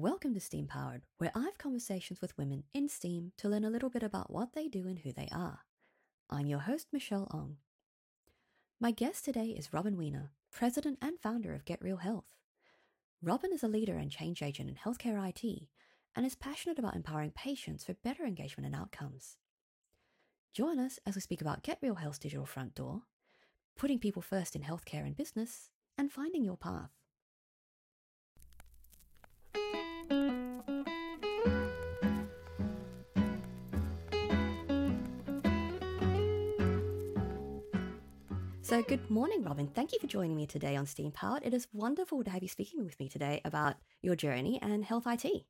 Welcome 0.00 0.32
to 0.34 0.40
Steam 0.40 0.68
Powered, 0.68 1.02
where 1.16 1.32
I 1.34 1.40
have 1.40 1.58
conversations 1.58 2.20
with 2.20 2.38
women 2.38 2.62
in 2.72 2.88
STEAM 2.88 3.32
to 3.36 3.48
learn 3.48 3.64
a 3.64 3.68
little 3.68 3.90
bit 3.90 4.04
about 4.04 4.32
what 4.32 4.52
they 4.52 4.68
do 4.68 4.86
and 4.86 5.00
who 5.00 5.12
they 5.12 5.28
are. 5.32 5.62
I'm 6.30 6.46
your 6.46 6.60
host, 6.60 6.86
Michelle 6.92 7.26
Ong. 7.34 7.56
My 8.78 8.92
guest 8.92 9.24
today 9.24 9.46
is 9.46 9.72
Robin 9.72 9.96
Wiener, 9.96 10.30
president 10.52 10.98
and 11.02 11.18
founder 11.18 11.52
of 11.52 11.64
Get 11.64 11.82
Real 11.82 11.96
Health. 11.96 12.26
Robin 13.20 13.52
is 13.52 13.64
a 13.64 13.66
leader 13.66 13.96
and 13.96 14.08
change 14.08 14.40
agent 14.40 14.68
in 14.68 14.76
healthcare 14.76 15.28
IT 15.28 15.62
and 16.14 16.24
is 16.24 16.36
passionate 16.36 16.78
about 16.78 16.94
empowering 16.94 17.32
patients 17.32 17.82
for 17.82 17.94
better 17.94 18.24
engagement 18.24 18.66
and 18.66 18.76
outcomes. 18.76 19.36
Join 20.54 20.78
us 20.78 21.00
as 21.08 21.16
we 21.16 21.20
speak 21.22 21.40
about 21.40 21.64
Get 21.64 21.78
Real 21.82 21.96
Health's 21.96 22.20
digital 22.20 22.46
front 22.46 22.76
door, 22.76 23.02
putting 23.76 23.98
people 23.98 24.22
first 24.22 24.54
in 24.54 24.62
healthcare 24.62 25.04
and 25.04 25.16
business, 25.16 25.70
and 25.98 26.12
finding 26.12 26.44
your 26.44 26.56
path. 26.56 26.97
So, 38.68 38.82
good 38.82 39.08
morning, 39.08 39.44
Robin. 39.44 39.66
Thank 39.66 39.94
you 39.94 39.98
for 39.98 40.06
joining 40.06 40.36
me 40.36 40.46
today 40.46 40.76
on 40.76 40.84
Steam 40.84 41.10
Powered. 41.10 41.42
It 41.42 41.54
is 41.54 41.66
wonderful 41.72 42.22
to 42.22 42.28
have 42.28 42.42
you 42.42 42.50
speaking 42.50 42.84
with 42.84 43.00
me 43.00 43.08
today 43.08 43.40
about 43.46 43.76
your 44.02 44.14
journey 44.14 44.58
and 44.60 44.84
health 44.84 45.06
IT. 45.06 45.46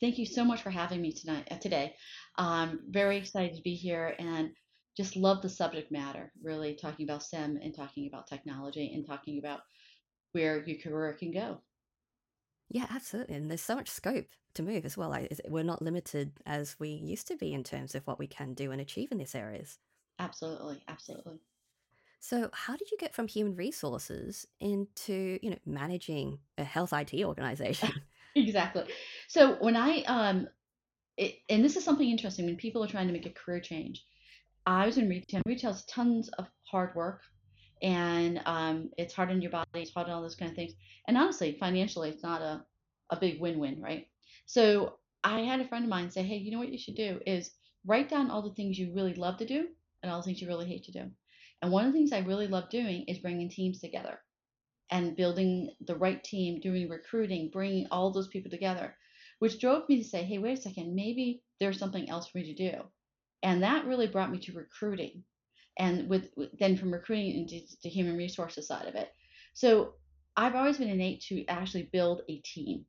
Thank 0.00 0.16
you 0.16 0.24
so 0.24 0.42
much 0.42 0.62
for 0.62 0.70
having 0.70 1.02
me 1.02 1.12
tonight. 1.12 1.46
Uh, 1.50 1.56
today, 1.56 1.94
I'm 2.38 2.80
very 2.88 3.18
excited 3.18 3.54
to 3.56 3.62
be 3.62 3.74
here 3.74 4.14
and 4.18 4.48
just 4.96 5.14
love 5.14 5.42
the 5.42 5.50
subject 5.50 5.92
matter. 5.92 6.32
Really 6.42 6.74
talking 6.74 7.04
about 7.04 7.22
STEM 7.22 7.58
and 7.62 7.76
talking 7.76 8.06
about 8.06 8.26
technology 8.26 8.94
and 8.94 9.06
talking 9.06 9.38
about 9.38 9.60
where 10.32 10.64
your 10.66 10.78
career 10.78 11.12
can 11.12 11.32
go. 11.32 11.60
Yeah, 12.70 12.86
absolutely. 12.88 13.34
And 13.34 13.50
there's 13.50 13.60
so 13.60 13.74
much 13.74 13.90
scope 13.90 14.28
to 14.54 14.62
move 14.62 14.86
as 14.86 14.96
well. 14.96 15.14
We're 15.50 15.64
not 15.64 15.82
limited 15.82 16.32
as 16.46 16.76
we 16.78 16.88
used 16.88 17.28
to 17.28 17.36
be 17.36 17.52
in 17.52 17.62
terms 17.62 17.94
of 17.94 18.06
what 18.06 18.18
we 18.18 18.26
can 18.26 18.54
do 18.54 18.72
and 18.72 18.80
achieve 18.80 19.12
in 19.12 19.18
these 19.18 19.34
areas. 19.34 19.78
Absolutely, 20.18 20.82
absolutely. 20.88 21.40
So, 22.20 22.50
how 22.52 22.76
did 22.76 22.90
you 22.90 22.96
get 22.98 23.14
from 23.14 23.28
human 23.28 23.54
resources 23.56 24.46
into, 24.60 25.38
you 25.42 25.50
know, 25.50 25.58
managing 25.64 26.40
a 26.58 26.64
health 26.64 26.92
IT 26.92 27.24
organization? 27.24 27.92
exactly. 28.34 28.84
So, 29.28 29.56
when 29.56 29.76
I 29.76 30.02
um 30.02 30.48
it, 31.16 31.36
and 31.48 31.64
this 31.64 31.76
is 31.76 31.84
something 31.84 32.08
interesting 32.10 32.46
when 32.46 32.56
people 32.56 32.84
are 32.84 32.88
trying 32.88 33.06
to 33.08 33.12
make 33.12 33.26
a 33.26 33.30
career 33.30 33.60
change. 33.60 34.06
I 34.66 34.86
was 34.86 34.98
in 34.98 35.08
retail. 35.08 35.42
Retail 35.46 35.72
is 35.72 35.84
tons 35.86 36.28
of 36.30 36.48
hard 36.64 36.94
work, 36.96 37.22
and 37.82 38.40
um, 38.46 38.90
it's 38.98 39.14
hard 39.14 39.30
on 39.30 39.42
your 39.42 39.50
body. 39.52 39.66
It's 39.74 39.92
hard 39.92 40.08
on 40.08 40.14
all 40.14 40.22
those 40.22 40.36
kind 40.36 40.50
of 40.50 40.56
things. 40.56 40.74
And 41.08 41.16
honestly, 41.18 41.56
financially, 41.60 42.10
it's 42.10 42.22
not 42.22 42.42
a 42.42 42.66
a 43.10 43.18
big 43.20 43.40
win-win, 43.40 43.80
right? 43.82 44.08
So 44.46 44.98
I 45.24 45.40
had 45.42 45.60
a 45.60 45.68
friend 45.68 45.84
of 45.84 45.90
mine 45.90 46.10
say, 46.10 46.22
"Hey, 46.24 46.36
you 46.38 46.50
know 46.52 46.58
what 46.58 46.72
you 46.72 46.78
should 46.78 46.96
do 46.96 47.20
is 47.26 47.52
write 47.86 48.08
down 48.08 48.30
all 48.30 48.42
the 48.42 48.54
things 48.54 48.78
you 48.78 48.94
really 48.94 49.14
love 49.14 49.38
to 49.38 49.46
do 49.46 49.68
and 50.02 50.12
all 50.12 50.20
the 50.20 50.24
things 50.24 50.40
you 50.42 50.48
really 50.48 50.66
hate 50.68 50.84
to 50.84 50.92
do." 50.92 51.10
And 51.62 51.72
one 51.72 51.86
of 51.86 51.92
the 51.92 51.98
things 51.98 52.12
I 52.12 52.18
really 52.18 52.48
love 52.48 52.68
doing 52.70 53.04
is 53.08 53.18
bringing 53.18 53.48
teams 53.48 53.80
together 53.80 54.20
and 54.90 55.16
building 55.16 55.70
the 55.86 55.96
right 55.96 56.22
team, 56.22 56.60
doing 56.60 56.88
recruiting, 56.88 57.50
bringing 57.52 57.86
all 57.90 58.12
those 58.12 58.28
people 58.28 58.50
together, 58.50 58.96
which 59.38 59.58
drove 59.58 59.88
me 59.88 60.02
to 60.02 60.08
say, 60.08 60.22
hey, 60.22 60.38
wait 60.38 60.58
a 60.58 60.62
second, 60.62 60.94
maybe 60.94 61.42
there's 61.58 61.78
something 61.78 62.08
else 62.08 62.28
for 62.28 62.38
me 62.38 62.54
to 62.54 62.70
do. 62.70 62.82
And 63.42 63.62
that 63.62 63.86
really 63.86 64.06
brought 64.06 64.30
me 64.30 64.38
to 64.40 64.52
recruiting. 64.52 65.24
And 65.78 66.08
with 66.08 66.30
then 66.58 66.76
from 66.76 66.92
recruiting 66.92 67.36
into 67.36 67.60
the 67.82 67.90
human 67.90 68.16
resources 68.16 68.66
side 68.66 68.86
of 68.86 68.94
it. 68.94 69.10
So 69.54 69.94
I've 70.36 70.54
always 70.54 70.78
been 70.78 70.88
innate 70.88 71.22
to 71.28 71.44
actually 71.46 71.88
build 71.92 72.22
a 72.28 72.38
team. 72.38 72.86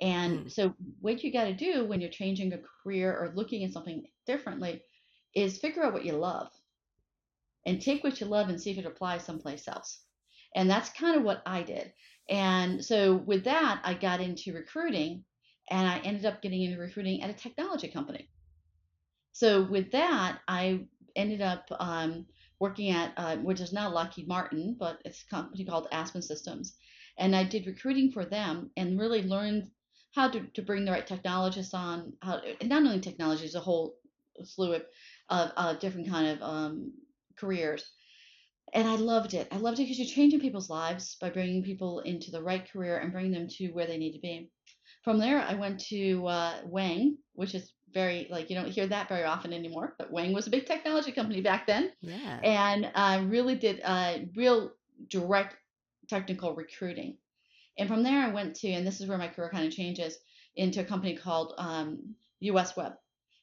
And 0.00 0.46
mm. 0.46 0.52
so 0.52 0.74
what 1.00 1.22
you 1.22 1.32
got 1.32 1.44
to 1.44 1.54
do 1.54 1.84
when 1.84 2.00
you're 2.00 2.10
changing 2.10 2.52
a 2.52 2.58
career 2.82 3.12
or 3.12 3.32
looking 3.34 3.64
at 3.64 3.72
something 3.72 4.04
differently 4.26 4.82
is 5.34 5.58
figure 5.58 5.84
out 5.84 5.92
what 5.92 6.04
you 6.04 6.12
love 6.12 6.48
and 7.66 7.80
take 7.80 8.04
what 8.04 8.20
you 8.20 8.26
love 8.26 8.48
and 8.48 8.60
see 8.60 8.70
if 8.70 8.78
it 8.78 8.86
applies 8.86 9.24
someplace 9.24 9.66
else. 9.68 10.00
And 10.54 10.70
that's 10.70 10.90
kind 10.90 11.16
of 11.16 11.22
what 11.22 11.42
I 11.46 11.62
did. 11.62 11.92
And 12.28 12.84
so 12.84 13.14
with 13.14 13.44
that, 13.44 13.80
I 13.84 13.94
got 13.94 14.20
into 14.20 14.54
recruiting 14.54 15.24
and 15.70 15.88
I 15.88 15.98
ended 15.98 16.26
up 16.26 16.42
getting 16.42 16.62
into 16.62 16.80
recruiting 16.80 17.22
at 17.22 17.30
a 17.30 17.34
technology 17.34 17.88
company. 17.88 18.28
So 19.32 19.62
with 19.62 19.90
that, 19.92 20.40
I 20.46 20.86
ended 21.16 21.40
up 21.40 21.66
um, 21.78 22.26
working 22.60 22.90
at, 22.90 23.12
uh, 23.16 23.36
which 23.38 23.60
is 23.60 23.72
now 23.72 23.90
Lockheed 23.90 24.28
Martin, 24.28 24.76
but 24.78 25.00
it's 25.04 25.22
a 25.22 25.34
company 25.34 25.64
called 25.64 25.88
Aspen 25.90 26.22
Systems. 26.22 26.76
And 27.18 27.34
I 27.34 27.44
did 27.44 27.66
recruiting 27.66 28.12
for 28.12 28.24
them 28.24 28.70
and 28.76 28.98
really 28.98 29.22
learned 29.22 29.70
how 30.14 30.28
to, 30.28 30.46
to 30.54 30.62
bring 30.62 30.84
the 30.84 30.92
right 30.92 31.06
technologists 31.06 31.74
on, 31.74 32.12
how, 32.22 32.40
not 32.62 32.82
only 32.82 33.00
technologies, 33.00 33.54
a 33.54 33.60
whole 33.60 33.96
slew 34.42 34.74
of, 34.74 34.82
of, 35.28 35.50
of 35.56 35.78
different 35.80 36.08
kind 36.08 36.28
of 36.28 36.42
um, 36.42 36.92
careers. 37.36 37.84
And 38.72 38.88
I 38.88 38.96
loved 38.96 39.34
it. 39.34 39.46
I 39.52 39.58
loved 39.58 39.78
it 39.78 39.84
because 39.84 39.98
you're 39.98 40.08
changing 40.08 40.40
people's 40.40 40.70
lives 40.70 41.16
by 41.20 41.30
bringing 41.30 41.62
people 41.62 42.00
into 42.00 42.30
the 42.30 42.42
right 42.42 42.68
career 42.70 42.98
and 42.98 43.12
bringing 43.12 43.32
them 43.32 43.48
to 43.48 43.68
where 43.68 43.86
they 43.86 43.98
need 43.98 44.12
to 44.12 44.20
be. 44.20 44.50
From 45.02 45.18
there, 45.18 45.40
I 45.40 45.54
went 45.54 45.80
to 45.88 46.26
uh, 46.26 46.54
Wang, 46.64 47.18
which 47.34 47.54
is 47.54 47.72
very 47.92 48.26
like 48.30 48.50
you 48.50 48.56
don't 48.56 48.70
hear 48.70 48.86
that 48.88 49.08
very 49.08 49.24
often 49.24 49.52
anymore. 49.52 49.94
But 49.98 50.10
Wang 50.10 50.32
was 50.32 50.46
a 50.46 50.50
big 50.50 50.66
technology 50.66 51.12
company 51.12 51.40
back 51.40 51.66
then, 51.66 51.92
yeah, 52.00 52.40
and 52.42 52.90
I 52.94 53.18
uh, 53.18 53.24
really 53.24 53.54
did 53.54 53.80
uh, 53.84 54.18
real 54.34 54.72
direct 55.08 55.56
technical 56.08 56.54
recruiting. 56.54 57.16
And 57.78 57.88
from 57.88 58.02
there, 58.02 58.22
I 58.22 58.32
went 58.32 58.56
to, 58.56 58.68
and 58.68 58.86
this 58.86 59.00
is 59.00 59.06
where 59.06 59.18
my 59.18 59.28
career 59.28 59.50
kind 59.50 59.66
of 59.66 59.72
changes, 59.72 60.18
into 60.56 60.80
a 60.80 60.84
company 60.84 61.16
called 61.16 61.54
um, 61.58 62.14
US 62.40 62.76
Web. 62.76 62.92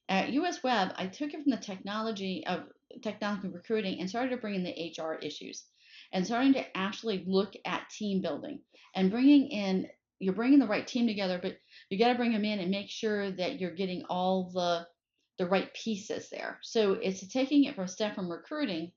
At 0.08 0.32
US 0.34 0.64
Web, 0.64 0.94
I 0.96 1.08
took 1.08 1.34
it 1.34 1.42
from 1.42 1.52
the 1.52 1.58
technology 1.58 2.46
of 2.46 2.64
technology 3.02 3.48
recruiting 3.48 4.00
and 4.00 4.10
started 4.10 4.30
to 4.30 4.38
bring 4.38 4.56
in 4.56 4.64
the 4.64 4.94
HR 4.98 5.14
issues 5.22 5.66
and 6.14 6.26
starting 6.26 6.54
to 6.54 6.78
actually 6.78 7.24
look 7.28 7.54
at 7.66 7.90
team 7.90 8.22
building 8.22 8.60
and 8.96 9.12
bringing 9.12 9.48
in 9.48 9.88
you're 10.20 10.36
bringing 10.36 10.60
the 10.60 10.68
right 10.68 10.86
team 10.86 11.08
together 11.08 11.40
but 11.42 11.58
you 11.90 11.98
got 11.98 12.10
to 12.10 12.18
bring 12.18 12.32
them 12.32 12.46
in 12.46 12.60
and 12.60 12.70
make 12.70 12.90
sure 12.90 13.32
that 13.32 13.60
you're 13.60 13.74
getting 13.74 14.04
all 14.10 14.52
the 14.54 14.86
the 15.42 15.48
right 15.48 15.74
pieces 15.74 16.30
there. 16.30 16.60
So 16.62 16.94
it's 16.94 17.28
taking 17.28 17.64
it 17.64 17.74
from 17.74 17.86
a 17.86 17.88
step 17.88 18.14
from 18.14 18.32
recruiting 18.32 18.92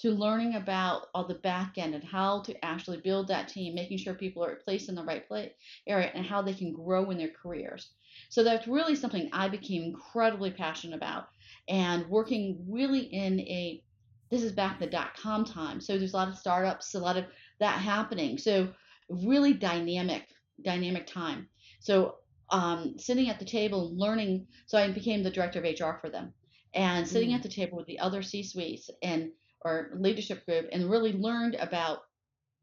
to 0.00 0.10
learning 0.10 0.56
about 0.56 1.06
all 1.14 1.28
the 1.28 1.36
back 1.36 1.74
end 1.78 1.94
and 1.94 2.02
how 2.02 2.42
to 2.42 2.64
actually 2.64 3.00
build 3.00 3.28
that 3.28 3.46
team 3.46 3.72
making 3.72 3.98
sure 3.98 4.14
people 4.14 4.44
are 4.44 4.56
placed 4.56 4.88
in 4.88 4.96
the 4.96 5.04
right 5.04 5.28
place 5.28 5.52
area 5.86 6.10
and 6.12 6.26
how 6.26 6.42
they 6.42 6.54
can 6.54 6.72
grow 6.72 7.08
in 7.10 7.18
their 7.18 7.30
careers. 7.40 7.92
So 8.30 8.42
that's 8.42 8.66
really 8.66 8.96
something 8.96 9.30
i 9.32 9.48
became 9.48 9.84
incredibly 9.84 10.50
passionate 10.50 10.96
about 10.96 11.28
and 11.68 12.06
working 12.08 12.64
really 12.68 13.00
in 13.00 13.40
a 13.40 13.82
this 14.30 14.42
is 14.42 14.52
back 14.52 14.74
in 14.74 14.80
the 14.80 14.90
dot 14.90 15.16
com 15.16 15.44
time 15.44 15.80
so 15.80 15.96
there's 15.96 16.12
a 16.12 16.16
lot 16.16 16.28
of 16.28 16.36
startups 16.36 16.94
a 16.94 16.98
lot 16.98 17.16
of 17.16 17.24
that 17.60 17.78
happening. 17.78 18.38
So 18.38 18.68
really 19.08 19.52
dynamic 19.52 20.28
dynamic 20.62 21.06
time. 21.06 21.48
So 21.80 22.16
um, 22.50 22.94
sitting 22.98 23.28
at 23.28 23.38
the 23.38 23.44
table 23.44 23.96
learning 23.96 24.46
so 24.66 24.78
i 24.78 24.90
became 24.90 25.22
the 25.22 25.30
director 25.30 25.60
of 25.60 25.64
hr 25.64 25.98
for 26.00 26.10
them. 26.10 26.32
And 26.74 27.06
sitting 27.06 27.30
mm. 27.30 27.34
at 27.34 27.42
the 27.42 27.48
table 27.48 27.78
with 27.78 27.86
the 27.86 27.98
other 28.00 28.22
c 28.22 28.42
suites 28.42 28.90
and 29.02 29.30
or 29.64 29.90
leadership 29.94 30.44
group 30.44 30.68
and 30.72 30.90
really 30.90 31.12
learned 31.12 31.54
about 31.54 32.00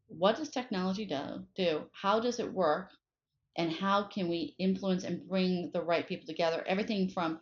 what 0.06 0.36
does 0.36 0.50
technology 0.50 1.06
do, 1.06 1.44
do 1.56 1.82
how 1.92 2.20
does 2.20 2.38
it 2.38 2.52
work 2.52 2.90
and 3.56 3.72
how 3.72 4.04
can 4.04 4.28
we 4.28 4.54
influence 4.58 5.04
and 5.04 5.26
bring 5.28 5.70
the 5.72 5.82
right 5.82 6.06
people 6.06 6.26
together 6.26 6.62
everything 6.66 7.08
from 7.08 7.40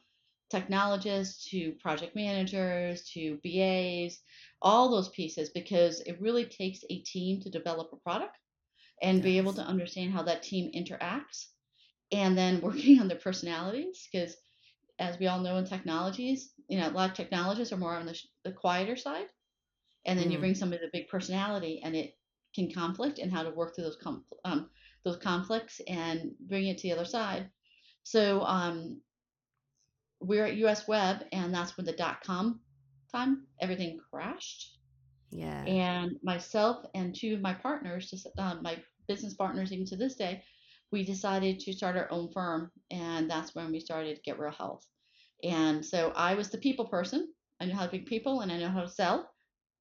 technologists 0.50 1.49
to 1.50 1.72
project 1.81 2.16
managers 2.16 3.09
to 3.11 3.38
BAs, 3.44 4.21
all 4.61 4.91
those 4.91 5.09
pieces, 5.11 5.50
because 5.50 6.00
it 6.00 6.21
really 6.21 6.44
takes 6.44 6.81
a 6.91 6.99
team 7.00 7.41
to 7.41 7.50
develop 7.50 7.91
a 7.93 7.97
product 7.97 8.37
and 9.03 9.19
yes. 9.19 9.25
be 9.25 9.38
able 9.38 9.53
to 9.55 9.62
understand 9.62 10.12
how 10.12 10.22
that 10.22 10.43
team 10.43 10.71
interacts. 10.75 11.47
And 12.12 12.37
then 12.37 12.61
working 12.62 13.00
on 13.00 13.08
their 13.08 13.19
personalities, 13.19 14.08
because 14.11 14.37
as 14.99 15.19
we 15.19 15.29
all 15.29 15.41
know 15.41 15.56
in 15.56 15.64
technologies, 15.64 16.52
you 16.69 16.79
know, 16.79 16.88
a 16.88 16.91
lot 16.91 17.11
of 17.11 17.17
technologists 17.17 17.73
are 17.73 17.79
more 17.79 17.94
on 17.94 18.06
the, 18.06 18.19
the 18.44 18.52
quieter 18.52 18.97
side. 18.97 19.26
And 20.05 20.19
then 20.19 20.29
mm. 20.29 20.32
you 20.32 20.38
bring 20.38 20.55
somebody 20.55 20.82
with 20.82 20.91
a 20.91 20.99
big 20.99 21.08
personality 21.08 21.81
and 21.85 21.94
it 21.94 22.17
can 22.55 22.73
conflict 22.73 23.19
and 23.19 23.32
how 23.32 23.43
to 23.43 23.50
work 23.50 23.75
through 23.75 23.85
those 23.85 23.99
com- 24.02 24.25
um, 24.44 24.69
those 25.05 25.17
conflicts 25.17 25.81
and 25.87 26.32
bring 26.41 26.67
it 26.67 26.79
to 26.79 26.88
the 26.88 26.93
other 26.93 27.05
side. 27.05 27.49
So 28.02 28.43
um, 28.43 29.00
we're 30.20 30.44
at 30.46 30.56
US 30.56 30.87
Web, 30.87 31.25
and 31.32 31.52
that's 31.52 31.76
when 31.76 31.87
the 31.87 31.93
dot 31.93 32.22
com 32.22 32.61
time 33.12 33.46
everything 33.61 33.99
crashed. 34.11 34.78
Yeah. 35.31 35.64
And 35.64 36.17
myself 36.22 36.84
and 36.94 37.14
two 37.14 37.34
of 37.34 37.40
my 37.40 37.55
partners, 37.55 38.11
just 38.11 38.26
um, 38.38 38.61
my 38.62 38.78
business 39.06 39.34
partners, 39.34 39.72
even 39.72 39.87
to 39.87 39.96
this 39.96 40.17
day, 40.17 40.43
we 40.93 41.05
decided 41.05 41.61
to 41.61 41.72
start 41.72 41.96
our 41.96 42.11
own 42.11 42.31
firm, 42.32 42.70
and 42.90 43.31
that's 43.31 43.55
when 43.55 43.70
we 43.70 43.81
started 43.81 44.20
Get 44.25 44.38
Real 44.38 44.52
Health. 44.52 44.84
And 45.43 45.84
so 45.84 46.12
I 46.14 46.34
was 46.34 46.50
the 46.50 46.58
people 46.58 46.87
person. 46.87 47.32
I 47.61 47.66
know 47.66 47.75
how 47.75 47.87
to 47.87 47.93
be 47.93 48.00
people, 48.00 48.40
and 48.40 48.50
I 48.50 48.58
know 48.58 48.69
how 48.69 48.82
to 48.82 48.88
sell. 48.88 49.31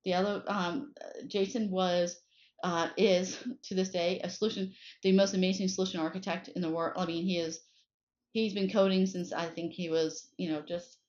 The 0.06 0.14
other, 0.14 0.44
um, 0.48 0.94
Jason 1.28 1.70
was 1.72 2.20
uh, 2.64 2.90
is 2.98 3.38
to 3.64 3.76
this 3.76 3.90
day 3.90 4.22
a 4.24 4.30
solution, 4.30 4.74
the 5.04 5.12
most 5.12 5.34
amazing 5.34 5.68
solution 5.68 6.00
architect 6.00 6.50
in 6.50 6.62
the 6.62 6.70
world. 6.70 6.94
I 6.98 7.06
mean, 7.06 7.26
he 7.26 7.38
is 7.38 7.60
he's 8.32 8.54
been 8.54 8.70
coding 8.70 9.06
since 9.06 9.34
I 9.34 9.46
think 9.48 9.74
he 9.74 9.90
was 9.90 10.30
you 10.38 10.52
know 10.52 10.62
just 10.62 11.00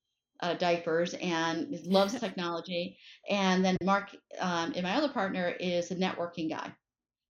uh, 0.42 0.54
diapers 0.54 1.14
and 1.14 1.78
loves 1.84 2.14
technology. 2.20 2.98
And 3.28 3.64
then 3.64 3.76
Mark 3.82 4.10
um, 4.38 4.72
and 4.74 4.82
my 4.82 4.94
other 4.94 5.12
partner 5.12 5.48
is 5.48 5.90
a 5.90 5.96
networking 5.96 6.50
guy 6.50 6.72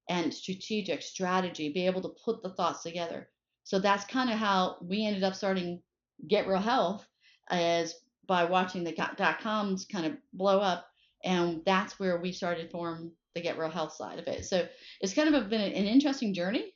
and 0.09 0.33
strategic 0.33 1.03
strategy, 1.03 1.73
be 1.73 1.87
able 1.87 2.03
to 2.03 2.15
put 2.25 2.43
the 2.43 2.51
thoughts 2.51 2.83
together. 2.83 3.29
So 3.65 3.79
that's 3.79 4.05
kind 4.05 4.31
of 4.31 4.37
how 4.37 4.77
we 4.83 5.07
ended 5.07 5.23
up 5.23 5.35
starting 5.35 5.83
Get 6.27 6.49
Real 6.49 6.59
Health 6.59 7.07
as 7.49 7.95
by 8.27 8.45
watching 8.45 8.85
the 8.85 8.93
dot 8.93 9.41
coms 9.41 9.87
kind 9.91 10.07
of 10.07 10.17
blow 10.33 10.61
up. 10.61 10.87
And 11.25 11.63
that's 11.67 11.99
where 11.99 12.21
we 12.21 12.33
started 12.33 12.71
form 12.71 13.13
the 13.35 13.41
Get 13.41 13.59
Real 13.59 13.71
Health 13.71 13.93
side 13.93 14.19
of 14.19 14.27
it. 14.27 14.45
So 14.47 14.67
it's 15.01 15.15
kind 15.15 15.33
of 15.33 15.49
been 15.49 15.61
an 15.61 15.73
interesting 15.73 16.35
journey. 16.35 16.73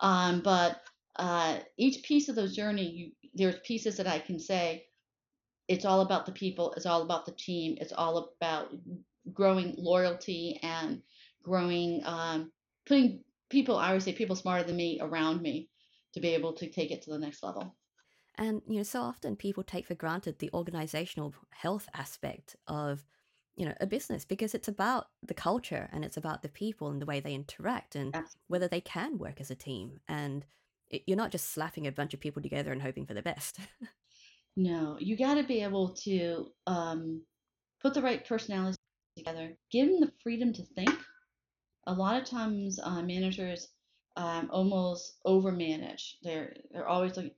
Um, 0.00 0.40
but 0.40 0.80
uh, 1.18 1.58
each 1.76 2.04
piece 2.04 2.28
of 2.28 2.34
those 2.34 2.54
journey, 2.54 2.88
you, 2.88 3.30
there's 3.34 3.58
pieces 3.64 3.96
that 3.96 4.06
I 4.06 4.18
can 4.18 4.38
say, 4.38 4.86
it's 5.68 5.84
all 5.84 6.00
about 6.00 6.26
the 6.26 6.32
people, 6.32 6.72
it's 6.76 6.86
all 6.86 7.02
about 7.02 7.26
the 7.26 7.32
team, 7.32 7.76
it's 7.80 7.92
all 7.92 8.34
about 8.40 8.68
growing 9.32 9.74
loyalty 9.76 10.60
and 10.62 11.02
growing, 11.42 12.02
um, 12.04 12.52
putting 12.86 13.24
people, 13.50 13.76
I 13.76 13.88
always 13.88 14.04
say 14.04 14.12
people 14.12 14.36
smarter 14.36 14.64
than 14.64 14.76
me 14.76 15.00
around 15.02 15.42
me 15.42 15.70
to 16.14 16.20
be 16.20 16.28
able 16.28 16.52
to 16.54 16.70
take 16.70 16.90
it 16.90 17.02
to 17.02 17.10
the 17.10 17.18
next 17.18 17.42
level. 17.42 17.76
And 18.36 18.62
you 18.68 18.76
know, 18.76 18.82
so 18.82 19.00
often 19.00 19.34
people 19.34 19.62
take 19.62 19.86
for 19.86 19.94
granted 19.94 20.38
the 20.38 20.50
organizational 20.52 21.34
health 21.50 21.88
aspect 21.94 22.54
of 22.68 23.04
you 23.56 23.64
know 23.64 23.74
a 23.80 23.86
business 23.86 24.24
because 24.24 24.54
it's 24.54 24.68
about 24.68 25.06
the 25.22 25.34
culture 25.34 25.88
and 25.92 26.04
it's 26.04 26.18
about 26.18 26.42
the 26.42 26.48
people 26.48 26.90
and 26.90 27.00
the 27.00 27.06
way 27.06 27.20
they 27.20 27.34
interact 27.34 27.96
and 27.96 28.08
Absolutely. 28.08 28.40
whether 28.48 28.68
they 28.68 28.82
can 28.82 29.18
work 29.18 29.40
as 29.40 29.50
a 29.50 29.54
team 29.54 29.98
and 30.08 30.44
it, 30.90 31.02
you're 31.06 31.16
not 31.16 31.32
just 31.32 31.52
slapping 31.52 31.86
a 31.86 31.92
bunch 31.92 32.14
of 32.14 32.20
people 32.20 32.42
together 32.42 32.72
and 32.72 32.82
hoping 32.82 33.06
for 33.06 33.14
the 33.14 33.22
best 33.22 33.58
no 34.56 34.96
you 34.98 35.16
got 35.16 35.34
to 35.34 35.44
be 35.44 35.62
able 35.62 35.90
to 35.90 36.46
um, 36.66 37.22
put 37.82 37.94
the 37.94 38.02
right 38.02 38.26
personalities 38.26 38.76
together 39.16 39.56
give 39.70 39.88
them 39.88 40.00
the 40.00 40.12
freedom 40.22 40.52
to 40.52 40.62
think 40.74 40.94
a 41.86 41.92
lot 41.92 42.20
of 42.20 42.28
times 42.28 42.78
uh, 42.82 43.02
managers 43.02 43.68
um, 44.16 44.48
almost 44.50 45.18
over 45.24 45.52
manage 45.52 46.16
they're 46.22 46.54
they're 46.72 46.88
always 46.88 47.16
like 47.16 47.34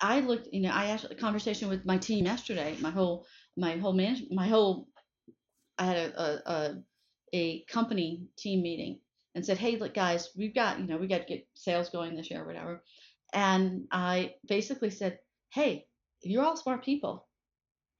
I 0.00 0.20
looked, 0.20 0.48
you 0.52 0.60
know, 0.60 0.72
I 0.72 0.86
had 0.86 1.04
a 1.10 1.14
conversation 1.14 1.68
with 1.68 1.86
my 1.86 1.96
team 1.96 2.26
yesterday. 2.26 2.76
My 2.80 2.90
whole, 2.90 3.26
my 3.56 3.76
whole 3.76 3.92
man, 3.92 4.26
my 4.30 4.48
whole 4.48 4.88
I 5.78 5.84
had 5.84 5.96
a, 5.96 6.20
a, 6.20 6.52
a, 6.52 6.82
a 7.32 7.64
company 7.64 8.22
team 8.36 8.62
meeting 8.62 9.00
and 9.34 9.44
said, 9.44 9.58
hey, 9.58 9.76
look, 9.76 9.94
guys, 9.94 10.30
we've 10.36 10.54
got, 10.54 10.78
you 10.78 10.86
know, 10.86 10.96
we 10.96 11.08
got 11.08 11.18
to 11.18 11.32
get 11.32 11.46
sales 11.54 11.90
going 11.90 12.14
this 12.14 12.30
year 12.30 12.42
or 12.42 12.46
whatever. 12.46 12.82
And 13.32 13.86
I 13.90 14.34
basically 14.46 14.90
said, 14.90 15.18
hey, 15.52 15.86
you're 16.22 16.44
all 16.44 16.56
smart 16.56 16.84
people. 16.84 17.26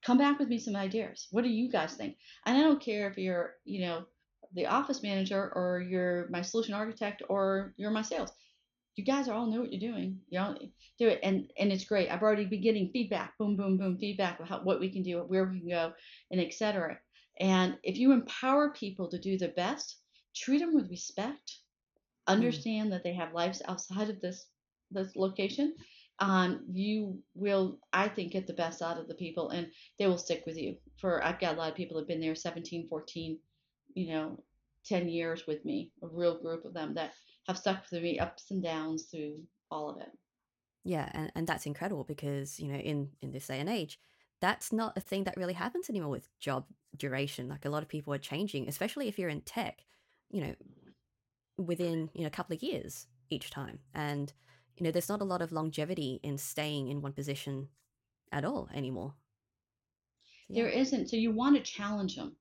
Come 0.04 0.18
back 0.18 0.38
with 0.38 0.48
me 0.48 0.58
some 0.58 0.76
ideas. 0.76 1.28
What 1.30 1.44
do 1.44 1.50
you 1.50 1.70
guys 1.70 1.94
think? 1.94 2.16
And 2.46 2.56
I 2.56 2.60
don't 2.60 2.82
care 2.82 3.08
if 3.08 3.18
you're, 3.18 3.54
you 3.64 3.80
know, 3.86 4.04
the 4.54 4.66
office 4.66 5.02
manager 5.02 5.52
or 5.54 5.80
you're 5.80 6.28
my 6.30 6.42
solution 6.42 6.74
architect 6.74 7.22
or 7.28 7.74
you're 7.76 7.90
my 7.90 8.02
sales. 8.02 8.30
You 8.96 9.04
guys 9.04 9.28
are 9.28 9.34
all 9.34 9.46
know 9.46 9.60
what 9.60 9.72
you're 9.72 9.92
doing. 9.92 10.20
You 10.28 10.38
all 10.38 10.56
do 11.00 11.08
it, 11.08 11.18
and 11.24 11.50
and 11.58 11.72
it's 11.72 11.84
great. 11.84 12.08
I've 12.10 12.22
already 12.22 12.44
been 12.44 12.62
getting 12.62 12.90
feedback, 12.92 13.36
boom, 13.38 13.56
boom, 13.56 13.76
boom, 13.76 13.98
feedback 13.98 14.40
how, 14.46 14.60
what 14.60 14.78
we 14.78 14.88
can 14.88 15.02
do, 15.02 15.18
where 15.18 15.46
we 15.46 15.58
can 15.58 15.68
go, 15.68 15.92
and 16.30 16.40
etc. 16.40 16.98
And 17.40 17.76
if 17.82 17.96
you 17.96 18.12
empower 18.12 18.70
people 18.70 19.08
to 19.10 19.18
do 19.18 19.36
their 19.36 19.50
best, 19.50 19.96
treat 20.34 20.58
them 20.58 20.74
with 20.74 20.90
respect, 20.90 21.58
mm. 22.28 22.32
understand 22.32 22.88
mm. 22.88 22.90
that 22.92 23.04
they 23.04 23.14
have 23.14 23.32
lives 23.32 23.62
outside 23.66 24.10
of 24.10 24.20
this 24.20 24.46
this 24.90 25.16
location, 25.16 25.74
um, 26.20 26.64
you 26.70 27.18
will, 27.34 27.78
I 27.92 28.08
think, 28.08 28.32
get 28.32 28.46
the 28.46 28.52
best 28.52 28.82
out 28.82 28.98
of 28.98 29.08
the 29.08 29.14
people 29.14 29.50
and 29.50 29.68
they 29.98 30.06
will 30.06 30.18
stick 30.18 30.44
with 30.46 30.56
you. 30.56 30.76
For 31.00 31.24
I've 31.24 31.40
got 31.40 31.54
a 31.54 31.58
lot 31.58 31.70
of 31.70 31.76
people 31.76 31.96
that 31.96 32.02
have 32.02 32.08
been 32.08 32.20
there 32.20 32.34
17, 32.34 32.88
14, 32.88 33.38
you 33.94 34.08
know, 34.08 34.42
10 34.86 35.08
years 35.08 35.46
with 35.46 35.64
me, 35.64 35.90
a 36.02 36.06
real 36.06 36.40
group 36.40 36.64
of 36.64 36.74
them 36.74 36.94
that 36.94 37.12
have 37.48 37.58
stuck 37.58 37.82
with 37.90 38.02
me 38.02 38.18
ups 38.18 38.50
and 38.50 38.62
downs 38.62 39.06
through 39.10 39.40
all 39.70 39.90
of 39.90 40.00
it. 40.00 40.10
Yeah, 40.84 41.08
and, 41.12 41.32
and 41.34 41.46
that's 41.46 41.66
incredible 41.66 42.04
because, 42.04 42.60
you 42.60 42.68
know, 42.68 42.78
in, 42.78 43.08
in 43.22 43.32
this 43.32 43.46
day 43.46 43.58
and 43.58 43.68
age, 43.68 43.98
that's 44.40 44.72
not 44.72 44.96
a 44.96 45.00
thing 45.00 45.24
that 45.24 45.36
really 45.36 45.54
happens 45.54 45.88
anymore 45.88 46.10
with 46.10 46.28
job 46.38 46.66
duration. 46.96 47.48
Like 47.48 47.64
a 47.64 47.70
lot 47.70 47.82
of 47.82 47.88
people 47.88 48.12
are 48.12 48.18
changing, 48.18 48.68
especially 48.68 49.08
if 49.08 49.18
you're 49.18 49.30
in 49.30 49.40
tech, 49.40 49.84
you 50.34 50.40
know, 50.40 50.54
within, 51.56 52.10
you 52.12 52.22
know, 52.22 52.26
a 52.26 52.30
couple 52.30 52.56
of 52.56 52.62
years 52.62 53.06
each 53.30 53.50
time. 53.50 53.78
And, 53.94 54.32
you 54.76 54.84
know, 54.84 54.90
there's 54.90 55.08
not 55.08 55.20
a 55.20 55.24
lot 55.24 55.40
of 55.40 55.52
longevity 55.52 56.18
in 56.24 56.36
staying 56.38 56.88
in 56.88 57.00
one 57.00 57.12
position 57.12 57.68
at 58.32 58.44
all 58.44 58.68
anymore. 58.74 59.14
Yeah. 60.48 60.64
There 60.64 60.72
isn't. 60.72 61.08
So 61.08 61.16
you 61.16 61.30
want 61.30 61.54
to 61.56 61.62
challenge 61.62 62.16
them 62.16 62.34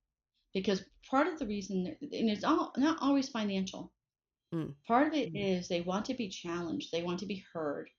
because 0.56 0.84
part 1.08 1.28
of 1.28 1.38
the 1.38 1.46
reason, 1.46 1.96
and 2.02 2.30
it's 2.30 2.44
all, 2.44 2.74
not 2.78 2.98
always 3.00 3.30
financial. 3.30 3.94
Mm. 4.52 4.74
Part 4.88 5.08
of 5.08 5.14
it 5.14 5.32
mm. 5.32 5.58
is 5.60 5.68
they 5.68 5.82
want 5.82 6.06
to 6.06 6.16
be 6.16 6.30
challenged. 6.30 6.90
They 6.92 7.04
want 7.04 7.20
to 7.20 7.28
be 7.28 7.46
heard. 7.54 7.92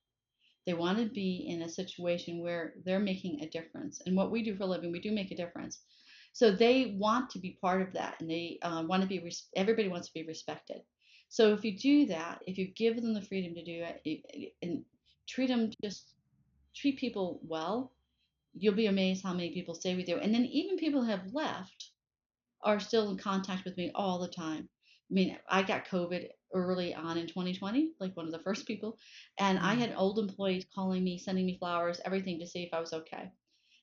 They 0.67 0.75
want 0.75 0.99
to 0.99 1.07
be 1.07 1.47
in 1.49 1.63
a 1.63 1.69
situation 1.69 2.43
where 2.43 2.75
they're 2.85 2.99
making 2.99 3.41
a 3.41 3.49
difference. 3.49 4.03
And 4.05 4.17
what 4.17 4.33
we 4.33 4.43
do 4.43 4.57
for 4.57 4.65
a 4.65 4.67
living, 4.67 4.91
we 4.91 5.01
do 5.01 5.13
make 5.13 5.31
a 5.31 5.37
difference. 5.37 5.83
So 6.35 6.51
they 6.51 6.97
want 6.99 7.31
to 7.31 7.39
be 7.39 7.59
part 7.61 7.81
of 7.81 7.93
that, 7.93 8.17
and 8.21 8.29
they 8.29 8.59
uh, 8.61 8.83
want 8.87 9.03
to 9.03 9.09
be. 9.09 9.21
Res- 9.21 9.47
everybody 9.55 9.89
wants 9.89 10.09
to 10.09 10.15
be 10.15 10.27
respected. 10.27 10.81
So 11.29 11.55
if 11.55 11.65
you 11.65 11.79
do 11.79 12.07
that, 12.07 12.43
if 12.47 12.59
you 12.59 12.67
give 12.75 12.97
them 12.97 13.15
the 13.15 13.23
freedom 13.23 13.55
to 13.55 13.65
do 13.65 13.85
it, 13.85 14.53
and 14.61 14.85
treat 15.29 15.47
them 15.47 15.71
just 15.83 16.13
treat 16.75 16.99
people 16.99 17.41
well, 17.47 17.93
you'll 18.53 18.75
be 18.75 18.87
amazed 18.87 19.23
how 19.23 19.33
many 19.33 19.53
people 19.53 19.77
stay 19.77 19.95
with 19.95 20.09
you. 20.09 20.17
And 20.17 20.35
then 20.35 20.45
even 20.47 20.77
people 20.77 21.05
who 21.05 21.11
have 21.11 21.33
left 21.33 21.91
are 22.65 22.81
still 22.81 23.11
in 23.11 23.17
contact 23.17 23.65
with 23.65 23.77
me 23.77 23.93
all 23.95 24.19
the 24.19 24.29
time. 24.29 24.69
I 25.11 25.15
mean, 25.15 25.39
I 25.49 25.63
got 25.63 25.87
COVID 25.87 26.29
early 26.53 26.97
on 26.97 27.17
in 27.17 27.29
2020, 27.29 27.93
like 28.01 28.17
one 28.17 28.27
of 28.27 28.33
the 28.33 28.39
first 28.45 28.67
people, 28.67 28.99
and 29.39 29.61
I 29.61 29.77
mm. 29.77 29.79
had 29.79 29.95
old 29.97 30.19
employees 30.19 30.67
calling 30.75 31.05
me, 31.05 31.17
sending 31.17 31.47
me 31.47 31.59
flowers, 31.59 32.01
everything 32.05 32.41
to 32.41 32.47
see 32.47 32.65
if 32.65 32.75
I 32.75 32.81
was 32.81 32.93
okay. 32.93 33.31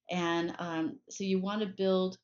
And 0.10 0.54
um, 0.60 1.00
so 1.10 1.24
you 1.24 1.40
want 1.40 1.62
to 1.62 1.68
build 1.68 2.18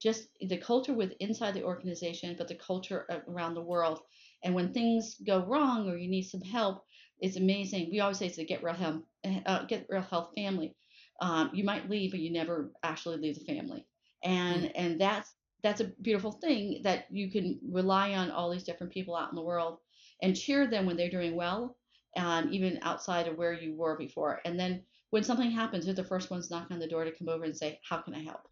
just 0.00 0.28
the 0.40 0.56
culture 0.56 0.94
with 0.94 1.12
inside 1.20 1.54
the 1.54 1.64
organization, 1.64 2.34
but 2.38 2.48
the 2.48 2.54
culture 2.54 3.06
around 3.28 3.54
the 3.54 3.60
world. 3.60 4.00
And 4.42 4.54
when 4.54 4.72
things 4.72 5.16
go 5.26 5.44
wrong 5.44 5.88
or 5.88 5.96
you 5.96 6.08
need 6.08 6.22
some 6.22 6.40
help, 6.40 6.84
it's 7.20 7.36
amazing. 7.36 7.90
We 7.90 8.00
always 8.00 8.18
say 8.18 8.26
it's 8.26 8.38
a 8.38 8.44
get 8.44 8.62
real 8.62 8.74
health, 8.74 9.02
uh, 9.46 9.64
get 9.64 9.86
real 9.90 10.02
health 10.02 10.30
family. 10.34 10.74
Um, 11.20 11.50
you 11.52 11.64
might 11.64 11.90
leave, 11.90 12.12
but 12.12 12.20
you 12.20 12.32
never 12.32 12.72
actually 12.82 13.18
leave 13.18 13.38
the 13.38 13.44
family. 13.44 13.86
And 14.24 14.62
mm-hmm. 14.62 14.72
and 14.74 15.00
that's 15.00 15.34
that's 15.62 15.82
a 15.82 15.92
beautiful 16.00 16.32
thing 16.32 16.80
that 16.84 17.06
you 17.10 17.30
can 17.30 17.60
rely 17.70 18.14
on 18.14 18.30
all 18.30 18.50
these 18.50 18.64
different 18.64 18.92
people 18.92 19.14
out 19.14 19.30
in 19.30 19.36
the 19.36 19.42
world 19.42 19.78
and 20.22 20.36
cheer 20.36 20.66
them 20.66 20.86
when 20.86 20.96
they're 20.96 21.10
doing 21.10 21.36
well, 21.36 21.76
um, 22.16 22.48
even 22.50 22.78
outside 22.82 23.28
of 23.28 23.36
where 23.36 23.52
you 23.52 23.76
were 23.76 23.98
before. 23.98 24.40
And 24.46 24.58
then 24.58 24.82
when 25.10 25.22
something 25.22 25.50
happens, 25.50 25.84
you're 25.84 25.94
the 25.94 26.04
first 26.04 26.30
ones 26.30 26.50
knocking 26.50 26.74
on 26.74 26.80
the 26.80 26.88
door 26.88 27.04
to 27.04 27.12
come 27.12 27.28
over 27.28 27.44
and 27.44 27.56
say, 27.56 27.78
"How 27.86 27.98
can 27.98 28.14
I 28.14 28.22
help?" 28.22 28.48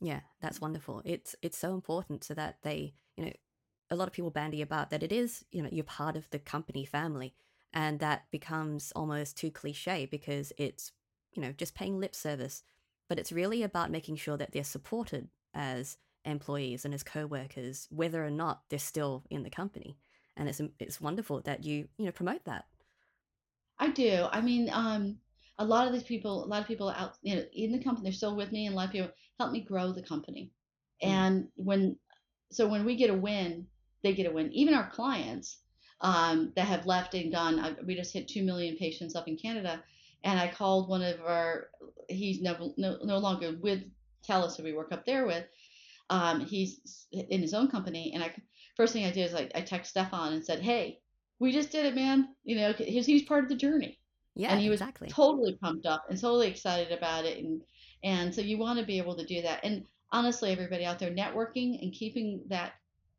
Yeah, 0.00 0.20
that's 0.40 0.60
wonderful. 0.60 1.02
It's 1.04 1.36
it's 1.42 1.58
so 1.58 1.74
important 1.74 2.24
so 2.24 2.34
that 2.34 2.58
they, 2.62 2.94
you 3.16 3.26
know, 3.26 3.32
a 3.90 3.96
lot 3.96 4.08
of 4.08 4.14
people 4.14 4.30
bandy 4.30 4.62
about 4.62 4.90
that 4.90 5.02
it 5.02 5.12
is, 5.12 5.44
you 5.50 5.62
know, 5.62 5.68
you're 5.70 5.84
part 5.84 6.16
of 6.16 6.28
the 6.30 6.38
company 6.38 6.84
family, 6.84 7.34
and 7.72 8.00
that 8.00 8.30
becomes 8.30 8.92
almost 8.92 9.36
too 9.36 9.50
cliche 9.50 10.06
because 10.06 10.52
it's, 10.56 10.92
you 11.32 11.42
know, 11.42 11.52
just 11.52 11.74
paying 11.74 12.00
lip 12.00 12.14
service. 12.14 12.62
But 13.08 13.18
it's 13.18 13.32
really 13.32 13.62
about 13.62 13.90
making 13.90 14.16
sure 14.16 14.36
that 14.36 14.52
they're 14.52 14.64
supported 14.64 15.28
as 15.52 15.98
employees 16.24 16.84
and 16.84 16.94
as 16.94 17.02
co-workers, 17.02 17.88
whether 17.90 18.24
or 18.24 18.30
not 18.30 18.62
they're 18.70 18.78
still 18.78 19.24
in 19.30 19.42
the 19.42 19.50
company. 19.50 19.98
And 20.36 20.48
it's 20.48 20.60
it's 20.78 21.00
wonderful 21.00 21.42
that 21.42 21.64
you 21.64 21.88
you 21.98 22.06
know 22.06 22.12
promote 22.12 22.44
that. 22.44 22.66
I 23.78 23.90
do. 23.90 24.28
I 24.30 24.40
mean, 24.40 24.70
um, 24.70 25.18
a 25.58 25.64
lot 25.64 25.86
of 25.86 25.92
these 25.92 26.02
people, 26.04 26.44
a 26.44 26.46
lot 26.46 26.60
of 26.62 26.68
people 26.68 26.88
out, 26.90 27.16
you 27.22 27.36
know, 27.36 27.44
in 27.52 27.72
the 27.72 27.82
company, 27.82 28.04
they're 28.04 28.12
still 28.12 28.36
with 28.36 28.52
me, 28.52 28.66
and 28.66 28.74
a 28.74 28.76
lot 28.76 28.86
of 28.86 28.92
people 28.92 29.10
help 29.40 29.52
me 29.52 29.60
grow 29.60 29.92
the 29.92 30.02
company. 30.02 30.52
Mm. 31.02 31.08
And 31.08 31.48
when, 31.56 31.96
so 32.52 32.68
when 32.68 32.84
we 32.84 32.94
get 32.94 33.10
a 33.10 33.14
win, 33.14 33.66
they 34.02 34.14
get 34.14 34.26
a 34.26 34.30
win. 34.30 34.52
Even 34.52 34.74
our 34.74 34.90
clients 34.90 35.58
um, 36.02 36.52
that 36.56 36.66
have 36.66 36.86
left 36.86 37.14
and 37.14 37.32
gone, 37.32 37.58
I, 37.58 37.74
we 37.86 37.94
just 37.94 38.12
hit 38.12 38.28
two 38.28 38.42
million 38.44 38.76
patients 38.76 39.16
up 39.16 39.28
in 39.28 39.36
Canada, 39.36 39.82
and 40.24 40.38
I 40.38 40.48
called 40.48 40.88
one 40.88 41.02
of 41.02 41.20
our, 41.20 41.68
he's 42.08 42.40
no 42.42 42.74
no, 42.76 42.98
no 43.02 43.18
longer 43.18 43.56
with 43.60 43.82
TELUS, 44.28 44.56
who 44.56 44.62
we 44.62 44.72
work 44.72 44.92
up 44.92 45.06
there 45.06 45.26
with. 45.26 45.44
Um, 46.10 46.40
he's 46.40 47.06
in 47.12 47.40
his 47.40 47.54
own 47.54 47.68
company, 47.68 48.12
and 48.14 48.22
I 48.22 48.34
first 48.76 48.92
thing 48.92 49.04
I 49.04 49.10
did 49.10 49.22
is 49.22 49.32
like 49.32 49.52
I 49.54 49.60
text 49.60 49.90
Stefan 49.90 50.32
and 50.32 50.44
said, 50.44 50.60
"Hey, 50.60 51.00
we 51.38 51.52
just 51.52 51.70
did 51.70 51.86
it, 51.86 51.94
man. 51.94 52.28
You 52.44 52.56
know, 52.56 52.72
he's 52.72 53.06
he's 53.06 53.22
part 53.22 53.44
of 53.44 53.48
the 53.48 53.56
journey." 53.56 53.98
Yeah, 54.34 54.50
and 54.50 54.60
he 54.60 54.70
was 54.70 54.80
exactly. 54.80 55.08
totally 55.08 55.56
pumped 55.62 55.86
up 55.86 56.06
and 56.08 56.20
totally 56.20 56.48
excited 56.48 56.96
about 56.96 57.24
it, 57.26 57.38
and 57.38 57.62
and 58.02 58.34
so 58.34 58.40
you 58.40 58.58
want 58.58 58.78
to 58.78 58.86
be 58.86 58.98
able 58.98 59.16
to 59.16 59.26
do 59.26 59.42
that. 59.42 59.60
And 59.64 59.84
honestly, 60.12 60.50
everybody 60.50 60.84
out 60.84 60.98
there, 60.98 61.10
networking 61.10 61.82
and 61.82 61.92
keeping 61.92 62.42
that 62.48 62.72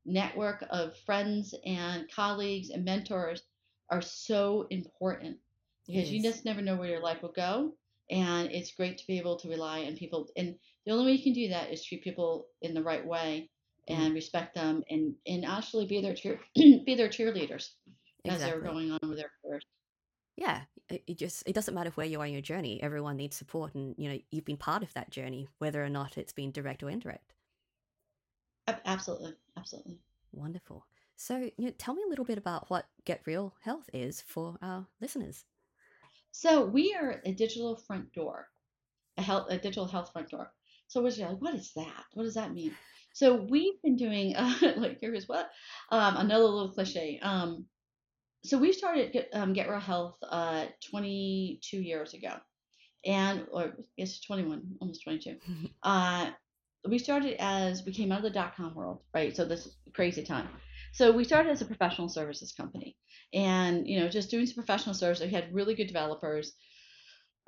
network 0.05 0.63
of 0.69 0.97
friends 1.05 1.53
and 1.65 2.09
colleagues 2.11 2.69
and 2.69 2.83
mentors 2.83 3.43
are 3.89 4.01
so 4.01 4.67
important 4.69 5.37
because 5.87 6.11
you 6.11 6.21
just 6.21 6.45
never 6.45 6.61
know 6.61 6.75
where 6.75 6.89
your 6.89 7.01
life 7.01 7.21
will 7.21 7.33
go. 7.33 7.73
And 8.09 8.51
it's 8.51 8.73
great 8.73 8.97
to 8.97 9.07
be 9.07 9.19
able 9.19 9.37
to 9.37 9.49
rely 9.49 9.83
on 9.83 9.95
people. 9.95 10.27
And 10.35 10.55
the 10.85 10.91
only 10.91 11.05
way 11.05 11.11
you 11.13 11.23
can 11.23 11.33
do 11.33 11.49
that 11.49 11.71
is 11.71 11.83
treat 11.83 12.03
people 12.03 12.47
in 12.61 12.73
the 12.73 12.83
right 12.83 13.05
way 13.05 13.49
Mm, 13.89 13.95
and 13.95 14.13
respect 14.13 14.55
them 14.55 14.83
and, 14.89 15.15
and 15.25 15.45
actually 15.45 15.85
be 15.85 16.01
their 16.01 16.13
cheer 16.13 16.39
be 16.55 16.95
their 16.95 17.09
cheerleaders 17.09 17.69
as 18.25 18.39
they're 18.39 18.61
going 18.61 18.91
on 18.91 18.99
with 19.03 19.17
their 19.17 19.31
careers. 19.43 19.65
Yeah. 20.37 20.61
It, 20.91 21.17
just 21.17 21.43
it 21.47 21.53
doesn't 21.53 21.73
matter 21.73 21.91
where 21.91 22.07
you 22.07 22.19
are 22.21 22.25
in 22.25 22.33
your 22.33 22.41
journey. 22.41 22.81
Everyone 22.81 23.17
needs 23.17 23.35
support, 23.35 23.73
and 23.75 23.95
you 23.97 24.09
know 24.09 24.19
you've 24.31 24.45
been 24.45 24.57
part 24.57 24.83
of 24.83 24.93
that 24.93 25.09
journey, 25.09 25.47
whether 25.59 25.83
or 25.83 25.89
not 25.89 26.17
it's 26.17 26.33
been 26.33 26.51
direct 26.51 26.83
or 26.83 26.89
indirect. 26.89 27.33
Absolutely, 28.85 29.33
absolutely. 29.57 29.99
Wonderful. 30.31 30.85
So, 31.15 31.37
you 31.37 31.65
know, 31.65 31.71
tell 31.77 31.93
me 31.93 32.03
a 32.05 32.09
little 32.09 32.25
bit 32.25 32.37
about 32.37 32.69
what 32.69 32.87
Get 33.05 33.21
Real 33.25 33.53
Health 33.61 33.89
is 33.93 34.21
for 34.21 34.57
our 34.61 34.87
listeners. 34.99 35.45
So 36.31 36.65
we 36.65 36.95
are 36.99 37.21
a 37.25 37.33
digital 37.33 37.75
front 37.75 38.11
door, 38.13 38.47
a 39.17 39.21
health, 39.21 39.47
a 39.49 39.57
digital 39.57 39.85
health 39.85 40.11
front 40.11 40.29
door. 40.29 40.51
So 40.87 41.01
we're 41.01 41.11
like, 41.11 41.41
what 41.41 41.55
is 41.55 41.73
that? 41.75 42.05
What 42.13 42.23
does 42.23 42.35
that 42.35 42.53
mean? 42.53 42.73
So 43.13 43.35
we've 43.35 43.81
been 43.83 43.97
doing 43.97 44.35
uh, 44.35 44.55
like 44.77 44.99
here's 45.01 45.27
what 45.27 45.49
um, 45.91 46.17
another 46.17 46.45
little 46.45 46.71
cliche. 46.71 47.19
Um, 47.21 47.65
so 48.43 48.57
we 48.57 48.73
started 48.73 49.13
Get, 49.13 49.29
um, 49.33 49.53
Get 49.53 49.69
Real 49.69 49.79
Health 49.79 50.15
uh, 50.23 50.65
22 50.89 51.77
years 51.77 52.13
ago, 52.13 52.33
and 53.05 53.45
or 53.51 53.63
I 53.63 53.71
guess 53.97 54.19
21, 54.21 54.63
almost 54.79 55.03
22. 55.03 55.37
Uh, 55.83 56.31
we 56.87 56.97
started 56.97 57.35
as 57.39 57.85
we 57.85 57.93
came 57.93 58.11
out 58.11 58.19
of 58.19 58.23
the 58.23 58.29
dot 58.31 58.55
com 58.55 58.73
world, 58.73 59.01
right? 59.13 59.35
So 59.35 59.45
this 59.45 59.69
crazy 59.93 60.23
time. 60.23 60.47
So 60.93 61.11
we 61.11 61.23
started 61.23 61.51
as 61.51 61.61
a 61.61 61.65
professional 61.65 62.09
services 62.09 62.51
company, 62.51 62.97
and 63.33 63.87
you 63.87 63.99
know, 63.99 64.09
just 64.09 64.31
doing 64.31 64.45
some 64.45 64.55
professional 64.55 64.95
services. 64.95 65.27
We 65.27 65.33
had 65.33 65.53
really 65.53 65.75
good 65.75 65.87
developers, 65.87 66.53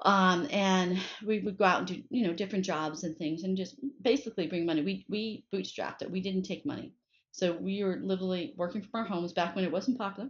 um, 0.05 0.47
and 0.51 0.99
we 1.25 1.39
would 1.39 1.57
go 1.57 1.65
out 1.65 1.79
and 1.79 1.87
do 1.87 2.03
you 2.09 2.27
know 2.27 2.33
different 2.33 2.65
jobs 2.65 3.03
and 3.03 3.17
things, 3.17 3.43
and 3.43 3.57
just 3.57 3.75
basically 4.01 4.47
bring 4.47 4.65
money. 4.65 4.83
We 4.83 5.05
we 5.09 5.45
bootstrapped 5.53 6.03
it. 6.03 6.11
We 6.11 6.21
didn't 6.21 6.43
take 6.43 6.65
money, 6.65 6.93
so 7.31 7.53
we 7.53 7.83
were 7.83 7.99
literally 8.03 8.53
working 8.55 8.81
from 8.83 9.01
our 9.01 9.07
homes 9.07 9.33
back 9.33 9.55
when 9.55 9.65
it 9.65 9.71
wasn't 9.71 9.97
popular, 9.97 10.29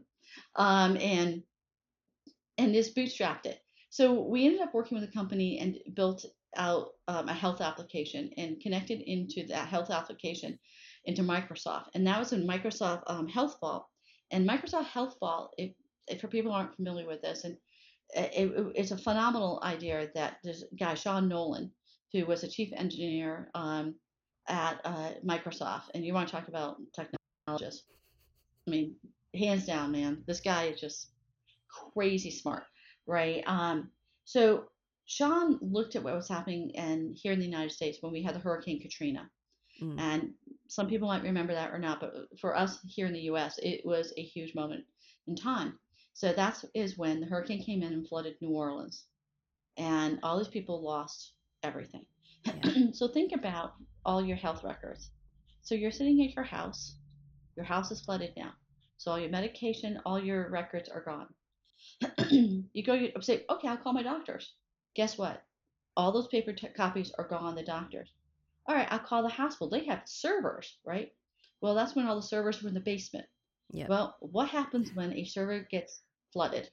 um, 0.56 0.98
and 0.98 1.44
and 2.58 2.74
just 2.74 2.96
bootstrapped 2.96 3.46
it. 3.46 3.60
So 3.90 4.22
we 4.22 4.46
ended 4.46 4.62
up 4.62 4.74
working 4.74 5.00
with 5.00 5.08
a 5.08 5.14
company 5.14 5.60
and 5.60 5.78
built 5.96 6.26
out 6.56 6.90
um, 7.08 7.30
a 7.30 7.34
health 7.34 7.62
application 7.62 8.32
and 8.38 8.60
connected 8.60 9.02
into 9.02 9.48
that 9.48 9.68
health 9.68 9.90
application 9.90 10.58
into 11.06 11.24
Microsoft. 11.24 11.86
And 11.94 12.06
that 12.08 12.20
was 12.20 12.34
in 12.34 12.48
Microsoft 12.48 13.04
um, 13.08 13.28
HealthVault. 13.28 13.84
And 14.32 14.48
Microsoft 14.48 14.88
HealthVault, 14.88 15.50
if, 15.58 15.72
if 16.08 16.22
for 16.22 16.28
people 16.28 16.52
aren't 16.52 16.76
familiar 16.76 17.08
with 17.08 17.22
this, 17.22 17.44
and 17.44 17.58
it, 18.16 18.52
it, 18.52 18.72
it's 18.76 18.92
a 18.92 18.98
phenomenal 18.98 19.60
idea 19.64 20.10
that 20.16 20.38
this 20.44 20.64
guy 20.80 20.94
Sean 20.94 21.28
Nolan, 21.28 21.72
who 22.14 22.26
was 22.26 22.44
a 22.44 22.48
chief 22.48 22.72
engineer 22.76 23.50
um, 23.56 23.96
at 24.48 24.80
uh, 24.86 25.12
Microsoft, 25.26 25.90
and 25.94 26.06
you 26.06 26.14
want 26.14 26.28
to 26.28 26.36
talk 26.36 26.48
about 26.48 26.78
technologists? 26.96 27.84
I 28.68 28.72
mean, 28.72 28.96
hands 29.36 29.66
down, 29.66 29.92
man, 29.92 30.24
this 30.28 30.42
guy 30.42 30.66
is 30.66 30.80
just 30.80 31.10
crazy 31.94 32.32
smart, 32.32 32.64
right? 33.06 33.44
Um, 33.48 33.90
so 34.26 34.66
Sean 35.06 35.60
looked 35.62 35.96
at 35.96 36.04
what 36.04 36.16
was 36.16 36.30
happening 36.30 36.72
and 36.76 37.16
here 37.16 37.34
in 37.34 37.40
the 37.40 37.46
United 37.46 37.72
States 37.72 37.98
when 38.02 38.14
we 38.14 38.24
had 38.24 38.36
the 38.36 38.40
Hurricane 38.40 38.82
Katrina, 38.82 39.30
Mm, 39.82 40.00
and 40.00 40.34
some 40.68 40.88
people 40.88 41.08
might 41.08 41.24
remember 41.24 41.54
that 41.54 41.72
or 41.72 41.80
not, 41.80 42.00
but 42.00 42.14
for 42.40 42.56
us 42.56 42.80
here 42.88 43.08
in 43.08 43.14
the 43.14 43.22
U.S., 43.22 43.60
it 43.62 43.86
was 43.86 44.14
a 44.18 44.22
huge 44.22 44.56
moment 44.56 44.86
in 45.28 45.36
time. 45.36 45.80
So 46.14 46.32
that 46.34 46.64
is 46.76 46.98
when 46.98 47.20
the 47.20 47.26
hurricane 47.26 47.64
came 47.64 47.82
in 47.82 47.94
and 47.94 48.08
flooded 48.08 48.36
New 48.40 48.52
Orleans, 48.52 49.06
and 49.78 50.20
all 50.22 50.38
these 50.38 50.48
people 50.48 50.84
lost 50.84 51.34
everything. 51.64 52.06
yeah. 52.46 52.92
so 52.94 53.08
think 53.08 53.32
about 53.34 53.74
all 54.06 54.24
your 54.24 54.38
health 54.38 54.64
records. 54.64 55.10
So 55.64 55.76
you're 55.76 55.92
sitting 55.92 56.24
at 56.24 56.36
your 56.36 56.46
house, 56.46 56.98
your 57.56 57.66
house 57.66 57.90
is 57.92 58.02
flooded 58.02 58.34
now. 58.38 58.52
So 59.04 59.12
all 59.12 59.20
your 59.20 59.30
medication, 59.30 60.00
all 60.06 60.18
your 60.18 60.50
records 60.50 60.88
are 60.88 61.02
gone. 61.02 61.28
you 62.74 62.84
go, 62.86 62.94
you 62.94 63.12
say, 63.20 63.44
okay, 63.50 63.68
I'll 63.68 63.76
call 63.76 63.92
my 63.92 64.02
doctors. 64.02 64.54
Guess 64.96 65.18
what? 65.18 65.44
All 65.98 66.14
those 66.14 66.28
paper 66.28 66.54
t- 66.54 66.70
copies 66.70 67.12
are 67.18 67.28
gone. 67.28 67.56
The 67.56 67.64
doctors. 67.64 68.10
All 68.66 68.74
right, 68.74 68.88
I'll 68.90 69.00
call 69.00 69.22
the 69.22 69.28
hospital. 69.28 69.70
They 69.70 69.84
have 69.88 70.04
servers, 70.06 70.78
right? 70.86 71.12
Well, 71.60 71.76
that's 71.76 71.96
when 71.96 72.06
all 72.06 72.16
the 72.16 72.22
servers 72.22 72.64
were 72.64 72.70
in 72.70 72.74
the 72.74 72.80
basement. 72.80 73.26
Yep. 73.72 73.90
Well, 73.90 74.16
what 74.22 74.48
happens 74.48 74.92
when 74.94 75.12
a 75.12 75.26
server 75.26 75.68
gets 75.70 76.02
flooded? 76.32 76.70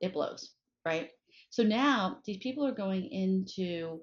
It 0.00 0.12
blows, 0.12 0.52
right? 0.86 1.10
So 1.50 1.64
now 1.64 2.20
these 2.24 2.38
people 2.38 2.64
are 2.64 2.72
going 2.72 3.10
into 3.10 4.00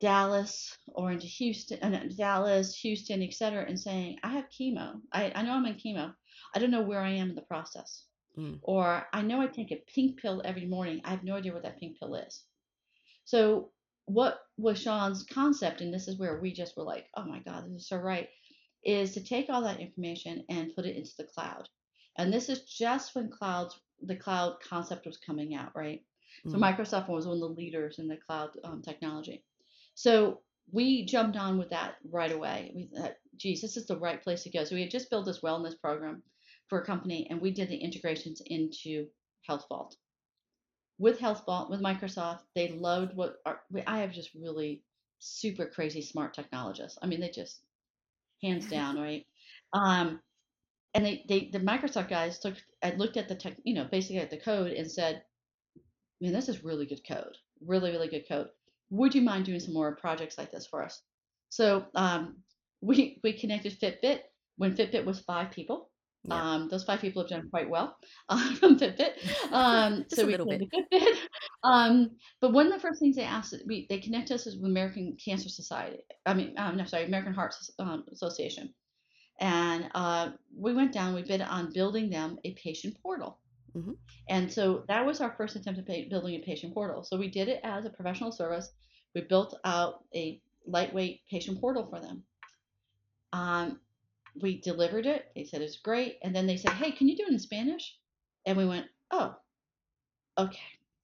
Dallas 0.00 0.78
or 0.86 1.10
into 1.10 1.26
Houston, 1.26 1.82
uh, 1.82 2.04
Dallas, 2.16 2.76
Houston, 2.76 3.24
et 3.24 3.34
cetera, 3.34 3.64
and 3.66 3.78
saying, 3.78 4.18
I 4.22 4.28
have 4.28 4.44
chemo. 4.50 5.00
I, 5.12 5.32
I 5.34 5.42
know 5.42 5.54
I'm 5.54 5.66
in 5.66 5.74
chemo. 5.74 6.14
I 6.54 6.58
don't 6.58 6.70
know 6.70 6.82
where 6.82 7.00
I 7.00 7.10
am 7.12 7.30
in 7.30 7.34
the 7.34 7.42
process. 7.42 8.04
Mm, 8.38 8.58
Or 8.62 9.06
I 9.12 9.22
know 9.22 9.40
I 9.40 9.46
take 9.46 9.72
a 9.72 9.82
pink 9.94 10.20
pill 10.20 10.42
every 10.44 10.66
morning. 10.66 11.00
I 11.04 11.10
have 11.10 11.24
no 11.24 11.34
idea 11.36 11.52
what 11.52 11.64
that 11.64 11.78
pink 11.80 11.98
pill 11.98 12.14
is. 12.14 12.44
So 13.24 13.70
what 14.06 14.38
was 14.56 14.80
Sean's 14.80 15.24
concept, 15.24 15.80
and 15.80 15.92
this 15.92 16.08
is 16.08 16.18
where 16.18 16.40
we 16.40 16.52
just 16.52 16.76
were 16.76 16.84
like, 16.84 17.06
oh 17.16 17.24
my 17.24 17.40
God, 17.40 17.64
this 17.66 17.82
is 17.82 17.88
so 17.88 17.96
right, 17.98 18.28
is 18.84 19.12
to 19.14 19.22
take 19.22 19.50
all 19.50 19.62
that 19.62 19.80
information 19.80 20.44
and 20.48 20.74
put 20.74 20.86
it 20.86 20.96
into 20.96 21.10
the 21.18 21.24
cloud. 21.34 21.68
And 22.16 22.32
this 22.32 22.48
is 22.48 22.64
just 22.64 23.14
when 23.14 23.30
clouds, 23.30 23.78
the 24.02 24.16
cloud 24.16 24.56
concept 24.68 25.06
was 25.06 25.18
coming 25.18 25.54
out, 25.54 25.72
right? 25.76 26.02
So 26.46 26.56
mm, 26.56 26.60
Microsoft 26.60 27.08
was 27.08 27.26
one 27.26 27.34
of 27.36 27.40
the 27.40 27.46
leaders 27.48 27.98
in 27.98 28.08
the 28.08 28.16
cloud 28.16 28.50
um, 28.64 28.82
technology. 28.82 29.44
So 29.94 30.40
we 30.70 31.04
jumped 31.06 31.36
on 31.36 31.58
with 31.58 31.70
that 31.70 31.96
right 32.10 32.32
away. 32.32 32.72
We 32.74 32.88
thought, 32.94 33.14
geez, 33.36 33.60
this 33.60 33.76
is 33.76 33.86
the 33.86 33.98
right 33.98 34.22
place 34.22 34.42
to 34.44 34.50
go. 34.50 34.64
So 34.64 34.74
we 34.74 34.82
had 34.82 34.90
just 34.90 35.10
built 35.10 35.26
this 35.26 35.40
wellness 35.40 35.78
program 35.80 36.22
for 36.68 36.80
a 36.80 36.84
company, 36.84 37.26
and 37.30 37.40
we 37.40 37.50
did 37.50 37.68
the 37.68 37.76
integrations 37.76 38.42
into 38.46 39.06
HealthVault. 39.48 39.94
With 40.98 41.18
HealthVault, 41.18 41.70
with 41.70 41.80
Microsoft, 41.80 42.40
they 42.54 42.68
loved 42.68 43.14
what 43.14 43.36
our, 43.46 43.60
I 43.86 43.98
have 44.00 44.12
just 44.12 44.34
really 44.34 44.82
super 45.18 45.66
crazy 45.66 46.02
smart 46.02 46.34
technologists. 46.34 46.98
I 47.02 47.06
mean, 47.06 47.20
they 47.20 47.30
just 47.30 47.60
hands 48.42 48.66
down, 48.70 48.98
right? 48.98 49.24
Um, 49.72 50.20
and 50.94 51.04
they, 51.04 51.24
they 51.28 51.50
the 51.52 51.60
Microsoft 51.60 52.08
guys 52.08 52.38
took 52.38 52.54
I 52.82 52.90
looked 52.92 53.16
at 53.16 53.28
the 53.28 53.34
tech, 53.34 53.56
you 53.64 53.74
know, 53.74 53.84
basically 53.84 54.18
at 54.18 54.30
the 54.30 54.38
code 54.38 54.72
and 54.72 54.90
said, 54.90 55.22
man, 56.20 56.32
this 56.32 56.48
is 56.48 56.64
really 56.64 56.86
good 56.86 57.06
code, 57.06 57.36
really 57.64 57.90
really 57.90 58.08
good 58.08 58.26
code. 58.28 58.48
Would 58.90 59.14
you 59.14 59.22
mind 59.22 59.44
doing 59.44 59.60
some 59.60 59.74
more 59.74 59.96
projects 59.96 60.38
like 60.38 60.50
this 60.50 60.66
for 60.66 60.82
us? 60.82 61.02
So 61.50 61.86
um, 61.94 62.36
we 62.80 63.20
we 63.22 63.32
connected 63.32 63.78
Fitbit 63.78 64.20
when 64.56 64.74
Fitbit 64.74 65.04
was 65.04 65.20
five 65.20 65.50
people. 65.50 65.90
Yep. 66.24 66.38
Um, 66.38 66.68
those 66.68 66.84
five 66.84 67.00
people 67.00 67.22
have 67.22 67.30
done 67.30 67.48
quite 67.50 67.68
well 67.68 67.96
uh, 68.28 68.54
from 68.60 68.78
Fitbit. 68.78 69.12
Um, 69.52 70.04
so 70.08 70.22
a 70.22 70.26
we 70.26 70.32
little 70.32 70.46
bit. 70.46 70.62
Fitbit. 70.70 71.16
Um, 71.64 72.12
but 72.40 72.52
one 72.52 72.66
of 72.66 72.72
the 72.72 72.78
first 72.78 73.00
things 73.00 73.16
they 73.16 73.24
asked, 73.24 73.52
we 73.66 73.86
they 73.90 73.98
connect 73.98 74.30
us 74.30 74.46
with 74.46 74.64
American 74.64 75.16
Cancer 75.22 75.48
Society. 75.48 75.98
I 76.24 76.34
mean, 76.34 76.54
um, 76.56 76.76
no, 76.76 76.84
sorry, 76.84 77.04
American 77.04 77.34
Heart 77.34 77.54
um, 77.80 78.04
Association. 78.12 78.72
And 79.40 79.88
uh, 79.94 80.30
we 80.56 80.74
went 80.74 80.92
down, 80.92 81.14
we 81.14 81.22
bid 81.22 81.40
on 81.40 81.72
building 81.72 82.10
them 82.10 82.38
a 82.44 82.54
patient 82.54 82.96
portal. 83.02 83.38
hmm 83.72 83.92
And 84.28 84.52
so 84.52 84.84
that 84.88 85.04
was 85.04 85.20
our 85.20 85.34
first 85.36 85.56
attempt 85.56 85.78
at 85.80 85.86
pay, 85.86 86.08
building 86.08 86.34
a 86.34 86.40
patient 86.40 86.74
portal. 86.74 87.02
So 87.04 87.16
we 87.16 87.28
did 87.28 87.48
it 87.48 87.60
as 87.64 87.84
a 87.84 87.90
professional 87.90 88.32
service. 88.32 88.70
We 89.14 89.22
built 89.22 89.56
out 89.64 90.04
a 90.14 90.40
lightweight 90.66 91.22
patient 91.30 91.60
portal 91.60 91.86
for 91.88 92.00
them. 92.00 92.22
Um, 93.32 93.80
we 94.40 94.60
delivered 94.60 95.06
it. 95.06 95.30
They 95.34 95.44
said 95.44 95.62
it's 95.62 95.76
great. 95.78 96.18
And 96.22 96.34
then 96.34 96.46
they 96.46 96.56
said, 96.56 96.72
hey, 96.72 96.92
can 96.92 97.08
you 97.08 97.16
do 97.16 97.24
it 97.24 97.32
in 97.32 97.38
Spanish? 97.38 97.96
And 98.46 98.56
we 98.56 98.66
went, 98.66 98.86
oh, 99.10 99.34
okay. 100.36 100.58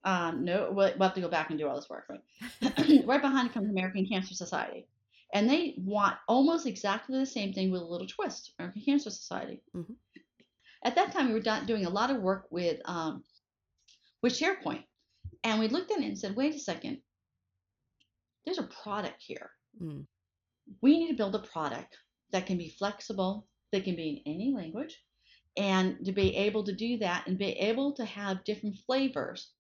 Um, 0.05 0.45
no, 0.45 0.71
we'll, 0.71 0.93
we'll 0.99 1.09
have 1.09 1.15
to 1.15 1.21
go 1.21 1.29
back 1.29 1.51
and 1.51 1.59
do 1.59 1.67
all 1.69 1.77
this 1.77 1.89
work. 1.89 2.09
Right, 2.09 3.03
right 3.07 3.23
behind 3.23 3.53
comes 3.55 3.71
American 3.71 4.07
Cancer 4.07 4.35
Society. 4.35 4.87
And 5.33 5.49
they 5.49 5.75
want 5.79 6.17
almost 6.29 6.67
exactly 6.67 7.19
the 7.19 7.27
same 7.27 7.53
thing 7.53 7.71
with 7.71 7.81
a 7.81 7.87
little 7.87 8.07
twist, 8.07 8.53
American 8.59 8.83
Cancer 8.83 9.11
Society. 9.11 9.63
Mhm. 9.75 9.95
At 10.85 10.95
that 10.97 11.13
time, 11.13 11.29
we 11.29 11.33
were 11.35 11.41
do- 11.41 11.67
doing 11.67 11.87
a 11.87 11.91
lot 11.91 12.11
of 12.11 12.21
work 12.21 12.47
with 12.51 12.79
um, 12.85 13.25
with 14.23 14.35
SharePoint, 14.39 14.85
and 15.43 15.59
we 15.59 15.67
looked 15.69 15.91
at 15.91 15.99
it 15.99 16.05
and 16.05 16.19
said, 16.19 16.37
"Wait 16.37 16.55
a 16.55 16.59
second, 16.59 16.99
there's 18.45 18.59
a 18.59 18.65
product 18.83 19.23
here. 19.23 19.51
Mm, 19.83 20.05
We 20.83 20.99
need 20.99 21.09
to 21.09 21.17
build 21.17 21.35
a 21.35 21.39
product 21.39 21.97
that 22.35 22.47
can 22.47 22.59
be 22.59 22.69
flexible, 22.69 23.47
that 23.71 23.85
can 23.85 23.95
be 23.95 24.09
in 24.27 24.35
any 24.35 24.53
language, 24.53 25.01
and 25.57 26.05
to 26.05 26.11
be 26.11 26.35
able 26.35 26.65
to 26.65 26.73
do 26.73 26.99
that 26.99 27.29
and 27.29 27.39
be 27.39 27.53
able 27.53 27.93
to 27.93 28.05
have 28.05 28.43
different 28.43 28.77
flavors 28.87 29.53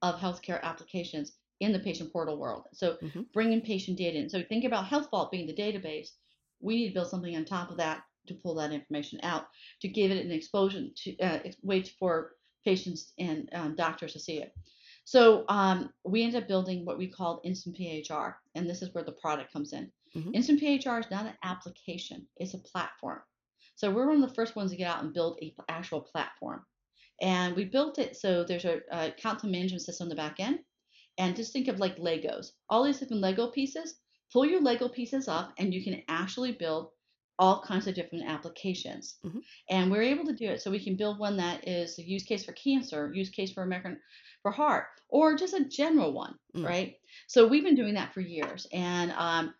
of 0.00 0.14
healthcare 0.14 0.62
applications 0.62 1.32
in 1.58 1.72
the 1.72 1.80
patient 1.80 2.12
portal 2.12 2.38
world. 2.38 2.66
So 2.72 2.98
hmm 3.00 3.22
bringing 3.34 3.60
patient 3.60 3.98
data 3.98 4.16
in. 4.16 4.30
So 4.30 4.44
think 4.44 4.64
about 4.64 4.86
HealthVault 4.86 5.32
being 5.32 5.48
the 5.48 5.54
database. 5.54 6.10
We 6.60 6.76
need 6.76 6.88
to 6.88 6.94
build 6.94 7.10
something 7.10 7.34
on 7.34 7.44
top 7.44 7.70
of 7.70 7.76
that 7.78 8.02
to 8.28 8.34
pull 8.34 8.54
that 8.54 8.72
information 8.72 9.18
out 9.24 9.48
to 9.80 9.88
give 9.88 10.12
it 10.12 10.24
an 10.24 10.30
exposure 10.30 10.84
to 10.94 11.18
uh, 11.18 11.38
way 11.62 11.82
for 11.82 12.36
patients 12.64 13.12
and 13.18 13.48
um, 13.52 13.74
doctors 13.74 14.12
to 14.12 14.20
see 14.20 14.38
it. 14.38 14.54
So 15.04 15.44
um, 15.48 15.90
we 16.04 16.22
ended 16.22 16.42
up 16.42 16.48
building 16.48 16.84
what 16.84 16.98
we 16.98 17.08
called 17.08 17.40
Instant 17.42 17.76
PHR, 17.76 18.34
and 18.54 18.70
this 18.70 18.82
is 18.82 18.94
where 18.94 19.02
the 19.02 19.12
product 19.12 19.52
comes 19.52 19.72
in. 19.72 19.90
Mhm. 20.14 20.34
Instant 20.34 20.60
PHR 20.60 21.00
is 21.00 21.10
not 21.10 21.26
an 21.26 21.36
application; 21.42 22.28
it's 22.36 22.54
a 22.54 22.58
platform. 22.58 23.22
So 23.76 23.90
we're 23.90 24.06
one 24.08 24.22
of 24.22 24.28
the 24.28 24.34
first 24.34 24.56
ones 24.56 24.70
to 24.72 24.76
get 24.76 24.90
out 24.90 25.02
and 25.02 25.14
build 25.14 25.38
a 25.42 25.54
actual 25.68 26.00
platform, 26.02 26.66
and 27.20 27.54
we 27.56 27.64
built 27.64 27.98
it 27.98 28.16
so 28.16 28.44
there's 28.44 28.64
a, 28.64 28.80
a 28.90 29.12
content 29.12 29.52
management 29.52 29.82
system 29.82 30.06
on 30.06 30.08
the 30.08 30.16
back 30.16 30.40
end, 30.40 30.60
and 31.18 31.36
just 31.36 31.52
think 31.52 31.68
of 31.68 31.78
like 31.78 31.96
Legos, 31.98 32.52
all 32.68 32.84
these 32.84 32.98
different 32.98 33.22
Lego 33.22 33.48
pieces. 33.50 34.00
Pull 34.32 34.46
your 34.46 34.60
Lego 34.62 34.88
pieces 34.88 35.26
up, 35.28 35.52
and 35.58 35.74
you 35.74 35.82
can 35.82 36.02
actually 36.08 36.52
build 36.52 36.90
all 37.38 37.62
kinds 37.62 37.86
of 37.86 37.94
different 37.94 38.28
applications. 38.28 39.18
Mhm. 39.24 39.42
And 39.70 39.90
we're 39.90 40.02
able 40.02 40.26
to 40.26 40.34
do 40.34 40.46
it 40.46 40.60
so 40.60 40.70
we 40.70 40.84
can 40.84 40.94
build 40.96 41.18
one 41.18 41.38
that 41.38 41.66
is 41.66 41.98
a 41.98 42.02
use 42.02 42.22
case 42.22 42.44
for 42.44 42.52
cancer, 42.52 43.12
use 43.14 43.30
case 43.30 43.50
for 43.52 43.62
American 43.62 44.00
for 44.42 44.50
heart, 44.52 44.86
or 45.08 45.34
just 45.36 45.54
a 45.54 45.64
general 45.64 46.12
one, 46.12 46.38
Mm. 46.54 46.64
right? 46.66 46.96
So 47.28 47.46
we've 47.46 47.64
been 47.64 47.74
doing 47.76 47.94
that 47.94 48.12
for 48.14 48.20
years, 48.20 48.66
and 48.72 49.10
um, 49.12 49.54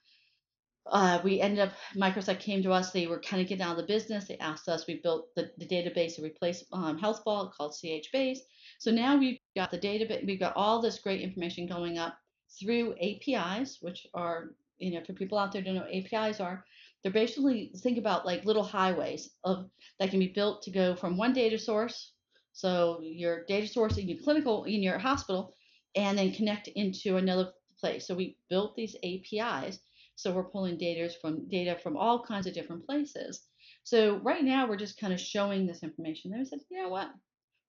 uh, 0.86 1.20
we 1.22 1.40
ended 1.40 1.60
up 1.60 1.72
Microsoft 1.94 2.40
came 2.40 2.62
to 2.62 2.72
us. 2.72 2.90
They 2.90 3.06
were 3.06 3.20
kind 3.20 3.42
of 3.42 3.48
getting 3.48 3.62
out 3.62 3.72
of 3.72 3.76
the 3.76 3.92
business. 3.92 4.26
They 4.26 4.38
asked 4.38 4.68
us. 4.68 4.86
We 4.86 5.00
built 5.02 5.34
the, 5.36 5.50
the 5.58 5.66
database 5.66 6.16
to 6.16 6.22
replace 6.22 6.64
um, 6.72 6.98
HealthVault 6.98 7.52
called 7.52 7.72
CHBase. 7.72 8.38
So 8.78 8.90
now 8.90 9.16
we've 9.16 9.38
got 9.54 9.70
the 9.70 9.78
database. 9.78 10.26
We've 10.26 10.40
got 10.40 10.56
all 10.56 10.80
this 10.80 10.98
great 10.98 11.20
information 11.20 11.66
going 11.66 11.98
up 11.98 12.16
through 12.58 12.94
APIs, 13.00 13.78
which 13.80 14.06
are 14.14 14.50
you 14.78 14.92
know 14.92 15.04
for 15.04 15.12
people 15.12 15.38
out 15.38 15.52
there 15.52 15.62
don't 15.62 15.74
know 15.74 15.86
APIs 15.92 16.40
are. 16.40 16.64
They're 17.02 17.12
basically 17.12 17.72
think 17.78 17.98
about 17.98 18.26
like 18.26 18.44
little 18.44 18.64
highways 18.64 19.30
of 19.44 19.70
that 19.98 20.10
can 20.10 20.18
be 20.18 20.28
built 20.28 20.62
to 20.62 20.70
go 20.70 20.96
from 20.96 21.16
one 21.16 21.32
data 21.32 21.58
source. 21.58 22.12
So 22.52 23.00
your 23.02 23.44
data 23.44 23.68
source 23.68 23.96
in 23.96 24.08
your 24.08 24.18
clinical 24.22 24.64
in 24.64 24.82
your 24.82 24.98
hospital, 24.98 25.54
and 25.94 26.18
then 26.18 26.32
connect 26.32 26.68
into 26.68 27.16
another 27.16 27.52
place. 27.78 28.06
So 28.06 28.14
we 28.14 28.36
built 28.48 28.74
these 28.74 28.96
APIs 29.04 29.78
so 30.20 30.32
we're 30.32 30.44
pulling 30.44 30.76
data 30.76 31.12
from 31.20 31.48
data 31.48 31.78
from 31.82 31.96
all 31.96 32.22
kinds 32.22 32.46
of 32.46 32.54
different 32.54 32.84
places. 32.86 33.42
So 33.84 34.16
right 34.18 34.44
now 34.44 34.68
we're 34.68 34.76
just 34.76 35.00
kind 35.00 35.12
of 35.12 35.20
showing 35.20 35.66
this 35.66 35.82
information. 35.82 36.30
They 36.30 36.44
said, 36.44 36.60
you 36.70 36.82
know 36.82 36.88
what? 36.88 37.10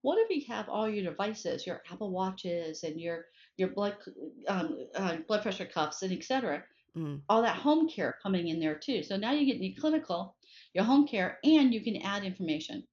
What 0.01 0.17
if 0.19 0.29
we 0.29 0.41
have 0.49 0.67
all 0.67 0.89
your 0.89 1.11
devices, 1.11 1.65
your 1.65 1.81
Apple 1.91 2.11
Watches 2.11 2.83
and 2.83 2.99
your 2.99 3.25
your 3.57 3.69
blood 3.69 3.97
um, 4.47 4.87
uh, 4.95 5.17
blood 5.27 5.43
pressure 5.43 5.65
cuffs 5.65 6.01
and 6.01 6.11
etc. 6.11 6.63
Mm. 6.97 7.21
All 7.29 7.41
that 7.43 7.55
home 7.55 7.87
care 7.87 8.15
coming 8.21 8.47
in 8.47 8.59
there 8.59 8.75
too. 8.75 9.03
So 9.03 9.15
now 9.15 9.31
you 9.31 9.45
get 9.45 9.61
your 9.61 9.79
clinical, 9.79 10.35
your 10.73 10.83
home 10.83 11.07
care, 11.07 11.37
and 11.43 11.73
you 11.73 11.81
can 11.81 11.97
add 11.97 12.23
information. 12.23 12.83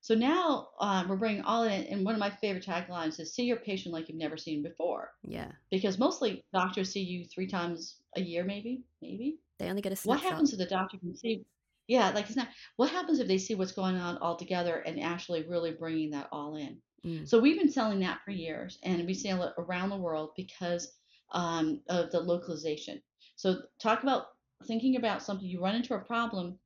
So 0.00 0.14
now 0.14 0.68
uh, 0.80 1.04
we're 1.08 1.16
bringing 1.16 1.42
all 1.42 1.64
in. 1.64 1.84
And 1.84 2.04
one 2.04 2.14
of 2.14 2.20
my 2.20 2.30
favorite 2.30 2.64
taglines 2.64 3.18
is 3.20 3.34
"See 3.34 3.44
your 3.44 3.58
patient 3.58 3.92
like 3.92 4.08
you've 4.08 4.18
never 4.18 4.36
seen 4.36 4.62
before." 4.62 5.12
Yeah. 5.22 5.50
because 5.70 5.98
mostly 5.98 6.44
doctors 6.52 6.90
see 6.90 7.02
you 7.02 7.24
three 7.24 7.46
times 7.46 7.96
a 8.16 8.20
year, 8.20 8.44
maybe, 8.44 8.84
maybe. 9.02 9.38
They 9.58 9.68
only 9.68 9.82
get 9.82 9.92
a 9.92 9.96
snapshot. 9.96 10.24
What 10.24 10.32
happens 10.32 10.52
if 10.52 10.58
the 10.58 10.66
doctor 10.66 10.98
can 10.98 11.16
see? 11.16 11.44
Yeah, 11.88 12.10
like 12.10 12.26
it's 12.26 12.36
not. 12.36 12.48
What 12.76 12.90
happens 12.90 13.18
if 13.18 13.26
they 13.26 13.38
see 13.38 13.54
what's 13.54 13.72
going 13.72 13.96
on 13.96 14.18
all 14.18 14.36
together 14.36 14.76
and 14.86 15.00
actually 15.00 15.44
really 15.48 15.72
bringing 15.72 16.10
that 16.10 16.28
all 16.30 16.56
in? 16.56 16.78
Mm. 17.04 17.28
So 17.28 17.38
we've 17.38 17.58
been 17.58 17.72
selling 17.72 18.00
that 18.00 18.20
for 18.24 18.30
years, 18.30 18.78
and 18.82 19.06
we 19.06 19.14
sell 19.14 19.42
it 19.42 19.54
around 19.58 19.90
the 19.90 19.96
world 19.96 20.30
because 20.36 20.92
um, 21.32 21.80
of 21.88 22.10
the 22.10 22.20
localization. 22.20 23.00
So 23.36 23.62
talk 23.80 24.02
about 24.02 24.26
thinking 24.66 24.96
about 24.96 25.22
something 25.22 25.46
you 25.46 25.62
run 25.62 25.76
into 25.76 25.94
a 25.94 26.00
problem, 26.00 26.58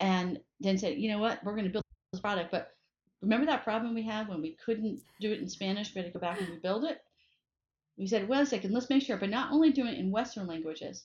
and 0.00 0.38
then 0.60 0.78
say, 0.78 0.94
you 0.94 1.10
know 1.10 1.18
what, 1.18 1.42
we're 1.44 1.54
going 1.54 1.64
to 1.64 1.70
build 1.70 1.84
product, 2.16 2.50
but 2.50 2.74
remember 3.20 3.46
that 3.46 3.64
problem 3.64 3.94
we 3.94 4.02
had 4.02 4.28
when 4.28 4.40
we 4.40 4.56
couldn't 4.64 5.00
do 5.20 5.32
it 5.32 5.40
in 5.40 5.48
Spanish, 5.48 5.94
we 5.94 6.00
had 6.00 6.06
to 6.06 6.18
go 6.18 6.20
back 6.20 6.40
and 6.40 6.48
rebuild 6.48 6.84
it. 6.84 7.02
We 7.98 8.06
said, 8.06 8.28
wait 8.28 8.40
a 8.40 8.46
second, 8.46 8.72
let's 8.72 8.88
make 8.88 9.02
sure, 9.02 9.18
but 9.18 9.28
not 9.28 9.52
only 9.52 9.72
doing 9.72 9.88
it 9.94 9.98
in 9.98 10.10
Western 10.10 10.46
languages, 10.46 11.04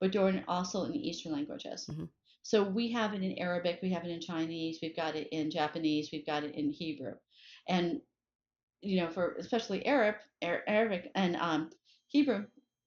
but 0.00 0.12
doing 0.12 0.36
it 0.36 0.44
also 0.48 0.84
in 0.84 0.94
Eastern 0.94 1.32
languages. 1.32 1.88
Mhm. 1.90 2.08
So 2.42 2.62
we 2.62 2.92
have 2.92 3.14
it 3.14 3.22
in 3.22 3.38
Arabic, 3.38 3.80
we 3.80 3.90
have 3.90 4.04
it 4.04 4.10
in 4.10 4.20
Chinese, 4.20 4.80
we've 4.82 4.96
got 4.96 5.16
it 5.16 5.28
in 5.32 5.50
Japanese, 5.50 6.10
we've 6.12 6.26
got 6.26 6.44
it 6.44 6.54
in 6.54 6.70
Hebrew, 6.70 7.14
and 7.68 8.02
you 8.82 9.00
know, 9.00 9.10
for 9.10 9.34
especially 9.36 9.86
Arab, 9.86 10.16
Arabic 10.42 11.10
and 11.14 11.36
um, 11.36 11.70
Hebrew, 12.08 12.46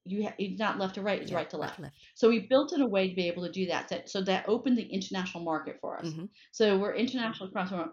you 0.09 0.23
ha- 0.23 0.35
it's 0.37 0.59
not 0.59 0.77
left 0.79 0.95
to 0.95 1.01
right, 1.01 1.21
it's 1.21 1.31
Yeah, 1.31 1.37
right 1.37 1.49
to 1.51 1.57
left. 1.57 1.79
left. 1.79 1.95
So 2.15 2.29
we 2.29 2.39
built 2.47 2.73
in 2.73 2.81
a 2.81 2.87
way 2.87 3.09
to 3.09 3.15
be 3.15 3.27
able 3.27 3.45
to 3.45 3.51
do 3.51 3.65
that. 3.67 3.89
that 3.89 4.09
so 4.09 4.21
that 4.21 4.47
opened 4.47 4.77
the 4.77 4.83
international 4.83 5.43
market 5.43 5.77
for 5.81 5.97
us. 5.99 6.07
Mhm. 6.07 6.29
So 6.51 6.77
we're 6.77 6.95
international 6.95 7.49
across 7.49 7.69
the 7.69 7.75
world. 7.77 7.89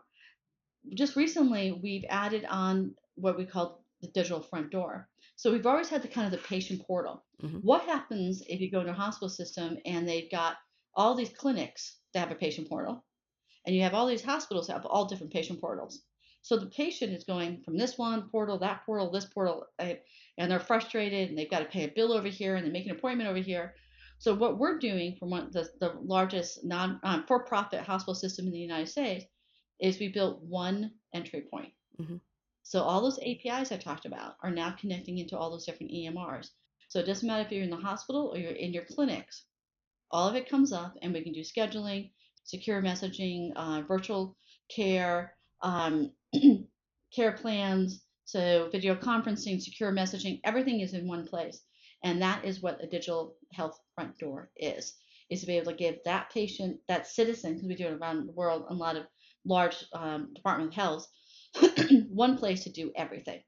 Just 0.94 1.16
recently, 1.16 1.72
we've 1.72 2.04
added 2.08 2.44
on 2.44 2.94
what 3.14 3.36
we 3.38 3.46
call 3.46 3.84
the 4.02 4.08
digital 4.08 4.42
front 4.42 4.70
door. 4.70 5.08
So 5.36 5.50
we've 5.50 5.66
always 5.66 5.88
had 5.88 6.02
the 6.02 6.08
kind 6.08 6.26
of 6.26 6.32
the 6.32 6.46
patient 6.46 6.86
portal. 6.86 7.24
Mhm. 7.42 7.62
What 7.62 7.82
happens 7.84 8.42
if 8.48 8.60
you 8.60 8.70
go 8.70 8.80
into 8.80 8.92
a 8.92 8.96
hospital 8.96 9.28
system 9.28 9.78
and 9.86 10.06
they've 10.08 10.30
got 10.30 10.56
all 10.94 11.14
these 11.14 11.32
clinics 11.32 11.98
that 12.12 12.20
have 12.20 12.30
a 12.30 12.34
patient 12.38 12.68
portal, 12.68 13.04
and 13.66 13.74
you 13.74 13.82
have 13.82 13.94
all 13.94 14.06
these 14.06 14.22
hospitals 14.22 14.66
that 14.66 14.74
have 14.74 14.86
all 14.86 15.06
different 15.06 15.32
patient 15.32 15.60
portals? 15.60 16.04
So 16.44 16.58
the 16.58 16.66
patient 16.66 17.14
is 17.14 17.24
going 17.24 17.62
from 17.62 17.78
this 17.78 17.96
one 17.96 18.28
portal, 18.28 18.58
that 18.58 18.84
portal, 18.84 19.10
this 19.10 19.24
portal, 19.24 19.66
eh, 19.78 19.96
and 20.36 20.50
they're 20.50 20.60
frustrated 20.60 21.30
and 21.30 21.38
they've 21.38 21.50
got 21.50 21.60
to 21.60 21.64
pay 21.64 21.84
a 21.84 21.88
bill 21.88 22.12
over 22.12 22.28
here 22.28 22.56
and 22.56 22.66
they 22.66 22.70
make 22.70 22.84
an 22.84 22.92
appointment 22.92 23.30
over 23.30 23.38
here. 23.38 23.74
So 24.18 24.34
what 24.34 24.58
we're 24.58 24.78
doing 24.78 25.16
from 25.16 25.30
one 25.30 25.50
the, 25.52 25.70
the 25.80 25.94
largest 26.02 26.62
non 26.62 27.00
um, 27.02 27.24
for-profit 27.26 27.80
hospital 27.80 28.14
system 28.14 28.46
in 28.46 28.52
the 28.52 28.58
United 28.58 28.88
States 28.88 29.24
is 29.80 29.98
we 29.98 30.08
built 30.08 30.42
one 30.42 30.92
entry 31.14 31.40
point. 31.50 31.72
Mhm. 31.98 32.20
So 32.62 32.82
all 32.82 33.00
those 33.00 33.18
APIs 33.20 33.72
I 33.72 33.78
talked 33.78 34.04
about 34.04 34.36
are 34.42 34.50
now 34.50 34.72
connecting 34.72 35.16
into 35.16 35.38
all 35.38 35.50
those 35.50 35.64
different 35.64 35.92
EMRs. 35.92 36.50
So 36.88 36.98
it 37.00 37.06
doesn't 37.06 37.26
matter 37.26 37.42
if 37.42 37.52
you're 37.52 37.64
in 37.64 37.70
the 37.70 37.76
hospital 37.76 38.30
or 38.34 38.36
you're 38.36 38.52
in 38.52 38.74
your 38.74 38.84
clinics. 38.84 39.46
All 40.10 40.28
of 40.28 40.34
it 40.34 40.50
comes 40.50 40.74
up, 40.74 40.94
and 41.00 41.14
we 41.14 41.22
can 41.22 41.32
do 41.32 41.40
scheduling, 41.40 42.10
secure 42.44 42.82
messaging, 42.82 43.52
uh, 43.56 43.80
virtual 43.88 44.36
care, 44.68 45.34
um, 45.62 46.12
care 47.14 47.32
plans, 47.32 48.02
so 48.24 48.68
video 48.70 48.94
conferencing, 48.94 49.60
secure 49.60 49.92
messaging. 49.92 50.40
Everything 50.44 50.80
is 50.80 50.94
in 50.94 51.06
one 51.06 51.26
place, 51.26 51.60
and 52.02 52.22
that 52.22 52.44
is 52.44 52.62
what 52.62 52.82
a 52.82 52.86
digital 52.86 53.36
health 53.52 53.78
front 53.94 54.18
door 54.18 54.50
is. 54.56 54.94
Is 55.30 55.40
to 55.40 55.46
be 55.46 55.56
able 55.56 55.72
to 55.72 55.78
give 55.78 55.96
that 56.04 56.30
patient, 56.30 56.80
that 56.88 57.06
citizen, 57.06 57.54
because 57.54 57.68
we 57.68 57.74
do 57.76 57.86
it 57.86 57.94
around 57.94 58.26
the 58.26 58.32
world, 58.32 58.66
a 58.68 58.74
lot 58.74 58.96
of 58.96 59.06
large 59.44 59.84
um, 59.92 60.32
Department 60.34 60.70
of 60.70 60.74
Health, 60.74 61.06
one 62.08 62.36
place 62.36 62.64
to 62.64 62.72
do 62.72 62.92
everything. 62.96 63.42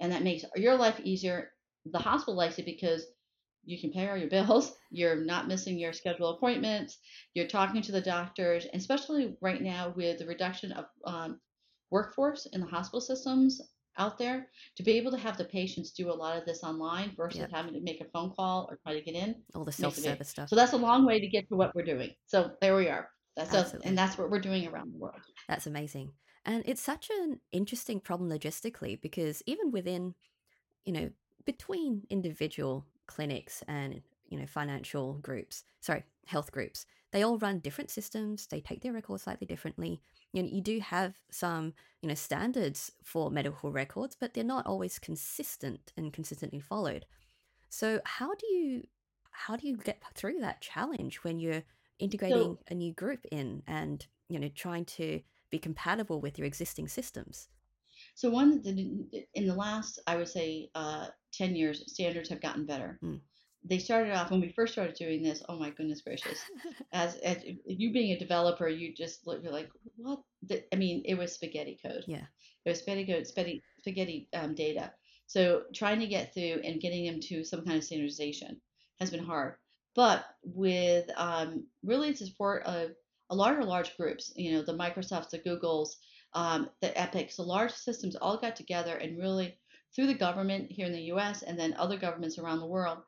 And 0.00 0.12
that 0.12 0.22
makes 0.22 0.44
your 0.56 0.76
life 0.76 1.00
easier. 1.02 1.50
The 1.86 1.98
hospital 1.98 2.36
likes 2.36 2.58
it 2.58 2.66
because 2.66 3.06
you 3.64 3.80
can 3.80 3.92
pay 3.92 4.08
all 4.08 4.16
your 4.16 4.28
bills. 4.28 4.74
You're 4.90 5.16
not 5.16 5.48
missing 5.48 5.78
your 5.78 5.92
scheduled 5.92 6.36
appointments. 6.36 6.98
You're 7.34 7.48
talking 7.48 7.82
to 7.82 7.92
the 7.92 8.00
doctors, 8.00 8.64
and 8.64 8.80
especially 8.80 9.36
right 9.40 9.60
now 9.60 9.92
with 9.96 10.18
the 10.18 10.26
reduction 10.26 10.72
of 10.72 10.86
um, 11.04 11.40
workforce 11.94 12.46
in 12.52 12.60
the 12.60 12.66
hospital 12.66 13.00
systems 13.00 13.60
out 13.96 14.18
there, 14.18 14.48
to 14.76 14.82
be 14.82 14.92
able 14.98 15.12
to 15.12 15.16
have 15.16 15.36
the 15.38 15.44
patients 15.44 15.92
do 15.92 16.10
a 16.10 16.18
lot 16.22 16.36
of 16.36 16.44
this 16.44 16.64
online 16.64 17.14
versus 17.16 17.42
Yep. 17.42 17.50
having 17.52 17.74
to 17.74 17.80
make 17.80 18.00
a 18.00 18.08
phone 18.12 18.30
call 18.36 18.66
or 18.68 18.76
try 18.82 18.92
to 18.98 19.04
get 19.08 19.14
in. 19.14 19.30
All 19.54 19.64
the 19.64 19.68
makes 19.68 19.76
self-service 19.76 20.28
stuff. 20.28 20.48
So 20.48 20.56
that's 20.56 20.72
a 20.72 20.82
long 20.88 21.06
way 21.06 21.20
to 21.20 21.28
get 21.28 21.48
to 21.50 21.54
what 21.54 21.72
we're 21.74 21.84
doing. 21.94 22.10
So 22.26 22.36
there 22.60 22.74
we 22.74 22.88
are. 22.88 23.08
That's 23.36 23.54
us, 23.54 23.74
and 23.84 23.96
that's 23.96 24.18
what 24.18 24.30
we're 24.30 24.40
doing 24.50 24.66
around 24.66 24.92
the 24.92 24.98
world. 24.98 25.20
That's 25.48 25.68
amazing. 25.68 26.12
And 26.44 26.62
it's 26.66 26.82
such 26.82 27.10
an 27.10 27.40
interesting 27.52 28.00
problem 28.00 28.28
logistically 28.28 29.00
because 29.00 29.42
even 29.46 29.70
within, 29.70 30.14
you 30.84 30.92
know, 30.92 31.10
between 31.44 32.02
individual 32.10 32.86
clinics 33.06 33.62
and, 33.68 34.02
you 34.30 34.38
know, 34.38 34.46
financial 34.46 35.14
groups, 35.28 35.64
sorry, 35.80 36.02
health 36.26 36.50
groups, 36.50 36.86
they 37.14 37.22
all 37.22 37.38
run 37.38 37.60
different 37.60 37.92
systems. 37.92 38.48
They 38.48 38.60
take 38.60 38.82
their 38.82 38.92
records 38.92 39.22
slightly 39.22 39.46
differently. 39.46 40.00
You 40.32 40.42
know, 40.42 40.48
you 40.50 40.60
do 40.60 40.80
have 40.80 41.14
some, 41.30 41.72
you 42.02 42.08
know, 42.08 42.16
standards 42.16 42.90
for 43.04 43.30
medical 43.30 43.70
records, 43.70 44.16
but 44.18 44.34
they're 44.34 44.42
not 44.42 44.66
always 44.66 44.98
consistent 44.98 45.92
and 45.96 46.12
consistently 46.12 46.58
followed. 46.58 47.06
So 47.68 48.00
how 48.04 48.34
do 48.34 48.46
you 48.48 48.82
how 49.30 49.54
do 49.54 49.68
you 49.68 49.76
get 49.76 50.02
through 50.16 50.40
that 50.40 50.60
challenge 50.60 51.18
when 51.22 51.38
you're 51.38 51.62
integrating 52.00 52.58
a 52.68 52.74
new 52.74 52.92
group 52.92 53.24
in 53.30 53.62
and, 53.68 54.04
you 54.28 54.40
know, 54.40 54.50
trying 54.52 54.84
to 54.84 55.20
be 55.50 55.58
compatible 55.60 56.20
with 56.20 56.36
your 56.36 56.46
existing 56.48 56.88
systems. 56.88 57.48
So 58.16 58.28
one 58.28 58.60
that 58.62 58.76
in 59.34 59.46
the 59.46 59.54
last, 59.54 60.00
I 60.08 60.16
would 60.16 60.28
say, 60.28 60.68
uh, 60.74 61.06
ten 61.32 61.54
years, 61.54 61.84
standards 61.92 62.28
have 62.30 62.40
gotten 62.40 62.66
better. 62.66 62.98
Mm. 63.04 63.20
They 63.64 63.78
started 63.78 64.12
off 64.12 64.30
when 64.30 64.40
we 64.40 64.52
first 64.52 64.74
started 64.74 64.94
doing 64.94 65.22
this. 65.22 65.42
Oh 65.48 65.58
my 65.58 65.70
goodness 65.70 66.02
gracious! 66.02 66.38
As, 66.92 67.16
as 67.16 67.38
you 67.66 67.92
being 67.92 68.12
a 68.12 68.18
developer, 68.18 68.68
you 68.68 68.94
just 68.94 69.26
look 69.26 69.42
you're 69.42 69.52
like, 69.52 69.70
what? 69.96 70.20
The, 70.42 70.62
I 70.72 70.76
mean, 70.76 71.02
it 71.06 71.14
was 71.14 71.32
spaghetti 71.32 71.78
code. 71.82 72.04
yeah. 72.06 72.26
It 72.64 72.70
was 72.70 72.78
spaghetti 72.80 73.06
code, 73.06 73.26
spaghetti, 73.26 73.62
spaghetti 73.80 74.28
um, 74.34 74.54
data. 74.54 74.92
So 75.26 75.62
trying 75.74 76.00
to 76.00 76.06
get 76.06 76.34
through 76.34 76.60
and 76.64 76.80
getting 76.80 77.06
them 77.06 77.20
to 77.20 77.44
some 77.44 77.64
kind 77.64 77.76
of 77.76 77.84
standardization 77.84 78.60
has 79.00 79.10
been 79.10 79.24
hard. 79.24 79.54
But 79.94 80.24
with 80.42 81.08
um, 81.16 81.66
really 81.82 82.10
the 82.10 82.26
support 82.26 82.64
of 82.64 82.90
a 83.30 83.34
lot 83.34 83.58
of 83.58 83.64
large 83.66 83.96
groups, 83.96 84.32
you 84.36 84.52
know, 84.52 84.62
the 84.62 84.76
Microsofts, 84.76 85.30
the 85.30 85.38
Googles, 85.38 85.90
um, 86.34 86.68
the 86.80 86.96
Epics, 87.00 87.36
the 87.36 87.42
large 87.42 87.72
systems 87.72 88.16
all 88.16 88.36
got 88.36 88.56
together 88.56 88.96
and 88.96 89.18
really, 89.18 89.58
through 89.94 90.08
the 90.08 90.14
government 90.14 90.70
here 90.70 90.86
in 90.86 90.92
the 90.92 91.12
US 91.12 91.42
and 91.42 91.58
then 91.58 91.74
other 91.74 91.96
governments 91.96 92.38
around 92.38 92.58
the 92.58 92.66
world, 92.66 92.98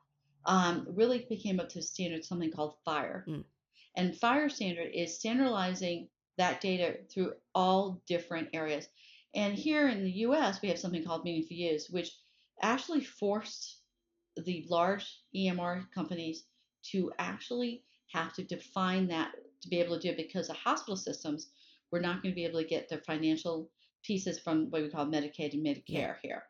um, 0.47 0.87
really 0.89 1.25
became 1.29 1.59
up 1.59 1.69
to 1.69 1.81
standard 1.81 2.23
something 2.23 2.51
called 2.51 2.75
FHIR. 2.87 3.27
Mm. 3.27 3.43
And 3.95 4.13
FHIR 4.13 4.51
standard 4.51 4.89
is 4.93 5.15
standardizing 5.19 6.07
that 6.37 6.61
data 6.61 6.97
through 7.11 7.33
all 7.53 8.01
different 8.07 8.49
areas. 8.53 8.87
And 9.35 9.53
here 9.53 9.89
in 9.89 10.03
the 10.03 10.11
US, 10.27 10.61
we 10.61 10.69
have 10.69 10.79
something 10.79 11.03
called 11.03 11.23
Meaningful 11.23 11.57
Use, 11.57 11.89
which 11.89 12.11
actually 12.61 13.03
forced 13.03 13.81
the 14.45 14.65
large 14.69 15.05
EMR 15.35 15.91
companies 15.93 16.45
to 16.91 17.11
actually 17.19 17.83
have 18.13 18.33
to 18.33 18.43
define 18.43 19.07
that 19.07 19.31
to 19.61 19.69
be 19.69 19.79
able 19.79 19.95
to 19.95 20.01
do 20.01 20.09
it 20.09 20.17
because 20.17 20.47
the 20.47 20.53
hospital 20.53 20.95
systems 20.95 21.49
were 21.91 21.99
not 21.99 22.21
going 22.21 22.31
to 22.31 22.35
be 22.35 22.45
able 22.45 22.61
to 22.61 22.67
get 22.67 22.87
their 22.87 22.99
financial 22.99 23.69
pieces 24.03 24.39
from 24.39 24.69
what 24.69 24.81
we 24.81 24.89
call 24.89 25.05
Medicaid 25.05 25.53
and 25.53 25.65
Medicare 25.65 25.83
Yeah. 25.87 26.13
here. 26.21 26.43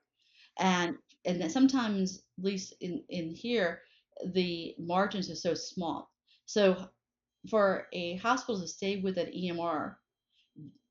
And 0.59 0.97
and 1.25 1.41
then 1.41 1.49
sometimes, 1.49 2.23
at 2.37 2.43
least 2.43 2.73
in, 2.79 3.03
in 3.09 3.33
here, 3.33 3.81
the 4.25 4.75
margins 4.79 5.29
are 5.29 5.35
so 5.35 5.53
small. 5.53 6.11
So 6.45 6.89
for 7.49 7.87
a 7.93 8.17
hospital 8.17 8.59
to 8.61 8.67
stay 8.67 9.01
with 9.01 9.17
an 9.17 9.29
EMR, 9.33 9.99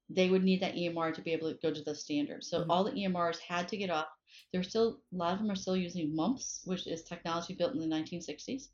they 0.09 0.31
would 0.31 0.45
need 0.45 0.61
that 0.61 0.77
EMR 0.77 1.13
to 1.13 1.23
be 1.23 1.33
able 1.33 1.53
to 1.53 1.59
go 1.61 1.73
to 1.73 1.83
the 1.83 1.95
standards. 1.95 2.49
So 2.49 2.65
Mhm. 2.65 2.71
all 2.71 2.85
the 2.85 2.93
EMRs 2.93 3.39
had 3.39 3.69
to 3.69 3.77
get 3.77 3.91
off. 3.91 4.09
They're 4.53 4.63
still 4.63 5.03
a 5.13 5.17
lot 5.17 5.35
of 5.35 5.39
them 5.41 5.51
are 5.51 5.57
still 5.57 5.77
using 5.77 6.15
MUMPS, 6.15 6.63
which 6.65 6.87
is 6.87 7.03
technology 7.05 7.55
built 7.55 7.75
in 7.75 7.81
the 7.81 7.87
1960s. 7.87 8.71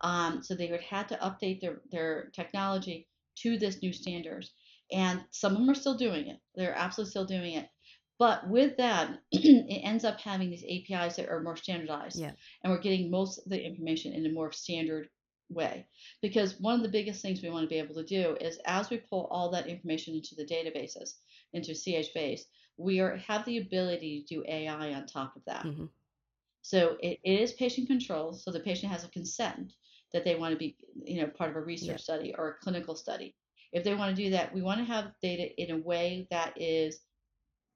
Um, 0.00 0.42
so 0.42 0.54
they 0.54 0.70
would 0.70 0.82
have 0.82 1.06
to 1.08 1.16
update 1.18 1.60
their 1.60 1.82
their 1.90 2.30
technology 2.30 3.08
to 3.36 3.58
this 3.58 3.82
new 3.82 3.92
standards, 3.92 4.52
and 4.92 5.24
some 5.30 5.52
of 5.52 5.58
them 5.58 5.70
are 5.70 5.74
still 5.74 5.96
doing 5.96 6.28
it. 6.28 6.40
They're 6.54 6.74
absolutely 6.74 7.10
still 7.10 7.26
doing 7.26 7.54
it. 7.54 7.68
But 8.18 8.48
with 8.48 8.76
that, 8.76 9.20
it 9.32 9.80
ends 9.84 10.04
up 10.04 10.20
having 10.20 10.50
these 10.50 10.64
APIs 10.64 11.16
that 11.16 11.28
are 11.28 11.42
more 11.42 11.56
standardized, 11.56 12.20
Yeah. 12.20 12.32
and 12.62 12.72
we're 12.72 12.78
getting 12.80 13.10
most 13.10 13.38
of 13.38 13.50
the 13.50 13.60
information 13.62 14.12
in 14.12 14.24
a 14.26 14.32
more 14.32 14.52
standard 14.52 15.08
way. 15.50 15.86
Because 16.22 16.58
one 16.60 16.76
of 16.76 16.82
the 16.82 16.88
biggest 16.88 17.22
things 17.22 17.42
we 17.42 17.50
want 17.50 17.64
to 17.64 17.68
be 17.68 17.78
able 17.78 17.94
to 17.96 18.04
do 18.04 18.36
is 18.40 18.58
as 18.66 18.88
we 18.90 18.98
pull 18.98 19.26
all 19.30 19.50
that 19.50 19.66
information 19.66 20.14
into 20.14 20.34
the 20.36 20.44
databases, 20.46 21.14
into 21.52 21.72
CHBase, 21.72 22.42
we 22.76 23.00
are 23.00 23.16
have 23.16 23.44
the 23.44 23.58
ability 23.58 24.24
to 24.28 24.34
do 24.36 24.44
AI 24.48 24.94
on 24.94 25.06
top 25.06 25.36
of 25.36 25.44
that. 25.46 25.62
hmm 25.62 25.86
So 26.62 26.96
it, 27.00 27.20
it 27.24 27.40
is 27.40 27.52
patient 27.52 27.88
control. 27.88 28.32
so 28.32 28.50
the 28.50 28.60
patient 28.60 28.90
has 28.92 29.04
a 29.04 29.08
consent 29.08 29.72
that 30.12 30.24
they 30.24 30.36
want 30.36 30.52
to 30.52 30.58
be, 30.58 30.76
you 31.04 31.20
know, 31.20 31.28
part 31.28 31.50
of 31.50 31.56
a 31.56 31.60
research 31.60 31.88
Yeah. 31.88 31.96
study 31.96 32.34
or 32.38 32.48
a 32.50 32.54
clinical 32.64 32.94
study. 32.94 33.34
If 33.72 33.82
they 33.84 33.94
want 33.94 34.16
to 34.16 34.22
do 34.22 34.30
that, 34.30 34.54
we 34.54 34.62
want 34.62 34.78
to 34.78 34.84
have 34.84 35.12
data 35.20 35.50
in 35.60 35.72
a 35.72 35.78
way 35.82 36.28
that 36.30 36.52
is 36.60 37.00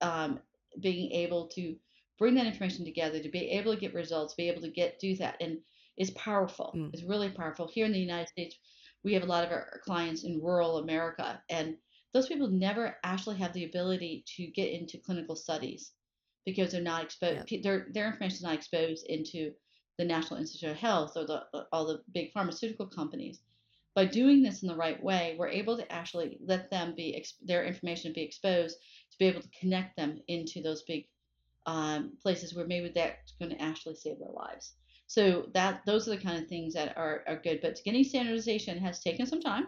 um, 0.00 0.40
being 0.80 1.10
able 1.12 1.48
to 1.48 1.76
bring 2.18 2.34
that 2.34 2.46
information 2.46 2.84
together, 2.84 3.20
to 3.20 3.28
be 3.28 3.50
able 3.50 3.74
to 3.74 3.80
get 3.80 3.94
results, 3.94 4.34
be 4.34 4.48
able 4.48 4.62
to 4.62 4.70
get 4.70 4.98
do 4.98 5.16
that, 5.16 5.36
and 5.40 5.58
is 5.96 6.10
powerful. 6.12 6.72
Mm. 6.76 6.90
It's 6.92 7.04
really 7.04 7.30
powerful. 7.30 7.68
Here 7.68 7.86
in 7.86 7.92
the 7.92 7.98
United 7.98 8.28
States, 8.28 8.56
we 9.04 9.14
have 9.14 9.22
a 9.22 9.26
lot 9.26 9.44
of 9.44 9.50
our 9.50 9.80
clients 9.84 10.24
in 10.24 10.42
rural 10.42 10.78
America, 10.78 11.40
and 11.48 11.76
those 12.12 12.26
people 12.26 12.48
never 12.48 12.96
actually 13.04 13.36
have 13.36 13.52
the 13.52 13.64
ability 13.64 14.24
to 14.36 14.46
get 14.48 14.72
into 14.72 14.98
clinical 14.98 15.36
studies 15.36 15.92
because 16.44 16.72
they're 16.72 16.80
not 16.80 17.04
exposed. 17.04 17.48
Their 17.62 17.86
their 17.92 18.06
information 18.06 18.36
is 18.36 18.42
not 18.42 18.54
exposed 18.54 19.06
into 19.06 19.52
the 19.98 20.04
National 20.04 20.40
Institute 20.40 20.70
of 20.70 20.76
Health 20.76 21.12
or 21.16 21.26
the 21.26 21.44
all 21.72 21.86
the 21.86 22.02
big 22.12 22.32
pharmaceutical 22.32 22.86
companies. 22.86 23.40
By 23.98 24.04
doing 24.04 24.44
this 24.44 24.62
in 24.62 24.68
the 24.68 24.76
right 24.76 25.02
way, 25.02 25.34
we're 25.36 25.48
able 25.48 25.76
to 25.76 25.92
actually 25.92 26.38
let 26.40 26.70
them 26.70 26.94
be 26.96 27.26
their 27.42 27.64
information 27.64 28.12
be 28.12 28.22
exposed 28.22 28.76
to 29.10 29.18
be 29.18 29.24
able 29.24 29.40
to 29.40 29.48
connect 29.58 29.96
them 29.96 30.20
into 30.28 30.62
those 30.62 30.82
big 30.82 31.08
um, 31.66 32.12
places 32.22 32.54
where 32.54 32.64
maybe 32.64 32.92
that's 32.94 33.32
going 33.40 33.50
to 33.50 33.60
actually 33.60 33.96
save 33.96 34.20
their 34.20 34.30
lives. 34.30 34.74
So 35.08 35.48
that 35.52 35.80
those 35.84 36.06
are 36.06 36.12
the 36.12 36.22
kind 36.22 36.40
of 36.40 36.48
things 36.48 36.74
that 36.74 36.96
are, 36.96 37.24
are 37.26 37.40
good. 37.42 37.58
But 37.60 37.80
getting 37.84 38.04
standardization 38.04 38.78
has 38.78 39.00
taken 39.00 39.26
some 39.26 39.40
time, 39.40 39.66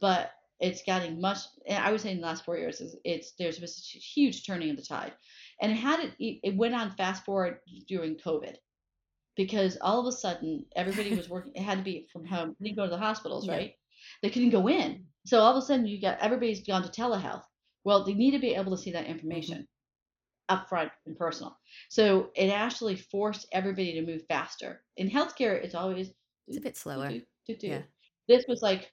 but 0.00 0.32
it's 0.58 0.82
getting 0.82 1.20
much. 1.20 1.38
I 1.70 1.92
would 1.92 2.00
say 2.00 2.10
in 2.10 2.20
the 2.20 2.26
last 2.26 2.44
four 2.44 2.58
years, 2.58 2.80
it's, 2.80 2.96
it's 3.04 3.32
there's 3.38 3.62
a 3.62 3.96
huge 3.96 4.44
turning 4.44 4.70
of 4.70 4.76
the 4.76 4.82
tide, 4.82 5.12
and 5.62 5.70
it 5.70 5.76
had 5.76 6.00
it 6.00 6.14
it 6.18 6.56
went 6.56 6.74
on 6.74 6.96
fast 6.96 7.24
forward 7.24 7.60
during 7.86 8.16
COVID, 8.16 8.56
because 9.36 9.76
all 9.80 10.00
of 10.00 10.06
a 10.06 10.12
sudden 10.16 10.64
everybody 10.74 11.14
was 11.14 11.28
working. 11.28 11.52
It 11.54 11.62
had 11.62 11.78
to 11.78 11.84
be 11.84 12.08
from 12.12 12.24
home. 12.24 12.56
They 12.58 12.66
didn't 12.68 12.78
go 12.78 12.84
to 12.84 12.90
the 12.90 12.96
hospitals, 12.98 13.46
Yeah. 13.46 13.52
right? 13.54 13.74
They 14.22 14.30
couldn't 14.30 14.50
go 14.50 14.68
in. 14.68 15.04
So 15.26 15.40
all 15.40 15.56
of 15.56 15.62
a 15.62 15.66
sudden 15.66 15.86
you 15.86 16.00
got 16.00 16.18
everybody's 16.20 16.66
gone 16.66 16.82
to 16.82 16.88
telehealth. 16.88 17.44
Well, 17.84 18.04
they 18.04 18.14
need 18.14 18.32
to 18.32 18.38
be 18.38 18.54
able 18.54 18.74
to 18.76 18.82
see 18.82 18.92
that 18.92 19.06
information 19.06 19.66
upfront 20.50 20.90
and 21.06 21.16
personal. 21.16 21.58
So 21.88 22.30
it 22.36 22.48
actually 22.50 22.96
forced 22.96 23.46
everybody 23.52 23.92
to 23.94 24.02
move 24.06 24.22
faster. 24.28 24.82
In 24.96 25.10
healthcare, 25.10 25.54
it's 25.62 25.74
always 25.74 26.12
It's 26.46 26.56
a 26.56 26.60
bit 26.60 26.76
slower. 26.76 27.08
do, 27.08 27.22
do, 27.46 27.56
do. 27.56 27.66
Yeah. 27.68 27.82
This 28.28 28.44
was 28.48 28.62
like, 28.62 28.92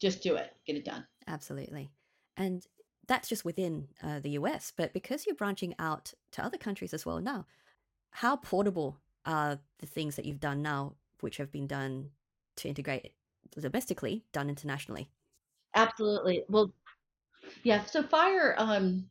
just 0.00 0.22
do 0.22 0.36
it, 0.36 0.50
get 0.66 0.76
it 0.76 0.84
done. 0.84 1.04
Absolutely. 1.26 1.90
And 2.36 2.64
that's 3.08 3.28
just 3.28 3.44
within 3.44 3.88
uh, 4.02 4.20
the 4.20 4.30
US. 4.30 4.72
But 4.76 4.92
because 4.92 5.26
you're 5.26 5.34
branching 5.36 5.74
out 5.78 6.12
to 6.32 6.44
other 6.44 6.58
countries 6.58 6.92
as 6.94 7.06
well 7.06 7.20
now, 7.20 7.46
how 8.10 8.36
portable 8.36 9.00
are 9.24 9.60
the 9.78 9.86
things 9.86 10.16
that 10.16 10.24
you've 10.24 10.40
done 10.40 10.62
now, 10.62 10.94
which 11.20 11.36
have 11.38 11.50
been 11.52 11.66
done 11.66 12.10
to 12.56 12.68
integrate 12.68 13.12
domestically, 13.58 14.24
done 14.32 14.48
internationally? 14.48 15.10
Absolutely. 15.74 16.44
Well, 16.48 16.72
yeah. 17.64 17.84
So 17.86 18.02
FHIR. 18.02 18.54
Um, 18.58 19.10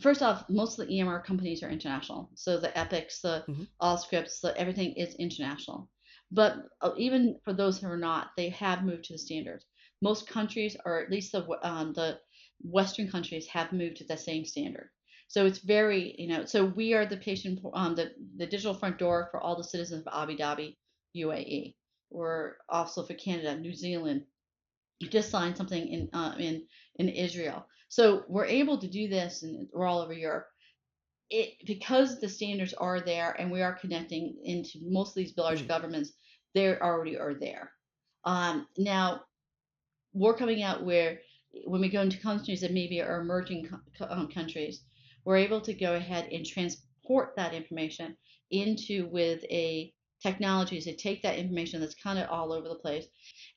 first 0.00 0.22
off, 0.22 0.48
most 0.48 0.78
of 0.78 0.86
the 0.86 0.94
EMR 0.94 1.24
companies 1.24 1.62
are 1.62 1.70
international. 1.70 2.30
So 2.34 2.58
the 2.58 2.76
Epics, 2.76 3.20
the 3.20 3.44
Mhm. 3.48 3.68
Allscripts, 3.80 4.40
the 4.40 4.56
everything 4.58 4.92
is 4.94 5.14
international. 5.16 5.90
But 6.30 6.56
uh, 6.80 6.92
even 6.96 7.38
for 7.44 7.52
those 7.52 7.78
who 7.78 7.88
are 7.88 7.96
not, 7.96 8.30
they 8.36 8.48
have 8.50 8.84
moved 8.84 9.04
to 9.04 9.14
the 9.14 9.18
standards. 9.18 9.66
Most 10.00 10.26
countries, 10.26 10.76
or 10.84 11.02
at 11.02 11.10
least 11.10 11.32
the 11.32 11.46
um, 11.62 11.92
the 11.92 12.20
Western 12.60 13.08
countries, 13.10 13.46
have 13.48 13.72
moved 13.72 13.96
to 13.98 14.04
the 14.04 14.16
same 14.16 14.44
standard. 14.44 14.90
So 15.32 15.46
it's 15.46 15.60
very, 15.60 16.16
you 16.18 16.28
know, 16.28 16.46
so 16.46 16.66
we 16.66 16.94
are 16.94 17.06
the 17.06 17.18
patient, 17.18 17.60
um, 17.74 17.96
the 17.96 18.14
the 18.38 18.46
digital 18.46 18.74
front 18.74 18.98
door 18.98 19.28
for 19.32 19.40
all 19.40 19.56
the 19.56 19.64
citizens 19.64 20.04
of 20.06 20.14
Abu 20.14 20.38
Dhabi, 20.38 20.78
UAE. 21.16 21.76
We're 22.10 22.56
also 22.70 23.04
for 23.06 23.14
Canada, 23.16 23.56
New 23.58 23.74
Zealand, 23.74 24.26
You 25.00 25.08
just 25.08 25.30
signed 25.30 25.56
something 25.58 25.88
in 25.88 26.10
uh, 26.14 26.36
in 26.38 26.68
in 26.96 27.08
Israel. 27.10 27.66
So 27.90 28.24
we're 28.28 28.46
able 28.46 28.78
to 28.80 28.88
do 28.88 29.08
this, 29.08 29.42
and 29.44 29.68
we're 29.74 29.86
all 29.86 30.00
over 30.02 30.14
Europe. 30.14 30.48
It 31.30 31.54
because 31.66 32.20
the 32.20 32.28
standards 32.28 32.74
are 32.74 33.00
there, 33.00 33.32
and 33.40 33.50
we 33.52 33.62
are 33.62 33.74
connecting 33.74 34.38
into 34.44 34.80
most 34.82 35.10
of 35.10 35.16
these 35.16 35.36
large 35.38 35.62
Mm. 35.64 35.68
governments. 35.68 36.12
They 36.54 36.76
already 36.78 37.18
are 37.18 37.34
there. 37.34 37.72
Um, 38.24 38.68
now 38.78 39.24
we're 40.14 40.36
coming 40.36 40.62
out 40.62 40.84
where 40.84 41.20
when 41.66 41.80
we 41.82 41.90
go 41.90 42.02
into 42.02 42.18
countries 42.20 42.62
that 42.62 42.72
maybe 42.72 43.00
are 43.02 43.20
emerging 43.20 43.68
co- 43.68 43.80
co- 43.98 44.08
um, 44.14 44.28
countries, 44.28 44.84
we're 45.24 45.36
able 45.36 45.60
to 45.62 45.74
go 45.74 45.94
ahead 45.94 46.28
and 46.32 46.44
transport 46.46 47.34
that 47.36 47.54
information 47.54 48.16
into 48.50 49.06
with 49.08 49.42
a 49.50 49.92
technology 50.22 50.80
to 50.80 50.94
take 50.96 51.22
that 51.22 51.38
information 51.38 51.80
that's 51.80 51.94
kind 51.96 52.18
of 52.18 52.28
all 52.30 52.52
over 52.52 52.68
the 52.68 52.76
place 52.76 53.06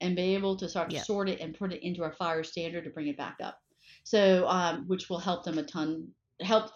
and 0.01 0.15
be 0.15 0.34
able 0.36 0.56
to 0.58 0.67
sort 0.67 0.88
of 0.88 0.93
Yeah. 0.93 1.04
sort 1.04 1.30
it 1.30 1.39
and 1.39 1.58
put 1.58 1.71
it 1.73 1.84
into 1.84 2.04
our 2.04 2.12
FHIR 2.13 2.43
standard 2.45 2.84
to 2.86 2.89
bring 2.89 3.08
it 3.08 3.17
back 3.17 3.38
up. 3.41 3.60
So, 4.04 4.47
um, 4.47 4.88
which 4.88 5.10
will 5.10 5.19
help 5.19 5.43
them 5.43 5.58
a 5.58 5.63
ton, 5.63 6.13
help 6.41 6.71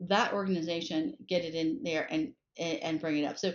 that 0.00 0.32
organization 0.32 1.16
get 1.28 1.44
it 1.44 1.54
in 1.54 1.82
there 1.82 2.06
and 2.12 2.34
and, 2.58 3.00
bring 3.00 3.16
it 3.16 3.24
up. 3.24 3.38
So, 3.38 3.54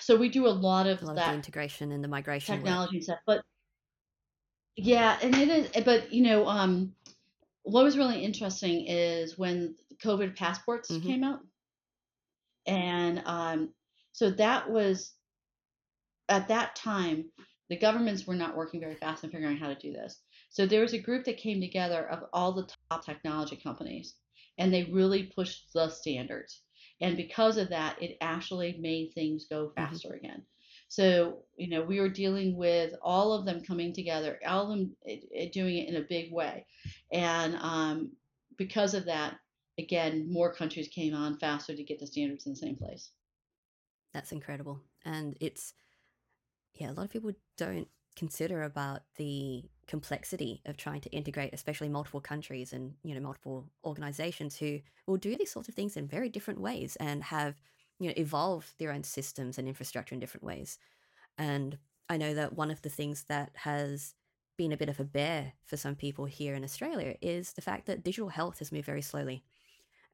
so 0.00 0.16
we 0.16 0.28
do 0.30 0.46
a 0.46 0.48
lot 0.48 0.86
of 0.86 1.02
A 1.02 1.04
lot 1.04 1.10
of 1.12 1.16
that 1.16 1.30
the 1.30 1.34
integration 1.34 1.92
and 1.92 2.02
the 2.02 2.08
migration 2.08 2.62
work. 2.62 2.64
technology 2.64 2.96
and 2.96 3.04
stuff. 3.04 3.18
But 3.26 3.44
yeah, 4.76 5.18
and 5.22 5.34
it 5.34 5.48
is. 5.48 5.84
But 5.84 6.12
you 6.12 6.22
know, 6.22 6.46
um, 6.46 6.94
what 7.62 7.84
was 7.84 7.98
really 7.98 8.22
interesting 8.24 8.86
is 8.86 9.38
when 9.38 9.76
COVID 10.02 10.36
passports 10.36 10.90
Mhm. 10.90 11.02
came 11.04 11.24
out, 11.24 11.40
and 12.66 13.22
um, 13.26 13.74
so 14.12 14.30
that 14.30 14.70
was 14.70 15.14
at 16.28 16.48
that 16.48 16.74
time 16.76 17.30
the 17.68 17.76
governments 17.76 18.26
were 18.26 18.34
not 18.34 18.56
working 18.56 18.80
very 18.80 18.94
fast 18.96 19.24
in 19.24 19.30
figuring 19.30 19.56
out 19.56 19.60
how 19.60 19.68
to 19.68 19.74
do 19.74 19.92
this. 19.92 20.22
So 20.48 20.64
there 20.66 20.80
was 20.80 20.94
a 20.94 20.98
group 20.98 21.24
that 21.26 21.36
came 21.36 21.60
together 21.60 22.08
of 22.08 22.24
all 22.32 22.52
the 22.52 22.66
top 22.90 23.04
technology 23.04 23.56
companies, 23.56 24.16
and 24.56 24.72
they 24.72 24.84
really 24.84 25.24
pushed 25.24 25.70
the 25.74 25.90
standards. 25.90 26.62
And 27.00 27.16
because 27.16 27.58
of 27.58 27.68
that, 27.68 28.02
it 28.02 28.16
actually 28.22 28.78
made 28.78 29.12
things 29.12 29.46
go 29.50 29.70
faster 29.76 30.14
again. 30.14 30.46
So, 30.88 31.42
you 31.56 31.68
know, 31.68 31.82
we 31.82 32.00
were 32.00 32.08
dealing 32.08 32.56
with 32.56 32.94
all 33.02 33.32
of 33.32 33.44
them 33.44 33.62
coming 33.62 33.92
together, 33.92 34.38
all 34.46 34.62
of 34.64 34.68
them 34.70 34.96
eh, 35.06 35.18
eh, 35.34 35.48
doing 35.52 35.76
it 35.78 35.88
in 35.88 35.96
a 35.96 36.06
big 36.08 36.32
way. 36.32 36.66
And 37.12 37.56
um, 37.60 38.12
because 38.56 38.94
of 38.94 39.04
that, 39.04 39.36
again, 39.78 40.26
more 40.30 40.52
countries 40.52 40.88
came 40.88 41.14
on 41.14 41.38
faster 41.38 41.76
to 41.76 41.84
get 41.84 41.98
the 41.98 42.06
standards 42.06 42.46
in 42.46 42.52
the 42.52 42.58
same 42.58 42.76
place. 42.76 43.10
That's 44.14 44.32
incredible. 44.32 44.80
And 45.04 45.36
it's, 45.40 45.74
yeah, 46.74 46.90
a 46.90 46.92
lot 46.92 47.04
of 47.04 47.10
people 47.10 47.32
don't 47.58 47.88
consider 48.16 48.62
about 48.62 49.02
the 49.16 49.64
complexity 49.86 50.60
of 50.66 50.76
trying 50.76 51.00
to 51.00 51.10
integrate 51.10 51.54
especially 51.54 51.88
multiple 51.88 52.20
countries 52.20 52.72
and 52.72 52.92
you 53.04 53.14
know 53.14 53.20
multiple 53.20 53.70
organizations 53.84 54.56
who 54.56 54.80
will 55.06 55.16
do 55.16 55.36
these 55.36 55.50
sorts 55.50 55.68
of 55.68 55.74
things 55.74 55.96
in 55.96 56.06
very 56.06 56.28
different 56.28 56.60
ways 56.60 56.96
and 56.96 57.22
have 57.22 57.54
you 57.98 58.08
know 58.08 58.14
evolve 58.16 58.74
their 58.78 58.92
own 58.92 59.02
systems 59.02 59.58
and 59.58 59.68
infrastructure 59.68 60.14
in 60.14 60.20
different 60.20 60.44
ways. 60.44 60.78
And 61.36 61.78
i 62.08 62.16
know 62.16 62.34
that 62.34 62.54
one 62.54 62.70
of 62.70 62.82
the 62.82 62.88
things 62.88 63.24
that 63.24 63.50
has 63.54 64.14
been 64.56 64.72
a 64.72 64.76
bit 64.76 64.88
of 64.88 64.98
a 64.98 65.04
bear 65.04 65.52
for 65.64 65.76
some 65.76 65.94
people 65.94 66.24
here 66.24 66.54
in 66.54 66.64
australia 66.64 67.14
is 67.22 67.52
the 67.52 67.62
fact 67.62 67.86
that 67.86 68.02
digital 68.02 68.28
health 68.30 68.58
has 68.58 68.72
moved 68.72 68.86
very 68.86 69.02
slowly. 69.02 69.44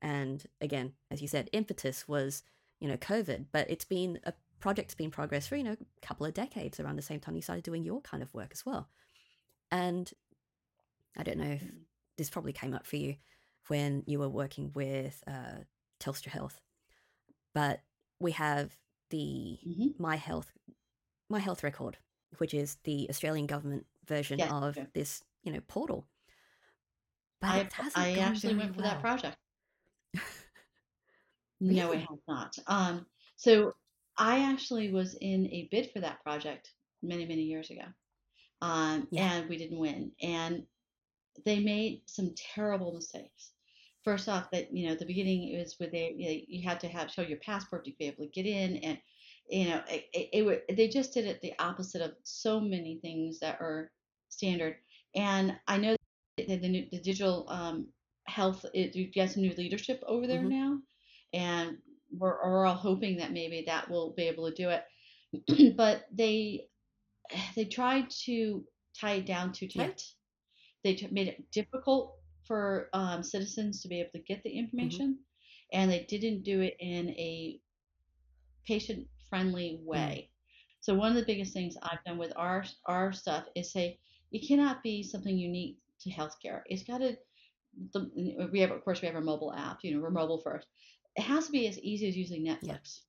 And 0.02 0.44
again 0.60 0.92
as 1.10 1.22
you 1.22 1.28
said 1.28 1.48
impetus 1.52 2.06
was 2.08 2.42
you 2.80 2.88
know 2.88 2.96
covid 2.96 3.46
but 3.52 3.70
it's 3.70 3.84
been 3.84 4.18
a 4.24 4.32
project's 4.60 4.94
been 4.94 5.10
progress 5.10 5.46
for 5.46 5.56
you 5.56 5.64
know 5.64 5.72
a 5.80 6.06
couple 6.06 6.26
of 6.26 6.34
decades 6.34 6.80
around 6.80 6.96
the 6.96 7.02
same 7.02 7.20
time 7.20 7.36
you 7.36 7.42
started 7.42 7.64
doing 7.64 7.84
your 7.84 8.00
kind 8.00 8.22
of 8.22 8.32
work 8.34 8.50
as 8.52 8.64
well. 8.66 8.88
And 9.70 10.12
i 11.16 11.22
don't 11.22 11.38
know 11.38 11.52
if 11.52 11.62
Mm. 11.62 11.84
this 12.18 12.30
probably 12.30 12.52
came 12.52 12.74
up 12.74 12.86
for 12.86 12.96
you 12.96 13.16
when 13.68 14.02
you 14.06 14.18
were 14.18 14.28
working 14.28 14.72
with 14.74 15.22
uh, 15.26 15.58
telstra 16.00 16.28
health 16.28 16.60
but 17.54 17.82
we 18.20 18.32
have 18.32 18.78
the 19.10 19.60
hmm 19.64 19.94
my 19.98 20.16
health 20.16 20.52
my 21.30 21.40
health 21.40 21.62
record 21.62 21.98
which 22.38 22.54
is 22.54 22.76
the 22.84 23.08
australian 23.10 23.46
government 23.46 23.86
version 24.06 24.40
Yes, 24.40 24.50
of 24.50 24.86
this 24.94 25.24
you 25.42 25.52
know 25.52 25.60
portal 25.68 26.06
but 27.40 27.54
I 27.54 27.66
it 27.66 27.72
hasn't 27.74 28.08
I 28.08 28.18
actually 28.18 28.54
went 28.56 28.74
for 28.74 28.82
that 28.82 29.00
well. 29.00 29.00
project. 29.00 29.38
No, 31.60 31.92
it 31.92 32.00
has 32.00 32.18
not. 32.28 32.56
Um, 32.66 33.06
so 33.36 33.74
I 34.16 34.40
actually 34.40 34.92
was 34.92 35.14
in 35.20 35.46
a 35.52 35.68
bid 35.70 35.90
for 35.92 36.00
that 36.00 36.22
project 36.22 36.72
many, 37.02 37.26
many 37.26 37.42
years 37.42 37.70
ago. 37.70 37.86
Um, 38.62 39.10
Yeah. 39.10 39.30
and 39.30 39.48
we 39.48 39.58
didn't 39.58 39.78
win. 39.78 40.12
And 40.22 40.66
they 41.44 41.60
made 41.60 42.08
some 42.10 42.34
terrible 42.36 42.94
mistakes. 42.94 43.53
First 44.04 44.28
off, 44.28 44.50
that 44.50 44.72
you 44.74 44.88
know, 44.88 44.94
the 44.94 45.06
beginning 45.06 45.48
it 45.54 45.58
was 45.58 45.76
where 45.78 45.90
they 45.90 46.14
you, 46.16 46.28
know, 46.28 46.40
you 46.48 46.68
had 46.68 46.80
to 46.80 46.88
have 46.88 47.10
show 47.10 47.22
your 47.22 47.38
passport 47.38 47.84
to 47.86 47.92
be 47.98 48.06
able 48.06 48.24
to 48.24 48.30
get 48.30 48.46
in, 48.46 48.76
and 48.78 48.98
you 49.48 49.68
know, 49.70 49.82
it, 49.88 50.06
it, 50.12 50.28
it 50.32 50.42
wa- 50.46 50.74
they 50.76 50.88
just 50.88 51.14
did 51.14 51.26
it 51.26 51.40
the 51.42 51.54
opposite 51.58 52.02
of 52.02 52.12
so 52.24 52.60
many 52.60 52.98
things 53.02 53.40
that 53.40 53.60
are 53.60 53.90
standard. 54.28 54.76
And 55.14 55.56
I 55.68 55.78
know 55.78 55.96
that 56.38 56.60
the, 56.62 56.68
new, 56.68 56.86
the 56.90 57.00
digital 57.00 57.46
um, 57.48 57.88
health, 58.26 58.64
it, 58.74 58.94
you 58.96 59.06
get 59.10 59.30
some 59.30 59.42
new 59.42 59.54
leadership 59.56 60.02
over 60.06 60.26
there 60.26 60.42
hmm 60.42 60.48
now, 60.48 60.78
and 61.32 61.78
we're, 62.16 62.36
we're 62.44 62.66
all 62.66 62.74
hoping 62.74 63.16
that 63.18 63.32
maybe 63.32 63.64
that 63.66 63.90
will 63.90 64.12
be 64.16 64.24
able 64.24 64.50
to 64.50 64.54
do 64.56 64.70
it. 64.70 65.74
but 65.76 66.04
they 66.12 66.66
they 67.56 67.64
tried 67.64 68.10
to 68.10 68.64
tie 68.98 69.14
it 69.14 69.26
down 69.26 69.52
too 69.52 69.68
Yeah. 69.74 69.86
tight. 69.86 70.02
They 70.84 70.94
t- 70.94 71.08
made 71.10 71.28
it 71.28 71.50
difficult 71.50 72.16
for 72.46 72.88
um, 72.92 73.22
citizens 73.22 73.80
to 73.82 73.88
be 73.88 74.00
able 74.00 74.10
to 74.12 74.18
get 74.20 74.42
the 74.42 74.50
hmm 74.80 74.98
information, 74.98 75.18
and 75.72 75.90
they 75.90 76.04
didn't 76.04 76.42
do 76.44 76.60
it 76.60 76.76
in 76.80 77.10
a 77.10 77.60
patient 78.66 79.06
friendly 79.28 79.78
Mm. 79.94 80.14
way. 80.14 80.30
So 80.80 80.94
one 80.94 81.10
of 81.10 81.16
the 81.16 81.24
biggest 81.24 81.52
things 81.52 81.76
I've 81.82 82.02
done 82.04 82.18
with 82.18 82.32
our 82.36 82.64
our 82.86 83.12
stuff 83.12 83.46
is 83.54 83.72
say 83.72 83.98
it 84.32 84.46
cannot 84.46 84.82
be 84.82 85.02
something 85.02 85.36
unique 85.36 85.78
to 86.00 86.10
healthcare. 86.10 86.62
It's 86.66 86.82
got 86.84 86.98
to 86.98 87.16
the, 87.92 88.48
we 88.52 88.60
have 88.60 88.70
of 88.70 88.84
course 88.84 89.00
we 89.02 89.06
have 89.06 89.16
our 89.16 89.22
mobile 89.22 89.52
app. 89.54 89.78
You 89.82 89.94
know 89.94 90.02
we're 90.02 90.10
mobile 90.10 90.40
first. 90.40 90.66
It 91.16 91.22
has 91.22 91.46
to 91.46 91.52
be 91.52 91.66
as 91.68 91.78
easy 91.80 92.08
as 92.08 92.16
using 92.16 92.44
Yeah. 92.60 92.76
Netflix. 92.76 93.00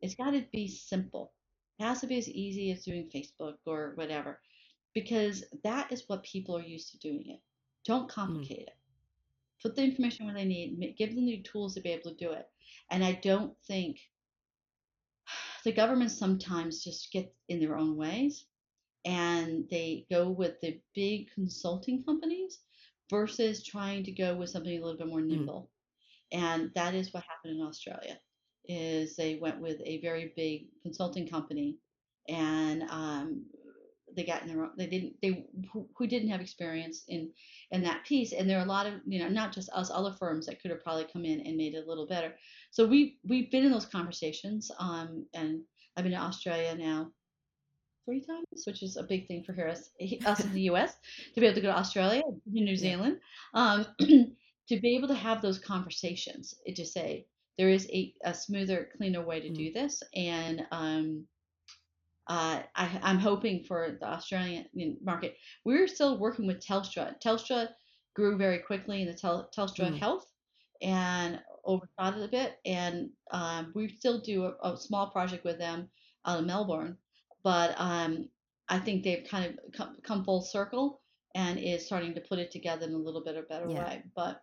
It's 0.00 0.14
got 0.14 0.30
to 0.32 0.42
be 0.52 0.68
simple. 0.68 1.32
It 1.78 1.84
has 1.84 2.00
to 2.00 2.06
be 2.06 2.18
as 2.18 2.28
easy 2.28 2.70
as 2.72 2.84
doing 2.84 3.10
Facebook 3.10 3.56
or 3.66 3.92
whatever, 3.96 4.40
because 4.94 5.44
that 5.64 5.92
is 5.92 6.08
what 6.08 6.22
people 6.24 6.56
are 6.56 6.62
used 6.62 6.90
to 6.92 6.98
doing 6.98 7.28
it. 7.30 7.40
Don't 7.84 8.08
Mm. 8.08 8.14
complicate 8.14 8.68
it. 8.68 8.76
Put 9.62 9.76
the 9.76 9.84
information 9.84 10.26
where 10.26 10.34
they 10.34 10.44
need. 10.44 10.96
Give 10.96 11.14
them 11.14 11.26
the 11.26 11.42
tools 11.42 11.74
to 11.74 11.80
be 11.80 11.90
able 11.90 12.10
to 12.10 12.16
do 12.16 12.32
it. 12.32 12.48
And 12.90 13.04
I 13.04 13.12
don't 13.12 13.56
think 13.66 14.00
the 15.64 15.72
government 15.72 16.10
sometimes 16.10 16.84
just 16.84 17.12
get 17.12 17.34
in 17.48 17.60
their 17.60 17.76
own 17.76 17.96
ways 17.96 18.46
and 19.04 19.68
they 19.70 20.06
go 20.10 20.30
with 20.30 20.60
the 20.60 20.80
big 20.94 21.30
consulting 21.34 22.02
companies 22.04 22.60
versus 23.10 23.62
trying 23.64 24.04
to 24.04 24.12
go 24.12 24.34
with 24.36 24.50
something 24.50 24.76
a 24.76 24.80
little 24.80 24.98
bit 24.98 25.08
more 25.08 25.20
Mm. 25.20 25.28
nimble. 25.28 25.70
And 26.32 26.72
that 26.74 26.94
is 26.94 27.12
what 27.12 27.24
happened 27.24 27.58
in 27.60 27.66
Australia. 27.66 28.18
Is 28.64 29.14
they 29.16 29.36
went 29.36 29.60
with 29.60 29.80
a 29.84 30.00
very 30.00 30.32
big 30.36 30.68
consulting 30.82 31.28
company, 31.28 31.76
and 32.28 32.82
um, 32.84 33.44
they 34.16 34.24
got 34.24 34.42
in 34.42 34.48
their 34.48 34.62
own. 34.64 34.70
They 34.76 34.86
didn't. 34.86 35.14
They 35.22 35.46
who, 35.72 35.88
who 35.96 36.06
didn't 36.06 36.30
have 36.30 36.40
experience 36.40 37.04
in 37.08 37.30
in 37.70 37.82
that 37.82 38.04
piece. 38.04 38.32
And 38.32 38.48
there 38.48 38.58
are 38.58 38.64
a 38.64 38.68
lot 38.68 38.86
of 38.86 38.94
you 39.06 39.18
know 39.18 39.28
not 39.28 39.52
just 39.52 39.70
us, 39.70 39.90
other 39.92 40.12
firms 40.18 40.46
that 40.46 40.60
could 40.60 40.70
have 40.70 40.82
probably 40.82 41.06
come 41.12 41.24
in 41.24 41.40
and 41.40 41.56
made 41.56 41.74
it 41.74 41.84
a 41.84 41.88
little 41.88 42.06
better. 42.06 42.34
So 42.70 42.86
we 42.86 43.18
we've 43.26 43.50
been 43.50 43.64
in 43.64 43.72
those 43.72 43.86
conversations. 43.86 44.70
Um, 44.78 45.26
and 45.34 45.62
I've 45.96 46.04
been 46.04 46.12
to 46.12 46.18
Australia 46.18 46.74
now 46.74 47.10
three 48.04 48.20
times, 48.24 48.66
which 48.66 48.82
is 48.82 48.96
a 48.96 49.02
big 49.02 49.26
thing 49.26 49.42
for 49.44 49.52
Harris, 49.52 49.90
us, 50.26 50.44
in 50.44 50.52
the 50.52 50.60
U.S. 50.72 50.96
to 51.34 51.40
be 51.40 51.46
able 51.46 51.54
to 51.54 51.60
go 51.62 51.68
to 51.68 51.78
Australia, 51.78 52.22
New. 52.46 52.76
Zealand, 52.76 53.18
um, 53.54 53.86
to 53.98 54.80
be 54.80 54.96
able 54.96 55.08
to 55.08 55.14
have 55.14 55.40
those 55.42 55.58
conversations. 55.58 56.54
It 56.66 56.76
to 56.76 56.84
say 56.86 57.26
there 57.58 57.70
is 57.70 57.88
a, 57.90 58.14
a 58.24 58.34
smoother, 58.34 58.90
cleaner 58.96 59.24
way 59.24 59.40
to 59.40 59.48
Mm. 59.48 59.56
do 59.56 59.72
this, 59.72 60.02
and 60.14 60.66
um, 60.70 61.26
uh, 62.26 62.62
I, 62.74 63.00
I'm 63.02 63.18
hoping 63.18 63.64
for 63.64 63.98
the 64.00 64.06
Australian 64.06 64.66
market. 65.02 65.36
We're 65.64 65.88
still 65.88 66.18
working 66.18 66.46
with 66.46 66.64
Telstra. 66.64 67.14
Telstra 67.20 67.68
grew 68.14 68.36
very 68.38 68.58
quickly 68.60 69.02
in 69.02 69.08
the 69.08 69.14
tel, 69.14 69.50
Telstra 69.56 69.90
Mm. 69.90 69.98
Health 69.98 70.26
and 70.82 71.40
overshot 71.64 72.16
it 72.18 72.24
a 72.24 72.28
bit. 72.28 72.56
And 72.64 73.10
um, 73.30 73.72
we 73.74 73.88
still 73.88 74.20
do 74.20 74.44
a, 74.46 74.72
a 74.72 74.76
small 74.76 75.10
project 75.10 75.44
with 75.44 75.58
them 75.58 75.88
out 76.26 76.40
of 76.40 76.46
Melbourne. 76.46 76.96
But 77.42 77.74
um, 77.78 78.28
I 78.68 78.78
think 78.78 79.02
they've 79.04 79.26
kind 79.28 79.46
of 79.46 79.72
come, 79.72 79.96
come 80.02 80.24
full 80.24 80.40
circle 80.42 81.02
and 81.34 81.58
is 81.58 81.84
starting 81.86 82.14
to 82.14 82.20
put 82.20 82.38
it 82.38 82.50
together 82.50 82.86
in 82.86 82.94
a 82.94 82.98
little 82.98 83.22
bit 83.24 83.36
of 83.36 83.44
a 83.44 83.48
better 83.48 83.68
Yeah. 83.68 83.84
way. 83.84 84.02
But 84.14 84.40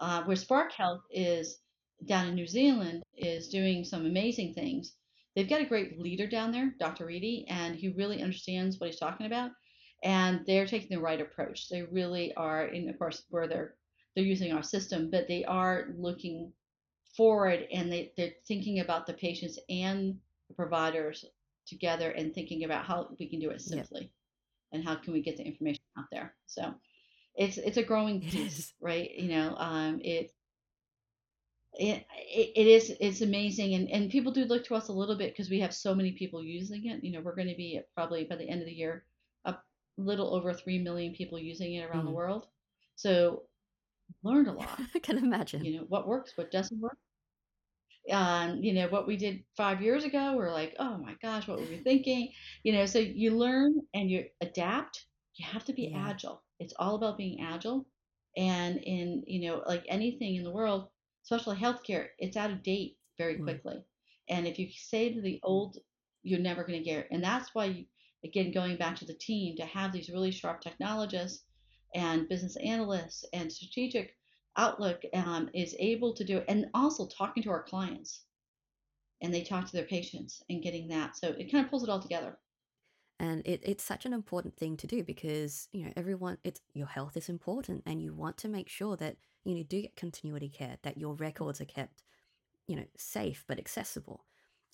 uh, 0.00 0.24
where 0.24 0.36
Spark 0.36 0.72
Health 0.72 1.02
is 1.10 1.58
down 2.06 2.26
in 2.28 2.34
New 2.34 2.48
Zealand 2.48 3.02
is 3.16 3.48
doing 3.48 3.84
some 3.84 4.06
amazing 4.06 4.54
things. 4.54 4.94
They've 5.34 5.48
got 5.48 5.62
a 5.62 5.66
great 5.66 5.98
leader 5.98 6.26
down 6.26 6.52
there, 6.52 6.74
Dr. 6.78 7.06
Reedy, 7.06 7.46
and 7.48 7.74
he 7.74 7.88
really 7.88 8.22
understands 8.22 8.78
what 8.78 8.90
he's 8.90 8.98
talking 8.98 9.26
about. 9.26 9.50
And 10.04 10.40
they're 10.46 10.66
taking 10.66 10.96
the 10.96 11.02
right 11.02 11.20
approach. 11.20 11.68
They 11.68 11.82
really 11.82 12.34
are, 12.34 12.64
and 12.64 12.90
of 12.90 12.98
course, 12.98 13.22
where 13.30 13.46
they're 13.46 13.74
they're 14.14 14.24
using 14.24 14.52
our 14.52 14.62
system, 14.62 15.10
but 15.10 15.26
they 15.26 15.44
are 15.44 15.88
looking 15.96 16.52
forward 17.16 17.66
and 17.72 17.90
they, 17.90 18.12
they're 18.16 18.32
thinking 18.46 18.80
about 18.80 19.06
the 19.06 19.14
patients 19.14 19.58
and 19.68 20.18
the 20.48 20.54
providers 20.54 21.24
together 21.66 22.10
and 22.10 22.34
thinking 22.34 22.64
about 22.64 22.84
how 22.84 23.08
we 23.18 23.28
can 23.28 23.38
do 23.38 23.50
it 23.50 23.60
simply 23.60 24.10
and 24.72 24.84
how 24.84 24.94
can 24.96 25.12
we 25.12 25.22
get 25.22 25.36
the 25.36 25.44
information 25.44 25.82
out 25.98 26.06
there. 26.10 26.34
So 26.46 26.74
it's 27.34 27.58
it's 27.58 27.76
a 27.76 27.82
growing 27.82 28.20
piece, 28.20 28.72
right? 28.80 29.10
You 29.14 29.28
know, 29.28 29.54
um, 29.56 30.00
it 30.02 30.32
it, 31.74 32.04
it 32.16 32.52
it 32.56 32.66
is 32.66 32.92
it's 33.00 33.20
amazing 33.22 33.74
and 33.74 33.90
and 33.90 34.10
people 34.10 34.32
do 34.32 34.44
look 34.44 34.64
to 34.64 34.74
us 34.74 34.88
a 34.88 34.92
little 34.92 35.16
bit 35.16 35.32
because 35.32 35.50
we 35.50 35.60
have 35.60 35.74
so 35.74 35.94
many 35.94 36.12
people 36.12 36.42
using 36.42 36.86
it 36.86 37.02
you 37.04 37.12
know 37.12 37.20
we're 37.20 37.34
going 37.34 37.48
to 37.48 37.56
be 37.56 37.80
probably 37.94 38.24
by 38.24 38.36
the 38.36 38.48
end 38.48 38.60
of 38.60 38.66
the 38.66 38.72
year 38.72 39.04
a 39.44 39.56
little 39.98 40.34
over 40.34 40.52
3 40.52 40.78
million 40.78 41.14
people 41.14 41.38
using 41.38 41.74
it 41.74 41.84
around 41.84 42.04
the 42.06 42.10
Mm. 42.10 42.12
world. 42.12 42.46
So 42.96 43.44
learned 44.22 44.48
a 44.48 44.52
lot. 44.52 44.82
I 44.94 44.98
can 45.00 45.18
imagine. 45.18 45.68
you 45.68 45.76
know 45.78 45.84
what 45.88 46.06
works 46.08 46.36
what 46.36 46.50
doesn't 46.50 46.80
work. 46.80 46.98
Um, 48.10 48.62
you 48.62 48.72
know 48.72 48.88
what 48.88 49.06
we 49.06 49.16
did 49.16 49.44
five 49.56 49.80
years 49.82 50.04
ago 50.04 50.34
we're 50.36 50.52
like 50.52 50.74
oh 50.78 50.98
my 50.98 51.14
gosh 51.22 51.46
what 51.48 51.60
were 51.60 51.66
we 51.66 51.78
thinking? 51.78 52.32
You 52.64 52.72
know 52.72 52.86
so 52.86 52.98
you 52.98 53.36
learn 53.36 53.74
and 53.94 54.10
you 54.10 54.26
adapt. 54.40 55.06
You 55.36 55.46
have 55.46 55.64
to 55.66 55.72
be 55.72 55.92
Yeah. 55.92 55.96
agile. 55.96 56.42
It's 56.58 56.74
all 56.78 56.96
about 56.96 57.16
being 57.18 57.40
agile. 57.40 57.86
And 58.36 58.78
in 58.78 59.24
you 59.26 59.48
know 59.48 59.62
like 59.66 59.84
anything 59.88 60.36
in 60.36 60.44
the 60.44 60.50
world 60.52 60.88
especially 61.24 61.56
healthcare 61.56 62.08
it's 62.18 62.36
out 62.36 62.50
of 62.50 62.62
date 62.62 62.98
very 63.18 63.36
Mm. 63.36 63.44
quickly. 63.44 63.82
And 64.28 64.46
if 64.46 64.58
you 64.58 64.70
say 64.72 65.12
to 65.12 65.20
the 65.20 65.40
old 65.42 65.78
you're 66.22 66.40
never 66.40 66.64
going 66.64 66.78
to 66.78 66.84
get 66.84 67.00
it 67.00 67.08
and 67.10 67.22
that's 67.22 67.54
why 67.54 67.66
you, 67.66 67.86
again 68.24 68.52
going 68.52 68.76
back 68.76 68.96
to 68.96 69.04
the 69.06 69.14
team 69.14 69.56
to 69.56 69.64
have 69.66 69.92
these 69.92 70.08
really 70.10 70.30
sharp 70.30 70.60
technologists 70.60 71.44
and 71.94 72.28
business 72.28 72.56
analysts 72.56 73.24
and 73.32 73.52
strategic 73.52 74.16
outlook 74.56 75.02
um, 75.14 75.50
is 75.54 75.74
able 75.78 76.14
to 76.14 76.24
do 76.24 76.38
it 76.38 76.44
and 76.48 76.66
also 76.74 77.06
talking 77.08 77.42
to 77.42 77.50
our 77.50 77.62
clients. 77.62 78.24
And 79.22 79.32
they 79.32 79.42
talk 79.44 79.66
to 79.66 79.72
their 79.72 79.86
patients 79.86 80.42
and 80.50 80.62
getting 80.62 80.88
that 80.88 81.16
so 81.16 81.28
it 81.30 81.50
kind 81.50 81.64
of 81.64 81.70
pulls 81.70 81.84
it 81.84 81.90
all 81.90 82.00
together 82.00 82.38
And 83.22 83.46
it, 83.46 83.60
it's 83.62 83.84
such 83.84 84.04
an 84.04 84.12
important 84.12 84.56
thing 84.56 84.76
to 84.78 84.88
do 84.88 85.04
because, 85.04 85.68
you 85.72 85.84
know, 85.84 85.92
everyone, 85.96 86.38
it's 86.42 86.60
your 86.74 86.88
health 86.88 87.16
is 87.16 87.28
important 87.28 87.84
and 87.86 88.02
you 88.02 88.12
want 88.12 88.36
to 88.38 88.48
make 88.48 88.68
sure 88.68 88.96
that, 88.96 89.16
you 89.44 89.54
know, 89.54 89.62
do 89.62 89.80
get 89.80 89.94
continuity 89.94 90.48
care, 90.48 90.78
that 90.82 90.98
your 90.98 91.14
records 91.14 91.60
are 91.60 91.66
kept, 91.66 92.02
you 92.66 92.74
know, 92.74 92.84
safe 92.96 93.44
but 93.46 93.60
accessible. 93.60 94.24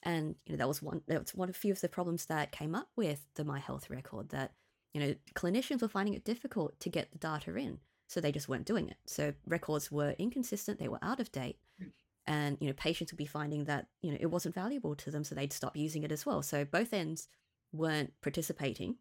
And 0.03 0.37
you 0.47 0.53
know 0.53 0.59
that 0.59 0.69
was 0.69 0.81
one 0.81 1.03
that 1.09 1.21
was 1.21 1.35
one 1.35 1.49
of 1.49 1.57
few 1.57 1.73
of 1.73 1.81
the 1.81 1.89
problems 1.89 2.27
that 2.27 2.53
came 2.53 2.75
up 2.75 2.89
with 2.95 3.27
the 3.35 3.45
My 3.45 3.59
Health 3.59 3.91
record 3.91 4.29
that 4.29 4.53
you 4.95 5.01
know 5.01 5.15
clinicians 5.35 5.83
were 5.83 5.89
finding 5.89 6.15
it 6.15 6.25
difficult 6.25 6.79
to 6.79 6.89
get 6.89 7.11
the 7.11 7.19
data 7.19 7.57
in, 7.57 7.81
so 8.07 8.21
they 8.21 8.31
just 8.31 8.49
weren't 8.49 8.65
doing 8.65 8.89
it. 8.89 8.97
So 9.07 9.35
records 9.45 9.91
were 9.91 10.15
inconsistent, 10.17 10.79
they 10.79 10.87
were 10.87 11.03
out 11.03 11.19
of 11.19 11.33
date, 11.33 11.59
hmm. 11.81 11.89
and 12.27 12.57
you 12.61 12.69
know 12.69 12.75
patients 12.75 13.11
would 13.11 13.19
be 13.19 13.27
finding 13.27 13.65
that 13.65 13.89
you 14.01 14.13
know 14.13 14.19
it 14.21 14.27
wasn't 14.27 14.55
valuable 14.55 14.95
to 14.95 15.11
them, 15.11 15.25
so 15.25 15.35
they'd 15.35 15.53
stop 15.53 15.77
using 15.77 16.05
it 16.05 16.13
as 16.13 16.25
well. 16.25 16.43
So 16.43 16.65
both 16.65 16.93
ends 16.93 17.27
weren't 17.73 18.13
participating, 18.23 18.97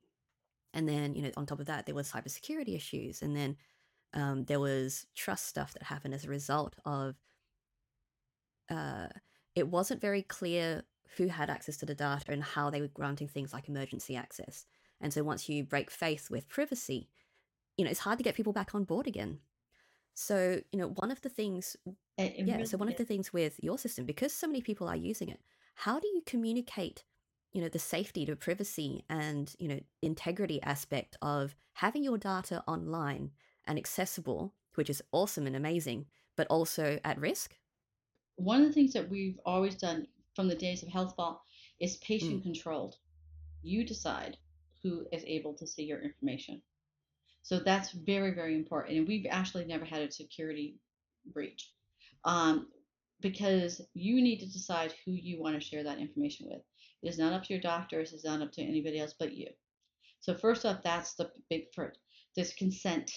and 0.73 0.88
then 0.88 1.15
you 1.15 1.21
know 1.21 1.32
on 1.38 1.45
top 1.45 1.60
of 1.60 1.67
that 1.67 1.86
there 1.86 1.95
was 1.95 2.12
cybersecurity 2.12 2.75
issues, 2.75 3.21
and 3.21 3.36
then 3.36 3.58
um, 4.13 4.45
there 4.45 4.60
was 4.60 5.06
trust 5.15 5.45
stuff 5.47 5.73
that 5.73 5.84
happened 5.84 6.13
as 6.13 6.25
a 6.25 6.30
result 6.30 6.75
of 6.86 7.15
uh, 8.69 9.08
it 9.56 9.67
wasn't 9.67 10.01
very 10.01 10.21
clear 10.21 10.84
who 11.17 11.27
had 11.27 11.49
access 11.49 11.77
to 11.77 11.86
the 11.86 11.95
data 11.95 12.32
and 12.32 12.43
how 12.43 12.69
they 12.69 12.82
were 12.82 12.88
granting 12.88 13.27
things 13.27 13.53
like 13.53 13.69
emergency 13.69 14.15
access. 14.15 14.65
And 15.01 15.13
so 15.13 15.23
once 15.23 15.47
you 15.47 15.63
break 15.63 15.89
faith 15.89 16.30
with 16.30 16.49
privacy, 16.49 17.10
you 17.77 17.86
know, 17.86 17.91
it's 17.91 18.01
hard 18.01 18.17
to 18.17 18.23
get 18.23 18.36
people 18.36 18.53
back 18.53 18.75
on 18.75 18.84
board 18.84 19.08
again. 19.08 19.39
So, 20.15 20.62
you 20.71 20.80
know, 20.80 20.89
one 20.89 21.12
of 21.12 21.21
the 21.21 21.30
things, 21.30 21.77
It, 22.17 22.36
yeah, 22.38 22.56
really 22.56 22.65
so 22.65 22.77
one 22.77 22.89
of 22.89 22.97
the 22.97 23.06
things 23.06 23.32
with 23.32 23.60
your 23.62 23.77
system, 23.77 24.06
because 24.06 24.34
so 24.34 24.47
many 24.47 24.62
people 24.62 24.88
are 24.88 24.95
using 24.95 25.30
it, 25.30 25.39
how 25.75 25.99
do 25.99 26.08
you 26.08 26.21
communicate, 26.25 27.03
you 27.53 27.62
know, 27.62 27.69
the 27.69 27.79
safety, 27.79 28.25
the 28.25 28.36
privacy 28.36 29.03
and, 29.10 29.55
you 29.60 29.67
know, 29.67 29.79
integrity 30.01 30.62
aspect 30.63 31.17
of 31.21 31.55
having 31.73 32.03
your 32.03 32.17
data 32.17 32.63
online 32.67 33.31
and 33.65 33.77
accessible, 33.77 34.53
which 34.75 34.89
is 34.89 35.01
awesome 35.12 35.47
and 35.47 35.55
amazing, 35.55 36.05
but 36.36 36.47
also 36.47 36.99
at 37.03 37.19
risk? 37.19 37.57
one 38.38 38.62
of 38.62 38.67
the 38.67 38.73
things 38.73 38.93
that 38.93 39.10
we've 39.10 39.39
always 39.45 39.75
done 39.75 40.07
from 40.36 40.47
the 40.47 40.55
days 40.55 40.83
of 40.83 40.89
HealthVault 40.89 41.39
is 41.79 41.97
patient 41.97 42.39
Mm, 42.39 42.43
controlled. 42.43 42.95
You 43.63 43.83
decide 43.83 44.38
who 44.83 45.07
is 45.12 45.23
able 45.25 45.53
to 45.55 45.67
see 45.67 45.83
your 45.83 46.01
information. 46.01 46.62
So 47.41 47.60
that's 47.60 47.91
very, 47.91 48.33
very 48.33 48.55
important. 48.55 48.97
And 48.97 49.07
we've 49.07 49.25
actually 49.29 49.65
never 49.65 49.86
had 49.86 50.01
a 50.01 50.12
security 50.12 50.77
breach 51.33 51.71
um, 52.25 52.67
because 53.21 53.81
you 53.93 54.21
need 54.21 54.39
to 54.39 54.51
decide 54.51 54.93
who 55.05 55.12
you 55.12 55.41
want 55.41 55.55
to 55.55 55.67
share 55.67 55.83
that 55.83 55.99
information 55.99 56.47
with. 56.49 56.62
It 57.03 57.10
is 57.10 57.19
not 57.19 57.33
up 57.33 57.43
to 57.45 57.53
your 57.53 57.62
doctors, 57.62 58.13
it's 58.13 58.25
not 58.25 58.41
up 58.41 58.51
to 58.53 58.62
anybody 58.62 58.99
else 58.99 59.15
but 59.17 59.33
you. 59.33 59.47
So, 60.19 60.33
first 60.33 60.65
off, 60.65 60.81
that's 60.83 61.13
the 61.13 61.31
big 61.49 61.65
first. 61.73 61.99
There's 62.36 62.53
consent 62.53 63.12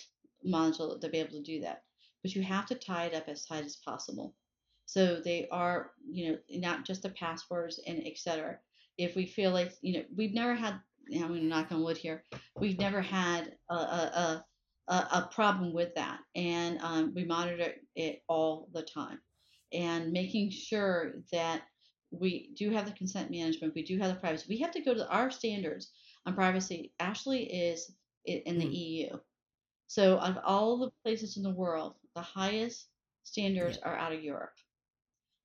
module 0.46 1.00
to 1.00 1.08
be 1.08 1.18
able 1.18 1.32
to 1.32 1.42
do 1.42 1.60
that. 1.60 1.82
But 2.22 2.34
you 2.34 2.42
have 2.42 2.66
to 2.66 2.74
tie 2.74 3.06
it 3.06 3.14
up 3.14 3.28
as 3.28 3.46
tight 3.46 3.64
as 3.64 3.76
possible. 3.76 4.34
So 4.86 5.20
they 5.24 5.48
are, 5.50 5.92
you 6.10 6.32
know, 6.32 6.38
not 6.50 6.84
just 6.84 7.02
the 7.02 7.10
passwords 7.10 7.80
and 7.86 8.02
et 8.04 8.18
cetera. 8.18 8.58
If 8.98 9.14
we 9.14 9.26
feel 9.26 9.52
like, 9.52 9.72
you 9.82 9.94
know, 9.94 10.04
we've 10.16 10.34
never 10.34 10.54
had, 10.54 10.80
I'm 11.14 11.28
going 11.28 11.40
to 11.40 11.46
knock 11.46 11.70
on 11.70 11.82
wood 11.82 11.96
here, 11.96 12.24
we've 12.58 12.78
never 12.78 13.00
had 13.00 13.56
a, 13.70 13.74
a, 13.74 14.44
a, 14.88 14.94
a 14.94 15.30
problem 15.32 15.72
with 15.72 15.94
that. 15.94 16.18
And 16.34 16.78
um, 16.82 17.12
we 17.14 17.24
monitor 17.24 17.72
it 17.94 18.22
all 18.28 18.68
the 18.72 18.82
time. 18.82 19.20
And 19.72 20.12
making 20.12 20.50
sure 20.50 21.12
that 21.30 21.62
we 22.10 22.50
do 22.56 22.70
have 22.70 22.86
the 22.86 22.92
consent 22.92 23.30
management, 23.30 23.74
we 23.74 23.84
do 23.84 23.98
have 23.98 24.08
the 24.08 24.20
privacy. 24.20 24.46
We 24.48 24.58
have 24.58 24.72
to 24.72 24.82
go 24.82 24.94
to 24.94 25.08
our 25.08 25.30
standards 25.30 25.90
on 26.26 26.34
privacy, 26.34 26.92
actually, 27.00 27.44
is 27.44 27.92
in 28.24 28.58
the 28.58 28.66
mm, 28.66 28.74
EU. 28.74 29.18
So, 29.86 30.18
of 30.18 30.38
all 30.44 30.78
the 30.78 30.90
places 31.02 31.36
in 31.36 31.42
the 31.42 31.50
world, 31.50 31.94
the 32.14 32.20
highest 32.20 32.88
yeah. 32.88 33.24
standards 33.24 33.78
are 33.78 33.96
out 33.96 34.12
of 34.12 34.22
Europe 34.22 34.52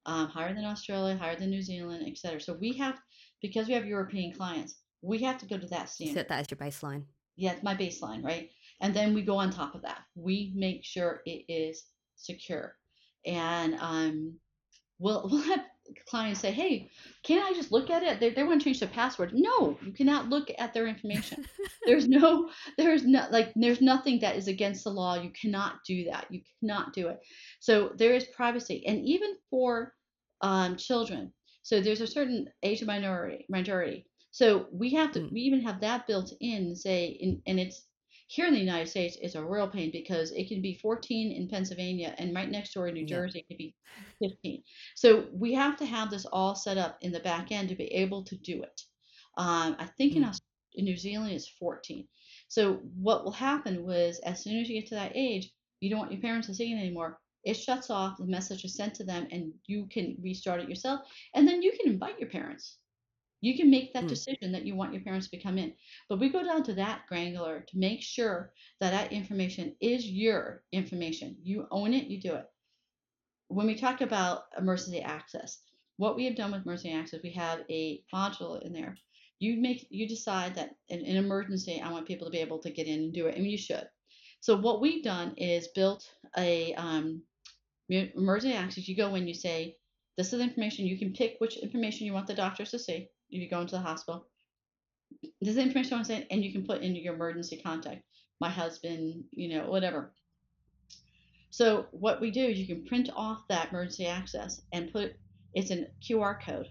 um, 0.06 0.28
higher 0.28 0.54
than 0.54 0.66
Australia, 0.66 1.18
higher 1.18 1.36
than 1.36 1.50
New 1.50 1.62
Zealand, 1.62 2.04
et 2.08 2.18
cetera. 2.18 2.40
So 2.40 2.54
we 2.54 2.74
have, 2.74 3.00
because 3.42 3.68
we 3.68 3.74
have 3.74 3.86
European 3.86 4.34
clients, 4.34 4.76
we 5.02 5.20
have 5.20 5.38
to 5.40 5.46
go 5.46 5.58
to 5.58 5.68
that 5.68 5.92
You 6.00 6.08
set 6.08 6.12
standard. 6.12 6.28
that 6.30 6.40
as 6.40 6.52
your 6.52 6.58
baseline. 6.58 7.04
Yeah, 7.36 7.52
it's 7.54 7.64
my 7.64 7.76
baseline, 7.76 8.24
right? 8.24 8.50
And 8.82 8.94
then 8.94 9.14
we 9.14 9.22
go 9.22 9.38
on 9.38 9.50
top 9.50 9.76
of 9.76 9.82
that. 9.82 10.02
We 10.16 10.54
make 10.56 10.84
sure 10.84 11.22
it 11.26 11.46
is 11.48 11.86
secure. 12.16 12.76
And 13.26 13.76
um, 13.80 14.34
we'll, 15.00 15.28
we'll 15.32 15.42
have 15.42 15.62
clients 16.08 16.42
say, 16.42 16.52
hey, 16.52 16.90
can 17.24 17.42
I 17.42 17.54
just 17.54 17.72
look 17.72 17.90
at 17.90 18.04
it? 18.04 18.20
They, 18.20 18.30
they 18.32 18.44
want 18.44 18.62
to 18.62 18.66
change 18.66 18.80
the 18.80 18.88
password. 18.88 19.32
No, 19.34 19.78
you 19.84 19.92
cannot 19.94 20.30
look 20.30 20.50
at 20.58 20.74
their 20.74 20.88
information. 20.88 21.46
There's 21.86 22.08
no, 22.08 22.50
there's 22.78 23.06
no, 23.06 23.28
like, 23.30 23.52
there's 23.56 23.82
nothing 23.82 24.20
that 24.22 24.36
is 24.36 24.48
against 24.48 24.84
the 24.86 24.90
law. 24.90 25.16
You 25.16 25.32
cannot 25.40 25.84
do 25.86 26.06
that. 26.06 26.26
You 26.32 26.42
cannot 26.60 26.94
do 26.94 27.10
it. 27.10 27.20
So 27.60 27.92
there 27.96 28.14
is 28.14 28.26
privacy. 28.36 28.84
And 28.88 29.06
even 29.06 29.36
for 29.52 29.94
um, 30.42 30.78
children, 30.78 31.32
so 31.62 31.82
there's 31.82 32.02
a 32.02 32.08
certain 32.08 32.48
age 32.64 32.82
of 32.82 32.88
minority, 32.88 33.46
majority. 33.50 34.08
So 34.32 34.68
we 34.72 34.92
have 34.92 35.12
to, 35.14 35.20
Mm, 35.20 35.32
we 35.32 35.42
even 35.42 35.62
have 35.62 35.82
that 35.82 36.08
built 36.08 36.34
in, 36.42 36.76
say, 36.76 37.06
in, 37.08 37.42
and 37.48 37.60
it's 37.60 37.88
here 38.28 38.48
in 38.48 38.54
the 38.54 38.60
United 38.60 38.90
States, 38.90 39.18
it's 39.22 39.36
a 39.36 39.44
real 39.46 39.68
pain 39.68 39.92
because 39.92 40.32
it 40.32 40.48
can 40.48 40.62
be 40.62 40.74
14 40.82 41.32
in 41.32 41.48
Pennsylvania 41.48 42.16
and 42.18 42.34
right 42.36 42.50
next 42.50 42.74
door 42.74 42.88
in 42.88 42.96
New. 42.96 43.06
Jersey, 43.06 43.40
it 43.40 43.48
could 43.48 43.58
be 43.58 43.76
15. 44.22 44.64
So 44.96 45.28
we 45.32 45.54
have 45.54 45.78
to 45.78 45.86
have 45.86 46.10
this 46.10 46.26
all 46.26 46.56
set 46.56 46.78
up 46.78 46.98
in 47.02 47.12
the 47.12 47.20
back 47.20 47.52
end 47.52 47.70
to 47.70 47.76
be 47.76 47.86
able 47.86 48.24
to 48.26 48.36
do 48.38 48.64
it. 48.64 48.82
Um, 49.38 49.76
I 49.80 49.86
think 49.98 50.16
in, 50.16 50.24
Mm, 50.24 50.30
Aus- 50.30 50.42
in 50.74 50.86
New 50.86 50.98
Zealand 50.98 51.34
it's 51.34 51.48
14. 51.48 52.08
So 52.48 52.76
what 52.96 53.24
will 53.26 53.32
happen 53.32 53.84
was 53.86 54.20
as 54.20 54.44
soon 54.44 54.60
as 54.60 54.70
you 54.70 54.80
get 54.80 54.90
to 54.90 54.96
that 54.96 55.12
age, 55.16 55.52
you 55.80 55.90
don't 55.90 56.00
want 56.00 56.12
your 56.12 56.22
parents 56.22 56.48
to 56.48 56.56
see 56.56 56.72
it 56.74 56.78
anymore. 56.78 57.20
It 57.44 57.56
shuts 57.56 57.90
off, 57.92 58.18
the 58.18 58.26
message 58.26 58.66
is 58.66 58.76
sent 58.76 58.96
to 58.96 59.04
them, 59.04 59.28
and 59.32 59.54
you 59.68 59.86
can 59.88 60.18
restart 60.22 60.62
it 60.62 60.70
yourself. 60.70 61.02
And 61.36 61.48
then 61.48 61.62
you 61.62 61.72
can 61.74 61.92
invite 61.92 62.20
your 62.20 62.30
parents. 62.30 62.78
You 63.46 63.56
can 63.56 63.70
make 63.70 63.94
that 63.94 64.06
mm, 64.06 64.10
decision 64.10 64.52
that 64.52 64.66
you 64.66 64.76
want 64.76 64.94
your 64.94 65.04
parents 65.04 65.30
to 65.30 65.42
come 65.42 65.58
in. 65.58 65.74
But 66.10 66.20
we 66.20 66.30
go 66.30 66.44
down 66.44 66.64
to 66.64 66.74
that 66.76 67.02
granular 67.08 67.66
to 67.68 67.78
make 67.78 68.02
sure 68.02 68.54
that 68.80 68.92
that 68.92 69.12
information 69.12 69.76
is 69.80 70.06
your 70.06 70.64
information. 70.72 71.38
You 71.44 71.68
own 71.72 71.94
it, 71.94 72.08
you 72.08 72.20
do 72.20 72.36
it 72.36 72.46
when 73.48 73.68
we 73.68 73.76
talk 73.76 74.02
about 74.02 74.46
emergency 74.58 75.02
access, 75.02 75.60
what 75.98 76.16
we 76.16 76.26
have 76.26 76.36
done 76.36 76.52
with 76.52 76.64
emergency 76.64 76.92
access, 76.92 77.22
we 77.24 77.32
have 77.32 77.60
a 77.70 78.04
module 78.14 78.62
in 78.62 78.74
there. 78.74 78.98
You 79.40 79.58
make 79.58 79.86
you 79.90 80.08
decide 80.08 80.56
that 80.56 80.76
in 80.90 81.06
an 81.06 81.18
emergency, 81.18 81.82
I 81.82 81.92
want 81.92 82.08
people 82.08 82.26
to 82.28 82.32
be 82.32 82.40
able 82.40 82.60
to 82.60 82.72
get 82.72 82.88
in 82.88 83.00
and 83.00 83.14
do 83.14 83.28
it, 83.28 83.36
and 83.36 83.46
you 83.46 83.58
should. 83.58 83.88
So 84.40 84.58
what 84.58 84.82
we've 84.82 85.04
done 85.04 85.34
is 85.38 85.68
built 85.70 86.10
a 86.38 86.74
um, 86.76 87.22
emergency 87.90 88.56
access. 88.56 88.88
You 88.88 88.96
go 88.96 89.16
in, 89.16 89.28
you 89.28 89.34
say, 89.34 89.78
this 90.18 90.32
is 90.32 90.40
the 90.40 90.46
information. 90.46 90.86
You 90.86 90.98
can 90.98 91.14
pick 91.14 91.36
which 91.40 91.58
information 91.58 92.06
you 92.06 92.14
want 92.14 92.28
the 92.28 92.34
doctors 92.34 92.72
to 92.72 92.80
see 92.80 93.10
if 93.30 93.42
you 93.42 93.50
go 93.50 93.62
into 93.62 93.76
the 93.76 93.82
hospital. 93.82 94.28
This 95.42 95.50
is 95.50 95.56
the 95.56 95.62
information 95.62 95.94
I 95.94 95.96
want 95.98 96.08
to 96.08 96.14
say, 96.14 96.28
and 96.32 96.44
you 96.44 96.52
can 96.52 96.66
put 96.66 96.82
in 96.82 96.96
your 96.96 97.14
emergency 97.14 97.58
contact. 97.58 98.04
My 98.40 98.50
husband, 98.50 99.24
you 99.32 99.50
know, 99.50 99.70
whatever. 99.70 100.14
So 101.52 101.86
what 101.92 102.20
we 102.20 102.32
do 102.32 102.44
is 102.44 102.60
you 102.60 102.68
can 102.68 102.86
print 102.86 103.10
off 103.16 103.48
that 103.48 103.70
emergency 103.70 104.08
access 104.08 104.62
and 104.74 104.92
put 104.92 105.16
it's 105.54 105.72
a 105.72 105.88
QR 106.04 106.42
code 106.44 106.68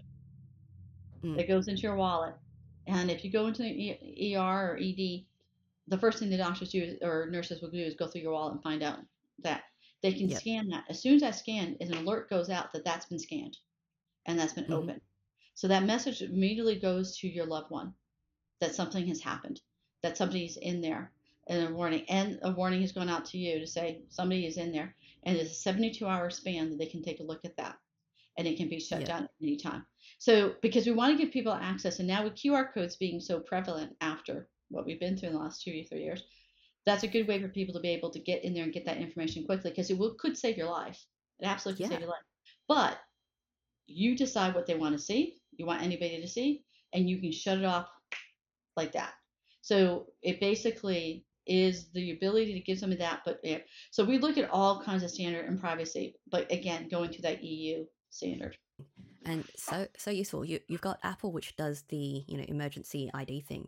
mm, 1.23 1.35
that 1.35 1.47
goes 1.47 1.67
into 1.67 1.81
your 1.81 1.95
wallet. 1.95 2.35
And 2.87 3.09
if 3.09 3.25
you 3.25 3.31
go 3.31 3.47
into 3.47 3.63
the 3.63 4.35
ER 4.35 4.73
or 4.73 4.77
ED, 4.79 5.25
the 5.87 5.97
first 5.99 6.19
thing 6.19 6.29
the 6.29 6.37
doctors 6.37 6.69
do 6.69 6.83
is, 6.83 6.97
or 7.01 7.27
nurses 7.31 7.61
will 7.61 7.71
do 7.71 7.79
is 7.79 7.95
go 7.95 8.07
through 8.07 8.21
your 8.21 8.33
wallet 8.33 8.53
and 8.53 8.63
find 8.63 8.83
out 8.83 8.99
that 9.43 9.63
they 10.03 10.13
can 10.13 10.29
yep. 10.29 10.39
scan 10.39 10.69
that. 10.69 10.83
As 10.87 11.01
soon 11.01 11.15
as 11.15 11.21
that 11.21 11.35
scan 11.35 11.77
is 11.79 11.89
an 11.89 11.97
alert 11.97 12.29
goes 12.29 12.51
out 12.51 12.71
that 12.73 12.85
that's 12.85 13.07
been 13.07 13.19
scanned 13.19 13.57
and 14.27 14.39
that's 14.39 14.53
been 14.53 14.65
hmm 14.65 14.73
opened. 14.73 15.01
So 15.55 15.67
that 15.69 15.83
message 15.83 16.21
immediately 16.21 16.79
goes 16.79 17.17
to 17.17 17.27
your 17.27 17.45
loved 17.45 17.71
one 17.71 17.93
that 18.59 18.75
something 18.75 19.07
has 19.07 19.21
happened, 19.21 19.61
that 20.03 20.17
somebody's 20.17 20.57
in 20.57 20.81
there, 20.81 21.11
and 21.47 21.69
a 21.69 21.73
warning, 21.73 22.05
and 22.09 22.39
a 22.43 22.51
warning 22.51 22.81
has 22.81 22.91
gone 22.91 23.09
out 23.09 23.25
to 23.25 23.37
you 23.37 23.59
to 23.59 23.67
say 23.67 24.01
somebody 24.09 24.45
is 24.45 24.57
in 24.57 24.71
there, 24.71 24.95
and 25.23 25.37
it's 25.37 25.51
a 25.51 25.55
72 25.55 26.05
hour 26.05 26.29
span 26.29 26.69
that 26.69 26.77
they 26.77 26.85
can 26.85 27.01
take 27.01 27.19
a 27.19 27.23
look 27.23 27.45
at 27.45 27.55
that, 27.57 27.77
and 28.37 28.47
it 28.47 28.57
can 28.57 28.67
be 28.67 28.79
shut 28.79 28.99
Yep. 28.99 29.07
down 29.07 29.23
at 29.23 29.31
any 29.41 29.57
time. 29.57 29.85
So 30.19 30.55
because 30.61 30.85
we 30.85 30.91
want 30.91 31.17
to 31.17 31.23
give 31.23 31.33
people 31.33 31.53
access, 31.53 31.99
and 31.99 32.07
now 32.07 32.23
with 32.23 32.35
QR 32.35 32.73
codes 32.73 32.95
being 32.95 33.19
so 33.19 33.39
prevalent 33.39 33.95
after 34.01 34.49
what 34.69 34.85
we've 34.85 34.99
been 34.99 35.17
through 35.17 35.29
in 35.29 35.35
the 35.35 35.41
last 35.41 35.61
two 35.61 35.71
or 35.71 35.83
three 35.83 36.03
years, 36.03 36.23
that's 36.85 37.03
a 37.03 37.07
good 37.07 37.27
way 37.27 37.41
for 37.41 37.47
people 37.47 37.73
to 37.73 37.79
be 37.79 37.89
able 37.89 38.11
to 38.11 38.19
get 38.19 38.43
in 38.43 38.53
there 38.53 38.63
and 38.63 38.73
get 38.73 38.85
that 38.85 38.97
information 38.97 39.45
quickly 39.45 39.71
because 39.71 39.89
it 39.89 39.97
will, 39.97 40.15
could 40.15 40.37
save 40.37 40.57
your 40.57 40.69
life. 40.69 41.05
It 41.39 41.45
absolutely 41.45 41.83
could 41.83 41.91
save 41.91 41.99
your 42.01 42.09
life. 42.09 42.23
But 42.67 42.99
you 43.87 44.15
decide 44.17 44.55
what 44.55 44.65
they 44.65 44.75
want 44.75 44.95
to 44.95 45.03
see, 45.03 45.37
you 45.57 45.65
want 45.65 45.81
anybody 45.81 46.21
to 46.21 46.27
see, 46.27 46.63
and 46.93 47.09
you 47.09 47.19
can 47.19 47.31
shut 47.31 47.59
it 47.59 47.65
off 47.65 47.87
like 48.75 48.91
that. 48.93 49.13
So 49.61 50.07
it 50.21 50.39
basically 50.39 51.25
is 51.47 51.87
the 51.93 52.11
ability 52.11 52.53
to 52.53 52.59
give 52.59 52.79
somebody 52.79 52.99
that, 52.99 53.21
but 53.25 53.39
yeah. 53.43 53.59
So 53.91 54.03
we 54.03 54.17
look 54.17 54.37
at 54.37 54.49
all 54.49 54.81
kinds 54.81 55.03
of 55.03 55.11
standard 55.11 55.45
and 55.45 55.59
privacy, 55.59 56.15
but 56.29 56.51
again, 56.51 56.87
going 56.89 57.11
to 57.11 57.21
that 57.23 57.43
EU 57.43 57.85
standard. 58.09 58.57
and 59.25 59.43
so 59.55 59.87
so 59.97 60.11
useful. 60.11 60.45
You 60.45 60.59
you've 60.67 60.81
got 60.81 60.99
Apple, 61.03 61.31
which 61.31 61.55
does 61.55 61.83
the 61.89 62.23
you 62.27 62.37
know 62.37 62.45
emergency 62.47 63.09
ID 63.13 63.41
thing, 63.41 63.67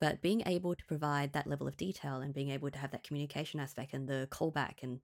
but 0.00 0.22
being 0.22 0.42
able 0.46 0.74
to 0.74 0.84
provide 0.86 1.32
that 1.32 1.46
level 1.46 1.66
of 1.66 1.76
detail 1.76 2.16
and 2.16 2.34
being 2.34 2.50
able 2.50 2.70
to 2.70 2.78
have 2.78 2.90
that 2.92 3.04
communication 3.04 3.60
aspect 3.60 3.92
and 3.92 4.08
the 4.08 4.28
callback 4.30 4.82
and 4.82 5.00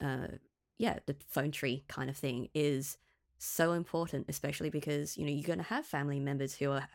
uh 0.00 0.36
yeah 0.78 0.98
the 1.06 1.16
phone 1.28 1.50
tree 1.50 1.84
kind 1.88 2.08
of 2.08 2.16
thing 2.16 2.48
is 2.54 2.96
so 3.40 3.72
important, 3.72 4.26
especially 4.28 4.70
because, 4.70 5.16
you 5.16 5.24
know, 5.24 5.32
you're 5.32 5.46
going 5.46 5.58
to 5.58 5.64
have 5.64 5.86
family 5.86 6.20
members 6.20 6.54
who 6.56 6.70
are, 6.72 6.88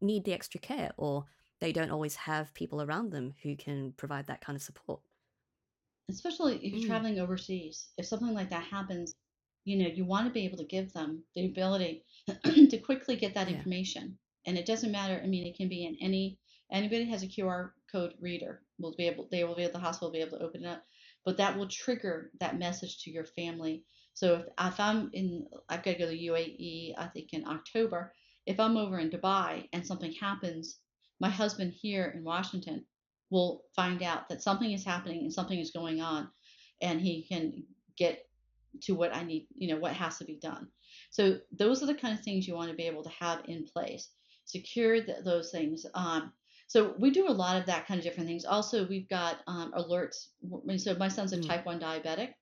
need 0.00 0.24
the 0.24 0.32
extra 0.32 0.60
care 0.60 0.92
or 0.96 1.26
they 1.60 1.72
don't 1.72 1.90
always 1.90 2.16
have 2.16 2.54
people 2.54 2.82
around 2.82 3.10
them 3.10 3.34
who 3.42 3.56
can 3.56 3.92
provide 3.92 4.26
that 4.26 4.40
kind 4.40 4.56
of 4.56 4.62
support. 4.62 5.00
Especially 6.08 6.56
if 6.56 6.72
you're 6.72 6.80
Mm, 6.80 6.86
traveling 6.86 7.18
overseas. 7.18 7.88
If 7.98 8.06
something 8.06 8.34
like 8.34 8.50
that 8.50 8.64
happens, 8.64 9.14
you 9.64 9.76
know, 9.78 9.88
you 9.88 10.04
want 10.04 10.26
to 10.26 10.32
be 10.32 10.44
able 10.44 10.58
to 10.58 10.64
give 10.64 10.92
them 10.92 11.22
the 11.34 11.46
ability 11.46 12.04
to 12.44 12.78
quickly 12.78 13.16
get 13.16 13.34
that 13.34 13.48
yeah. 13.48 13.56
information. 13.56 14.18
And 14.46 14.58
it 14.58 14.66
doesn't 14.66 14.92
matter. 14.92 15.20
I 15.22 15.26
mean, 15.26 15.46
it 15.46 15.56
can 15.56 15.68
be 15.68 15.84
in 15.86 15.96
any 16.00 16.38
anybody 16.70 17.04
has 17.06 17.22
a 17.22 17.26
QR 17.28 17.70
code 17.90 18.14
reader 18.20 18.62
will 18.78 18.94
be 18.96 19.06
able 19.06 19.28
they 19.30 19.44
will 19.44 19.54
be 19.54 19.64
at 19.64 19.72
the 19.72 19.78
hospital 19.78 20.10
be 20.10 20.20
able 20.20 20.38
to 20.38 20.44
open 20.44 20.64
it 20.64 20.68
up, 20.68 20.84
but 21.24 21.36
that 21.38 21.56
will 21.56 21.68
trigger 21.68 22.30
that 22.40 22.58
message 22.58 22.98
to 23.04 23.10
your 23.10 23.24
family. 23.24 23.84
So 24.14 24.36
if 24.36 24.46
if 24.74 24.80
I'm 24.80 25.10
in 25.12 25.46
I've 25.68 25.82
got 25.82 25.92
to 25.92 25.98
go 25.98 26.10
to 26.10 26.16
UAE 26.16 26.94
I 26.98 27.06
think 27.08 27.32
in 27.32 27.46
October. 27.46 28.12
If 28.46 28.60
I'm 28.60 28.76
over 28.76 28.98
in 28.98 29.10
Dubai 29.10 29.68
and 29.72 29.86
something 29.86 30.12
happens, 30.12 30.78
my 31.20 31.30
husband 31.30 31.72
here 31.72 32.12
in 32.14 32.24
Washington 32.24 32.84
will 33.30 33.64
find 33.74 34.02
out 34.02 34.28
that 34.28 34.42
something 34.42 34.72
is 34.72 34.84
happening 34.84 35.20
and 35.20 35.32
something 35.32 35.58
is 35.58 35.70
going 35.70 36.00
on, 36.00 36.28
and 36.82 37.00
he 37.00 37.24
can 37.26 37.64
get 37.96 38.26
to 38.82 38.94
what 38.94 39.14
I 39.14 39.24
need, 39.24 39.48
you 39.56 39.68
know, 39.68 39.80
what 39.80 39.94
has 39.94 40.18
to 40.18 40.24
be 40.24 40.36
done. 40.36 40.68
So 41.10 41.38
those 41.52 41.82
are 41.82 41.86
the 41.86 41.94
kind 41.94 42.16
of 42.18 42.24
things 42.24 42.46
you 42.46 42.54
want 42.54 42.70
to 42.70 42.76
be 42.76 42.84
able 42.86 43.04
to 43.04 43.10
have 43.10 43.42
in 43.46 43.64
place. 43.64 44.10
Secure 44.44 45.02
th- 45.02 45.24
those 45.24 45.50
things. 45.50 45.86
Um, 45.94 46.32
so 46.66 46.94
we 46.98 47.10
do 47.10 47.28
a 47.28 47.32
lot 47.32 47.56
of 47.56 47.66
that 47.66 47.86
kind 47.86 47.98
of 47.98 48.04
different 48.04 48.28
things. 48.28 48.44
Also, 48.44 48.86
we've 48.86 49.08
got 49.08 49.38
um, 49.46 49.72
alerts. 49.72 50.28
So 50.78 50.94
my 50.96 51.08
son's 51.08 51.32
a 51.32 51.36
Mm, 51.36 51.46
type 51.46 51.66
one 51.66 51.80
diabetic, 51.80 52.34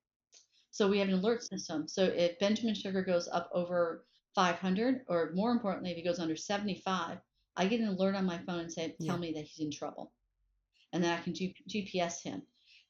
so 0.72 0.88
we 0.88 0.98
have 0.98 1.08
an 1.08 1.14
alert 1.14 1.44
system. 1.44 1.86
So 1.86 2.04
if 2.04 2.38
Benjamin 2.40 2.74
sugar 2.74 3.02
goes 3.02 3.28
up 3.28 3.48
over 3.52 4.04
500, 4.34 5.02
or 5.08 5.30
more 5.34 5.52
importantly, 5.52 5.92
if 5.92 5.96
he 5.96 6.02
goes 6.02 6.18
under 6.18 6.34
75, 6.34 7.18
I 7.56 7.66
get 7.66 7.80
an 7.80 7.88
alert 7.88 8.16
on 8.16 8.24
my 8.24 8.38
phone 8.38 8.60
and 8.60 8.72
say, 8.72 8.96
tell 9.00 9.14
yeah. 9.14 9.20
me 9.20 9.32
that 9.34 9.44
he's 9.44 9.64
in 9.64 9.70
trouble 9.70 10.12
and 10.92 11.02
then 11.02 11.16
I 11.16 11.22
can 11.22 11.34
G- 11.34 11.56
GPS 11.68 12.22
him. 12.22 12.42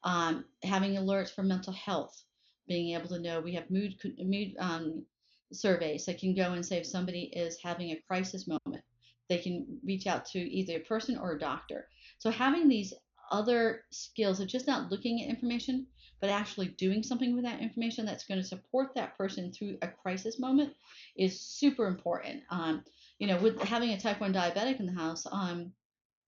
Um, 0.04 0.44
having 0.64 0.94
alerts 0.94 1.32
for 1.32 1.42
mental 1.42 1.72
health, 1.72 2.22
being 2.66 2.94
able 2.94 3.08
to 3.08 3.20
know 3.20 3.40
we 3.40 3.54
have 3.54 3.70
mood 3.70 3.94
mood 4.18 4.54
um, 4.58 5.04
surveys 5.52 6.06
that 6.06 6.18
can 6.18 6.34
go 6.34 6.52
and 6.52 6.64
say 6.64 6.78
if 6.78 6.86
somebody 6.86 7.30
is 7.34 7.58
having 7.62 7.90
a 7.90 8.02
crisis 8.08 8.48
moment, 8.48 8.82
they 9.28 9.38
can 9.38 9.78
reach 9.84 10.06
out 10.06 10.24
to 10.26 10.38
either 10.38 10.76
a 10.76 10.80
person 10.80 11.16
or 11.16 11.32
a 11.32 11.38
doctor. 11.38 11.88
So 12.18 12.30
having 12.30 12.68
these 12.68 12.92
other 13.30 13.84
skills 13.90 14.40
of 14.40 14.48
just 14.48 14.66
not 14.66 14.90
looking 14.90 15.22
at 15.22 15.30
information, 15.30 15.86
but 16.22 16.30
actually 16.30 16.68
doing 16.68 17.02
something 17.02 17.34
with 17.34 17.44
that 17.44 17.60
information 17.60 18.06
that's 18.06 18.24
going 18.24 18.40
to 18.40 18.46
support 18.46 18.94
that 18.94 19.18
person 19.18 19.52
through 19.52 19.76
a 19.82 19.88
crisis 19.88 20.38
moment 20.40 20.72
is 21.16 21.40
super 21.40 21.86
important. 21.88 22.44
Um, 22.48 22.84
you 23.18 23.26
know, 23.26 23.38
with 23.38 23.60
having 23.62 23.90
a 23.90 24.00
type 24.00 24.20
1 24.20 24.32
diabetic 24.32 24.80
in 24.80 24.86
the 24.86 24.92
house, 24.94 25.26
um, 25.30 25.72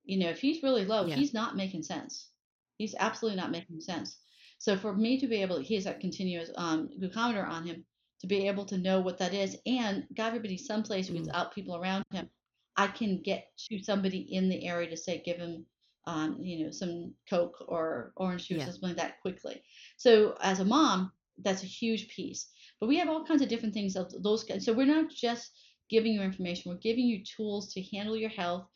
you 0.04 0.18
know, 0.18 0.30
if 0.30 0.40
he's 0.40 0.62
really 0.64 0.84
low, 0.84 1.06
Yeah. 1.06 1.14
he's 1.16 1.32
not 1.32 1.56
making 1.56 1.84
sense. 1.84 2.30
He's 2.76 2.96
absolutely 2.98 3.40
not 3.40 3.52
making 3.52 3.80
sense. 3.80 4.18
So 4.58 4.76
for 4.76 4.94
me 4.94 5.20
to 5.20 5.28
be 5.28 5.42
able, 5.42 5.60
he 5.60 5.76
has 5.76 5.84
that 5.84 6.00
continuous 6.00 6.50
um, 6.56 6.88
glucometer 7.00 7.46
on 7.46 7.66
him, 7.66 7.84
to 8.20 8.26
be 8.26 8.48
able 8.48 8.64
to 8.66 8.78
know 8.78 9.00
what 9.00 9.18
that 9.18 9.34
is, 9.34 9.56
and 9.66 10.06
God 10.16 10.32
forbid 10.32 10.50
he's 10.50 10.66
someplace 10.66 11.08
Mm, 11.10 11.20
without 11.20 11.54
people 11.54 11.76
around 11.76 12.04
him, 12.12 12.28
I 12.76 12.88
can 12.88 13.22
get 13.22 13.56
to 13.70 13.78
somebody 13.82 14.18
in 14.34 14.48
the 14.48 14.66
area 14.66 14.90
to 14.90 14.96
say, 14.96 15.22
give 15.24 15.36
him, 15.38 15.66
um, 16.06 16.38
you 16.40 16.64
know, 16.64 16.70
some 16.70 17.14
Coke 17.28 17.64
or 17.68 18.12
orange 18.16 18.48
juice 18.48 18.62
or 18.62 18.64
yeah. 18.66 18.72
something 18.72 18.90
like 18.90 18.96
that 18.98 19.20
quickly. 19.20 19.62
So 19.96 20.36
as 20.40 20.60
a 20.60 20.64
mom, 20.64 21.12
that's 21.42 21.62
a 21.62 21.66
huge 21.66 22.08
piece. 22.08 22.48
But 22.80 22.88
we 22.88 22.98
have 22.98 23.08
all 23.08 23.24
kinds 23.24 23.42
of 23.42 23.48
different 23.48 23.74
things 23.74 23.96
of 23.96 24.10
those. 24.22 24.46
So 24.64 24.72
we're 24.72 24.86
not 24.86 25.10
just 25.10 25.52
giving 25.90 26.12
you 26.14 26.22
information; 26.22 26.70
we're 26.72 26.78
giving 26.78 27.04
you 27.06 27.22
tools 27.24 27.72
to 27.74 27.82
handle 27.82 28.16
your 28.16 28.30
health 28.30 28.66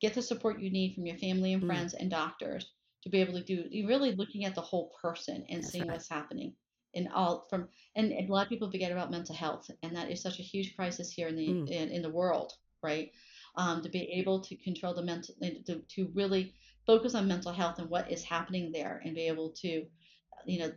get 0.00 0.14
the 0.14 0.22
support 0.22 0.60
you 0.60 0.70
need 0.70 0.94
from 0.94 1.06
your 1.06 1.16
family 1.18 1.52
and 1.52 1.64
Mm, 1.64 1.66
friends 1.66 1.94
and 1.94 2.10
doctors 2.10 2.72
to 3.02 3.08
be 3.08 3.20
able 3.20 3.34
to 3.34 3.42
do 3.44 3.64
you're 3.70 3.88
really 3.88 4.14
looking 4.14 4.44
at 4.44 4.54
the 4.54 4.60
whole 4.60 4.92
person 5.00 5.44
and 5.48 5.64
that's 5.64 5.64
seeing 5.64 5.88
right. 5.88 5.90
what's 5.90 6.08
happening 6.08 6.54
in 6.94 7.08
all 7.08 7.46
from 7.48 7.68
and, 7.96 8.12
and 8.12 8.28
a 8.28 8.32
lot 8.32 8.42
of 8.44 8.48
people 8.48 8.70
forget 8.70 8.92
about 8.92 9.10
mental 9.10 9.34
health 9.34 9.70
and 9.82 9.96
that 9.96 10.10
is 10.10 10.20
such 10.22 10.38
a 10.38 10.42
huge 10.42 10.74
crisis 10.76 11.10
here 11.10 11.28
in 11.28 11.36
the 11.36 11.50
Mm, 11.50 11.66
in, 11.66 11.90
in 11.90 12.02
the 12.02 12.10
world 12.10 12.52
right 12.82 13.12
um, 13.56 13.82
to 13.82 13.88
be 13.88 14.02
able 14.12 14.40
to 14.40 14.56
control 14.56 14.94
the 14.94 15.02
mental 15.02 15.34
to, 15.66 15.80
to 15.88 16.10
really 16.14 16.54
focus 16.86 17.14
on 17.14 17.28
mental 17.28 17.52
health 17.52 17.78
and 17.78 17.90
what 17.90 18.10
is 18.10 18.24
happening 18.24 18.72
there 18.72 19.00
and 19.04 19.14
be 19.14 19.22
able 19.22 19.50
to 19.50 19.84
you 20.46 20.58
know 20.58 20.72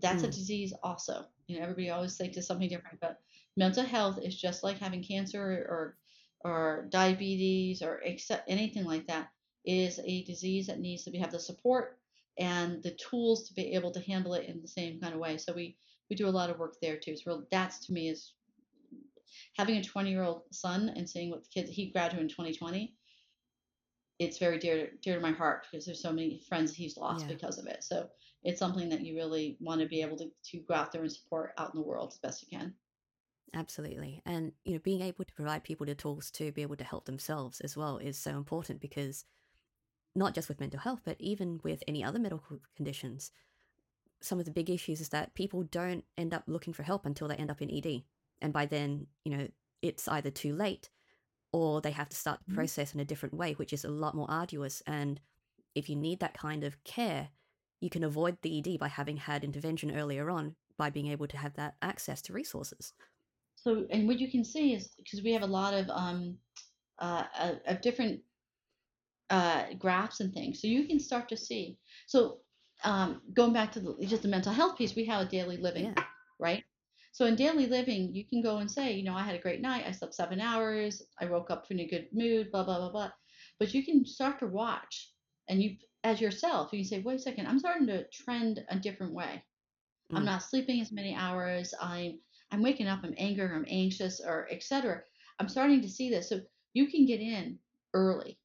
that's 0.00 0.22
a 0.22 0.28
mm, 0.28 0.34
disease 0.34 0.72
also. 0.82 1.24
You 1.46 1.56
know 1.56 1.62
everybody 1.62 1.90
always 1.90 2.16
thinks 2.16 2.36
it's 2.36 2.46
something 2.46 2.68
different 2.68 3.00
but 3.00 3.20
mental 3.56 3.84
health 3.84 4.18
is 4.22 4.40
just 4.40 4.62
like 4.62 4.78
having 4.78 5.02
cancer 5.02 5.42
or 5.42 5.96
or 6.42 6.86
diabetes 6.90 7.82
or 7.82 8.00
except 8.04 8.50
anything 8.50 8.84
like 8.84 9.06
that. 9.08 9.28
Is 9.64 10.00
a 10.02 10.24
disease 10.24 10.68
that 10.68 10.80
needs 10.80 11.04
to 11.04 11.10
be 11.10 11.18
have 11.18 11.32
the 11.32 11.38
support 11.38 11.98
and 12.38 12.82
the 12.82 12.92
tools 12.92 13.46
to 13.48 13.54
be 13.54 13.74
able 13.74 13.90
to 13.90 14.00
handle 14.00 14.32
it 14.34 14.48
in 14.48 14.62
the 14.62 14.68
same 14.68 14.98
kind 15.00 15.12
of 15.12 15.20
way. 15.20 15.36
So 15.36 15.52
we 15.52 15.76
we 16.08 16.16
do 16.16 16.28
a 16.28 16.30
lot 16.38 16.48
of 16.48 16.58
work 16.58 16.76
there 16.80 16.96
too. 16.96 17.16
So 17.16 17.44
that's 17.50 17.86
to 17.86 17.92
me 17.92 18.08
is 18.08 18.32
having 19.56 19.76
a 19.76 19.84
20 19.84 20.10
year 20.10 20.22
old 20.22 20.42
son 20.52 20.92
and 20.96 21.08
seeing 21.08 21.30
what 21.30 21.42
the 21.42 21.50
kids 21.52 21.70
he 21.70 21.90
graduated 21.90 22.22
in 22.22 22.28
2020 22.28 22.94
it's 24.20 24.36
very 24.36 24.58
dear 24.58 24.90
dear 25.02 25.16
to 25.16 25.20
my 25.20 25.32
heart 25.32 25.66
because 25.68 25.86
there's 25.86 26.02
so 26.02 26.12
many 26.12 26.42
friends 26.46 26.74
he's 26.74 26.98
lost 26.98 27.24
yeah. 27.26 27.32
because 27.32 27.58
of 27.58 27.66
it. 27.66 27.82
So 27.82 28.06
it's 28.44 28.58
something 28.58 28.90
that 28.90 29.00
you 29.00 29.16
really 29.16 29.56
want 29.60 29.80
to 29.80 29.88
be 29.88 30.02
able 30.02 30.18
to, 30.18 30.30
to 30.50 30.58
go 30.68 30.74
out 30.74 30.92
there 30.92 31.02
and 31.02 31.10
support 31.10 31.52
out 31.58 31.74
in 31.74 31.80
the 31.80 31.86
world 31.86 32.12
as 32.12 32.18
best 32.18 32.42
you 32.42 32.58
can. 32.58 32.74
Absolutely. 33.54 34.22
And, 34.26 34.52
you 34.64 34.74
know, 34.74 34.78
being 34.78 35.00
able 35.00 35.24
to 35.24 35.34
provide 35.34 35.64
people 35.64 35.86
the 35.86 35.94
tools 35.94 36.30
to 36.32 36.52
be 36.52 36.62
able 36.62 36.76
to 36.76 36.84
help 36.84 37.06
themselves 37.06 37.60
as 37.60 37.76
well 37.76 37.96
is 37.96 38.18
so 38.18 38.32
important 38.32 38.80
because 38.80 39.24
not 40.14 40.34
just 40.34 40.48
with 40.48 40.60
mental 40.60 40.80
health, 40.80 41.00
but 41.04 41.16
even 41.18 41.58
with 41.64 41.82
any 41.88 42.04
other 42.04 42.18
medical 42.18 42.60
conditions, 42.76 43.32
some 44.20 44.38
of 44.38 44.44
the 44.44 44.50
big 44.50 44.68
issues 44.68 45.00
is 45.00 45.08
that 45.08 45.34
people 45.34 45.62
don't 45.62 46.04
end 46.18 46.34
up 46.34 46.44
looking 46.46 46.74
for 46.74 46.82
help 46.82 47.06
until 47.06 47.26
they 47.26 47.36
end 47.36 47.50
up 47.50 47.62
in 47.62 47.70
ED. 47.70 48.02
And 48.40 48.52
by 48.52 48.66
then, 48.66 49.08
you 49.24 49.36
know, 49.36 49.48
it's 49.82 50.08
either 50.08 50.30
too 50.30 50.54
late 50.54 50.90
or 51.52 51.80
they 51.80 51.92
have 51.92 52.08
to 52.10 52.16
start 52.16 52.40
the 52.40 52.46
Mhm. 52.46 52.54
process 52.54 52.94
in 52.94 53.00
a 53.00 53.04
different 53.04 53.34
way, 53.34 53.54
which 53.54 53.72
is 53.72 53.84
a 53.84 53.90
lot 53.90 54.14
more 54.14 54.30
arduous. 54.30 54.82
And 54.86 55.20
if 55.74 55.88
you 55.88 55.96
need 55.96 56.20
that 56.20 56.34
kind 56.34 56.64
of 56.64 56.82
care, 56.84 57.30
you 57.80 57.90
can 57.90 58.04
avoid 58.04 58.42
the 58.42 58.50
ED 58.56 58.78
by 58.78 58.88
having 58.88 59.18
had 59.18 59.44
intervention 59.44 59.96
earlier 59.96 60.30
on 60.30 60.56
by 60.78 60.90
being 60.90 61.08
able 61.08 61.28
to 61.28 61.38
have 61.38 61.54
that 61.54 61.76
access 61.82 62.22
to 62.22 62.32
resources. 62.32 62.94
So, 63.54 63.86
and 63.90 64.06
what 64.08 64.18
you 64.18 64.30
can 64.30 64.44
see 64.44 64.74
is 64.74 64.88
because 64.96 65.22
we 65.22 65.32
have 65.32 65.42
a 65.42 65.46
lot 65.46 65.74
of 65.74 65.88
um, 65.90 66.38
uh, 66.98 67.26
uh, 67.34 67.56
of 67.66 67.80
different 67.80 68.22
uh, 69.30 69.74
graphs 69.74 70.20
and 70.20 70.32
things, 70.32 70.60
so 70.60 70.66
you 70.66 70.86
can 70.86 70.98
start 70.98 71.28
to 71.28 71.36
see. 71.36 71.78
So, 72.06 72.40
um, 72.82 73.22
going 73.32 73.52
back 73.52 73.72
to 73.72 73.80
the, 73.80 73.96
just 74.06 74.22
the 74.22 74.28
mental 74.28 74.52
health 74.52 74.76
piece, 74.76 74.94
we 74.96 75.04
have 75.06 75.26
a 75.26 75.30
daily 75.30 75.56
living, 75.56 75.92
Yeah. 75.94 76.04
right? 76.38 76.64
So 77.12 77.26
in 77.26 77.36
daily 77.36 77.66
living, 77.66 78.14
you 78.14 78.24
can 78.26 78.42
go 78.42 78.58
and 78.58 78.70
say, 78.70 78.92
you 78.92 79.04
know, 79.04 79.14
I 79.14 79.22
had 79.24 79.34
a 79.34 79.40
great 79.40 79.60
night. 79.60 79.84
I 79.86 79.92
slept 79.92 80.14
seven 80.14 80.40
hours. 80.40 81.02
I 81.20 81.26
woke 81.26 81.50
up 81.50 81.66
in 81.70 81.80
a 81.80 81.86
good 81.86 82.08
mood. 82.12 82.50
Blah 82.52 82.64
blah 82.64 82.78
blah 82.78 82.90
blah. 82.92 83.10
But 83.58 83.74
you 83.74 83.84
can 83.84 84.04
start 84.06 84.38
to 84.40 84.46
watch, 84.46 85.12
and 85.48 85.62
you, 85.62 85.76
as 86.04 86.20
yourself, 86.20 86.72
you 86.72 86.80
can 86.80 86.88
say, 86.88 87.00
wait 87.00 87.16
a 87.16 87.18
second, 87.18 87.46
I'm 87.46 87.58
starting 87.58 87.86
to 87.88 88.06
trend 88.08 88.64
a 88.68 88.78
different 88.78 89.14
way. 89.14 89.44
I'm 90.14 90.24
Mm, 90.24 90.26
not 90.26 90.42
sleeping 90.42 90.80
as 90.80 90.92
many 90.92 91.14
hours. 91.14 91.74
I'm 91.80 92.20
I'm 92.50 92.62
waking 92.62 92.88
up. 92.88 93.00
I'm 93.04 93.14
angry. 93.18 93.46
I'm 93.48 93.66
anxious, 93.68 94.20
or 94.20 94.48
etc. 94.50 95.02
I'm 95.40 95.48
starting 95.48 95.82
to 95.82 95.88
see 95.88 96.10
this. 96.10 96.28
So 96.28 96.40
you 96.74 96.88
can 96.88 97.06
get 97.06 97.20
in 97.20 97.58
early, 97.94 98.38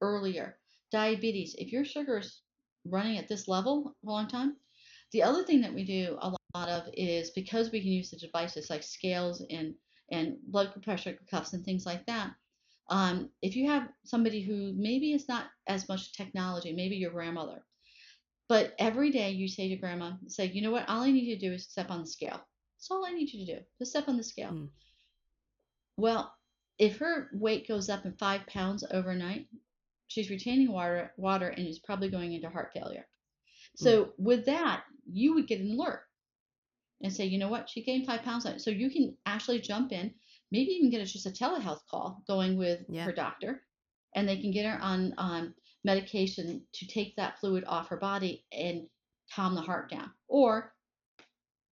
earlier. 0.00 0.58
Diabetes. 0.92 1.54
If 1.58 1.72
your 1.72 1.84
sugar's 1.84 2.42
running 2.84 3.18
at 3.18 3.28
this 3.28 3.48
level 3.48 3.96
a 4.04 4.06
long 4.08 4.28
time, 4.28 4.56
the 5.12 5.22
other 5.24 5.44
thing 5.44 5.62
that 5.62 5.74
we 5.74 5.84
do 5.84 6.18
a 6.20 6.30
lot 6.30 6.37
of 6.54 6.88
is 6.94 7.30
because 7.30 7.70
we 7.70 7.80
can 7.80 7.90
use 7.92 8.10
the 8.10 8.16
devices 8.16 8.70
like 8.70 8.82
scales 8.82 9.42
and 9.50 9.74
and 10.10 10.36
blood 10.46 10.72
pressure 10.82 11.18
cuffs 11.30 11.52
and 11.52 11.64
things 11.64 11.84
like 11.84 12.06
that. 12.06 12.34
Um, 12.90 13.30
if 13.42 13.54
you 13.56 13.68
have 13.68 13.88
somebody 14.04 14.40
who 14.42 14.72
maybe 14.76 15.12
is 15.12 15.28
not 15.28 15.46
as 15.66 15.88
much 15.88 16.12
technology, 16.14 16.72
maybe 16.72 16.96
your 16.96 17.10
grandmother, 17.10 17.64
but 18.48 18.74
every 18.78 19.10
day 19.10 19.30
you 19.30 19.48
say 19.48 19.68
to 19.68 19.76
grandma, 19.76 20.12
say, 20.26 20.46
you 20.46 20.62
know 20.62 20.70
what, 20.70 20.88
all 20.88 21.02
I 21.02 21.10
need 21.10 21.24
you 21.24 21.36
to 21.38 21.48
do 21.48 21.54
is 21.54 21.64
step 21.68 21.90
on 21.90 22.00
the 22.00 22.06
scale. 22.06 22.40
That's 22.76 22.90
all 22.90 23.04
I 23.06 23.12
need 23.12 23.32
you 23.32 23.44
to 23.46 23.56
do. 23.58 23.64
Just 23.78 23.92
step 23.92 24.08
on 24.08 24.16
the 24.16 24.24
scale. 24.24 24.54
mm, 24.54 24.68
Well, 25.98 26.34
if 26.78 26.98
her 26.98 27.30
weight 27.32 27.68
goes 27.68 27.90
up 27.90 28.06
in 28.06 28.14
five 28.16 28.46
pounds 28.46 28.84
overnight, 28.90 29.48
she's 30.08 30.30
retaining 30.30 30.72
water, 30.72 31.12
water, 31.18 31.48
and 31.48 31.66
is 31.66 31.78
probably 31.78 32.08
going 32.08 32.32
into 32.32 32.48
heart 32.48 32.72
failure. 32.72 33.06
mm, 33.80 33.98
So 33.98 34.14
with 34.18 34.46
that, 34.46 34.84
you 35.10 35.34
would 35.34 35.46
get 35.48 35.60
an 35.60 35.72
alert 35.72 36.07
and 37.02 37.12
say, 37.12 37.24
you 37.24 37.38
know 37.38 37.48
what, 37.48 37.68
she 37.68 37.82
gained 37.82 38.06
five 38.06 38.22
pounds. 38.22 38.46
So 38.62 38.70
you 38.70 38.90
can 38.90 39.16
actually 39.26 39.60
jump 39.60 39.92
in, 39.92 40.12
maybe 40.50 40.72
even 40.72 40.90
get 40.90 41.00
a, 41.00 41.04
just 41.04 41.26
a 41.26 41.30
telehealth 41.30 41.86
call 41.90 42.22
going 42.26 42.58
with 42.58 42.80
yeah. 42.88 43.04
her 43.04 43.12
doctor, 43.12 43.62
and 44.14 44.28
they 44.28 44.40
can 44.40 44.50
get 44.50 44.66
her 44.66 44.78
on 44.80 45.14
on 45.18 45.54
medication 45.84 46.62
to 46.72 46.86
take 46.86 47.14
that 47.16 47.38
fluid 47.38 47.64
off 47.66 47.88
her 47.88 47.96
body 47.96 48.44
and 48.52 48.88
calm 49.34 49.54
the 49.54 49.60
heart 49.60 49.90
down. 49.90 50.10
Or 50.26 50.72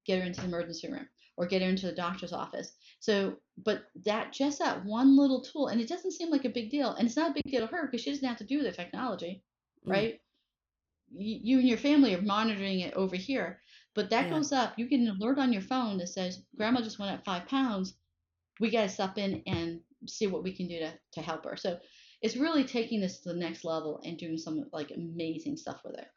get 0.07 0.21
her 0.21 0.25
into 0.25 0.41
the 0.41 0.47
emergency 0.47 0.91
room 0.91 1.09
or 1.37 1.47
get 1.47 1.63
her 1.63 1.69
into 1.69 1.87
the 1.87 1.93
doctor's 1.93 2.33
office. 2.33 2.73
So, 3.01 3.37
but 3.65 3.85
that 4.05 4.33
just 4.33 4.59
that 4.61 4.85
one 4.85 5.17
little 5.17 5.43
tool, 5.43 5.69
and 5.69 5.81
it 5.81 5.89
doesn't 5.89 6.13
seem 6.13 6.31
like 6.31 6.45
a 6.45 6.51
big 6.51 6.71
deal, 6.71 6.95
and 6.95 7.07
it's 7.07 7.17
not 7.17 7.31
a 7.31 7.35
big 7.35 7.51
deal 7.51 7.61
to 7.61 7.67
her 7.75 7.87
because 7.87 8.03
she 8.03 8.11
doesn't 8.11 8.27
have 8.27 8.39
to 8.39 8.45
do 8.45 8.63
the 8.63 8.73
technology, 8.73 9.43
Mm. 9.87 9.93
right? 9.93 10.21
You, 11.19 11.59
and 11.59 11.69
your 11.69 11.79
family 11.79 12.15
are 12.15 12.23
monitoring 12.23 12.81
it 12.81 12.95
over 12.95 13.17
here, 13.17 13.61
but 13.95 14.11
that 14.11 14.27
Yeah. 14.27 14.31
goes 14.31 14.53
up. 14.53 14.79
You 14.79 14.89
get 14.89 15.01
an 15.01 15.09
alert 15.09 15.39
on 15.39 15.53
your 15.53 15.63
phone 15.63 15.99
that 15.99 16.09
says, 16.09 16.45
"Grandma 16.57 16.83
just 16.83 16.99
went 16.99 17.13
up 17.13 17.25
five 17.25 17.47
pounds. 17.49 17.95
We 18.61 18.71
got 18.71 18.83
to 18.83 18.89
step 18.89 19.19
in 19.19 19.43
and 19.47 19.83
see 20.07 20.27
what 20.27 20.43
we 20.43 20.53
can 20.57 20.69
do 20.69 20.79
to 20.81 20.99
to 21.13 21.23
help 21.23 21.45
her." 21.45 21.57
So, 21.57 21.81
it's 22.23 22.37
really 22.37 22.65
taking 22.65 23.01
this 23.01 23.21
to 23.21 23.31
the 23.31 23.39
next 23.39 23.65
level 23.65 24.01
and 24.05 24.19
doing 24.19 24.39
some 24.39 24.65
like 24.73 24.91
amazing 24.91 25.57
stuff 25.57 25.83
with 25.85 25.97
it. 25.99 26.09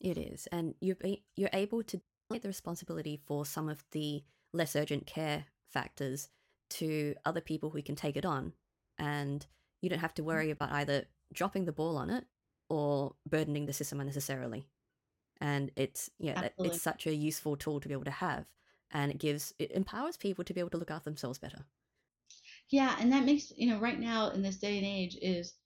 It 0.00 0.18
is, 0.18 0.46
and 0.48 0.74
you're 0.80 0.96
you're 1.36 1.50
able 1.52 1.82
to 1.84 2.00
take 2.30 2.42
the 2.42 2.48
responsibility 2.48 3.20
for 3.26 3.46
some 3.46 3.68
of 3.68 3.84
the 3.92 4.24
less 4.52 4.76
urgent 4.76 5.06
care 5.06 5.46
factors 5.72 6.28
to 6.68 7.14
other 7.24 7.40
people 7.40 7.70
who 7.70 7.82
can 7.82 7.96
take 7.96 8.16
it 8.16 8.24
on, 8.26 8.52
and 8.98 9.46
you 9.80 9.88
don't 9.88 10.00
have 10.00 10.14
to 10.14 10.22
mm. 10.32 10.36
worry 10.36 10.50
about 10.50 10.72
either 10.72 11.06
dropping 11.32 11.64
the 11.64 11.72
ball 11.72 11.96
on 11.96 12.10
it 12.10 12.26
or 12.68 13.16
burdening 13.28 13.66
the 13.66 13.72
system 13.72 14.00
unnecessarily. 14.00 14.68
And 15.40 15.72
it's 15.76 16.10
yeah, 16.18 16.48
Absolutely. 16.56 16.58
it's 16.62 16.80
such 16.80 17.06
a 17.06 17.14
useful 17.14 17.56
tool 17.56 17.80
to 17.80 17.88
be 17.88 17.94
able 17.94 18.04
to 18.04 18.10
have, 18.12 18.52
and 18.90 19.12
it 19.12 19.18
gives 19.18 19.54
it 19.58 19.72
empowers 19.72 20.16
people 20.18 20.44
to 20.44 20.54
be 20.54 20.60
able 20.60 20.70
to 20.70 20.78
look 20.78 20.90
after 20.92 21.10
themselves 21.10 21.38
better. 21.38 21.66
Yeah, 22.70 22.96
and 23.00 23.12
that 23.12 23.24
makes, 23.24 23.50
you 23.56 23.66
know, 23.68 23.78
right 23.80 23.98
now 23.98 24.30
in 24.30 24.42
this 24.42 24.58
day 24.58 24.76
and 24.76 24.86
age 24.86 25.16
is 25.20 25.58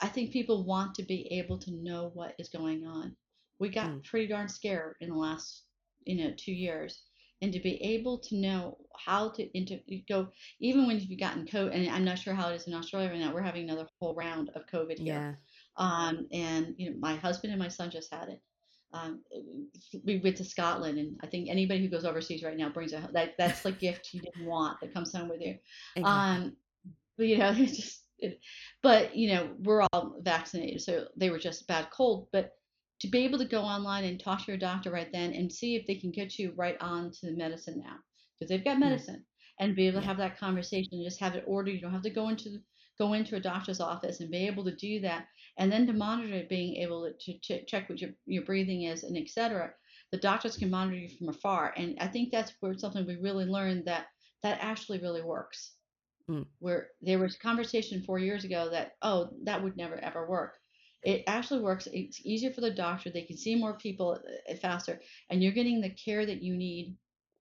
I 0.00 0.08
think 0.08 0.32
people 0.32 0.64
want 0.64 0.94
to 0.96 1.04
be 1.04 1.26
able 1.32 1.58
to 1.60 1.72
know 1.72 2.10
what 2.10 2.34
is 2.38 2.48
going 2.48 2.84
on. 2.86 3.16
We 3.60 3.68
got 3.70 3.92
Mm. 3.92 4.04
pretty 4.04 4.26
darn 4.26 4.48
scared 4.48 4.96
in 5.00 5.10
the 5.10 5.16
last, 5.16 5.66
you 6.04 6.16
know, 6.16 6.34
two 6.36 6.52
years. 6.52 7.04
And 7.42 7.52
to 7.52 7.60
be 7.60 7.76
able 7.82 8.18
to 8.20 8.36
know 8.36 8.86
how 8.96 9.30
to 9.32 9.58
inter 9.58 9.80
go, 10.08 10.32
even 10.60 10.86
when 10.86 11.00
you've 11.00 11.20
gotten 11.20 11.46
COVID, 11.46 11.72
and 11.74 11.88
I'm 11.90 12.04
not 12.04 12.18
sure 12.18 12.34
how 12.34 12.50
it 12.50 12.56
is 12.56 12.66
in 12.66 12.74
Australia 12.74 13.10
right 13.10 13.20
now, 13.20 13.34
we're 13.34 13.42
having 13.42 13.64
another 13.70 13.88
whole 14.00 14.14
round 14.14 14.50
of 14.50 14.66
COVID 14.66 14.98
here. 15.04 15.26
Yeah, 15.26 15.36
Um, 15.76 16.28
and 16.32 16.74
you 16.78 16.90
know, 16.90 16.96
my 16.98 17.16
husband 17.16 17.52
and 17.52 17.60
my 17.60 17.68
son 17.68 17.90
just 17.90 18.12
had 18.12 18.28
it. 18.28 18.40
Um, 18.92 19.22
we 20.04 20.18
went 20.18 20.36
to 20.36 20.44
Scotland, 20.44 20.98
and 20.98 21.18
I 21.22 21.26
think 21.26 21.48
anybody 21.50 21.80
who 21.82 21.88
goes 21.88 22.04
overseas 22.04 22.44
right 22.44 22.56
now 22.56 22.68
brings 22.68 22.92
a 22.92 23.08
that 23.12 23.34
that's 23.38 23.62
the 23.62 23.72
gift 23.72 24.10
you 24.12 24.20
didn't 24.20 24.46
want 24.46 24.80
that 24.80 24.94
comes 24.94 25.12
home 25.12 25.28
with 25.28 25.40
you. 25.40 25.56
exactly. 25.96 26.38
Um, 26.38 26.56
but 27.16 27.26
you 27.26 27.38
know, 27.38 27.52
it's 27.56 27.76
just, 27.76 28.04
it, 28.18 28.40
but 28.82 29.16
you 29.16 29.28
know, 29.34 29.50
we're 29.62 29.82
all 29.92 30.16
vaccinated, 30.22 30.82
so 30.82 31.06
they 31.16 31.30
were 31.30 31.38
just 31.38 31.66
bad 31.66 31.90
cold. 31.90 32.28
But 32.32 32.52
to 33.00 33.08
be 33.08 33.24
able 33.24 33.38
to 33.38 33.44
go 33.44 33.62
online 33.62 34.04
and 34.04 34.20
talk 34.20 34.40
to 34.44 34.52
your 34.52 34.58
doctor 34.58 34.90
right 34.90 35.10
then 35.12 35.32
and 35.32 35.52
see 35.52 35.76
if 35.76 35.86
they 35.86 35.96
can 35.96 36.10
get 36.12 36.38
you 36.38 36.52
right 36.56 36.76
on 36.80 37.10
to 37.10 37.26
the 37.26 37.32
medicine 37.32 37.82
now, 37.84 37.96
because 38.38 38.48
they've 38.48 38.64
got 38.64 38.78
medicine, 38.78 39.24
and 39.60 39.76
be 39.76 39.88
able 39.88 40.00
to 40.00 40.02
Yeah. 40.02 40.08
have 40.08 40.18
that 40.18 40.38
conversation 40.38 40.90
and 40.92 41.04
just 41.04 41.20
have 41.20 41.34
it 41.34 41.44
ordered. 41.46 41.72
You 41.72 41.80
don't 41.80 41.92
have 41.92 42.02
to 42.02 42.10
go 42.10 42.28
into 42.28 42.60
go 42.98 43.12
into 43.12 43.36
a 43.36 43.40
doctor's 43.40 43.80
office 43.80 44.20
and 44.20 44.30
be 44.30 44.46
able 44.46 44.64
to 44.64 44.76
do 44.76 45.00
that, 45.00 45.26
and 45.58 45.70
then 45.70 45.86
to 45.86 45.92
monitor 45.92 46.34
it, 46.34 46.48
being 46.48 46.76
able 46.76 47.10
to, 47.18 47.38
to 47.38 47.64
check 47.66 47.88
what 47.88 48.00
your 48.00 48.10
your 48.26 48.44
breathing 48.44 48.82
is 48.82 49.04
and 49.04 49.16
etc. 49.16 49.72
The 50.12 50.18
doctors 50.18 50.56
can 50.56 50.70
monitor 50.70 50.98
you 50.98 51.08
from 51.08 51.28
afar, 51.28 51.72
and 51.76 51.96
I 52.00 52.06
think 52.06 52.30
that's 52.30 52.52
where 52.60 52.76
something 52.76 53.06
we 53.06 53.16
really 53.16 53.46
learned 53.46 53.86
that 53.86 54.06
that 54.42 54.58
actually 54.60 55.00
really 55.00 55.22
works. 55.22 55.72
Mm. 56.30 56.46
where 56.58 56.88
there 57.02 57.18
was 57.18 57.36
conversation 57.36 58.00
four 58.00 58.18
years 58.18 58.44
ago 58.44 58.70
that 58.70 58.92
oh 59.02 59.28
that 59.42 59.62
would 59.62 59.76
never 59.76 59.96
ever 59.96 60.26
work. 60.26 60.56
It 61.02 61.22
actually 61.26 61.60
works. 61.60 61.86
It's 61.92 62.24
easier 62.24 62.50
for 62.50 62.62
the 62.62 62.70
doctor. 62.70 63.10
They 63.10 63.24
can 63.26 63.36
see 63.36 63.54
more 63.54 63.76
people 63.76 64.18
uh, 64.50 64.54
faster 64.54 65.02
and 65.28 65.42
you're 65.42 65.52
getting 65.52 65.82
the 65.82 65.90
care 65.90 66.24
that 66.24 66.42
you 66.42 66.56
need 66.56 66.96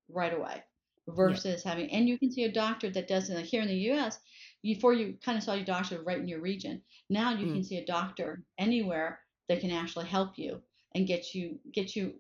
right 0.10 0.34
away 0.34 0.62
versus 1.08 1.64
having 1.64 1.90
and 1.92 2.10
you 2.10 2.20
can 2.20 2.30
see 2.30 2.44
a 2.44 2.52
doctor 2.52 2.90
that 2.90 3.08
doesn't 3.08 3.46
here 3.46 3.62
in 3.62 3.68
the 3.68 3.76
us 3.76 4.20
before 4.64 4.94
you 4.94 5.16
kind 5.24 5.38
of 5.38 5.44
saw 5.44 5.54
your 5.54 5.66
doctor 5.66 6.02
right 6.04 6.20
in 6.20 6.28
your 6.28 6.42
region 6.42 6.82
now 7.10 7.32
you 7.32 7.46
Mm. 7.48 7.54
can 7.54 7.64
see 7.64 7.78
a 7.78 7.86
doctor 7.86 8.44
anywhere 8.58 9.20
that 9.50 9.60
can 9.60 9.72
actually 9.72 10.06
help 10.06 10.38
you 10.38 10.62
and 10.96 11.08
get 11.08 11.36
you 11.36 11.60
get 11.72 11.96
you 11.96 12.14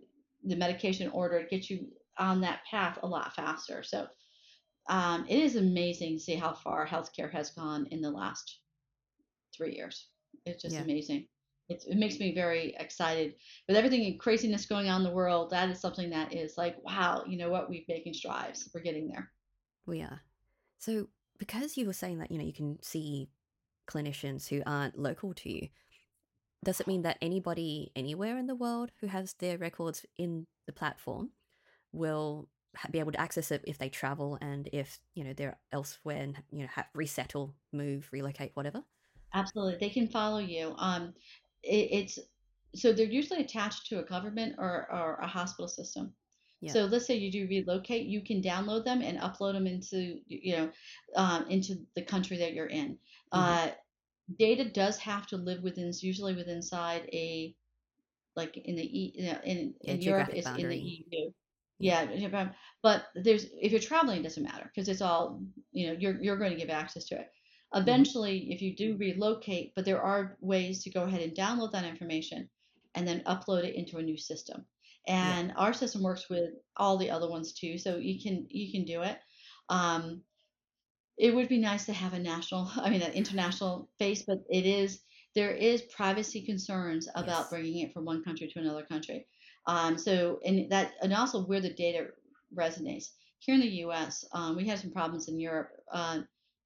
the 0.43 0.55
medication 0.55 1.09
ordered 1.11 1.49
get 1.49 1.69
you 1.69 1.87
on 2.17 2.41
that 2.41 2.59
path 2.69 2.99
a 3.01 3.07
lot 3.07 3.33
faster 3.35 3.81
so 3.81 4.07
um, 4.89 5.25
it 5.29 5.39
is 5.39 5.55
amazing 5.55 6.17
to 6.17 6.19
see 6.23 6.35
how 6.35 6.53
far 6.53 6.85
healthcare 6.85 7.31
has 7.31 7.51
gone 7.51 7.87
in 7.91 8.01
the 8.01 8.11
last 8.11 8.59
three 9.55 9.75
years. 9.75 10.07
It's 10.45 10.61
just 10.61 10.75
Yeah. 10.75 10.81
amazing. 10.81 11.27
It's, 11.69 11.85
it 11.85 11.95
makes 11.95 12.19
me 12.19 12.33
very 12.35 12.75
excited 12.77 13.35
with 13.67 13.77
everything 13.77 14.05
and 14.05 14.19
craziness 14.19 14.65
going 14.65 14.89
on 14.89 15.01
in 15.01 15.07
the 15.07 15.13
world. 15.13 15.49
That 15.51 15.69
is 15.69 15.79
something 15.79 16.09
that 16.09 16.33
is 16.33 16.57
like, 16.57 16.83
wow, 16.83 17.23
you 17.25 17.37
know 17.37 17.49
what? 17.49 17.69
We're 17.69 17.85
making 17.87 18.13
strides. 18.13 18.69
We're 18.73 18.81
getting 18.81 19.07
there. 19.07 19.31
We 19.85 20.01
are. 20.01 20.21
So, 20.79 21.07
because 21.37 21.77
you 21.77 21.85
were 21.85 21.93
saying 21.93 22.19
that, 22.19 22.31
you 22.31 22.37
know, 22.37 22.45
you 22.45 22.53
can 22.53 22.81
see 22.81 23.29
clinicians 23.89 24.47
who 24.47 24.61
aren't 24.65 24.97
local 24.97 25.33
to 25.33 25.51
you, 25.51 25.67
does 26.63 26.79
it 26.79 26.87
mean 26.87 27.01
that 27.01 27.17
anybody 27.21 27.91
anywhere 27.95 28.37
in 28.37 28.47
the 28.47 28.55
world 28.55 28.91
who 29.01 29.07
has 29.07 29.33
their 29.33 29.57
records 29.57 30.05
in 30.17 30.47
the 30.65 30.73
platform 30.73 31.31
will 31.91 32.47
be 32.91 32.99
able 32.99 33.11
to 33.11 33.21
access 33.21 33.51
it 33.51 33.63
if 33.67 33.77
they 33.77 33.89
travel 33.89 34.37
and 34.41 34.69
if, 34.71 34.99
you 35.13 35.23
know, 35.23 35.33
they're 35.33 35.57
elsewhere 35.71 36.17
and, 36.17 36.41
you 36.51 36.61
know, 36.61 36.69
have 36.73 36.85
resettle, 36.95 37.53
move, 37.71 38.07
relocate, 38.11 38.51
whatever? 38.53 38.83
Absolutely, 39.33 39.77
they 39.79 39.89
can 39.89 40.07
follow 40.07 40.39
you. 40.39 40.73
Um, 40.77 41.13
it, 41.63 41.89
it's 41.91 42.19
so 42.75 42.91
they're 42.91 43.05
usually 43.05 43.41
attached 43.41 43.87
to 43.87 43.99
a 43.99 44.03
government 44.03 44.55
or, 44.57 44.87
or 44.91 45.19
a 45.21 45.27
hospital 45.27 45.67
system. 45.67 46.13
Yeah. 46.63 46.71
So 46.71 46.85
let's 46.85 47.05
say 47.05 47.17
you 47.17 47.29
do 47.29 47.45
relocate, 47.49 48.05
you 48.05 48.21
can 48.21 48.41
download 48.41 48.85
them 48.85 49.01
and 49.01 49.19
upload 49.19 49.51
them 49.53 49.67
into 49.67 50.19
you 50.27 50.55
know 50.55 50.69
um, 51.17 51.45
into 51.49 51.75
the 51.93 52.01
country 52.01 52.37
that 52.37 52.53
you're 52.53 52.67
in. 52.67 52.97
Uh, 53.33 53.71
data 54.39 54.63
does 54.63 54.97
have 54.97 55.27
to 55.27 55.35
live 55.35 55.61
within 55.61 55.91
usually 55.99 56.33
within 56.33 56.55
inside 56.55 57.09
a 57.11 57.53
like 58.37 58.55
in 58.55 58.77
the 58.77 58.83
E 58.83 59.13
you 59.15 59.25
know, 59.25 59.39
in 59.43 59.73
Yeah, 59.81 59.93
Europe 59.95 60.29
is 60.33 60.47
in 60.47 60.69
the. 60.69 60.77
EU. 60.77 61.31
Yeah. 61.79 62.09
Yeah, 62.13 62.49
but 62.81 63.07
there's 63.13 63.45
if 63.61 63.73
you're 63.73 63.81
traveling, 63.81 64.21
it 64.21 64.23
doesn't 64.23 64.43
matter 64.43 64.71
because 64.73 64.87
it's 64.87 65.01
all 65.01 65.41
you 65.73 65.87
know. 65.87 65.97
You're 65.99 66.15
you're 66.21 66.37
going 66.37 66.51
to 66.51 66.57
give 66.57 66.69
access 66.69 67.03
to 67.05 67.15
it. 67.15 67.29
Eventually, 67.75 68.53
if 68.53 68.61
you 68.61 68.73
do 68.73 68.95
relocate, 68.97 69.73
but 69.75 69.83
there 69.83 70.01
are 70.01 70.37
ways 70.39 70.83
to 70.83 70.91
go 70.91 71.03
ahead 71.03 71.21
and 71.21 71.35
download 71.35 71.73
that 71.73 71.83
information 71.83 72.47
and 72.95 73.05
then 73.05 73.21
upload 73.25 73.65
it 73.65 73.75
into 73.75 73.97
a 73.97 74.01
new 74.01 74.17
system. 74.17 74.65
Yeah. 75.07 75.37
And 75.37 75.53
our 75.57 75.73
system 75.73 76.01
works 76.03 76.29
with 76.29 76.51
all 76.77 76.97
the 76.97 77.11
other 77.11 77.29
ones 77.29 77.53
too, 77.53 77.77
so 77.77 77.97
you 77.97 78.21
can 78.21 78.47
you 78.49 78.71
can 78.71 78.85
do 78.85 79.01
it. 79.01 79.17
Um, 79.69 80.21
it 81.17 81.33
would 81.35 81.47
be 81.49 81.59
nice 81.59 81.85
to 81.85 81.93
have 81.93 82.13
a 82.13 82.19
national, 82.19 82.71
I 82.77 82.89
mean, 82.89 83.01
an 83.01 83.11
international 83.13 83.89
base, 83.99 84.23
but 84.23 84.39
it 84.49 84.65
is 84.65 85.01
there 85.35 85.51
is 85.51 85.81
privacy 85.83 86.45
concerns 86.45 87.07
about 87.15 87.27
Yes. 87.27 87.49
bringing 87.49 87.79
it 87.79 87.93
from 87.93 88.05
one 88.05 88.23
country 88.23 88.47
to 88.47 88.59
another 88.59 88.83
country. 88.83 89.27
Um, 89.67 89.97
so 89.97 90.39
and 90.45 90.69
that 90.71 90.93
and 91.01 91.13
also 91.13 91.45
where 91.45 91.61
the 91.61 91.73
data 91.73 92.07
resonates 92.55 93.05
here 93.39 93.55
in 93.55 93.61
the 93.61 93.67
U.S. 93.87 94.23
Um, 94.33 94.55
we 94.55 94.67
had 94.67 94.79
some 94.79 94.91
problems 94.91 95.27
in 95.27 95.39
Europe 95.39 95.71
uh, 95.91 96.19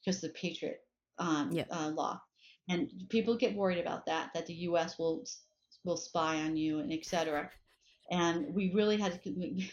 because 0.04 0.24
of 0.24 0.34
the 0.34 0.40
Patriot 0.40 0.80
um, 1.18 1.58
uh, 1.72 1.90
law, 1.90 2.22
and 2.70 2.90
people 3.10 3.38
get 3.38 3.56
worried 3.56 3.80
about 3.80 4.06
that 4.08 4.32
that 4.34 4.46
the 4.48 4.54
U.S. 4.70 4.98
will 5.00 5.24
will 5.84 5.98
spy 5.98 6.38
on 6.42 6.56
you 6.58 6.80
and 6.80 6.92
et 6.92 7.06
cetera. 7.06 7.50
And 8.10 8.54
we 8.54 8.72
really 8.74 8.98
had 8.98 9.22
to. 9.24 9.30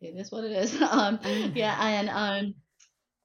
It 0.00 0.14
is 0.14 0.30
what 0.30 0.44
it 0.44 0.52
is. 0.52 0.78
Um, 0.82 1.18
Mm. 1.18 1.56
yeah, 1.56 1.76
and 1.80 2.10
um, 2.10 2.54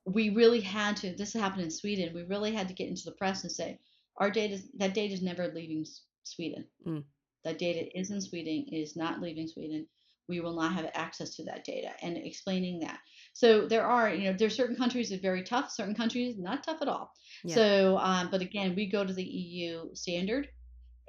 we 0.06 0.30
really 0.30 0.62
had 0.62 0.98
to. 0.98 1.14
This 1.16 1.34
happened 1.34 1.64
in 1.64 1.72
Sweden. 1.72 2.14
We 2.14 2.24
really 2.24 2.54
had 2.54 2.68
to 2.70 2.74
get 2.74 2.88
into 2.88 3.04
the 3.06 3.12
press 3.12 3.44
and 3.44 3.52
say 3.52 3.80
our 4.18 4.32
data. 4.32 4.60
That 4.78 4.94
data 4.94 5.14
is 5.14 5.22
never 5.22 5.48
leaving 5.54 5.86
Sweden. 6.24 6.66
Mm. 6.88 7.04
That 7.44 7.60
data 7.60 7.98
is 8.00 8.12
in 8.12 8.22
Sweden. 8.22 8.66
It 8.72 8.78
is 8.78 8.96
not 8.96 9.22
leaving 9.22 9.48
Sweden. 9.48 9.88
We 10.30 10.40
will 10.40 10.56
not 10.56 10.74
have 10.74 10.90
access 10.94 11.36
to 11.36 11.44
that 11.46 11.66
data 11.66 11.90
and 12.02 12.16
explaining 12.16 12.80
that. 12.80 13.00
So 13.34 13.68
there 13.68 13.86
are, 13.86 14.14
you 14.14 14.32
know, 14.32 14.38
there 14.38 14.48
are 14.48 14.52
certain 14.62 14.78
countries 14.78 15.10
that 15.10 15.18
are 15.20 15.22
very 15.22 15.44
tough. 15.44 15.72
Certain 15.72 15.96
countries 15.96 16.38
not 16.38 16.64
tough 16.64 16.82
at 16.82 16.88
all. 16.88 17.12
Yeah. 17.44 17.56
So, 17.56 17.98
um, 17.98 18.30
but 18.32 18.42
again, 18.42 18.76
we 18.76 18.86
go 18.90 19.04
to 19.04 19.14
the 19.14 19.24
EU 19.24 19.94
standard 19.94 20.48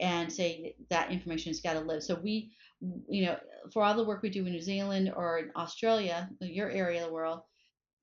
and 0.01 0.33
say 0.33 0.75
that 0.91 1.11
information 1.11 1.51
has 1.51 1.61
got 1.61 1.75
to 1.75 1.81
live. 1.81 2.03
So 2.03 2.15
we, 2.17 2.53
you 3.09 3.27
know, 3.27 3.37
for 3.73 3.83
all 3.83 3.95
the 3.97 4.05
work 4.05 4.23
we 4.23 4.31
do 4.31 4.45
in 4.47 4.53
New 4.53 4.61
Zealand 4.61 5.13
or 5.15 5.39
in 5.39 5.51
Australia, 5.57 6.29
your 6.41 6.71
area 6.71 7.03
of 7.03 7.09
the 7.09 7.13
world, 7.13 7.43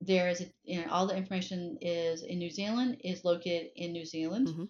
there 0.02 0.30
is, 0.30 0.42
a, 0.42 0.46
you 0.64 0.80
know, 0.82 0.88
all 0.92 1.08
the 1.08 1.16
information 1.18 1.78
is 1.82 2.24
in 2.24 2.40
New 2.40 2.50
Zealand 2.50 2.98
is 3.04 3.26
located 3.26 3.72
in 3.76 3.92
New 3.92 4.06
Zealand. 4.06 4.48
Mhm. 4.48 4.70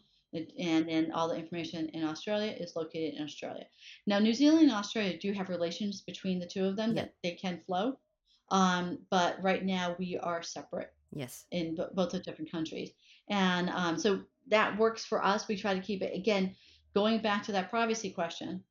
And 0.59 0.87
then 0.87 1.11
all 1.11 1.27
the 1.27 1.35
information 1.37 1.89
in 1.89 2.03
Australia 2.03 2.51
is 2.51 2.75
located 2.75 3.15
in 3.15 3.23
Australia. 3.23 3.65
Now, 4.05 4.19
New 4.19 4.33
Zealand 4.33 4.63
and 4.63 4.71
Australia 4.71 5.17
do 5.17 5.31
have 5.33 5.49
relations 5.49 6.01
between 6.01 6.39
the 6.39 6.45
two 6.45 6.65
of 6.65 6.75
them 6.75 6.95
Yeah. 6.95 7.03
that 7.03 7.15
they 7.23 7.31
can 7.31 7.59
flow. 7.61 7.99
Um, 8.51 8.99
but 9.09 9.41
right 9.43 9.63
now 9.65 9.95
we 9.99 10.17
are 10.17 10.41
separate 10.43 10.91
Yes. 11.11 11.45
in 11.51 11.75
b- 11.75 11.83
both 11.93 12.13
of 12.13 12.23
different 12.23 12.51
countries. 12.51 12.91
And 13.27 13.69
um, 13.71 13.97
so 13.97 14.23
that 14.47 14.77
works 14.77 15.03
for 15.05 15.23
us. 15.23 15.47
We 15.47 15.55
try 15.55 15.73
to 15.75 15.81
keep 15.81 16.01
it, 16.03 16.15
again, 16.15 16.55
going 16.93 17.21
back 17.21 17.43
to 17.43 17.51
that 17.53 17.69
privacy 17.69 18.11
question. 18.11 18.63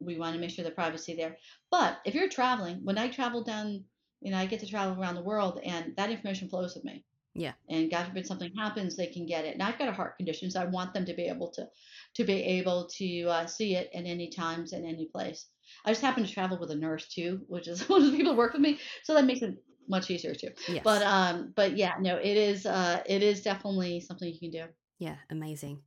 we 0.00 0.18
want 0.18 0.34
to 0.34 0.40
make 0.40 0.50
sure 0.50 0.64
the 0.64 0.70
privacy 0.70 1.14
there. 1.14 1.36
But 1.70 1.98
if 2.04 2.14
you're 2.14 2.28
traveling, 2.28 2.80
when 2.84 2.98
I 2.98 3.08
travel 3.08 3.42
down, 3.42 3.84
you 4.20 4.30
know, 4.30 4.38
I 4.38 4.46
get 4.46 4.60
to 4.60 4.66
travel 4.66 5.00
around 5.00 5.14
the 5.14 5.22
world, 5.22 5.60
and 5.64 5.94
that 5.96 6.10
information 6.10 6.48
flows 6.48 6.74
with 6.74 6.84
me. 6.84 7.04
Yeah. 7.34 7.52
And 7.68 7.90
God 7.90 8.06
forbid 8.06 8.26
something 8.26 8.52
happens, 8.56 8.96
they 8.96 9.08
can 9.08 9.26
get 9.26 9.44
it. 9.44 9.54
And 9.54 9.62
I've 9.62 9.78
got 9.78 9.88
a 9.88 9.92
heart 9.92 10.16
condition, 10.16 10.50
so 10.50 10.60
I 10.60 10.66
want 10.66 10.94
them 10.94 11.04
to 11.06 11.14
be 11.14 11.24
able 11.24 11.50
to 11.52 11.68
to 12.14 12.24
be 12.24 12.42
able 12.58 12.88
to 12.98 13.24
uh, 13.24 13.46
see 13.46 13.74
it 13.74 13.90
at 13.92 14.04
any 14.04 14.30
times 14.30 14.72
and 14.72 14.86
any 14.86 15.06
place. 15.06 15.46
I 15.84 15.90
just 15.90 16.02
happen 16.02 16.24
to 16.24 16.32
travel 16.32 16.58
with 16.58 16.70
a 16.70 16.76
nurse 16.76 17.08
too, 17.08 17.40
which 17.48 17.66
is 17.66 17.88
one 17.88 18.02
of 18.02 18.10
the 18.12 18.16
people 18.16 18.32
who 18.32 18.38
work 18.38 18.52
with 18.52 18.62
me, 18.62 18.78
so 19.02 19.14
that 19.14 19.24
makes 19.24 19.42
it 19.42 19.56
much 19.88 20.10
easier 20.10 20.34
too. 20.34 20.50
Yes. 20.68 20.82
But 20.84 21.02
um, 21.02 21.52
but 21.56 21.76
yeah, 21.76 21.94
no, 22.00 22.16
it 22.16 22.36
is 22.36 22.66
uh, 22.66 23.02
it 23.06 23.22
is 23.22 23.42
definitely 23.42 24.00
something 24.00 24.32
you 24.32 24.38
can 24.38 24.50
do. 24.50 24.64
Yeah, 24.98 25.16
amazing. 25.30 25.80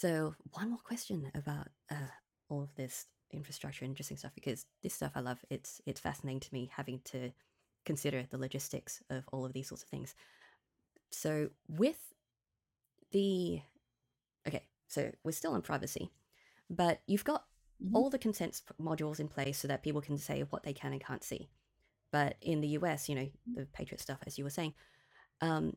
So, 0.00 0.34
one 0.52 0.70
more 0.70 0.78
question 0.82 1.30
about 1.34 1.68
uh, 1.90 2.08
all 2.48 2.62
of 2.62 2.74
this 2.74 3.04
infrastructure 3.32 3.84
and 3.84 3.92
interesting 3.92 4.16
stuff 4.16 4.32
because 4.34 4.64
this 4.82 4.94
stuff 4.94 5.12
I 5.14 5.20
love. 5.20 5.44
It's 5.50 5.82
it's 5.84 6.00
fascinating 6.00 6.40
to 6.40 6.54
me 6.54 6.70
having 6.74 7.00
to 7.12 7.32
consider 7.84 8.24
the 8.30 8.38
logistics 8.38 9.02
of 9.10 9.24
all 9.30 9.44
of 9.44 9.52
these 9.52 9.68
sorts 9.68 9.82
of 9.82 9.90
things. 9.90 10.14
So, 11.10 11.50
with 11.68 12.14
the 13.12 13.60
okay, 14.48 14.64
so 14.88 15.12
we're 15.22 15.32
still 15.32 15.52
on 15.52 15.60
privacy, 15.60 16.10
but 16.70 17.02
you've 17.06 17.24
got 17.24 17.44
Mhm. 17.84 17.94
all 17.94 18.08
the 18.08 18.18
consent 18.18 18.62
modules 18.80 19.20
in 19.20 19.28
place 19.28 19.58
so 19.58 19.68
that 19.68 19.82
people 19.82 20.00
can 20.00 20.16
say 20.16 20.44
what 20.44 20.62
they 20.62 20.72
can 20.72 20.92
and 20.92 21.04
can't 21.04 21.22
see. 21.22 21.50
But 22.10 22.38
in 22.40 22.62
the 22.62 22.68
US, 22.68 23.06
you 23.06 23.16
know, 23.16 23.30
the 23.54 23.66
Patriot 23.66 24.00
stuff, 24.00 24.20
as 24.26 24.38
you 24.38 24.44
were 24.44 24.50
saying, 24.50 24.72
um, 25.42 25.76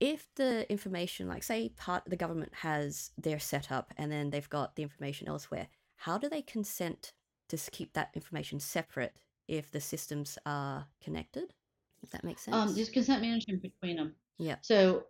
if 0.00 0.28
the 0.36 0.70
information, 0.70 1.28
like 1.28 1.42
say, 1.42 1.70
part 1.70 2.04
the 2.06 2.16
government 2.16 2.52
has 2.54 3.10
their 3.18 3.38
setup 3.38 3.92
and 3.96 4.10
then 4.12 4.30
they've 4.30 4.48
got 4.48 4.76
the 4.76 4.82
information 4.82 5.28
elsewhere, 5.28 5.68
how 5.96 6.18
do 6.18 6.28
they 6.28 6.42
consent 6.42 7.12
to 7.48 7.56
keep 7.56 7.92
that 7.94 8.10
information 8.14 8.60
separate 8.60 9.16
if 9.48 9.70
the 9.70 9.80
systems 9.80 10.38
are 10.46 10.86
connected? 11.02 11.52
If 12.02 12.10
that 12.10 12.22
makes 12.22 12.42
sense. 12.42 12.56
Um, 12.56 12.74
there's 12.74 12.90
consent 12.90 13.22
management 13.22 13.62
between 13.62 13.96
them. 13.96 14.14
Yeah. 14.38 14.56
So 14.62 15.04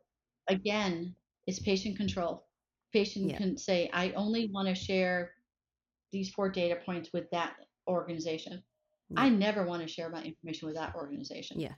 again, 0.47 1.15
it's 1.47 1.59
patient 1.59 1.97
control. 1.97 2.47
Patient 2.93 3.31
Yeah. 3.31 3.37
can 3.37 3.59
say, 3.59 3.91
I 3.93 4.13
only 4.13 4.49
want 4.51 4.69
to 4.69 4.75
share 4.75 5.33
these 6.11 6.31
four 6.31 6.49
data 6.49 6.77
points 6.87 7.11
with 7.13 7.31
that 7.31 7.57
organization. 7.87 8.63
I 9.17 9.31
never 9.31 9.65
want 9.65 9.81
to 9.83 9.89
share 9.89 10.11
my 10.11 10.23
information 10.23 10.67
with 10.67 10.77
that 10.77 10.95
organization. 10.95 11.59
Yeah. 11.59 11.75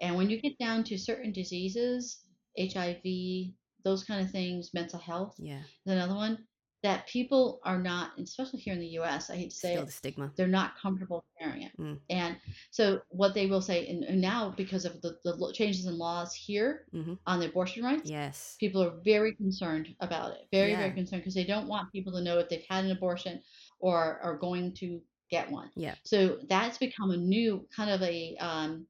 And 0.00 0.16
when 0.16 0.30
you 0.30 0.40
get 0.40 0.56
down 0.58 0.84
to 0.84 0.96
certain 0.96 1.32
diseases, 1.32 2.22
HIV, 2.58 3.52
those 3.84 4.04
kind 4.04 4.24
of 4.24 4.30
things, 4.30 4.70
mental 4.74 4.98
health 4.98 5.34
yeah, 5.38 5.60
is 5.60 5.92
another 5.92 6.14
one 6.14 6.38
that 6.84 7.08
people 7.08 7.60
are 7.64 7.78
not, 7.80 8.12
especially 8.20 8.60
here 8.60 8.72
in 8.72 8.78
the 8.78 8.98
US, 9.00 9.30
I 9.30 9.36
hate 9.36 9.50
to 9.50 9.56
say 9.56 9.72
still 9.72 9.82
it, 9.82 9.86
the 9.86 9.92
stigma. 9.92 10.32
they're 10.36 10.46
not 10.46 10.78
comfortable 10.78 11.24
sharing 11.40 11.62
it. 11.62 11.72
Mm. 11.76 11.98
And 12.08 12.36
so 12.70 13.00
what 13.08 13.34
they 13.34 13.46
will 13.46 13.60
say, 13.60 13.88
and, 13.88 14.04
and 14.04 14.20
now 14.20 14.54
because 14.56 14.84
of 14.84 15.00
the, 15.02 15.16
the 15.24 15.52
changes 15.54 15.86
in 15.86 15.98
laws 15.98 16.32
here 16.34 16.84
hmm 16.92 17.14
on 17.26 17.40
the 17.40 17.46
abortion 17.46 17.82
rights, 17.84 18.08
Yes. 18.08 18.56
people 18.60 18.80
are 18.82 18.94
very 19.04 19.34
concerned 19.34 19.88
about 20.00 20.32
it. 20.32 20.46
Very, 20.52 20.70
Yeah. 20.70 20.78
very 20.78 20.92
concerned 20.92 21.22
because 21.22 21.34
they 21.34 21.44
don't 21.44 21.66
want 21.66 21.90
people 21.92 22.12
to 22.12 22.22
know 22.22 22.38
if 22.38 22.48
they've 22.48 22.64
had 22.68 22.84
an 22.84 22.92
abortion 22.92 23.42
or 23.80 24.20
are 24.22 24.38
going 24.38 24.72
to 24.74 25.00
get 25.30 25.50
one. 25.50 25.70
Yeah. 25.74 25.96
So 26.04 26.38
that's 26.48 26.78
become 26.78 27.10
a 27.10 27.16
new 27.16 27.66
kind 27.74 27.90
of 27.90 28.00
a 28.02 28.36
um, 28.36 28.86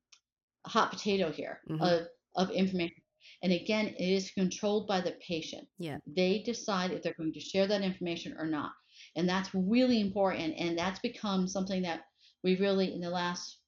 hot 0.67 0.91
potato 0.91 1.33
here 1.33 1.61
Mhm. 1.71 1.81
of, 1.81 2.09
of 2.37 2.51
information. 2.51 3.03
And 3.43 3.53
again, 3.53 3.87
it 3.87 4.01
is 4.05 4.31
controlled 4.33 4.87
by 4.89 5.01
the 5.01 5.13
patient. 5.27 5.67
Yeah. 5.79 5.99
They 6.07 6.43
decide 6.45 6.91
if 6.91 7.03
they're 7.03 7.15
going 7.15 7.33
to 7.35 7.41
share 7.41 7.67
that 7.69 7.83
information 7.83 8.35
or 8.39 8.47
not. 8.47 8.73
And 9.17 9.29
that's 9.29 9.55
really 9.55 10.01
important. 10.01 10.55
And 10.59 10.77
that's 10.77 10.99
become 11.01 11.47
something 11.47 11.83
that 11.83 12.01
we 12.43 12.57
really, 12.59 12.93
in 12.93 13.01
the 13.01 13.11
last, 13.11 13.59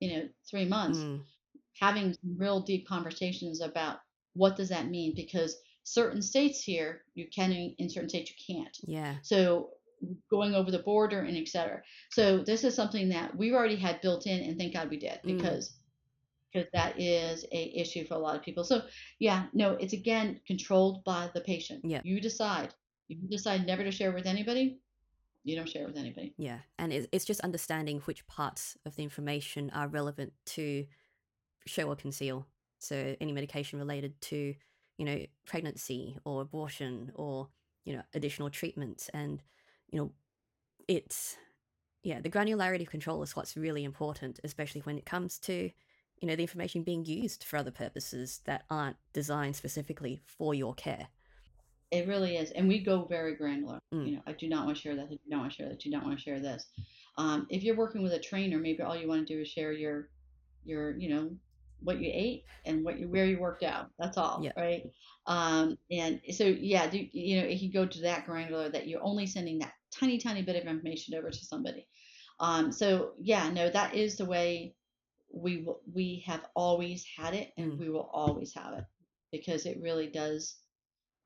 you 0.00 0.12
know, 0.12 0.28
three 0.48 0.64
months, 0.64 0.98
Mm. 0.98 1.22
having 1.80 2.16
real 2.36 2.60
deep 2.60 2.86
conversations 2.86 3.60
about 3.60 3.98
what 4.34 4.56
does 4.56 4.68
that 4.68 4.88
mean 4.88 5.12
because 5.16 5.56
certain 5.82 6.22
states 6.22 6.62
here 6.62 7.02
you 7.14 7.26
can 7.34 7.52
in 7.52 7.90
certain 7.90 8.08
states 8.08 8.30
you 8.30 8.54
can't 8.56 8.76
Yeah. 8.86 9.16
so 9.22 9.70
going 10.30 10.54
over 10.54 10.70
the 10.70 10.78
border 10.80 11.20
and 11.20 11.36
et 11.36 11.48
cetera 11.48 11.82
so 12.10 12.38
this 12.38 12.64
is 12.64 12.74
something 12.74 13.08
that 13.10 13.36
we 13.36 13.52
already 13.52 13.76
had 13.76 14.00
built 14.00 14.26
in 14.26 14.40
and 14.42 14.58
thank 14.58 14.72
god 14.72 14.88
we 14.90 14.98
did 14.98 15.18
Mm. 15.24 15.38
Because 16.54 16.68
that 16.72 16.98
is 17.00 17.44
a 17.52 17.72
issue 17.78 18.06
for 18.06 18.14
a 18.14 18.18
lot 18.18 18.36
of 18.36 18.42
people 18.42 18.64
so 18.64 18.82
yeah 19.18 19.46
no 19.52 19.72
it's 19.72 19.92
again 19.92 20.40
controlled 20.46 21.04
by 21.04 21.28
the 21.34 21.40
patient 21.40 21.80
Yeah. 21.84 22.00
you 22.04 22.20
decide 22.20 22.72
if 23.08 23.18
you 23.20 23.28
decide 23.28 23.66
never 23.66 23.82
to 23.84 23.90
share 23.90 24.12
with 24.12 24.26
anybody 24.26 24.78
you 25.44 25.56
don't 25.56 25.68
share 25.68 25.86
with 25.86 25.98
anybody 25.98 26.32
Yeah, 26.38 26.60
and 26.78 26.90
it's 26.90 27.24
just 27.26 27.40
understanding 27.42 28.00
which 28.06 28.26
parts 28.26 28.78
of 28.86 28.96
the 28.96 29.02
information 29.02 29.70
are 29.74 29.88
relevant 29.88 30.32
to 30.46 30.86
show 31.66 31.88
or 31.88 31.96
conceal. 31.96 32.46
So 32.78 33.14
any 33.20 33.32
medication 33.32 33.78
related 33.78 34.18
to, 34.22 34.54
you 34.96 35.04
know, 35.04 35.20
pregnancy 35.46 36.16
or 36.24 36.40
abortion 36.40 37.12
or 37.14 37.48
you 37.84 37.94
know 37.94 38.02
additional 38.14 38.48
treatments, 38.48 39.10
and 39.12 39.42
you 39.90 39.98
know, 39.98 40.12
it's 40.88 41.36
yeah 42.02 42.20
the 42.22 42.30
granularity 42.30 42.82
of 42.82 42.90
control 42.90 43.22
is 43.22 43.36
what's 43.36 43.54
really 43.54 43.84
important, 43.84 44.40
especially 44.44 44.80
when 44.80 44.96
it 44.96 45.04
comes 45.04 45.38
to 45.40 45.70
you 46.24 46.30
know 46.30 46.36
the 46.36 46.42
information 46.42 46.82
being 46.82 47.04
used 47.04 47.44
for 47.44 47.58
other 47.58 47.70
purposes 47.70 48.40
that 48.46 48.64
aren't 48.70 48.96
designed 49.12 49.54
specifically 49.54 50.22
for 50.24 50.54
your 50.54 50.72
care. 50.72 51.08
It 51.90 52.08
really 52.08 52.38
is, 52.38 52.50
and 52.52 52.66
we 52.66 52.82
go 52.82 53.04
very 53.04 53.36
granular. 53.36 53.78
Mm. 53.92 54.06
You 54.06 54.16
know, 54.16 54.22
I 54.26 54.32
do 54.32 54.48
not 54.48 54.64
want 54.64 54.78
to 54.78 54.82
share 54.82 54.96
that. 54.96 55.04
I 55.04 55.08
do 55.08 55.18
not 55.28 55.40
want 55.40 55.52
to 55.52 55.56
share 55.56 55.68
that. 55.68 55.74
I 55.74 55.78
do 55.84 55.90
not 55.90 56.02
want 56.02 56.16
to 56.16 56.24
share 56.24 56.40
this. 56.40 56.64
Um, 57.18 57.46
if 57.50 57.62
you're 57.62 57.76
working 57.76 58.02
with 58.02 58.14
a 58.14 58.18
trainer, 58.18 58.58
maybe 58.58 58.80
all 58.80 58.96
you 58.96 59.06
want 59.06 59.26
to 59.26 59.34
do 59.34 59.42
is 59.42 59.48
share 59.48 59.72
your, 59.72 60.08
your, 60.64 60.96
you 60.96 61.10
know, 61.10 61.30
what 61.80 62.00
you 62.00 62.10
ate 62.10 62.44
and 62.64 62.82
what 62.86 62.98
you 62.98 63.06
where 63.06 63.26
you 63.26 63.38
worked 63.38 63.62
out. 63.62 63.90
That's 63.98 64.16
all, 64.16 64.40
Yeah. 64.42 64.52
right? 64.56 64.84
Um, 65.26 65.76
and 65.90 66.22
so 66.32 66.44
yeah, 66.44 66.86
do, 66.88 67.06
you 67.12 67.38
know, 67.38 67.46
it 67.46 67.58
can 67.58 67.70
go 67.70 67.84
to 67.84 68.00
that 68.00 68.24
granular 68.24 68.70
that 68.70 68.88
you're 68.88 69.04
only 69.04 69.26
sending 69.26 69.58
that 69.58 69.74
tiny, 69.92 70.16
tiny 70.16 70.40
bit 70.40 70.56
of 70.56 70.66
information 70.66 71.14
over 71.16 71.28
to 71.28 71.44
somebody. 71.44 71.86
Um, 72.40 72.72
so 72.72 73.10
yeah, 73.20 73.50
no, 73.50 73.68
that 73.68 73.94
is 73.94 74.16
the 74.16 74.24
way 74.24 74.74
we 75.34 75.62
will, 75.62 75.80
we 75.92 76.22
have 76.26 76.46
always 76.54 77.04
had 77.04 77.34
it, 77.34 77.52
and 77.56 77.72
Mm. 77.72 77.78
we 77.78 77.90
will 77.90 78.08
always 78.12 78.54
have 78.54 78.74
it 78.74 78.84
because 79.32 79.66
it 79.66 79.80
really 79.80 80.06
does 80.06 80.56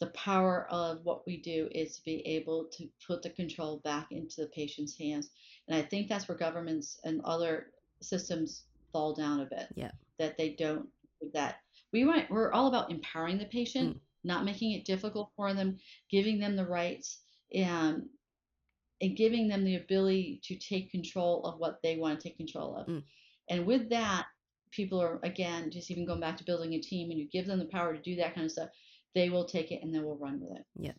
the 0.00 0.06
power 0.08 0.66
of 0.70 1.04
what 1.04 1.26
we 1.26 1.36
do 1.36 1.68
is 1.72 1.96
to 1.96 2.04
be 2.04 2.20
able 2.26 2.66
to 2.66 2.88
put 3.04 3.20
the 3.22 3.30
control 3.30 3.78
back 3.78 4.12
into 4.12 4.40
the 4.40 4.46
patient's 4.48 4.96
hands. 4.96 5.30
And 5.66 5.76
I 5.76 5.82
think 5.82 6.08
that's 6.08 6.28
where 6.28 6.38
governments 6.38 7.00
and 7.04 7.20
other 7.24 7.72
systems 8.00 8.64
fall 8.92 9.12
down 9.12 9.40
a 9.40 9.46
bit. 9.46 9.66
Yeah. 9.74 9.90
That 10.18 10.38
they 10.38 10.50
don't 10.50 10.88
that. 11.32 11.56
We 11.92 12.04
want 12.04 12.30
we're 12.30 12.52
all 12.52 12.68
about 12.68 12.90
empowering 12.92 13.38
the 13.38 13.46
patient, 13.46 13.96
Mm. 13.96 14.00
not 14.22 14.44
making 14.44 14.72
it 14.72 14.84
difficult 14.84 15.32
for 15.34 15.52
them, 15.52 15.78
giving 16.10 16.38
them 16.38 16.54
the 16.54 16.66
rights 16.66 17.24
and 17.52 18.08
and 19.00 19.16
giving 19.16 19.48
them 19.48 19.64
the 19.64 19.76
ability 19.76 20.40
to 20.44 20.56
take 20.56 20.90
control 20.90 21.44
of 21.44 21.58
what 21.58 21.80
they 21.82 21.96
want 21.98 22.20
to 22.20 22.28
take 22.28 22.36
control 22.36 22.76
of. 22.76 22.86
Mm. 22.86 23.02
And 23.50 23.66
with 23.66 23.88
that, 23.90 24.26
people 24.70 25.00
are 25.00 25.18
again 25.22 25.70
just 25.70 25.90
even 25.90 26.06
going 26.06 26.20
back 26.20 26.36
to 26.36 26.44
building 26.44 26.74
a 26.74 26.80
team 26.80 27.10
and 27.10 27.18
you 27.18 27.28
give 27.32 27.46
them 27.46 27.58
the 27.58 27.64
power 27.66 27.94
to 27.94 28.02
do 28.02 28.16
that 28.16 28.34
kind 28.34 28.44
of 28.44 28.52
stuff 28.52 28.68
they 29.14 29.30
will 29.30 29.44
take 29.44 29.72
it 29.72 29.82
and 29.82 29.94
they 29.94 29.98
will 29.98 30.16
run 30.16 30.40
with 30.40 30.52
it. 30.52 30.64
Yeah. 30.78 30.92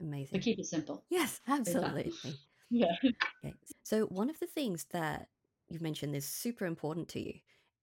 Amazing. 0.00 0.30
But 0.32 0.42
keep 0.42 0.58
it 0.58 0.66
simple. 0.66 1.04
Yes, 1.10 1.40
absolutely. 1.48 2.12
Yeah. 2.74 2.86
Okay. 3.44 3.52
So 3.82 4.06
one 4.06 4.30
of 4.30 4.40
the 4.40 4.46
things 4.46 4.86
that 4.92 5.28
you've 5.68 5.82
mentioned 5.82 6.16
is 6.16 6.24
super 6.24 6.64
important 6.64 7.06
to 7.08 7.20
you 7.20 7.34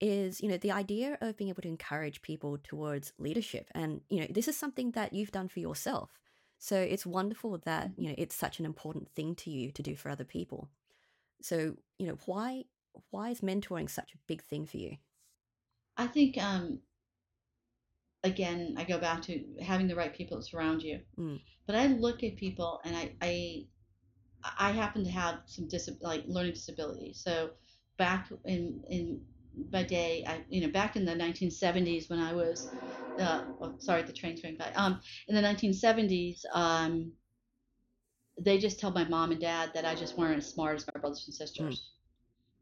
is, 0.02 0.42
you 0.42 0.50
know, 0.50 0.58
the 0.58 0.72
idea 0.72 1.16
of 1.22 1.38
being 1.38 1.52
able 1.52 1.62
to 1.62 1.68
encourage 1.68 2.24
people 2.24 2.58
towards 2.64 3.14
leadership. 3.20 3.70
And, 3.76 4.02
you 4.10 4.22
know, 4.22 4.28
this 4.32 4.48
is 4.48 4.58
something 4.58 4.90
that 4.94 5.14
you've 5.14 5.32
done 5.32 5.48
for 5.48 5.60
yourself. 5.60 6.18
So 6.58 6.76
it's 6.76 7.06
wonderful 7.06 7.60
that, 7.66 7.90
mm-hmm. 7.90 8.02
you 8.02 8.10
know, 8.10 8.16
it's 8.18 8.34
such 8.34 8.58
an 8.58 8.66
important 8.66 9.12
thing 9.12 9.36
to 9.36 9.52
you 9.52 9.72
to 9.74 9.84
do 9.84 9.96
for 9.96 10.10
other 10.10 10.24
people. 10.24 10.70
So, 11.40 11.76
you 12.00 12.08
know, 12.08 12.18
why 12.26 12.64
why 13.10 13.30
is 13.30 13.42
mentoring 13.42 13.90
such 13.90 14.14
a 14.14 14.18
big 14.28 14.44
thing 14.44 14.66
for 14.66 14.78
you? 14.78 14.98
I 15.98 16.08
think 16.08 16.38
um 16.38 16.80
again 18.24 18.76
I 18.78 18.84
go 18.84 18.98
back 18.98 19.22
to 19.24 19.44
having 19.62 19.88
the 19.88 19.96
right 19.96 20.14
people 20.14 20.38
that 20.38 20.44
surround 20.44 20.82
you. 20.84 21.02
Mm. 21.18 21.42
But 21.66 21.76
I 21.76 21.88
look 21.88 22.24
at 22.24 22.38
people 22.38 22.82
and 22.84 22.96
I 22.96 23.14
I 23.22 23.66
I 24.58 24.72
happen 24.72 25.04
to 25.04 25.12
have 25.12 25.42
some 25.46 25.68
dis 25.68 25.90
like 26.02 26.24
learning 26.28 26.54
disability. 26.54 27.14
So 27.14 27.52
back 27.98 28.30
in 28.46 28.84
in 28.90 29.22
my 29.72 29.84
day, 29.84 30.24
I 30.28 30.42
you 30.50 30.62
know 30.62 30.72
back 30.72 30.96
in 30.96 31.06
the 31.06 31.16
1970s 31.16 32.10
when 32.10 32.20
I 32.20 32.34
was 32.34 32.70
uh, 33.20 33.44
oh, 33.62 33.76
sorry 33.80 34.04
the 34.04 34.14
train's 34.14 34.42
going 34.42 34.56
by 34.56 34.72
um 34.76 35.02
in 35.28 35.36
the 35.36 35.42
1970s 35.42 36.46
um 36.54 37.12
they 38.42 38.58
just 38.58 38.80
told 38.80 38.94
my 38.94 39.04
mom 39.04 39.32
and 39.32 39.42
dad 39.42 39.72
that 39.74 39.84
I 39.84 39.96
just 39.96 40.18
weren't 40.18 40.38
as 40.38 40.48
smart 40.48 40.78
as 40.78 40.88
my 40.94 41.00
brothers 41.02 41.26
and 41.28 41.36
sisters 41.36 41.90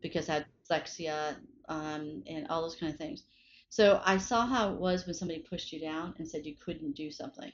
because 0.01 0.29
I 0.29 0.35
had 0.35 0.45
dyslexia 0.69 1.35
um, 1.69 2.23
and 2.27 2.47
all 2.49 2.61
those 2.61 2.75
kind 2.75 2.91
of 2.91 2.97
things. 2.97 3.23
So 3.69 4.01
I 4.05 4.17
saw 4.17 4.45
how 4.45 4.73
it 4.73 4.79
was 4.79 5.05
when 5.05 5.15
somebody 5.15 5.39
pushed 5.39 5.73
you 5.73 5.79
down 5.79 6.13
and 6.17 6.27
said 6.27 6.45
you 6.45 6.55
couldn't 6.63 6.95
do 6.95 7.11
something. 7.11 7.51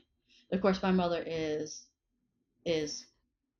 Of 0.51 0.61
course, 0.61 0.81
my 0.81 0.91
mother 0.91 1.23
is 1.25 1.85
is 2.65 3.07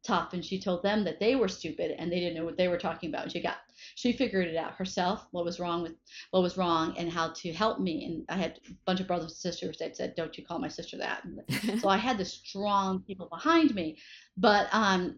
tough 0.04 0.34
and 0.34 0.44
she 0.44 0.60
told 0.60 0.84
them 0.84 1.04
that 1.06 1.20
they 1.20 1.36
were 1.36 1.48
stupid 1.48 1.96
and 1.98 2.12
they 2.12 2.20
didn't 2.20 2.36
know 2.36 2.46
what 2.46 2.58
they 2.58 2.68
were 2.68 2.78
talking 2.78 3.10
about. 3.10 3.32
She 3.32 3.42
got 3.42 3.58
she 3.96 4.14
figured 4.14 4.48
it 4.48 4.56
out 4.56 4.76
herself 4.76 5.26
what 5.32 5.46
was 5.46 5.60
wrong 5.60 5.82
with 5.82 5.94
what 6.32 6.44
was 6.44 6.58
wrong 6.58 6.96
and 6.98 7.12
how 7.12 7.30
to 7.30 7.54
help 7.54 7.80
me. 7.80 8.06
And 8.06 8.26
I 8.30 8.42
had 8.42 8.60
a 8.70 8.74
bunch 8.86 9.00
of 9.00 9.08
brothers 9.08 9.32
and 9.32 9.38
sisters 9.38 9.78
that 9.80 9.98
said, 9.98 10.16
"Don't 10.16 10.38
you 10.38 10.46
call 10.46 10.60
my 10.60 10.68
sister 10.68 10.98
that." 10.98 11.24
so 11.80 11.88
I 11.88 11.98
had 11.98 12.18
the 12.18 12.26
strong 12.26 13.02
people 13.02 13.28
behind 13.28 13.74
me, 13.74 13.98
but 14.38 14.68
um, 14.72 15.18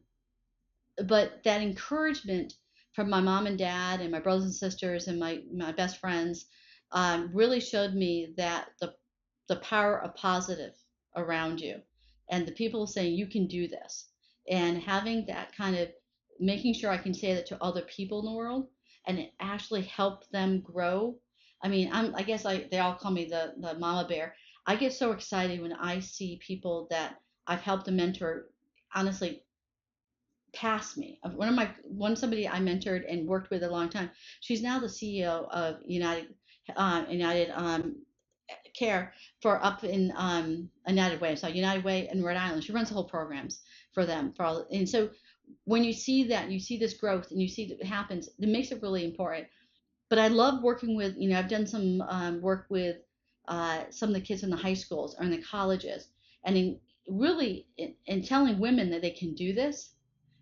but 1.06 1.44
that 1.44 1.62
encouragement 1.62 2.54
from 2.96 3.10
my 3.10 3.20
mom 3.20 3.46
and 3.46 3.58
dad 3.58 4.00
and 4.00 4.12
my 4.12 4.20
brothers 4.20 4.46
and 4.46 4.56
sisters 4.56 5.08
and 5.08 5.20
my 5.20 5.42
my 5.54 5.72
best 5.74 5.98
friends 6.00 6.46
um, 6.94 7.30
really 7.34 7.60
showed 7.60 7.94
me 7.94 8.34
that 8.38 8.70
the 8.80 8.94
the 9.48 9.58
power 9.58 10.02
of 10.02 10.16
positive 10.16 10.74
around 11.16 11.60
you 11.60 11.82
and 12.30 12.48
the 12.48 12.52
people 12.54 12.88
saying 12.88 13.14
you 13.14 13.28
can 13.28 13.48
do 13.48 13.68
this 13.68 14.08
and 14.50 14.82
having 14.82 15.26
that 15.26 15.56
kind 15.56 15.76
of 15.76 15.90
making 16.40 16.74
sure 16.74 16.90
I 16.90 16.98
can 16.98 17.14
say 17.14 17.34
that 17.34 17.46
to 17.48 17.64
other 17.64 17.82
people 17.82 18.20
in 18.20 18.26
the 18.26 18.32
world 18.32 18.68
and 19.08 19.20
it 19.20 19.34
actually 19.40 19.84
help 19.84 20.28
them 20.32 20.62
grow. 20.62 21.18
I 21.62 21.68
mean, 21.68 21.90
I'm 21.92 22.16
I 22.16 22.24
guess 22.24 22.46
I 22.46 22.68
they 22.72 22.80
all 22.80 22.96
call 22.96 23.12
me 23.12 23.26
the 23.26 23.54
the 23.58 23.78
mama 23.78 24.08
bear. 24.08 24.36
I 24.66 24.76
get 24.76 24.94
so 24.94 25.12
excited 25.12 25.62
when 25.62 25.74
I 25.74 26.00
see 26.00 26.40
people 26.46 26.88
that 26.90 27.22
I've 27.46 27.62
helped 27.62 27.86
to 27.86 27.92
mentor 27.92 28.50
honestly 28.94 29.44
past 30.56 30.98
me. 30.98 31.20
One 31.36 31.48
of 31.48 31.56
my 31.56 31.70
one 31.84 32.16
somebody 32.16 32.48
I 32.48 32.60
mentored 32.60 33.04
and 33.08 33.28
worked 33.28 33.52
with 33.52 33.64
a 33.64 33.70
long 33.70 33.90
time. 33.90 34.10
She's 34.40 34.64
now 34.64 34.80
the 34.80 34.88
CEO 34.88 35.48
of 35.50 35.78
United 35.86 36.34
uh, 36.76 37.06
United 37.10 37.52
um, 37.54 37.98
Care 38.78 39.14
for 39.42 39.64
up 39.64 39.84
in 39.84 40.14
um, 40.16 40.70
United 40.88 41.22
Way. 41.22 41.36
So 41.36 41.48
United 41.48 41.84
Way 41.84 42.10
in 42.12 42.24
Rhode 42.24 42.38
Island. 42.38 42.64
She 42.64 42.74
runs 42.74 42.90
the 42.90 42.96
whole 42.96 43.08
programs 43.08 43.62
for 43.94 44.06
them 44.06 44.34
for 44.36 44.44
all. 44.44 44.68
And 44.72 44.88
so 44.88 45.10
when 45.66 45.84
you 45.84 45.94
see 45.94 46.24
that, 46.26 46.52
you 46.52 46.60
see 46.60 46.78
this 46.78 46.94
growth, 46.94 47.32
and 47.32 47.42
you 47.42 47.48
see 47.48 47.68
that 47.68 47.80
it 47.80 47.86
happens. 47.86 48.30
It 48.40 48.50
makes 48.50 48.72
it 48.72 48.82
really 48.82 49.06
important. 49.06 49.48
But 50.10 50.20
I 50.20 50.28
love 50.28 50.64
working 50.64 50.96
with. 50.96 51.16
You 51.18 51.30
know, 51.30 51.40
I've 51.40 51.50
done 51.50 51.68
some 51.68 52.02
um, 52.02 52.42
work 52.42 52.68
with 52.70 52.98
uh, 53.48 53.84
some 53.90 54.10
of 54.10 54.16
the 54.16 54.22
kids 54.22 54.44
in 54.44 54.50
the 54.50 54.56
high 54.56 54.74
schools 54.74 55.16
or 55.18 55.26
in 55.26 55.32
the 55.32 55.42
colleges, 55.42 56.10
and 56.46 56.58
in, 56.58 56.80
really 57.08 57.68
in, 57.78 57.96
in 58.06 58.24
telling 58.24 58.60
women 58.60 58.90
that 58.92 59.02
they 59.02 59.12
can 59.12 59.34
do 59.34 59.54
this 59.54 59.95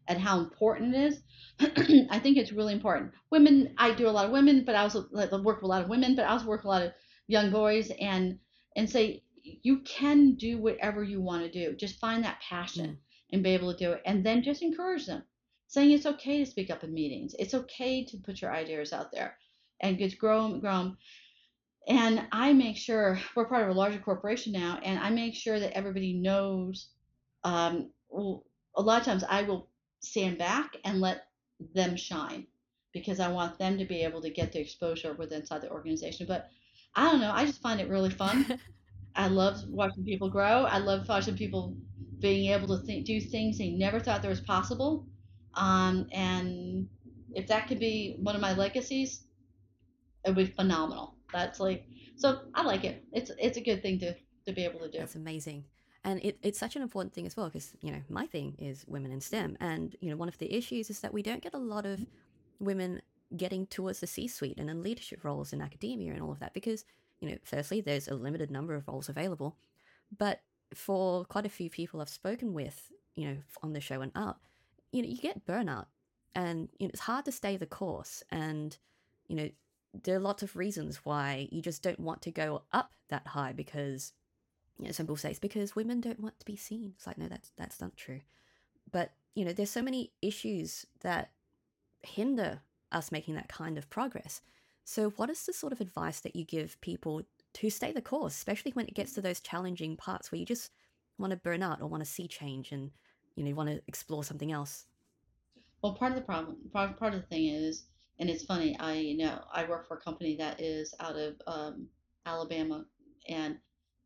and 0.08 0.20
how 0.20 0.40
important 0.40 0.96
it 0.96 1.14
is. 1.14 1.22
I 2.10 2.20
think 2.20 2.38
it's 2.38 2.52
really 2.52 2.74
important. 2.74 3.12
Women, 3.32 3.74
I 3.78 3.94
do 3.94 4.08
a 4.08 4.12
lot 4.12 4.26
of 4.26 4.32
women, 4.32 4.64
but 4.66 4.76
I 4.76 4.82
also 4.82 5.08
work 5.12 5.32
with 5.32 5.64
a 5.64 5.68
lot 5.68 5.84
of 5.84 5.90
women, 5.90 6.16
but 6.16 6.26
I 6.26 6.30
also 6.30 6.48
work 6.48 6.62
with 6.62 6.66
a 6.66 6.70
lot 6.70 6.82
of 6.84 6.92
young 7.28 7.52
boys 7.52 7.92
and 8.00 8.40
and 8.76 8.90
say 8.90 9.24
you 9.44 9.80
can 9.80 10.36
do 10.36 10.58
whatever 10.58 11.04
you 11.04 11.22
want 11.22 11.44
to 11.44 11.52
do. 11.52 11.76
Just 11.76 12.00
find 12.00 12.24
that 12.24 12.42
passion 12.48 12.92
mm. 12.92 12.98
and 13.32 13.44
be 13.44 13.52
able 13.52 13.72
to 13.74 13.78
do 13.78 13.92
it, 13.94 14.02
and 14.06 14.26
then 14.26 14.44
just 14.44 14.62
encourage 14.62 15.06
them, 15.06 15.24
saying 15.68 15.92
it's 15.92 16.06
okay 16.06 16.40
to 16.40 16.50
speak 16.50 16.70
up 16.70 16.84
in 16.84 16.94
meetings. 16.94 17.36
It's 17.38 17.54
okay 17.54 18.06
to 18.06 18.18
put 18.18 18.42
your 18.42 18.54
ideas 18.54 18.94
out 18.94 19.12
there, 19.12 19.38
and 19.80 19.98
just 19.98 20.18
grow 20.18 20.50
them, 20.50 20.60
grow 20.60 20.78
them. 20.78 20.98
And 21.88 22.26
I 22.32 22.54
make 22.54 22.78
sure 22.78 23.20
we're 23.36 23.50
part 23.50 23.64
of 23.64 23.76
a 23.76 23.80
larger 23.80 24.00
corporation 24.00 24.54
now, 24.54 24.80
and 24.84 25.00
I 25.00 25.10
make 25.10 25.36
sure 25.36 25.60
that 25.60 25.78
everybody 25.78 26.14
knows. 26.14 26.90
Um, 27.44 27.92
well, 28.10 28.46
a 28.76 28.82
lot 28.82 29.02
of 29.02 29.06
times 29.06 29.24
I 29.28 29.44
will 29.44 29.70
stand 30.04 30.38
back 30.38 30.78
and 30.84 31.02
let 31.02 31.28
them 31.74 31.96
shine 31.96 32.46
because 32.94 33.20
I 33.20 33.30
want 33.30 33.58
them 33.58 33.78
to 33.78 33.86
be 33.86 34.04
able 34.04 34.22
to 34.22 34.30
get 34.30 34.52
the 34.52 34.60
exposure 34.60 35.14
within 35.14 35.42
inside 35.42 35.62
the 35.62 35.72
organization. 35.72 36.28
But 36.28 36.50
I 36.96 37.10
don't 37.10 37.22
know, 37.22 37.32
I 37.34 37.46
just 37.46 37.62
find 37.62 37.82
it 37.82 37.90
really 37.90 38.12
fun. 38.12 38.60
I 39.16 39.28
love 39.28 39.64
watching 39.68 40.04
people 40.04 40.30
grow. 40.30 40.66
I 40.66 40.80
love 40.80 41.08
watching 41.08 41.36
people 41.36 41.76
being 42.20 42.52
able 42.52 42.68
to 42.78 42.84
think, 42.86 43.06
do 43.06 43.20
things 43.20 43.58
they 43.58 43.70
never 43.70 44.00
thought 44.00 44.22
there 44.22 44.30
was 44.30 44.42
possible. 44.42 45.06
Um, 45.56 46.08
and 46.12 46.88
if 47.34 47.48
that 47.48 47.68
could 47.68 47.80
be 47.80 48.18
one 48.20 48.36
of 48.36 48.42
my 48.42 48.54
legacies, 48.54 49.24
it 50.26 50.36
would 50.36 50.48
be 50.48 50.52
phenomenal. 50.52 51.16
That's 51.32 51.60
like 51.60 51.86
so 52.16 52.42
I 52.54 52.64
like 52.64 52.84
it. 52.86 53.04
It's 53.12 53.32
it's 53.38 53.58
a 53.58 53.62
good 53.62 53.82
thing 53.82 54.00
to 54.00 54.16
to 54.46 54.54
be 54.54 54.64
able 54.64 54.80
to 54.82 54.90
do. 54.90 55.00
That's 55.00 55.16
amazing 55.16 55.66
and 56.04 56.20
it, 56.24 56.38
it's 56.42 56.60
such 56.60 56.76
an 56.76 56.82
important 56.82 57.14
thing 57.14 57.26
as 57.26 57.38
well 57.38 57.48
because 57.48 57.74
you 57.82 57.92
know 57.92 58.02
my 58.10 58.26
thing 58.26 58.56
is 58.60 58.86
women 58.88 59.12
in 59.12 59.22
stem. 59.22 59.58
And 59.60 59.96
you 60.02 60.10
know 60.10 60.18
one 60.18 60.28
of 60.28 60.38
the 60.38 60.54
issues 60.54 60.90
is 60.90 61.00
that 61.00 61.14
we 61.14 61.22
don't 61.22 61.42
get 61.42 61.54
a 61.54 61.60
lot 61.60 61.86
of 61.86 62.06
women 62.60 63.02
getting 63.36 63.66
towards 63.66 64.00
the 64.00 64.08
c-suite 64.08 64.60
and 64.60 64.70
in 64.70 64.84
leadership 64.84 65.24
roles 65.24 65.54
in 65.54 65.62
academia 65.62 66.14
and 66.14 66.22
all 66.22 66.32
of 66.32 66.40
that 66.40 66.54
because 66.54 66.86
you 67.20 67.28
know 67.28 67.38
firstly 67.44 67.82
there's 67.82 68.08
a 68.08 68.14
limited 68.14 68.52
number 68.52 68.76
of 68.76 68.88
roles 68.88 69.10
available. 69.10 69.56
But 70.16 70.42
for 70.74 71.24
quite 71.26 71.46
a 71.46 71.50
few 71.50 71.70
people 71.70 72.02
i've 72.02 72.10
spoken 72.10 72.52
with 72.52 72.92
you 73.14 73.28
know 73.28 73.38
on 73.62 73.74
the 73.74 73.80
show 73.80 74.02
and 74.02 74.12
up 74.16 74.42
you 74.92 75.02
know 75.02 75.10
you 75.10 75.18
get 75.18 75.46
burnout. 75.46 75.86
And 76.36 76.70
you 76.80 76.88
know 76.88 76.92
it's 76.92 77.02
hard 77.02 77.26
to 77.26 77.32
stay 77.32 77.58
the 77.58 77.66
course. 77.66 78.24
And 78.30 78.78
you 79.28 79.36
know 79.36 79.50
there 80.04 80.16
are 80.16 80.20
lots 80.20 80.42
of 80.44 80.56
reasons 80.56 81.02
why 81.04 81.48
you 81.52 81.62
just 81.62 81.84
don't 81.84 82.00
want 82.00 82.22
to 82.24 82.32
go 82.32 82.64
up 82.72 82.92
that 83.10 83.28
high 83.28 83.54
because 83.54 84.14
you 84.80 84.86
know, 84.86 84.92
some 84.92 85.06
people 85.06 85.18
say 85.18 85.30
it's 85.32 85.40
because 85.40 85.76
women 85.76 86.02
don't 86.02 86.20
want 86.20 86.40
to 86.40 86.46
be 86.46 86.56
seen. 86.56 86.94
It's 86.96 87.08
like, 87.08 87.18
no, 87.18 87.28
that's 87.28 87.52
that's 87.58 87.80
not 87.80 87.96
true. 87.96 88.22
But 88.92 89.12
you 89.36 89.46
know, 89.46 89.54
there's 89.54 89.70
so 89.70 89.82
many 89.82 90.12
issues 90.22 90.86
that 91.02 91.32
hinder 92.02 92.62
us 92.92 93.12
making 93.12 93.36
that 93.36 93.50
kind 93.50 93.78
of 93.78 93.90
progress. 93.90 94.42
So, 94.84 95.12
what 95.12 95.30
is 95.30 95.46
the 95.46 95.54
sort 95.54 95.74
of 95.74 95.82
advice 95.82 96.20
that 96.22 96.36
you 96.36 96.44
give 96.44 96.80
people 96.82 97.24
to 97.54 97.70
stay 97.70 97.92
the 97.92 98.02
course, 98.02 98.34
especially 98.36 98.72
when 98.72 98.88
it 98.88 98.96
gets 98.96 99.14
to 99.14 99.22
those 99.22 99.40
challenging 99.40 99.96
parts 99.96 100.32
where 100.32 100.40
you 100.40 100.46
just 100.46 100.72
want 101.18 101.32
to 101.32 101.38
burn 101.38 101.64
out 101.64 101.82
or 101.82 101.88
want 101.88 102.04
to 102.04 102.10
see 102.10 102.28
change 102.28 102.72
and 102.72 102.92
you 103.36 103.44
know 103.44 103.50
you 103.50 103.56
want 103.56 103.70
to 103.70 103.82
explore 103.88 104.24
something 104.24 104.52
else? 104.52 104.86
Well, 105.82 105.94
part 105.94 106.12
of 106.12 106.18
the 106.18 106.24
problem, 106.24 106.58
part, 106.72 106.98
part 106.98 107.14
of 107.14 107.22
the 107.22 107.28
thing 107.28 107.48
is, 107.48 107.86
and 108.20 108.30
it's 108.30 108.46
funny. 108.46 108.78
I 108.80 108.96
you 108.96 109.18
know 109.18 109.44
I 109.54 109.66
work 109.66 109.88
for 109.88 109.98
a 109.98 110.02
company 110.02 110.36
that 110.38 110.62
is 110.62 110.94
out 111.00 111.16
of 111.16 111.36
um, 111.48 111.88
Alabama, 112.26 112.86
and 113.30 113.58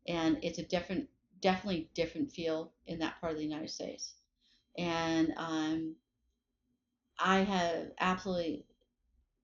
and 0.08 0.38
it's 0.42 0.58
a 0.58 0.64
different, 0.64 1.08
definitely 1.40 1.90
different 1.94 2.32
feel 2.32 2.72
in 2.86 2.98
that 3.00 3.20
part 3.20 3.32
of 3.32 3.38
the 3.38 3.44
United 3.44 3.70
States. 3.70 4.14
And 4.76 5.32
um, 5.36 5.96
I 7.18 7.40
have 7.40 7.92
absolutely, 8.00 8.66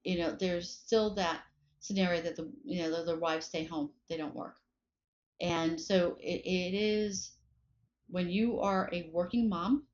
you 0.04 0.18
know, 0.18 0.32
there's 0.32 0.70
still 0.70 1.14
that 1.16 1.42
scenario 1.80 2.22
that 2.22 2.36
the 2.36 2.50
you 2.64 2.82
know 2.82 2.90
the, 2.90 3.12
the 3.12 3.18
wives 3.18 3.46
stay 3.46 3.64
home, 3.64 3.90
they 4.08 4.16
don't 4.16 4.34
work, 4.34 4.56
and 5.40 5.80
so 5.80 6.16
it, 6.20 6.42
it 6.44 6.74
is 6.74 7.32
when 8.08 8.30
you 8.30 8.60
are 8.60 8.88
a 8.92 9.10
working 9.12 9.48
mom 9.48 9.86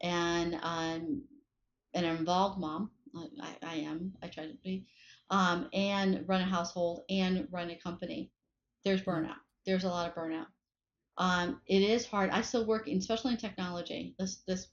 and 0.00 0.54
um, 0.62 1.22
an 1.94 2.04
involved 2.04 2.58
mom. 2.58 2.90
I, 3.40 3.56
I 3.62 3.74
am. 3.76 4.12
I 4.22 4.26
try 4.28 4.46
to 4.46 4.54
be, 4.62 4.86
um, 5.30 5.68
and 5.72 6.28
run 6.28 6.42
a 6.42 6.44
household 6.44 7.04
and 7.08 7.48
run 7.50 7.70
a 7.70 7.76
company 7.76 8.30
there's 8.86 9.02
burnout. 9.02 9.40
There's 9.66 9.82
a 9.82 9.88
lot 9.88 10.08
of 10.08 10.14
burnout. 10.14 10.46
Um, 11.18 11.60
it 11.66 11.82
is 11.82 12.06
hard. 12.06 12.30
I 12.30 12.40
still 12.42 12.64
work, 12.64 12.86
especially 12.86 13.32
in 13.32 13.36
technology. 13.36 14.14
This, 14.16 14.36
this, 14.46 14.68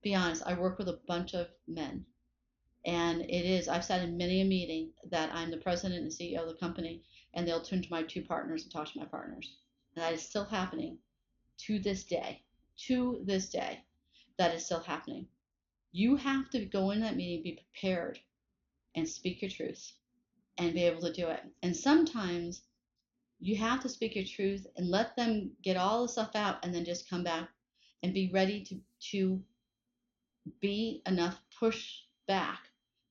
be 0.00 0.14
honest, 0.14 0.44
I 0.46 0.54
work 0.54 0.78
with 0.78 0.88
a 0.88 1.00
bunch 1.08 1.34
of 1.34 1.48
men, 1.66 2.04
and 2.86 3.22
it 3.22 3.44
is. 3.44 3.66
I've 3.66 3.84
sat 3.84 4.04
in 4.04 4.16
many 4.16 4.42
a 4.42 4.44
meeting 4.44 4.90
that 5.10 5.34
I'm 5.34 5.50
the 5.50 5.56
president 5.56 6.02
and 6.02 6.12
CEO 6.12 6.42
of 6.42 6.46
the 6.46 6.54
company, 6.54 7.02
and 7.34 7.48
they'll 7.48 7.60
turn 7.60 7.82
to 7.82 7.90
my 7.90 8.04
two 8.04 8.22
partners 8.22 8.62
and 8.62 8.70
talk 8.70 8.92
to 8.92 8.98
my 9.00 9.06
partners, 9.06 9.56
and 9.96 10.04
that 10.04 10.12
is 10.12 10.22
still 10.22 10.44
happening 10.44 10.98
to 11.62 11.80
this 11.80 12.04
day. 12.04 12.44
To 12.86 13.22
this 13.24 13.48
day, 13.48 13.80
that 14.36 14.54
is 14.54 14.64
still 14.64 14.82
happening. 14.82 15.26
You 15.90 16.14
have 16.14 16.48
to 16.50 16.64
go 16.64 16.92
in 16.92 17.00
that 17.00 17.16
meeting, 17.16 17.42
be 17.42 17.60
prepared, 17.72 18.20
and 18.94 19.08
speak 19.08 19.42
your 19.42 19.50
truth, 19.50 19.94
and 20.58 20.74
be 20.74 20.84
able 20.84 21.00
to 21.00 21.12
do 21.12 21.26
it. 21.26 21.40
And 21.64 21.76
sometimes 21.76 22.62
you 23.40 23.56
have 23.56 23.80
to 23.80 23.88
speak 23.88 24.16
your 24.16 24.24
truth 24.24 24.66
and 24.76 24.88
let 24.88 25.16
them 25.16 25.50
get 25.62 25.76
all 25.76 26.02
the 26.02 26.08
stuff 26.08 26.30
out 26.34 26.64
and 26.64 26.74
then 26.74 26.84
just 26.84 27.08
come 27.08 27.22
back 27.22 27.48
and 28.02 28.14
be 28.14 28.30
ready 28.32 28.62
to 28.64 28.80
to 29.10 29.40
be 30.60 31.02
enough 31.06 31.40
push 31.58 32.00
back 32.26 32.60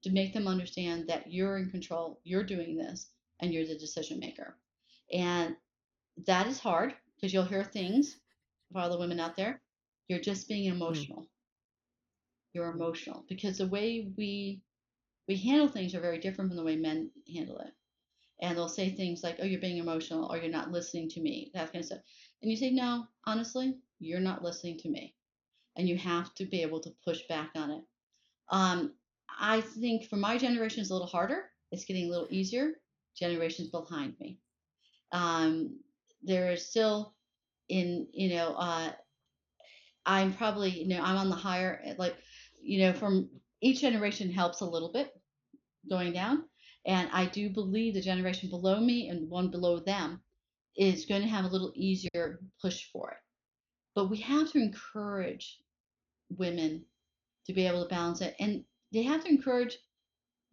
to 0.04 0.10
make 0.10 0.34
them 0.34 0.48
understand 0.48 1.08
that 1.08 1.32
you're 1.32 1.58
in 1.58 1.70
control 1.70 2.20
you're 2.24 2.44
doing 2.44 2.78
this 2.78 3.10
and 3.40 3.54
you're 3.54 3.66
the 3.66 3.78
decision 3.78 4.20
maker 4.20 4.56
and 5.14 5.56
that 6.26 6.48
is 6.48 6.60
hard 6.60 6.94
because 7.16 7.34
you'll 7.34 7.44
hear 7.44 7.64
things 7.64 8.18
for 8.72 8.80
all 8.80 8.90
the 8.90 9.00
women 9.00 9.20
out 9.20 9.36
there 9.36 9.62
you're 10.08 10.20
just 10.20 10.48
being 10.48 10.70
hmm. 10.70 10.76
emotional 10.76 11.22
mm. 11.22 11.28
you're 12.54 12.70
emotional 12.70 13.24
because 13.30 13.58
the 13.58 13.68
way 13.68 14.12
we 14.18 14.62
we 15.28 15.36
handle 15.36 15.68
things 15.68 15.94
are 15.94 16.02
very 16.02 16.20
different 16.20 16.50
from 16.50 16.58
the 16.58 16.64
way 16.64 16.76
men 16.76 17.12
handle 17.34 17.60
it 17.60 17.72
and 18.42 18.58
they'll 18.58 18.70
say 18.70 18.90
things 18.90 19.24
like, 19.24 19.38
"Oh, 19.40 19.46
you're 19.46 19.62
being 19.62 19.78
emotional," 19.78 20.32
or 20.32 20.38
"You're 20.38 20.50
not 20.52 20.72
listening 20.72 21.10
to 21.10 21.22
me," 21.22 21.52
that 21.54 21.72
kind 21.72 21.82
of 21.82 21.86
stuff. 21.86 22.02
And 22.42 22.52
you 22.52 22.58
say, 22.58 22.72
"No, 22.72 23.08
honestly, 23.26 23.80
you're 24.00 24.20
not 24.20 24.44
listening 24.44 24.78
to 24.80 24.90
me," 24.90 25.16
and 25.76 25.88
you 25.90 25.98
have 25.98 26.34
to 26.36 26.46
be 26.46 26.62
able 26.62 26.80
to 26.82 26.96
push 27.06 27.22
back 27.28 27.52
on 27.56 27.72
it. 27.72 27.84
Um, 28.50 28.96
I 29.40 29.62
think 29.62 30.06
for 30.06 30.18
my 30.18 30.38
generation, 30.38 30.82
it's 30.82 30.90
a 30.90 30.94
little 30.94 31.08
harder. 31.08 31.52
It's 31.72 31.86
getting 31.86 32.06
a 32.08 32.10
little 32.10 32.28
easier. 32.32 32.74
Generations 33.16 33.70
behind 33.70 34.20
me, 34.20 34.40
um, 35.12 35.80
there 36.24 36.52
is 36.52 36.68
still 36.68 37.16
in 37.70 38.08
you 38.14 38.30
know. 38.30 38.54
Uh, 38.56 38.92
I'm 40.06 40.34
probably, 40.34 40.70
you 40.70 40.88
know, 40.88 41.02
I'm 41.02 41.18
on 41.18 41.30
the 41.30 41.36
higher, 41.36 41.82
like, 41.98 42.16
you 42.62 42.80
know, 42.80 42.94
from 42.94 43.30
each 43.62 43.82
generation 43.82 44.32
helps 44.32 44.62
a 44.62 44.66
little 44.66 44.92
bit 44.92 45.12
going 45.90 46.14
down. 46.14 46.46
And 46.88 47.10
I 47.12 47.26
do 47.26 47.50
believe 47.50 47.94
the 47.94 48.02
generation 48.02 48.50
below 48.50 48.80
me 48.80 49.10
and 49.10 49.30
one 49.30 49.52
below 49.52 49.80
them 49.80 50.22
is 50.78 51.06
going 51.06 51.22
to 51.22 51.28
have 51.28 51.44
a 51.44 51.50
little 51.50 51.74
easier 51.76 52.40
push 52.62 52.90
for 52.92 53.12
it. 53.12 53.18
But 53.94 54.10
we 54.10 54.18
have 54.22 54.52
to 54.52 54.60
encourage 54.60 55.60
women 56.30 56.86
to 57.46 57.54
be 57.54 57.68
able 57.68 57.84
to 57.84 57.90
balance 57.90 58.22
it. 58.22 58.36
And 58.40 58.64
they 58.94 59.04
have 59.04 59.24
to 59.24 59.30
encourage 59.30 59.78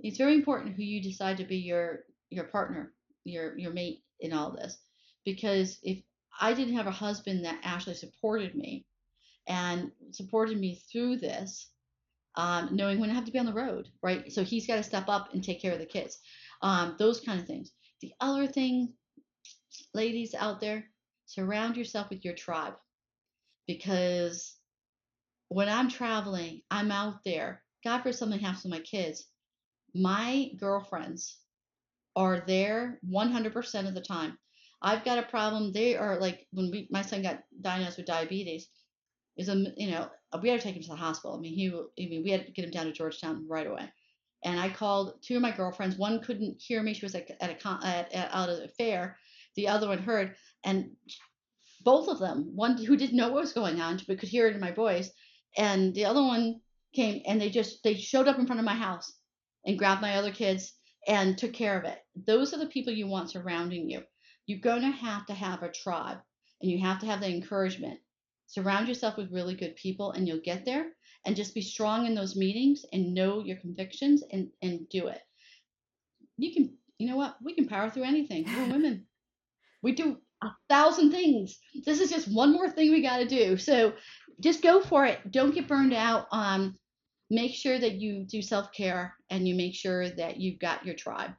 it's 0.01 0.19
very 0.19 0.35
important 0.35 0.75
who 0.75 0.83
you 0.83 1.01
decide 1.01 1.37
to 1.37 1.45
be 1.45 1.59
your 1.59 2.01
your 2.31 2.45
partner, 2.45 2.93
your 3.25 3.57
your 3.57 3.73
mate 3.73 4.03
in 4.19 4.33
all 4.33 4.51
this. 4.51 4.77
Because 5.25 5.79
if 5.83 6.03
I 6.41 6.53
didn't 6.53 6.75
have 6.75 6.89
a 6.89 6.93
husband 6.93 7.45
that 7.45 7.61
actually 7.63 7.95
supported 7.95 8.57
me 8.57 8.87
and 9.47 9.93
supported 10.11 10.59
me 10.59 10.83
through 10.91 11.19
this, 11.19 11.71
um, 12.37 12.71
knowing 12.73 12.99
when 12.99 13.11
I 13.11 13.15
have 13.15 13.25
to 13.27 13.33
be 13.33 13.39
on 13.39 13.47
the 13.47 13.53
road, 13.53 13.89
right? 14.03 14.33
So 14.33 14.43
he's 14.43 14.67
got 14.67 14.77
to 14.77 14.83
step 14.83 15.09
up 15.09 15.33
and 15.33 15.43
take 15.43 15.61
care 15.61 15.73
of 15.73 15.79
the 15.79 15.87
kids, 15.87 16.19
um, 16.63 16.97
those 16.99 17.21
kind 17.21 17.41
of 17.41 17.47
things. 17.47 17.73
The 18.01 18.13
other 18.21 18.47
thing, 18.47 18.95
ladies 19.95 20.35
out 20.35 20.61
there, 20.61 20.85
surround 21.27 21.77
yourself 21.77 22.11
with 22.11 22.25
your 22.25 22.35
tribe 22.35 22.75
because 23.67 24.55
when 25.49 25.69
I'm 25.69 25.89
traveling, 25.89 26.63
I'm 26.71 26.91
out 26.91 27.25
there. 27.25 27.63
God 27.85 27.99
forbid 27.99 28.17
something 28.17 28.41
happens 28.41 28.63
to 28.63 28.69
my 28.69 28.81
kids. 28.81 29.27
My 29.95 30.51
girlfriends 30.59 31.37
are 32.17 32.43
there 32.47 32.99
100% 33.09 33.89
of 33.89 33.95
the 33.95 34.01
time. 34.01 34.39
I've 34.83 35.05
got 35.05 35.19
a 35.19 35.23
problem. 35.23 35.73
They 35.73 35.97
are 35.97 36.21
like 36.21 36.47
when 36.53 36.71
we, 36.71 36.89
my 36.91 37.03
son 37.03 37.23
got 37.23 37.43
diagnosed 37.61 37.97
with 37.97 38.07
diabetes. 38.07 38.69
Is 39.37 39.49
a 39.49 39.57
you 39.77 39.91
know 39.91 40.09
uh, 40.33 40.39
we 40.41 40.49
had 40.49 40.61
to 40.61 40.65
take 40.65 40.77
him 40.77 40.83
to 40.83 40.89
the 40.91 40.97
hospital. 40.97 41.37
I 41.37 41.41
mean 41.41 41.55
he 41.55 41.69
I 41.69 42.09
mean 42.09 42.23
we 42.23 42.31
had 42.31 42.47
to 42.47 42.53
get 42.53 42.65
him 42.65 42.71
down 42.71 42.87
to 42.87 42.93
Georgetown 42.93 43.47
right 43.49 43.67
away. 43.67 43.91
And 44.45 44.61
I 44.61 44.69
called 44.69 45.23
two 45.23 45.37
of 45.37 45.43
my 45.43 45.51
girlfriends. 45.51 45.97
One 45.97 46.21
couldn't 46.21 46.61
hear 46.61 46.83
me; 46.83 46.95
she 46.95 47.07
was 47.07 47.15
at, 47.15 47.31
at 47.41 47.51
a 47.51 47.69
at, 47.85 48.13
at, 48.13 48.31
out 48.33 48.51
at 48.51 48.63
a 48.63 48.69
fair. 48.69 49.17
The 49.57 49.69
other 49.69 49.89
one 49.89 49.99
heard, 49.99 50.37
and 50.65 50.91
both 51.83 52.09
of 52.09 52.19
them, 52.19 52.55
one 52.55 52.77
who 52.77 52.97
didn't 52.97 53.17
know 53.17 53.29
what 53.29 53.43
was 53.43 53.53
going 53.53 53.81
on 53.81 54.01
but 54.07 54.19
could 54.19 54.29
hear 54.29 54.47
it 54.47 54.55
in 54.55 54.61
my 54.61 54.73
voice, 54.73 55.11
and 55.57 55.95
the 55.95 56.05
other 56.05 56.23
one 56.23 56.61
came 56.95 57.23
and 57.27 57.41
they 57.41 57.51
just 57.51 57.83
they 57.83 57.95
showed 57.95 58.29
up 58.29 58.39
in 58.39 58.47
front 58.47 58.61
of 58.61 58.65
my 58.65 58.75
house 58.75 59.13
and 59.67 59.79
grabbed 59.79 60.03
my 60.03 60.17
other 60.17 60.33
kids 60.33 60.75
and 61.07 61.37
took 61.37 61.53
care 61.53 61.79
of 61.79 61.85
it. 61.85 61.99
Those 62.27 62.55
are 62.55 62.59
the 62.59 62.67
people 62.67 62.93
you 62.93 63.07
want 63.07 63.31
surrounding 63.31 63.91
you. 63.91 64.03
You're 64.47 64.61
going 64.61 64.83
to 64.83 64.91
have 64.91 65.27
to 65.27 65.35
have 65.35 65.63
a 65.63 65.71
tribe 65.71 66.19
and 66.61 66.71
you 66.71 66.81
have 66.81 67.01
to 67.01 67.07
have 67.07 67.21
the 67.21 67.29
encouragement. 67.29 68.01
Surround 68.55 68.87
yourself 68.87 69.17
with 69.17 69.33
really 69.33 69.57
good 69.57 69.75
people 69.75 70.13
and 70.13 70.29
you'll 70.29 70.41
get 70.45 70.65
there. 70.65 70.87
And 71.27 71.35
just 71.35 71.55
be 71.55 71.61
strong 71.61 72.07
in 72.07 72.15
those 72.15 72.37
meetings 72.37 72.85
and 72.93 73.15
know 73.15 73.43
your 73.43 73.57
convictions 73.57 74.23
and, 74.31 74.49
and 74.63 74.89
do 74.91 75.09
it. 75.09 75.21
You 76.37 76.53
can, 76.55 76.77
you 76.99 77.09
know 77.09 77.17
what? 77.17 77.35
We 77.43 77.55
can 77.55 77.67
power 77.67 77.91
through 77.91 78.05
anything. 78.05 78.45
We're 78.45 78.67
women. 78.73 79.07
We 79.83 79.93
do 79.93 80.19
a 80.43 80.51
thousand 80.69 81.11
things. 81.11 81.59
This 81.85 82.01
is 82.01 82.11
just 82.11 82.33
one 82.33 82.53
more 82.53 82.71
thing 82.71 82.93
we 82.93 83.03
got 83.03 83.19
to 83.19 83.27
do. 83.27 83.57
So 83.57 83.95
just 84.39 84.63
go 84.63 84.81
for 84.81 85.05
it. 85.05 85.33
Don't 85.33 85.55
get 85.55 85.67
burned 85.67 85.95
out. 85.95 86.27
Um, 86.31 86.79
make 87.31 87.55
sure 87.55 87.79
that 87.79 87.95
you 87.95 88.25
do 88.25 88.41
self 88.41 88.71
care 88.73 89.15
and 89.31 89.49
you 89.49 89.57
make 89.57 89.75
sure 89.75 90.11
that 90.11 90.39
you've 90.39 90.61
got 90.61 90.87
your 90.87 90.95
tribe 90.95 91.33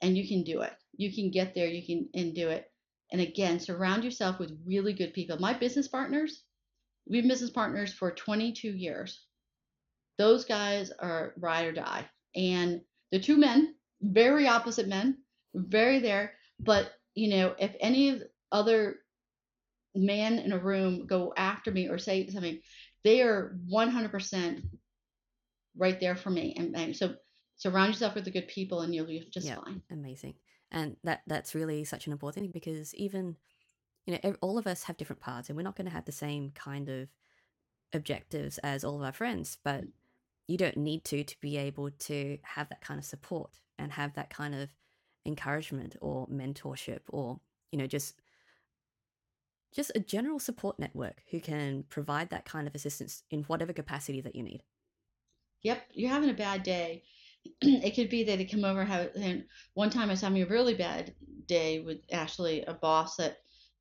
and 0.00 0.16
you 0.16 0.26
can 0.26 0.42
do 0.42 0.62
it. 0.62 0.72
You 0.96 1.12
can 1.12 1.30
get 1.30 1.54
there, 1.54 1.66
you 1.66 1.84
can 1.84 2.08
and 2.14 2.34
do 2.34 2.48
it. 2.48 2.70
And 3.12 3.20
again, 3.20 3.60
surround 3.60 4.04
yourself 4.04 4.38
with 4.38 4.58
really 4.66 4.92
good 4.92 5.12
people. 5.12 5.38
My 5.38 5.52
business 5.52 5.88
partners, 5.88 6.42
we've 7.06 7.22
been 7.22 7.28
business 7.28 7.50
partners 7.50 7.92
for 7.92 8.10
22 8.10 8.68
years. 8.68 9.24
Those 10.18 10.44
guys 10.44 10.90
are 10.98 11.34
ride 11.38 11.66
or 11.66 11.72
die. 11.72 12.06
And 12.34 12.80
the 13.12 13.20
two 13.20 13.36
men, 13.36 13.74
very 14.02 14.46
opposite 14.48 14.88
men, 14.88 15.18
very 15.54 16.00
there. 16.00 16.32
But, 16.58 16.90
you 17.14 17.28
know, 17.28 17.54
if 17.58 17.74
any 17.80 18.22
other 18.50 18.96
man 19.94 20.38
in 20.38 20.52
a 20.52 20.58
room 20.58 21.06
go 21.06 21.32
after 21.36 21.70
me 21.70 21.88
or 21.88 21.98
say 21.98 22.28
something, 22.28 22.60
they 23.04 23.22
are 23.22 23.56
100% 23.72 24.62
right 25.76 26.00
there 26.00 26.16
for 26.16 26.30
me. 26.30 26.54
And, 26.56 26.76
and 26.76 26.96
so 26.96 27.14
surround 27.56 27.92
yourself 27.92 28.14
with 28.14 28.24
the 28.24 28.30
good 28.30 28.48
people 28.48 28.80
and 28.80 28.94
you'll 28.94 29.06
be 29.06 29.28
just 29.30 29.46
yep, 29.46 29.62
fine. 29.64 29.82
Amazing. 29.90 30.34
And 30.72 30.96
that 31.04 31.22
that's 31.26 31.54
really 31.54 31.84
such 31.84 32.06
an 32.06 32.12
important 32.12 32.44
thing 32.44 32.50
because 32.52 32.94
even, 32.94 33.36
you 34.06 34.18
know, 34.22 34.34
all 34.40 34.58
of 34.58 34.66
us 34.66 34.84
have 34.84 34.96
different 34.96 35.20
paths 35.20 35.48
and 35.48 35.56
we're 35.56 35.62
not 35.62 35.76
going 35.76 35.88
to 35.88 35.92
have 35.92 36.04
the 36.04 36.12
same 36.12 36.52
kind 36.54 36.88
of 36.88 37.08
objectives 37.92 38.58
as 38.58 38.84
all 38.84 38.96
of 38.96 39.02
our 39.02 39.12
friends, 39.12 39.58
but 39.64 39.84
mm. 39.84 39.90
you 40.46 40.56
don't 40.56 40.76
need 40.76 41.04
to 41.04 41.24
to 41.24 41.36
be 41.40 41.56
able 41.56 41.90
to 41.90 42.38
have 42.42 42.68
that 42.68 42.80
kind 42.80 42.98
of 42.98 43.04
support 43.04 43.50
and 43.78 43.92
have 43.92 44.14
that 44.14 44.30
kind 44.30 44.54
of 44.54 44.68
encouragement 45.26 45.96
or 46.00 46.26
mentorship 46.28 47.00
or, 47.08 47.40
you 47.72 47.78
know, 47.78 47.86
just 47.86 48.20
just 49.74 49.92
a 49.94 50.00
general 50.00 50.38
support 50.38 50.78
network 50.78 51.22
who 51.30 51.40
can 51.40 51.84
provide 51.90 52.30
that 52.30 52.46
kind 52.46 52.66
of 52.66 52.74
assistance 52.74 53.24
in 53.30 53.42
whatever 53.42 53.74
capacity 53.74 54.22
that 54.22 54.34
you 54.34 54.42
need. 54.42 54.62
Yep, 55.62 55.82
you're 55.92 56.10
having 56.10 56.30
a 56.30 56.34
bad 56.34 56.62
day. 56.62 57.02
it 57.60 57.94
could 57.94 58.08
be 58.08 58.24
that 58.24 58.38
they 58.38 58.44
come 58.44 58.64
over 58.64 58.84
have 58.84 59.10
and 59.16 59.44
one 59.74 59.90
time 59.90 60.08
I 60.08 60.12
was 60.12 60.20
having 60.20 60.42
a 60.42 60.46
really 60.46 60.74
bad 60.74 61.14
day 61.46 61.80
with 61.80 61.98
actually 62.10 62.62
a 62.64 62.74
boss 62.74 63.16
that 63.16 63.38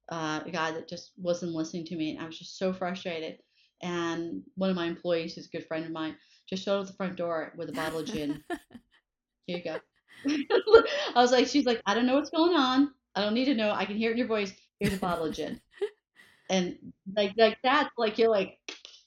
uh, 0.10 0.42
a 0.46 0.52
guy 0.52 0.72
that 0.72 0.88
just 0.88 1.12
wasn't 1.18 1.54
listening 1.54 1.86
to 1.86 1.96
me 1.96 2.12
and 2.12 2.20
I 2.22 2.26
was 2.26 2.38
just 2.38 2.58
so 2.58 2.74
frustrated. 2.74 3.40
And 3.82 4.44
one 4.56 4.70
of 4.70 4.76
my 4.76 4.86
employees, 4.86 5.36
who's 5.36 5.48
a 5.48 5.50
good 5.50 5.68
friend 5.68 5.86
of 5.86 5.92
mine, 5.92 6.16
just 6.50 6.64
showed 6.64 6.78
up 6.78 6.82
at 6.82 6.88
the 6.88 6.94
front 6.94 7.16
door 7.16 7.54
with 7.58 7.70
a 7.70 7.74
bottle 7.74 8.00
of 8.00 8.06
gin. 8.06 8.44
Here 9.48 9.58
you 9.58 9.64
go. 9.64 9.80
I 11.16 11.22
was 11.22 11.32
like, 11.32 11.48
she's 11.48 11.66
like, 11.66 11.82
I 11.86 11.94
don't 11.94 12.06
know 12.06 12.16
what's 12.16 12.30
going 12.30 12.56
on. 12.56 12.92
I 13.16 13.22
don't 13.22 13.34
need 13.34 13.46
to 13.46 13.56
know. 13.56 13.72
I 13.72 13.86
can 13.86 13.98
hear 13.98 14.10
it 14.10 14.14
in 14.14 14.18
your 14.18 14.28
voice. 14.28 14.54
Here's 14.80 14.94
a 14.94 14.98
bottle 14.98 15.26
of 15.26 15.34
gin 15.34 15.60
and 16.50 16.78
like 17.16 17.34
like 17.38 17.58
that's 17.64 17.90
like 17.98 18.18
you're 18.18 18.30
like 18.30 18.58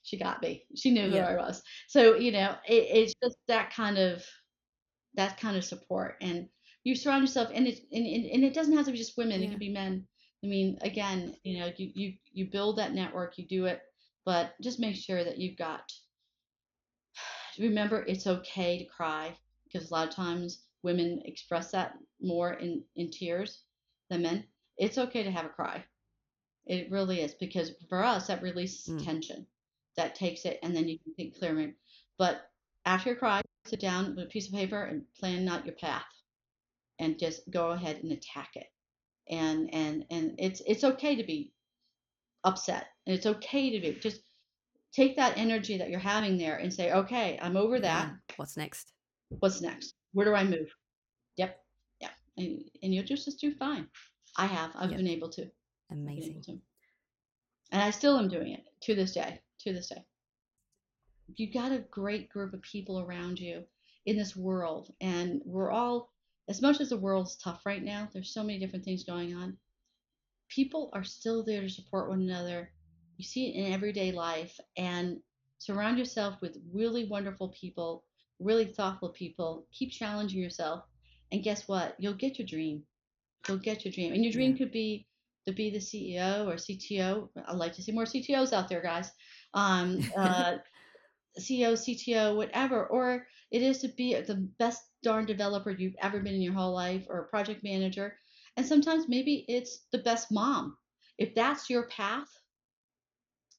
she 0.03 0.19
got 0.19 0.43
me 0.43 0.65
she 0.75 0.91
knew 0.91 1.11
who 1.11 1.17
yeah. 1.17 1.29
i 1.29 1.37
was 1.37 1.63
so 1.87 2.17
you 2.17 2.33
know 2.33 2.55
it, 2.67 2.87
it's 2.91 3.15
just 3.23 3.37
that 3.47 3.73
kind 3.73 3.99
of 3.99 4.25
that 5.15 5.39
kind 5.39 5.57
of 5.57 5.65
support 5.65 6.17
and 6.21 6.49
you 6.85 6.95
surround 6.95 7.23
yourself 7.23 7.51
and 7.53 7.67
it 7.67 7.81
and, 7.93 8.07
and 8.07 8.45
it 8.45 8.55
doesn't 8.55 8.77
have 8.77 8.87
to 8.87 8.93
be 8.93 8.99
just 8.99 9.17
women 9.17 9.41
yeah. 9.41 9.47
it 9.47 9.51
can 9.51 9.59
be 9.59 9.73
men 9.73 10.07
i 10.45 10.47
mean 10.47 10.79
again 10.83 11.35
you 11.43 11.59
know 11.59 11.71
you, 11.77 11.91
you 11.95 12.13
you 12.33 12.47
build 12.51 12.77
that 12.77 12.95
network 12.95 13.39
you 13.39 13.47
do 13.47 13.67
it 13.67 13.83
but 14.25 14.55
just 14.61 14.81
make 14.81 14.97
sure 14.97 15.25
that 15.25 15.39
you've 15.39 15.59
got 15.59 15.93
remember 17.59 18.05
it's 18.07 18.27
okay 18.27 18.79
to 18.79 18.85
cry 18.85 19.37
because 19.65 19.91
a 19.91 19.95
lot 19.95 20.09
of 20.09 20.15
times 20.15 20.63
women 20.83 21.21
express 21.25 21.71
that 21.71 21.95
more 22.21 22.55
in 22.55 22.83
in 22.97 23.11
tears 23.11 23.63
than 24.11 24.23
men 24.23 24.45
it's 24.77 24.99
okay 24.99 25.23
to 25.23 25.31
have 25.31 25.47
a 25.47 25.51
cry 25.51 25.85
it 26.69 26.91
really 26.91 27.23
is 27.23 27.35
because 27.35 27.73
for 27.89 28.05
us 28.05 28.27
that 28.27 28.43
releases 28.43 28.95
mm. 28.95 29.05
tension. 29.05 29.47
That 29.97 30.15
takes 30.15 30.45
it, 30.45 30.61
and 30.63 30.77
then 30.77 30.87
you 30.87 30.99
can 30.99 31.15
think 31.15 31.37
clearly. 31.37 31.75
But 32.19 32.43
after 32.85 33.11
your 33.11 33.19
cry, 33.19 33.43
sit 33.67 33.81
down 33.81 34.15
with 34.15 34.27
a 34.27 34.29
piece 34.29 34.47
of 34.47 34.53
paper 34.53 34.85
and 34.85 35.03
plan 35.19 35.49
out 35.49 35.65
your 35.65 35.75
path, 35.75 36.07
and 37.01 37.19
just 37.19 37.51
go 37.51 37.71
ahead 37.71 37.97
and 38.03 38.13
attack 38.13 38.51
it. 38.55 38.69
And 39.31 39.73
and 39.75 40.05
and 40.11 40.35
it's 40.39 40.63
it's 40.67 40.85
okay 40.85 41.17
to 41.17 41.25
be 41.25 41.53
upset, 42.45 42.87
and 43.07 43.15
it's 43.17 43.27
okay 43.27 43.71
to 43.71 43.81
be 43.81 43.99
just 44.01 44.21
take 44.93 45.17
that 45.17 45.37
energy 45.37 45.77
that 45.79 45.91
you're 45.91 46.01
having 46.01 46.39
there 46.39 46.57
and 46.57 46.73
say, 46.73 46.93
okay, 46.93 47.39
I'm 47.43 47.57
over 47.57 47.77
mm-hmm. 47.77 47.83
that. 47.83 48.13
What's 48.37 48.57
next? 48.57 48.93
What's 49.41 49.61
next? 49.61 49.95
Where 50.13 50.27
do 50.27 50.35
I 50.35 50.45
move? 50.45 50.75
Yep, 51.37 51.61
yeah, 52.01 52.11
and 52.37 52.63
and 52.83 52.95
you'll 52.95 53.05
just 53.05 53.27
just 53.27 53.41
do 53.41 53.55
fine. 53.55 53.87
I 54.37 54.47
have. 54.47 54.71
I've 54.75 54.91
yep. 54.91 54.99
been 54.99 55.09
able 55.09 55.29
to. 55.31 55.51
Amazing. 55.91 56.61
And 57.71 57.83
I 57.83 57.91
still 57.91 58.19
am 58.19 58.29
doing 58.29 58.53
it 58.53 58.65
to 58.83 58.95
this 58.95 59.13
day. 59.13 59.41
To 59.61 59.73
this 59.73 59.89
day. 59.89 60.03
You've 61.37 61.53
got 61.53 61.73
a 61.73 61.85
great 61.91 62.31
group 62.31 62.55
of 62.55 62.63
people 62.63 63.01
around 63.01 63.39
you 63.39 63.65
in 64.07 64.17
this 64.17 64.35
world, 64.35 64.91
and 65.01 65.43
we're 65.45 65.71
all, 65.71 66.11
as 66.49 66.63
much 66.63 66.81
as 66.81 66.89
the 66.89 66.97
world's 66.97 67.37
tough 67.37 67.67
right 67.67 67.83
now, 67.83 68.09
there's 68.13 68.33
so 68.33 68.43
many 68.43 68.59
different 68.59 68.85
things 68.85 69.05
going 69.05 69.35
on. 69.35 69.57
People 70.49 70.91
are 70.95 71.05
still 71.05 71.45
there 71.45 71.61
to 71.61 71.69
support 71.69 72.09
one 72.09 72.23
another. 72.23 72.71
You 73.17 73.25
see 73.25 73.49
it 73.49 73.57
in 73.57 73.73
everyday 73.73 74.13
life, 74.13 74.59
and 74.77 75.19
surround 75.59 75.99
yourself 75.99 76.41
with 76.41 76.57
really 76.73 77.05
wonderful 77.05 77.49
people, 77.49 78.05
really 78.39 78.65
thoughtful 78.65 79.11
people. 79.11 79.67
Keep 79.73 79.93
challenging 79.93 80.41
yourself, 80.41 80.85
and 81.33 81.43
guess 81.43 81.69
what? 81.69 81.97
You'll 81.99 82.15
get 82.15 82.39
your 82.39 82.47
dream. 82.47 82.85
You'll 83.47 83.59
get 83.59 83.85
your 83.85 83.93
dream, 83.93 84.13
and 84.15 84.25
your 84.25 84.33
dream 84.33 84.53
yeah. 84.53 84.59
could 84.59 84.73
be 84.73 85.07
to 85.49 85.53
be 85.53 85.71
the 85.71 85.79
CEO 85.79 86.47
or 86.47 86.55
CTO. 86.55 87.29
I'd 87.47 87.57
like 87.57 87.75
to 87.75 87.83
see 87.83 87.93
more 87.93 88.05
CTOs 88.05 88.53
out 88.53 88.69
there, 88.69 88.83
guys. 88.83 89.11
Um, 89.55 90.01
uh, 90.17 90.57
CEO, 91.39 91.73
CTO, 91.73 92.37
whatever. 92.37 92.87
Or 92.87 93.27
it 93.51 93.63
is 93.63 93.79
to 93.79 93.89
be 93.89 94.15
the 94.21 94.49
best 94.59 94.83
darn 95.03 95.27
developer 95.27 95.71
you've 95.71 95.97
ever 96.01 96.21
been 96.21 96.35
in 96.35 96.43
your 96.43 96.55
whole 96.55 96.75
life 96.75 97.07
or 97.09 97.21
a 97.21 97.29
project 97.29 97.63
manager. 97.63 98.17
And 98.57 98.67
sometimes 98.67 99.09
maybe 99.09 99.45
it's 99.49 99.87
the 99.93 99.99
best 99.99 100.33
mom. 100.33 100.77
If 101.19 101.35
that's 101.35 101.71
your 101.71 101.89
path, 101.89 102.29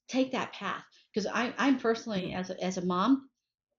take 0.08 0.32
that 0.32 0.52
path. 0.52 0.84
because 1.12 1.26
I 1.26 1.54
I'm 1.58 1.78
personally 1.78 2.32
as 2.34 2.50
a, 2.50 2.62
as 2.62 2.76
a 2.78 2.84
mom, 2.84 3.28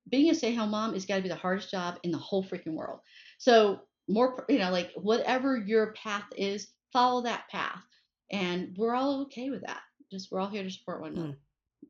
being 0.10 0.30
a 0.32 0.36
stay 0.36 0.54
home 0.56 0.72
mom 0.72 0.94
has 0.94 1.06
got 1.06 1.18
to 1.18 1.22
be 1.22 1.30
the 1.30 1.36
hardest 1.36 1.72
job 1.72 2.00
in 2.04 2.12
the 2.12 2.18
whole 2.18 2.44
freaking 2.44 2.74
world. 2.74 3.00
So 3.38 3.82
more 4.08 4.46
you 4.50 4.60
know 4.60 4.72
like 4.72 4.92
whatever 4.96 5.58
your 5.58 5.94
path 5.94 6.26
is, 6.36 6.68
follow 6.94 7.22
that 7.24 7.48
path, 7.50 7.84
and 8.32 8.76
we're 8.78 8.96
all 8.96 9.22
okay 9.24 9.50
with 9.50 9.62
that. 9.66 9.82
Just 10.12 10.32
we're 10.32 10.40
all 10.40 10.50
here 10.50 10.64
to 10.64 10.70
support 10.72 11.02
one 11.02 11.14
another. 11.14 11.38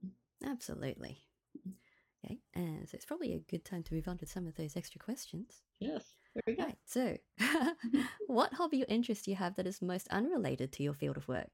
Mm. 0.06 0.50
Absolutely. 0.52 1.20
So 2.86 2.96
it's 2.96 3.06
probably 3.06 3.34
a 3.34 3.40
good 3.40 3.66
time 3.66 3.84
to 3.84 3.94
move 3.94 4.08
on 4.08 4.18
to 4.20 4.26
some 4.26 4.48
of 4.48 4.56
those 4.56 4.76
extra 4.76 5.00
questions. 5.00 5.62
Yes, 5.80 6.04
there 6.34 6.44
we 6.48 6.56
go. 6.56 6.64
Right, 6.64 6.78
so 6.86 7.18
what 8.28 8.54
hobby 8.54 8.84
or 8.84 8.86
interest 8.88 9.26
do 9.26 9.32
you 9.32 9.38
have 9.38 9.56
that 9.56 9.68
is 9.68 9.82
most 9.82 10.08
unrelated 10.10 10.72
to 10.74 10.84
your 10.84 10.94
field 10.94 11.18
of 11.18 11.28
work? 11.28 11.50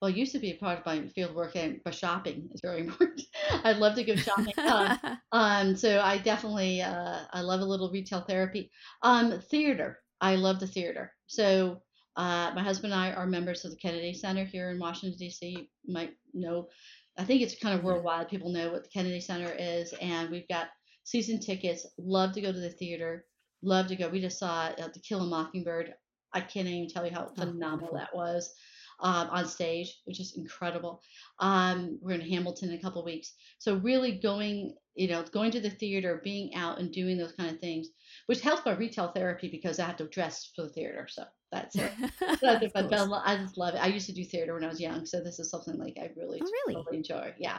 Well, 0.00 0.10
it 0.10 0.16
used 0.16 0.32
to 0.32 0.38
be 0.38 0.52
a 0.52 0.56
part 0.56 0.78
of 0.78 0.86
my 0.86 1.06
field 1.08 1.30
of 1.30 1.36
work, 1.36 1.56
and 1.56 1.80
but 1.84 1.94
shopping 1.94 2.48
is 2.54 2.60
very 2.62 2.80
important. 2.86 3.22
I'd 3.64 3.76
love 3.76 3.94
to 3.96 4.04
go 4.04 4.16
shopping. 4.16 4.54
Um, 4.56 4.98
um, 5.32 5.76
so 5.76 6.00
I 6.00 6.18
definitely 6.18 6.80
uh, 6.80 7.20
I 7.32 7.42
love 7.42 7.60
a 7.60 7.64
little 7.64 7.90
retail 7.90 8.22
therapy. 8.22 8.70
Um, 9.02 9.40
theater. 9.50 9.98
I 10.22 10.36
love 10.36 10.60
the 10.60 10.66
theater. 10.66 11.12
So 11.26 11.82
uh, 12.16 12.52
my 12.54 12.62
husband 12.62 12.92
and 12.92 13.02
I 13.02 13.12
are 13.12 13.26
members 13.26 13.64
of 13.64 13.70
the 13.70 13.76
Kennedy 13.76 14.12
Center 14.12 14.44
here 14.44 14.70
in 14.70 14.78
Washington 14.78 15.18
D.C. 15.18 15.68
You 15.84 15.92
might 15.92 16.12
know. 16.34 16.68
I 17.20 17.24
think 17.24 17.42
it's 17.42 17.54
kind 17.54 17.78
of 17.78 17.84
worldwide. 17.84 18.30
People 18.30 18.50
know 18.50 18.72
what 18.72 18.84
the 18.84 18.88
Kennedy 18.88 19.20
Center 19.20 19.54
is, 19.58 19.92
and 20.00 20.30
we've 20.30 20.48
got 20.48 20.68
season 21.04 21.38
tickets. 21.38 21.86
Love 21.98 22.32
to 22.32 22.40
go 22.40 22.50
to 22.50 22.58
the 22.58 22.70
theater. 22.70 23.26
Love 23.62 23.88
to 23.88 23.96
go. 23.96 24.08
We 24.08 24.22
just 24.22 24.38
saw 24.38 24.68
uh, 24.68 24.88
To 24.88 25.00
Kill 25.00 25.20
a 25.20 25.26
Mockingbird. 25.26 25.92
I 26.32 26.40
can't 26.40 26.66
even 26.66 26.88
tell 26.88 27.04
you 27.04 27.12
how 27.12 27.30
Oh, 27.30 27.34
phenomenal 27.34 27.94
that 27.94 28.14
was 28.14 28.54
um, 29.00 29.28
on 29.28 29.46
stage, 29.46 30.00
which 30.06 30.18
is 30.18 30.34
incredible. 30.38 31.02
Um, 31.40 31.98
we're 32.00 32.14
in 32.14 32.22
Hamilton 32.22 32.70
in 32.70 32.78
a 32.78 32.80
couple 32.80 33.04
weeks, 33.04 33.34
so 33.58 33.76
really 33.76 34.12
going, 34.12 34.74
you 34.94 35.08
know, 35.08 35.22
going 35.24 35.50
to 35.50 35.60
the 35.60 35.68
theater, 35.68 36.22
being 36.24 36.54
out 36.54 36.78
and 36.78 36.90
doing 36.90 37.18
those 37.18 37.32
kind 37.32 37.50
of 37.50 37.60
things, 37.60 37.88
which 38.28 38.40
helps 38.40 38.64
my 38.64 38.72
retail 38.72 39.12
therapy 39.12 39.50
because 39.50 39.78
I 39.78 39.84
have 39.84 39.98
to 39.98 40.08
dress 40.08 40.50
for 40.56 40.62
the 40.62 40.70
theater. 40.70 41.06
So 41.10 41.24
that's 41.52 41.76
it. 41.76 41.92
That's 42.20 42.42
it. 42.42 42.62
Of 42.62 42.72
But, 42.74 42.90
but 42.90 42.94
I 42.94 42.98
course. 42.98 43.08
lo- 43.08 43.22
I 43.24 43.36
just 43.36 43.58
love 43.58 43.74
it. 43.74 43.78
I 43.82 43.86
used 43.88 44.06
to 44.06 44.12
do 44.12 44.24
theater 44.24 44.54
when 44.54 44.64
I 44.64 44.68
was 44.68 44.80
young, 44.80 45.06
so 45.06 45.20
this 45.20 45.38
is 45.38 45.50
something 45.50 45.76
like 45.78 45.96
I 46.00 46.10
really, 46.16 46.40
Oh, 46.42 46.50
really? 46.66 46.74
totally 46.76 46.96
enjoy. 46.98 47.34
Yeah, 47.38 47.58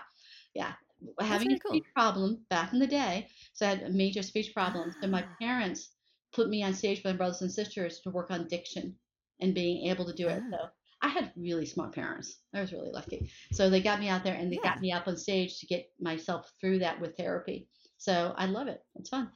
yeah. 0.53 0.73
That's 1.17 1.29
Having 1.29 1.53
a 1.53 1.59
cool. 1.59 1.71
speech 1.71 1.85
problem 1.93 2.45
back 2.49 2.73
in 2.73 2.79
the 2.79 2.87
day, 2.87 3.27
so 3.53 3.65
I 3.65 3.69
had 3.69 3.83
a 3.83 3.89
major 3.89 4.21
speech 4.21 4.53
problem. 4.53 4.93
So 5.01 5.07
my 5.07 5.23
Ah. 5.23 5.35
parents 5.39 5.89
put 6.33 6.49
me 6.49 6.63
on 6.63 6.73
stage 6.73 6.99
with 7.03 7.13
my 7.13 7.17
brothers 7.17 7.41
and 7.41 7.51
sisters 7.51 7.99
to 8.01 8.11
work 8.11 8.31
on 8.31 8.47
diction 8.47 8.95
and 9.39 9.53
being 9.55 9.87
able 9.89 10.05
to 10.05 10.13
do 10.13 10.27
it. 10.29 10.41
Ah. 10.45 10.49
So 10.51 10.69
I 11.01 11.07
had 11.09 11.31
really 11.35 11.65
smart 11.65 11.93
parents. 11.95 12.37
I 12.53 12.61
was 12.61 12.71
really 12.71 12.91
lucky. 12.91 13.31
So 13.51 13.69
they 13.69 13.81
got 13.81 13.99
me 13.99 14.07
out 14.09 14.23
there 14.23 14.35
and 14.35 14.51
they 14.51 14.57
Yeah. 14.57 14.73
got 14.75 14.81
me 14.81 14.91
up 14.91 15.07
on 15.07 15.17
stage 15.17 15.59
to 15.59 15.65
get 15.65 15.91
myself 15.99 16.53
through 16.61 16.79
that 16.79 17.01
with 17.01 17.17
therapy. 17.17 17.67
So 17.97 18.33
I 18.37 18.45
love 18.45 18.67
it. 18.67 18.83
It's 18.95 19.09
fun. 19.09 19.31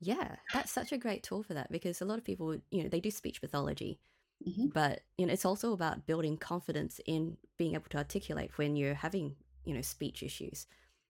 Yeah, 0.00 0.36
that's 0.52 0.72
such 0.72 0.92
a 0.92 0.98
great 0.98 1.22
tool 1.22 1.42
for 1.42 1.54
that 1.54 1.70
because 1.70 2.00
a 2.00 2.04
lot 2.04 2.18
of 2.18 2.24
people, 2.24 2.54
you 2.70 2.82
know, 2.82 2.88
they 2.88 3.00
do 3.00 3.10
speech 3.10 3.40
pathology, 3.40 4.00
hmm 4.44 4.70
but 4.74 5.04
you 5.18 5.26
know, 5.26 5.32
it's 5.32 5.46
also 5.46 5.72
about 5.72 6.06
building 6.06 6.38
confidence 6.38 7.00
in 7.06 7.38
being 7.58 7.74
able 7.74 7.88
to 7.90 7.98
articulate 7.98 8.58
when 8.58 8.76
you're 8.76 8.94
having, 8.94 9.36
you 9.64 9.74
know, 9.74 9.82
speech 9.82 10.22
issues. 10.22 10.66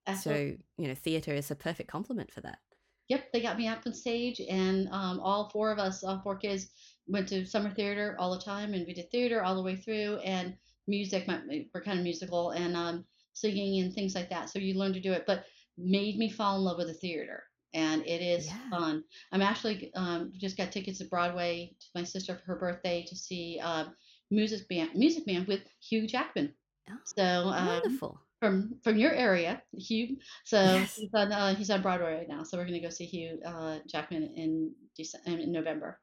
Absolutely. 0.07 0.43
So, 0.43 0.57
you 0.79 0.89
know, 0.89 0.95
theater 0.95 1.35
is 1.35 1.51
a 1.51 1.57
perfect 1.57 1.91
complement 1.91 2.33
for 2.33 2.43
that. 2.43 2.61
Yep, 3.09 3.33
they 3.33 3.41
got 3.43 3.59
me 3.59 3.67
up 3.67 3.87
on 3.87 3.93
stage, 3.93 4.41
and 4.41 4.89
um, 4.89 5.19
all 5.21 5.51
four 5.51 5.71
of 5.73 5.79
us, 5.79 6.03
all 6.05 6.21
four 6.23 6.37
kids, 6.39 6.71
went 7.07 7.29
to 7.29 7.45
summer 7.45 7.71
theater 7.75 8.17
all 8.19 8.33
the 8.33 8.41
time, 8.43 8.73
and 8.73 8.87
we 8.87 8.95
did 8.95 9.11
theater 9.11 9.43
all 9.43 9.55
the 9.57 9.63
way 9.63 9.77
through, 9.77 10.17
and 10.19 10.57
music. 10.87 11.27
My, 11.27 11.67
we're 11.75 11.83
kind 11.83 11.99
of 11.99 12.05
musical, 12.05 12.51
and 12.53 12.75
um, 12.77 13.07
singing 13.35 13.81
and 13.83 13.93
things 13.93 14.15
like 14.15 14.31
that. 14.31 14.49
So 14.49 14.59
you 14.61 14.75
learn 14.75 14.93
to 14.95 15.01
do 15.01 15.13
it, 15.13 15.27
but 15.27 15.45
made 15.77 16.17
me 16.19 16.31
fall 16.31 16.57
in 16.57 16.63
love 16.63 16.79
with 16.79 16.87
the 16.87 16.95
theater, 16.95 17.45
and 17.75 18.03
it 18.07 18.21
is 18.23 18.47
Yeah. 18.47 18.71
fun. 18.71 19.05
I'm 19.33 19.43
actually 19.43 19.93
um, 19.95 20.33
just 20.37 20.57
got 20.57 20.73
tickets 20.73 20.99
to 20.99 21.05
Broadway 21.05 21.75
to 21.81 21.87
my 21.95 22.05
sister 22.05 22.35
for 22.37 22.45
her 22.53 22.57
birthday 22.59 23.05
to 23.09 23.17
see 23.17 23.59
um, 23.63 23.95
Music 24.31 24.67
Man, 24.71 24.91
Music 24.95 25.27
Man 25.27 25.45
with 25.47 25.61
Hugh 25.81 26.07
Jackman. 26.07 26.55
Oh, 26.91 26.95
So 27.05 27.23
um, 27.23 27.67
wonderful. 27.69 28.21
from 28.41 28.79
from 28.83 28.97
your 28.97 29.13
area, 29.13 29.63
Hugh. 29.77 30.17
So 30.45 30.63
Yes. 30.63 30.97
he's 30.97 31.11
on 31.15 31.33
uh, 31.33 31.55
he's 31.55 31.71
on 31.71 31.83
Broadway 31.83 32.15
right 32.15 32.29
now. 32.29 32.43
So 32.43 32.57
we're 32.59 32.65
gonna 32.67 32.81
go 32.81 32.91
see 32.91 33.07
Hugh 33.07 33.41
uh, 33.47 33.79
Jackman 33.89 34.23
in 34.37 34.73
December, 34.97 35.41
in 35.41 35.53
November 35.53 36.01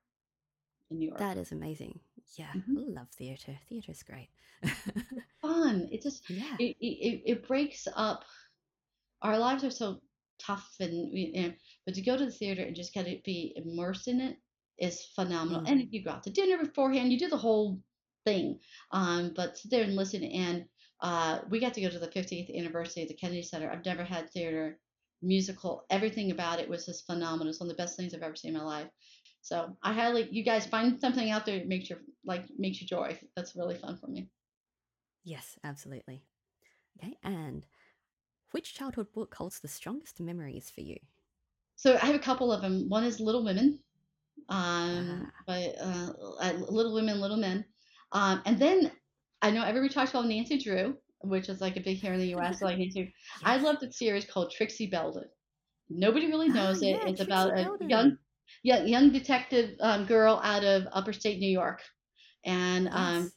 in 0.92 1.00
New 1.00 1.08
York. 1.08 1.20
That 1.20 1.38
is 1.38 1.52
amazing. 1.52 2.00
Yeah, 2.36 2.54
Mhm. 2.54 2.94
Love 2.96 3.10
theater. 3.18 3.58
Theater's 3.70 4.04
great. 4.04 4.30
Fun. 5.42 5.88
It 5.92 6.02
just 6.04 6.24
yeah. 6.30 6.56
it, 6.60 6.76
it 6.80 7.22
it 7.26 7.48
breaks 7.48 7.88
up. 7.96 8.24
Our 9.22 9.38
lives 9.38 9.64
are 9.64 9.72
so 9.72 10.00
tough, 10.40 10.76
and 10.80 11.12
you 11.12 11.42
know, 11.42 11.54
but 11.86 11.96
to 11.96 12.02
go 12.02 12.18
to 12.18 12.26
the 12.26 12.32
theater 12.32 12.64
and 12.64 12.76
just 12.76 12.94
kind 12.94 13.08
of 13.08 13.24
be 13.24 13.54
immersed 13.56 14.08
in 14.08 14.22
it 14.22 14.38
is 14.78 15.06
phenomenal. 15.16 15.62
Mm. 15.62 15.72
And 15.72 15.88
you 15.92 16.04
go 16.04 16.12
out 16.12 16.24
to 16.24 16.30
dinner 16.30 16.58
beforehand, 16.58 17.12
you 17.12 17.20
do 17.20 17.30
the 17.30 17.38
whole 17.38 17.80
thing. 18.26 18.60
Um, 18.92 19.34
but 19.36 19.58
sit 19.58 19.72
there 19.72 19.84
and 19.84 19.96
listen. 19.96 20.24
And 20.24 20.66
uh, 21.02 21.40
we 21.50 21.60
got 21.60 21.74
to 21.76 21.82
go 21.82 21.90
to 21.90 22.00
the 22.00 22.08
50th 22.08 22.56
anniversary 22.56 23.04
of 23.04 23.10
the 23.10 23.16
Kennedy 23.16 23.44
Center. 23.44 23.70
I've 23.72 23.86
never 23.86 24.04
had 24.04 24.30
theater 24.30 24.80
musical. 25.22 25.86
Everything 25.90 26.32
about 26.32 26.60
it 26.60 26.70
was 26.70 26.86
just 26.86 27.06
phenomenal. 27.06 27.50
It's 27.50 27.60
one 27.60 27.70
of 27.70 27.76
the 27.76 27.82
best 27.82 27.98
things 27.98 28.14
I've 28.14 28.22
ever 28.22 28.36
seen 28.36 28.56
in 28.56 28.58
my 28.58 28.64
life. 28.64 28.88
So 29.42 29.78
I 29.82 29.94
highly, 29.94 30.28
you 30.30 30.44
guys 30.44 30.66
find 30.66 31.00
something 31.00 31.30
out 31.30 31.46
there 31.46 31.60
that 31.60 31.68
makes 31.68 31.90
your 31.90 32.00
like 32.26 32.46
makes 32.58 32.82
you 32.82 32.88
joy. 32.88 33.18
That's 33.36 33.56
really 33.56 33.76
fun 33.76 33.98
for 33.98 34.08
me. 34.08 34.30
Yes, 35.24 35.58
absolutely. 35.64 36.24
Okay, 37.00 37.18
and 37.24 37.66
which 38.58 38.74
childhood 38.74 39.06
book 39.14 39.36
holds 39.36 39.60
the 39.60 39.68
strongest 39.68 40.20
memories 40.20 40.72
for 40.74 40.82
you? 40.82 40.98
So 41.76 41.94
I 42.02 42.08
have 42.08 42.16
a 42.16 42.20
couple 42.20 42.52
of 42.52 42.64
them. 42.64 42.90
One 42.90 43.04
is 43.04 43.20
Little 43.20 43.46
Women, 43.46 43.78
um, 44.50 45.30
Ah. 45.30 45.44
by 45.46 45.66
uh, 45.80 46.54
Little 46.68 46.96
Women, 46.96 47.22
Little 47.22 47.38
Men, 47.38 47.64
um, 48.14 48.42
and 48.48 48.58
then 48.58 48.92
I 49.44 49.52
know 49.52 49.64
everybody 49.64 49.94
talks 49.94 50.10
about 50.10 50.26
Nancy 50.26 50.58
Drew, 50.58 50.98
which 51.22 51.50
is 51.50 51.62
like 51.62 51.78
a 51.78 51.82
big 51.82 51.98
here 51.98 52.14
in 52.14 52.20
the 52.20 52.30
U.S. 52.30 52.64
like 52.64 52.80
Nancy. 52.80 53.14
I 53.46 53.58
Yes. 53.58 53.64
love 53.64 53.80
the 53.80 53.92
series 53.92 54.26
called 54.26 54.52
Trixie 54.52 54.88
Belden. 54.90 55.30
Nobody 55.92 56.26
really 56.26 56.50
Ah, 56.50 56.54
knows 56.54 56.82
it. 56.82 56.88
yeah, 56.88 57.10
it's 57.10 57.22
Trixie 57.22 57.32
about 57.32 57.60
a 57.60 57.86
young, 57.88 58.18
young, 58.64 58.88
young 58.88 59.12
detective 59.12 59.76
um, 59.82 60.08
girl 60.08 60.42
out 60.44 60.64
of 60.64 60.88
upper 60.94 61.14
state 61.14 61.38
New 61.40 61.52
York. 61.52 61.84
And 62.44 62.90
um, 62.90 63.32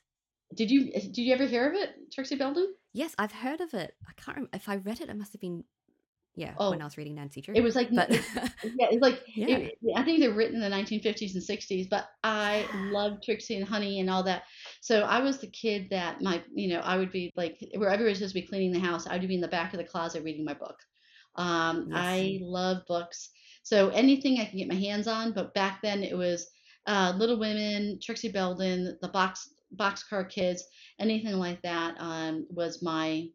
did 0.56 0.70
you 0.70 0.90
did 0.92 1.18
you 1.18 1.34
ever 1.34 1.44
hear 1.44 1.68
of 1.68 1.74
it, 1.74 1.90
Trixie 2.10 2.36
Belden? 2.36 2.74
Yes, 2.92 3.14
I've 3.18 3.32
heard 3.32 3.60
of 3.60 3.72
it. 3.74 3.94
I 4.08 4.12
can't 4.20 4.36
remember 4.36 4.56
if 4.56 4.68
I 4.68 4.76
read 4.76 5.00
it. 5.00 5.08
It 5.08 5.16
must 5.16 5.32
have 5.32 5.40
been, 5.40 5.64
yeah, 6.34 6.54
Oh. 6.58 6.70
when 6.70 6.80
I 6.80 6.84
was 6.84 6.96
reading 6.96 7.14
Nancy 7.14 7.40
Drew. 7.40 7.54
It 7.54 7.62
was 7.62 7.76
like 7.76 7.88
but 7.94 8.10
Yeah, 8.64 8.88
it's 8.90 9.00
like 9.02 9.20
Yeah. 9.34 9.56
it- 9.58 9.78
I 9.96 10.02
think 10.02 10.20
they're 10.20 10.32
written 10.34 10.56
in 10.56 10.60
the 10.60 10.68
1950s 10.76 11.34
and 11.34 11.42
60s, 11.42 11.88
but 11.88 12.08
I 12.24 12.66
love 12.90 13.18
Trixie 13.22 13.56
and 13.56 13.66
Honey 13.68 14.00
and 14.00 14.10
all 14.10 14.22
that. 14.24 14.42
So 14.80 15.02
I 15.02 15.20
was 15.20 15.38
the 15.38 15.50
kid 15.50 15.88
that 15.90 16.20
my, 16.20 16.42
you 16.52 16.68
know, 16.68 16.80
I 16.80 16.96
would 16.96 17.12
be 17.12 17.30
like 17.36 17.58
where 17.76 17.90
everybody's 17.90 18.18
supposed 18.18 18.34
to 18.34 18.40
be 18.40 18.46
cleaning 18.46 18.72
the 18.72 18.80
house, 18.80 19.06
I'd 19.06 19.26
be 19.26 19.34
in 19.34 19.40
the 19.40 19.48
back 19.48 19.72
of 19.72 19.78
the 19.78 19.84
closet 19.84 20.24
reading 20.24 20.44
my 20.44 20.54
book. 20.54 20.76
Um, 21.36 21.86
Yes. 21.90 21.96
I 21.96 22.38
love 22.42 22.78
books, 22.88 23.30
so 23.62 23.88
anything 23.90 24.40
I 24.40 24.46
can 24.46 24.58
get 24.58 24.68
my 24.68 24.74
hands 24.74 25.06
on. 25.06 25.32
But 25.32 25.54
back 25.54 25.80
then 25.82 26.02
it 26.02 26.16
was 26.16 26.48
uh, 26.86 27.12
Little 27.16 27.38
Women, 27.38 27.98
Trixie 28.02 28.32
Belden, 28.32 28.98
the 29.00 29.08
box 29.08 29.48
Boxcar 29.76 30.28
Kids, 30.28 30.64
anything 30.98 31.34
like 31.34 31.62
that 31.62 31.96
um, 31.98 32.46
was 32.50 32.82
my 32.82 33.28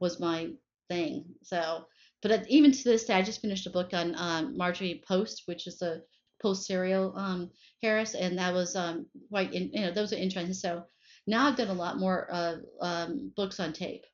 was 0.00 0.20
my 0.20 0.50
thing. 0.88 1.24
So 1.42 1.86
but 2.22 2.48
even 2.48 2.70
to 2.70 2.84
this 2.84 3.04
day, 3.04 3.14
I 3.14 3.22
just 3.22 3.40
finished 3.40 3.66
a 3.66 3.70
book 3.70 3.90
on 3.92 4.14
um, 4.16 4.56
Marjorie 4.56 5.02
Post, 5.06 5.42
which 5.46 5.66
is 5.66 5.82
a 5.82 6.00
Post 6.40 6.66
cereal 6.66 7.12
um, 7.16 7.50
Harris, 7.82 8.14
and 8.14 8.38
that 8.38 8.54
was 8.54 8.74
um, 8.76 9.06
quite, 9.28 9.52
in, 9.52 9.70
you 9.72 9.82
know, 9.82 9.90
those 9.92 10.12
are 10.12 10.16
interesting. 10.16 10.54
So 10.54 10.84
now 11.26 11.46
I've 11.46 11.56
done 11.56 11.68
a 11.68 11.74
lot 11.74 11.98
more 11.98 12.28
uh, 12.32 12.56
um, 12.80 13.32
books 13.36 13.60
on 13.60 13.72
tape, 13.72 14.04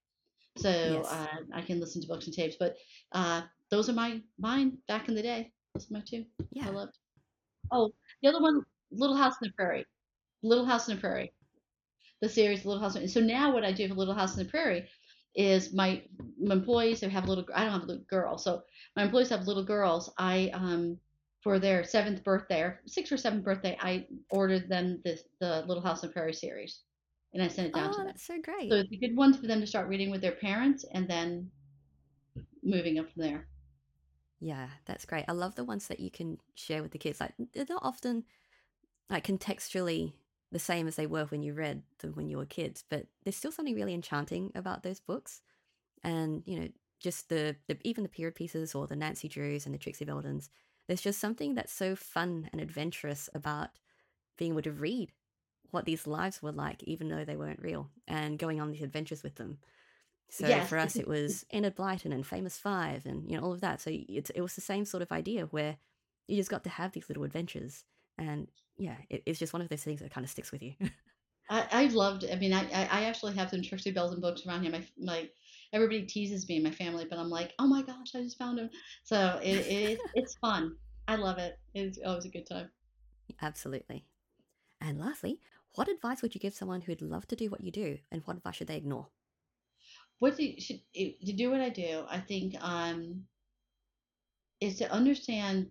so 0.57 0.68
Yes. 0.70 1.07
uh, 1.07 1.37
I 1.55 1.62
can 1.62 1.81
listen 1.81 2.03
to 2.03 2.09
books 2.09 2.26
and 2.26 2.35
tapes. 2.35 2.57
But 2.59 2.76
uh, 3.12 3.43
those 3.70 3.89
are 3.89 3.95
my 3.95 4.20
mine 4.39 4.79
back 4.89 5.09
in 5.09 5.14
the 5.14 5.22
day. 5.22 5.53
Those 5.74 5.91
are 5.91 5.95
my 5.95 6.03
two 6.07 6.24
yeah 6.51 6.66
I 6.66 6.70
loved. 6.70 6.99
Oh, 7.70 7.93
the 8.22 8.29
other 8.29 8.41
one, 8.41 8.62
Little 8.91 9.16
House 9.16 9.35
in 9.43 9.49
the 9.49 9.55
Prairie. 9.55 9.87
Little 10.43 10.64
House 10.66 10.89
in 10.89 10.95
the 10.97 11.01
Prairie. 11.01 11.33
The 12.21 12.29
series 12.29 12.64
Little 12.64 12.83
House. 12.83 13.12
So 13.12 13.21
now 13.21 13.53
what 13.53 13.64
I 13.64 13.73
do 13.73 13.89
for 13.89 13.95
Little 13.95 14.14
House 14.14 14.37
in 14.37 14.45
the 14.45 14.51
Prairie 14.51 14.89
is 15.35 15.73
my, 15.73 16.03
my 16.41 16.55
employees 16.55 17.01
who 17.01 17.09
have 17.09 17.29
little. 17.29 17.45
I 17.55 17.64
don't 17.64 17.73
have 17.73 17.83
a 17.85 17.87
little 17.87 18.05
girl, 18.05 18.39
so 18.39 18.62
my 18.97 19.05
employees 19.05 19.29
have 19.29 19.47
little 19.47 19.64
girls. 19.64 20.12
I 20.19 20.51
um 20.53 20.99
for 21.43 21.59
their 21.61 21.85
seventh 21.85 22.25
birthday 22.25 22.61
or 22.62 22.81
sixth 22.87 23.12
or 23.12 23.16
seventh 23.16 23.45
birthday, 23.45 23.77
I 23.81 24.07
ordered 24.31 24.69
them 24.69 25.01
the 25.05 25.19
the 25.41 25.64
Little 25.66 25.83
House 25.83 26.03
on 26.03 26.09
the 26.09 26.12
Prairie 26.12 26.35
series, 26.35 26.83
and 27.33 27.43
I 27.43 27.49
sent 27.49 27.69
it 27.69 27.75
down 27.75 27.91
to 27.91 27.97
Oh, 27.97 28.05
them. 28.05 28.07
that's 28.09 28.25
so 28.25 28.41
great. 28.41 28.71
So 28.71 28.77
it's 28.79 28.93
a 28.93 28.97
good 28.97 29.16
one 29.16 29.33
for 29.35 29.47
them 29.47 29.61
to 29.61 29.66
start 29.66 29.89
reading 29.89 30.11
with 30.11 30.21
their 30.21 30.33
parents, 30.33 30.85
and 30.93 31.09
then 31.09 31.51
moving 32.62 32.99
up 32.99 33.11
from 33.12 33.23
there. 33.23 33.47
Yeah, 34.41 34.69
that's 34.87 35.05
great. 35.05 35.25
I 35.29 35.33
love 35.33 35.55
the 35.55 35.64
ones 35.64 35.89
that 35.89 36.01
you 36.01 36.11
can 36.11 36.39
share 36.55 36.83
with 36.83 36.93
the 36.93 36.99
kids. 36.99 37.21
Like 37.21 37.35
they're 37.53 37.66
not 37.69 37.83
often 37.85 38.25
like 39.11 39.27
contextually 39.27 40.12
the 40.51 40.59
same 40.59 40.89
as 40.89 40.97
they 40.97 41.07
were 41.07 41.25
when 41.27 41.43
you 41.43 41.53
read 41.55 41.83
them 41.99 42.13
when 42.15 42.29
you 42.29 42.39
were 42.39 42.47
kids, 42.47 42.85
but 42.89 43.07
there's 43.25 43.37
still 43.37 43.53
something 43.53 43.75
really 43.75 43.95
enchanting 43.95 44.51
about 44.55 44.83
those 44.83 45.01
books. 45.01 45.43
And, 46.03 46.43
you 46.47 46.59
know, 46.61 46.69
just 47.01 47.29
the, 47.29 47.57
the 47.67 47.79
even 47.85 48.03
the 48.03 48.09
period 48.09 48.35
pieces 48.35 48.75
or 48.75 48.87
the 48.87 48.97
Nancy 48.97 49.29
Drews 49.29 49.67
and 49.67 49.75
the 49.75 49.79
Trixie 49.79 50.07
Beldens. 50.07 50.49
There's 50.87 51.03
just 51.03 51.21
something 51.21 51.55
that's 51.55 51.73
so 51.73 51.95
fun 51.97 52.49
and 52.53 52.61
adventurous 52.61 53.29
about 53.35 53.71
being 54.39 54.53
able 54.53 54.63
to 54.63 54.73
read 54.73 55.13
what 55.71 55.85
these 55.85 56.07
lives 56.07 56.43
were 56.43 56.53
like, 56.53 56.83
even 56.85 57.09
though 57.09 57.25
they 57.25 57.37
weren't 57.37 57.61
real, 57.63 57.91
and 58.07 58.39
going 58.39 58.61
on 58.61 58.71
these 58.71 58.83
adventures 58.83 59.23
with 59.23 59.37
them. 59.37 59.59
So 60.31 60.47
Yes, 60.47 60.69
for 60.69 60.79
us, 60.79 60.99
it 60.99 61.09
was 61.09 61.45
Enid 61.55 61.77
Blyton 61.77 62.13
and 62.13 62.27
Famous 62.27 62.59
Five, 62.59 63.07
and 63.07 63.31
you 63.31 63.37
know 63.37 63.45
all 63.45 63.53
of 63.53 63.61
that. 63.61 63.81
So 63.81 63.91
it 63.91 64.31
it 64.35 64.43
was 64.43 64.55
the 64.55 64.61
same 64.61 64.85
sort 64.85 65.03
of 65.03 65.13
idea 65.13 65.47
where 65.47 65.79
you 66.27 66.37
just 66.37 66.51
got 66.51 66.65
to 66.65 66.71
have 66.71 66.93
these 66.93 67.09
little 67.09 67.25
adventures, 67.25 67.85
and 68.19 68.49
yeah, 68.77 68.97
it, 69.11 69.23
it's 69.27 69.39
just 69.39 69.53
one 69.53 69.62
of 69.62 69.69
those 69.69 69.83
things 69.83 70.01
that 70.01 70.12
kind 70.12 70.25
of 70.25 70.31
sticks 70.31 70.53
with 70.53 70.62
you. 70.62 70.75
I, 71.51 71.66
I 71.71 71.87
loved. 71.87 72.25
I 72.31 72.37
mean, 72.37 72.53
I, 72.53 72.69
I 72.71 73.05
actually 73.05 73.35
have 73.35 73.51
some 73.51 73.62
Trixie 73.62 73.95
and 73.97 74.21
books 74.21 74.47
around 74.47 74.62
here. 74.62 74.73
My 74.73 74.85
my 74.99 75.29
everybody 75.73 76.03
teases 76.03 76.49
me, 76.49 76.57
in 76.57 76.62
my 76.62 76.71
family, 76.71 77.07
but 77.09 77.19
I'm 77.19 77.31
like, 77.31 77.55
oh 77.59 77.66
my 77.66 77.83
gosh, 77.83 78.14
I 78.14 78.23
just 78.23 78.39
found 78.39 78.59
them. 78.59 78.71
So 79.05 79.41
it, 79.43 79.66
it 79.66 80.01
it's 80.14 80.37
fun. 80.37 80.77
I 81.07 81.16
love 81.16 81.39
it. 81.39 81.59
It's 81.75 81.99
always 82.05 82.27
a 82.27 82.29
good 82.29 82.47
time. 82.47 82.71
Absolutely. 83.41 84.05
And 84.81 84.99
lastly, 84.99 85.41
what 85.75 85.89
advice 85.89 86.23
would 86.23 86.35
you 86.35 86.41
give 86.41 86.55
someone 86.55 86.83
who'd 86.83 87.03
love 87.03 87.27
to 87.29 87.37
do 87.37 87.51
what 87.51 87.62
you 87.62 87.71
do, 87.71 87.99
and 88.12 88.23
what 88.25 88.37
advice 88.37 88.57
should 88.57 88.69
they 88.69 88.77
ignore? 88.77 89.09
What 90.19 90.37
do 90.37 90.45
you, 90.45 90.61
should 90.61 90.81
to 90.95 91.33
do 91.33 91.51
what 91.51 91.61
I 91.61 91.71
do? 91.71 92.05
I 92.11 92.21
think 92.21 92.57
um 92.61 93.25
is 94.61 94.77
to 94.79 94.93
understand. 94.93 95.71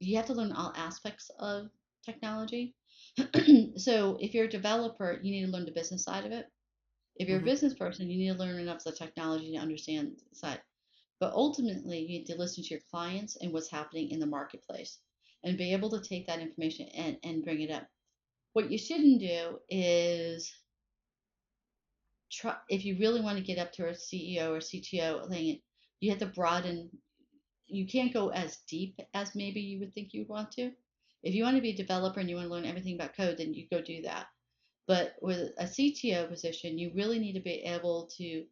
You 0.00 0.16
have 0.16 0.26
to 0.26 0.34
learn 0.34 0.50
all 0.50 0.72
aspects 0.74 1.30
of 1.38 1.68
technology. 2.04 2.74
so 3.76 4.16
if 4.20 4.34
you're 4.34 4.46
a 4.46 4.50
developer, 4.50 5.18
you 5.22 5.32
need 5.32 5.46
to 5.46 5.52
learn 5.52 5.66
the 5.66 5.72
business 5.72 6.04
side 6.04 6.24
of 6.26 6.32
it. 6.32 6.46
If 7.16 7.28
you're 7.28 7.40
a 7.40 7.42
hmm 7.42 7.44
business 7.44 7.74
person, 7.74 8.10
you 8.10 8.18
need 8.18 8.32
to 8.32 8.38
learn 8.38 8.58
enough 8.58 8.84
of 8.84 8.84
the 8.84 8.92
technology 8.92 9.52
to 9.52 9.58
understand 9.58 10.16
the 10.30 10.36
side. 10.36 10.60
But 11.20 11.34
ultimately, 11.34 12.00
you 12.00 12.08
need 12.08 12.26
to 12.26 12.36
listen 12.36 12.64
to 12.64 12.70
your 12.70 12.80
clients 12.90 13.36
and 13.36 13.52
what's 13.52 13.70
happening 13.70 14.10
in 14.10 14.20
the 14.20 14.26
marketplace 14.26 14.98
and 15.44 15.58
be 15.58 15.72
able 15.72 15.90
to 15.90 16.00
take 16.00 16.26
that 16.26 16.40
information 16.40 16.88
and, 16.96 17.18
and 17.22 17.44
bring 17.44 17.60
it 17.60 17.70
up. 17.70 17.86
What 18.54 18.70
you 18.70 18.78
shouldn't 18.78 19.20
do 19.20 19.58
is 19.70 20.52
try, 22.30 22.56
if 22.68 22.84
you 22.84 22.98
really 22.98 23.20
want 23.20 23.38
to 23.38 23.44
get 23.44 23.58
up 23.58 23.72
to 23.74 23.88
a 23.88 23.92
CEO 23.92 24.50
or 24.50 24.58
CTO 24.58 25.28
thing, 25.28 25.60
you 26.00 26.10
have 26.10 26.20
to 26.20 26.26
broaden, 26.26 26.90
you 27.66 27.86
can't 27.86 28.12
go 28.12 28.30
as 28.30 28.58
deep 28.68 28.98
as 29.14 29.34
maybe 29.34 29.60
you 29.60 29.80
would 29.80 29.94
think 29.94 30.12
you 30.12 30.22
would 30.22 30.28
want 30.28 30.52
to. 30.52 30.72
If 31.22 31.34
you 31.34 31.44
want 31.44 31.56
to 31.56 31.62
be 31.62 31.70
a 31.70 31.76
developer 31.76 32.20
and 32.20 32.28
you 32.28 32.36
want 32.36 32.48
to 32.48 32.52
learn 32.52 32.64
everything 32.64 32.94
about 32.96 33.16
code, 33.16 33.38
then 33.38 33.54
you 33.54 33.68
go 33.70 33.80
do 33.80 34.02
that. 34.02 34.28
But 34.86 35.16
with 35.22 35.52
a 35.58 35.64
CTO 35.66 36.28
position, 36.28 36.78
you 36.78 36.92
really 36.94 37.18
need 37.18 37.34
to 37.34 37.40
be 37.40 37.62
able 37.64 38.08
to 38.18 38.46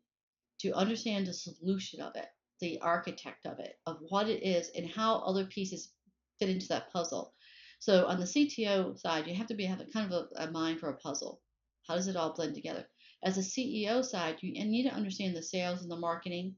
to 0.61 0.73
understand 0.73 1.27
the 1.27 1.33
solution 1.35 2.01
of 2.01 2.15
it, 2.17 2.29
the 2.61 2.81
architect 2.81 3.47
of 3.47 3.59
it, 3.59 3.81
of 3.87 3.99
what 4.09 4.29
it 4.29 4.43
is, 4.43 4.71
and 4.71 4.89
how 4.91 5.17
other 5.21 5.47
pieces 5.47 5.93
fit 6.39 6.49
into 6.51 6.69
that 6.69 6.93
puzzle. 6.93 7.35
So 7.81 8.07
on 8.07 8.21
the 8.21 8.27
CTO 8.27 8.99
side, 8.99 9.27
you 9.27 9.35
have 9.35 9.49
to 9.49 9.55
be 9.55 9.65
have 9.65 9.81
a 9.81 9.87
kind 9.87 10.13
of 10.13 10.29
a, 10.37 10.45
a 10.49 10.51
mind 10.51 10.81
for 10.81 10.91
a 10.91 10.97
puzzle. 10.99 11.43
How 11.89 11.95
does 11.97 12.09
it 12.09 12.17
all 12.17 12.35
blend 12.35 12.55
together? 12.55 12.89
As 13.25 13.39
a 13.39 13.43
CEO 13.43 14.05
side, 14.05 14.43
you 14.43 14.53
need 14.53 14.85
to 14.85 14.95
understand 14.95 15.35
the 15.37 15.43
sales 15.43 15.83
and 15.83 15.91
the 15.91 15.97
marketing, 15.97 16.57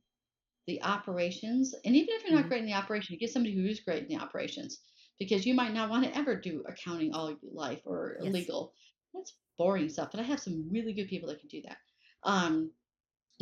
the 0.67 0.83
operations, 0.83 1.75
and 1.85 1.97
even 1.97 2.15
if 2.15 2.25
you're 2.25 2.33
not 2.33 2.47
hmm 2.47 2.49
great 2.49 2.61
in 2.61 2.67
the 2.67 2.75
operation, 2.75 3.15
you 3.15 3.19
get 3.21 3.31
somebody 3.33 3.55
who 3.55 3.67
is 3.67 3.81
great 3.81 4.03
in 4.03 4.09
the 4.09 4.23
operations 4.23 4.81
because 5.23 5.47
you 5.47 5.55
might 5.55 5.73
not 5.73 5.91
want 5.91 6.05
to 6.05 6.17
ever 6.17 6.35
do 6.35 6.65
accounting 6.67 7.15
all 7.15 7.31
your 7.31 7.53
life 7.53 7.81
or 7.85 8.19
Yes. 8.23 8.33
legal. 8.33 8.75
That's 9.15 9.35
boring 9.59 9.89
stuff. 9.89 10.11
But 10.11 10.21
I 10.21 10.25
have 10.25 10.41
some 10.41 10.69
really 10.71 10.93
good 10.93 11.09
people 11.09 11.29
that 11.29 11.41
can 11.41 11.49
do 11.49 11.63
that. 11.63 11.79
Um, 12.25 12.73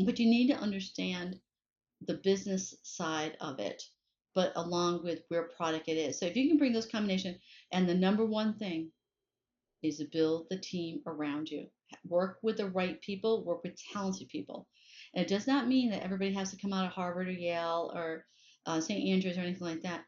but 0.05 0.19
you 0.19 0.27
need 0.27 0.49
to 0.49 0.59
understand 0.59 1.41
the 2.07 2.15
business 2.15 2.75
side 2.83 3.37
of 3.41 3.59
it, 3.59 3.83
but 4.35 4.53
along 4.57 5.03
with 5.05 5.23
where 5.29 5.45
product 5.57 5.89
it 5.89 5.97
is. 5.97 6.19
So 6.19 6.27
if 6.27 6.37
you 6.37 6.49
can 6.49 6.59
bring 6.59 6.73
those 6.73 6.87
combination, 6.87 7.39
and 7.73 7.89
the 7.89 7.95
number 7.95 8.25
one 8.25 8.55
thing 8.55 8.91
is 9.83 9.99
to 9.99 10.05
build 10.05 10.47
the 10.51 10.59
team 10.59 11.01
around 11.07 11.49
you. 11.51 11.67
Work 12.07 12.39
with 12.43 12.59
the 12.59 12.69
right 12.71 13.01
people, 13.01 13.45
work 13.45 13.65
with 13.65 13.81
talented 13.93 14.29
people. 14.29 14.69
And 15.15 15.25
it 15.25 15.29
does 15.29 15.47
not 15.47 15.69
mean 15.69 15.91
that 15.91 16.03
everybody 16.03 16.33
has 16.35 16.51
to 16.51 16.57
come 16.59 16.73
out 16.73 16.87
of 16.87 16.93
Harvard 16.93 17.29
or 17.29 17.33
Yale 17.33 17.91
or 17.95 18.27
uh, 18.67 18.81
St. 18.81 19.09
Andrews 19.09 19.37
or 19.37 19.41
anything 19.41 19.67
like 19.67 19.83
that. 19.83 20.05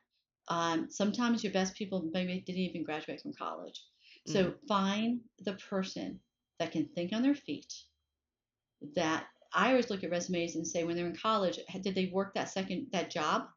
Um, 0.49 0.89
sometimes 0.91 1.43
your 1.43 1.53
best 1.53 1.75
people 1.77 2.09
maybe 2.13 2.41
didn't 2.41 2.61
even 2.61 2.85
graduate 2.85 3.21
from 3.21 3.33
college. 3.33 3.81
So 4.27 4.55
find 4.69 5.21
the 5.41 5.55
person 5.55 6.21
that 6.59 6.71
can 6.73 6.87
think 6.95 7.13
on 7.13 7.23
their 7.23 7.35
feet. 7.35 7.73
That 8.95 9.27
I 9.53 9.71
always 9.71 9.91
look 9.91 10.05
at 10.05 10.11
resumes 10.11 10.55
and 10.55 10.67
say 10.67 10.85
when 10.85 10.97
they're 10.97 11.07
in 11.07 11.17
college, 11.17 11.59
did 11.83 11.95
they 11.95 12.11
work 12.13 12.35
that 12.35 12.51
second 12.51 12.87
that 12.93 13.11
job? 13.11 13.49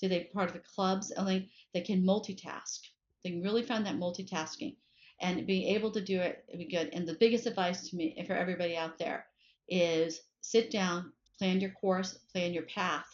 Did 0.00 0.10
they 0.10 0.30
part 0.32 0.48
of 0.48 0.54
the 0.54 0.62
clubs? 0.74 1.10
And 1.10 1.28
they, 1.28 1.50
they 1.74 1.82
can 1.82 2.02
multitask. 2.02 2.80
They 3.22 3.30
can 3.30 3.42
really 3.42 3.62
find 3.62 3.86
that 3.86 3.98
multitasking 3.98 4.76
and 5.20 5.46
being 5.46 5.74
able 5.74 5.90
to 5.92 6.00
do 6.00 6.18
it 6.20 6.44
would 6.48 6.58
be 6.58 6.70
good. 6.70 6.90
And 6.92 7.06
the 7.06 7.16
biggest 7.20 7.46
advice 7.46 7.88
to 7.88 7.96
me 7.96 8.22
for 8.26 8.34
everybody 8.34 8.76
out 8.76 8.98
there 8.98 9.26
is 9.68 10.20
sit 10.40 10.70
down, 10.70 11.12
plan 11.38 11.60
your 11.60 11.70
course, 11.70 12.18
plan 12.32 12.54
your 12.54 12.64
path, 12.64 13.06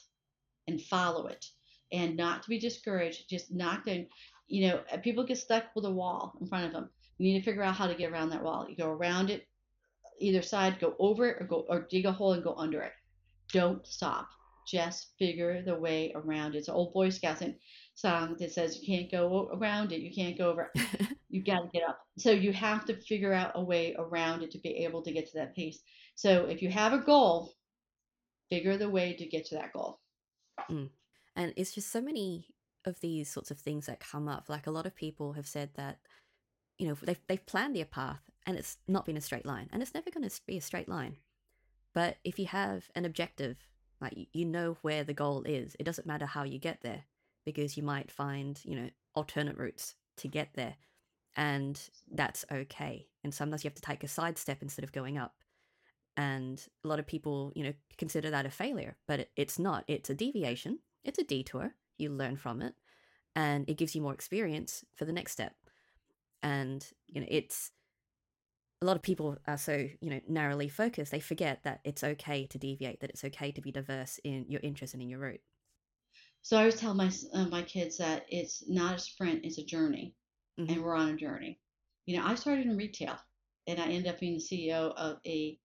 and 0.69 0.81
follow 0.81 1.27
it. 1.27 1.47
And 1.93 2.17
not 2.17 2.43
to 2.43 2.49
be 2.49 2.59
discouraged, 2.59 3.29
just 3.29 3.53
not 3.53 3.85
to, 3.87 4.07
you 4.49 4.69
know, 4.69 4.81
people 5.03 5.25
get 5.25 5.39
stuck 5.39 5.65
with 5.75 5.85
a 5.85 5.91
wall 5.91 6.37
in 6.41 6.47
front 6.47 6.67
of 6.67 6.73
them. 6.73 6.91
You 7.19 7.33
need 7.33 7.39
to 7.39 7.45
figure 7.45 7.63
out 7.63 7.77
how 7.77 7.87
to 7.87 7.95
get 7.95 8.11
around 8.11 8.31
that 8.31 8.43
wall. 8.43 8.67
You 8.69 8.77
go 8.77 8.91
around 8.91 9.31
it, 9.31 9.47
either 10.19 10.43
side, 10.43 10.81
go 10.81 10.95
over 10.99 11.29
it, 11.29 11.41
or 11.41 11.47
go 11.47 11.65
or 11.69 11.87
dig 11.89 12.07
a 12.07 12.13
hole 12.13 12.33
and 12.33 12.43
go 12.45 12.55
under 12.55 12.83
it. 12.83 12.93
Don't 13.53 13.87
stop. 13.87 14.29
Just 14.67 15.13
figure 15.19 15.63
the 15.63 15.79
way 15.79 16.13
around 16.15 16.55
it. 16.55 16.59
It's 16.59 16.69
an 16.69 16.75
old 16.75 16.93
Boy 16.93 17.11
Scouts 17.11 17.43
song 17.95 18.37
that 18.39 18.53
says 18.53 18.81
you 18.83 18.87
can't 18.87 19.11
go 19.11 19.49
around 19.55 19.93
it, 19.93 20.01
you 20.01 20.13
can't 20.13 20.37
go 20.37 20.51
over. 20.51 20.71
it. 20.75 21.09
You 21.29 21.43
got 21.45 21.65
to 21.65 21.69
get 21.73 21.83
up. 21.87 21.99
So 22.17 22.31
you 22.31 22.53
have 22.55 22.87
to 22.87 22.97
figure 23.03 23.33
out 23.35 23.53
a 23.57 23.63
way 23.63 23.95
around 23.99 24.43
it 24.43 24.53
to 24.53 24.59
be 24.59 24.71
able 24.85 25.03
to 25.03 25.13
get 25.13 25.27
to 25.27 25.39
that 25.39 25.55
pace. 25.55 25.81
So 26.15 26.47
if 26.47 26.63
you 26.63 26.71
have 26.71 26.95
a 26.95 26.99
goal, 26.99 27.53
figure 28.49 28.79
the 28.79 28.89
way 28.89 29.13
to 29.15 29.27
get 29.27 29.45
to 29.47 29.57
that 29.57 29.73
goal. 29.75 30.01
Mm. 30.71 30.89
And 31.37 31.53
it's 31.57 31.73
just 31.73 31.93
so 31.93 32.01
many 32.01 32.49
of 32.85 32.99
these 33.01 33.31
sorts 33.31 33.51
of 33.51 33.59
things 33.59 33.87
that 33.87 34.01
come 34.01 34.29
up. 34.29 34.49
Like 34.49 34.67
a 34.67 34.71
lot 34.73 34.87
of 34.87 34.97
people 34.97 35.35
have 35.35 35.47
said 35.47 35.71
that, 35.75 35.99
you 36.79 36.89
know, 36.89 36.97
they've, 37.03 37.21
they've 37.29 37.47
planned 37.47 37.77
their 37.77 37.85
path 37.85 38.23
and 38.47 38.57
it's 38.57 38.79
not 38.89 39.05
been 39.05 39.17
a 39.17 39.21
straight 39.21 39.47
line 39.47 39.69
and 39.73 39.83
it's 39.83 39.95
never 39.95 40.11
going 40.11 40.29
to 40.29 40.41
be 40.47 40.57
a 40.57 40.63
straight 40.63 40.89
line. 40.89 41.17
But 41.95 42.17
if 42.25 42.39
you 42.39 42.47
have 42.47 42.91
an 42.95 43.05
objective, 43.05 43.57
like 44.01 44.29
you 44.33 44.45
know 44.45 44.77
where 44.83 45.05
the 45.05 45.15
goal 45.15 45.43
is, 45.45 45.77
it 45.79 45.85
doesn't 45.85 46.07
matter 46.07 46.27
how 46.27 46.45
you 46.45 46.59
get 46.59 46.81
there 46.83 47.05
because 47.45 47.77
you 47.77 47.83
might 47.83 48.11
find, 48.11 48.61
you 48.65 48.77
know, 48.77 48.91
alternate 49.15 49.57
routes 49.57 49.95
to 50.19 50.29
get 50.29 50.51
there. 50.55 50.75
And 51.37 51.81
that's 52.11 52.45
okay. 52.51 53.07
And 53.25 53.33
sometimes 53.33 53.65
you 53.65 53.69
have 53.69 53.75
to 53.77 53.83
take 53.83 54.05
a 54.05 54.09
side 54.09 54.39
step 54.39 54.59
instead 54.63 54.85
of 54.85 54.93
going 54.93 55.19
up. 55.19 55.35
And 56.17 56.63
a 56.85 56.89
lot 56.89 56.99
of 56.99 57.07
people, 57.07 57.53
you 57.55 57.65
know, 57.65 57.75
consider 57.99 58.31
that 58.31 58.47
a 58.47 58.51
failure, 58.51 58.97
but 59.07 59.29
it's 59.37 59.59
not. 59.59 59.85
It's 59.87 60.09
a 60.09 60.15
deviation, 60.15 60.79
it's 61.09 61.19
a 61.19 61.25
detour. 61.25 61.75
You 61.99 62.11
learn 62.11 62.37
from 62.37 62.63
it 62.63 62.75
and 63.37 63.69
it 63.69 63.79
gives 63.79 63.95
you 63.95 64.03
more 64.03 64.15
experience 64.15 64.85
for 64.97 65.05
the 65.07 65.13
next 65.13 65.33
step. 65.33 65.55
And, 66.43 66.87
you 67.07 67.21
know, 67.21 67.29
it's 67.31 67.73
a 68.83 68.87
lot 68.87 68.97
of 68.97 69.03
people 69.03 69.37
are 69.47 69.59
so 69.59 69.89
you 70.01 70.11
know 70.11 70.21
narrowly 70.29 70.69
focused 70.69 71.11
they 71.11 71.21
forget 71.21 71.63
that 71.63 71.81
it's 71.85 72.05
okay 72.05 72.47
to 72.47 72.59
deviate 72.59 73.01
that 73.01 73.11
it's 73.11 73.25
okay 73.25 73.51
to 73.53 73.61
be 73.61 73.73
diverse 73.73 74.19
in 74.25 74.45
your 74.49 74.61
interest 74.63 74.95
and 74.95 75.03
in 75.03 75.09
your 75.09 75.21
route 75.21 75.41
So 76.43 76.57
I 76.57 76.61
always 76.61 76.77
tell 76.77 76.95
my 76.95 77.11
uh, 77.35 77.47
my 77.49 77.63
kids 77.63 77.99
that 77.99 78.25
it's 78.31 78.67
not 78.69 78.95
a 78.95 78.99
sprint, 78.99 79.45
it's 79.45 79.59
a 79.59 79.65
journey, 79.65 80.15
hmm 80.59 80.69
and 80.69 80.83
we're 80.83 80.95
on 80.97 81.11
a 81.11 81.17
journey. 81.17 81.61
You 82.07 82.17
know, 82.17 82.25
I 82.27 82.35
started 82.37 82.67
in 82.67 82.77
retail, 82.77 83.19
and 83.67 83.79
I 83.81 83.89
ended 83.89 84.07
up 84.15 84.21
being 84.21 84.35
the 84.35 84.41
CEO 84.41 84.91
of 84.93 85.21
a 85.27 85.61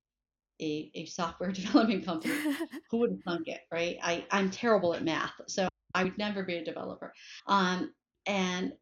a, 0.62 0.92
a 0.96 1.06
software 1.06 1.52
development 1.54 2.06
company. 2.06 2.36
Who 2.92 2.98
would 3.00 3.12
have 3.12 3.24
thunk 3.24 3.48
it, 3.48 3.62
right? 3.72 3.98
I 4.02 4.26
I'm 4.32 4.52
terrible 4.52 4.94
at 4.94 5.04
math, 5.04 5.34
so 5.48 5.68
I 5.94 6.04
would 6.04 6.18
never 6.18 6.44
be 6.44 6.56
a 6.58 6.66
developer. 6.66 7.14
Um, 7.48 7.94
and 8.26 8.74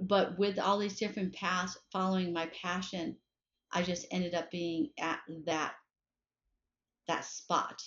but 0.00 0.38
with 0.38 0.58
all 0.58 0.78
these 0.78 0.98
different 0.98 1.34
paths 1.34 1.78
following 1.92 2.32
my 2.32 2.50
passion, 2.62 3.16
I 3.72 3.82
just 3.82 4.06
ended 4.10 4.34
up 4.34 4.50
being 4.50 4.90
at 4.98 5.20
that 5.46 5.74
that 7.08 7.24
spot. 7.24 7.82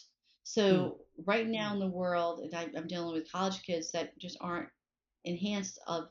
mm, 0.70 0.92
So 0.92 1.00
right 1.26 1.48
now 1.48 1.74
in 1.74 1.80
the 1.80 1.88
world, 1.88 2.40
and 2.40 2.54
I, 2.56 2.68
I'm 2.76 2.88
dealing 2.88 3.14
with 3.14 3.32
college 3.32 3.62
kids 3.64 3.92
that 3.92 4.18
just 4.20 4.38
aren't 4.42 4.70
enhanced 5.26 5.80
of 5.88 6.06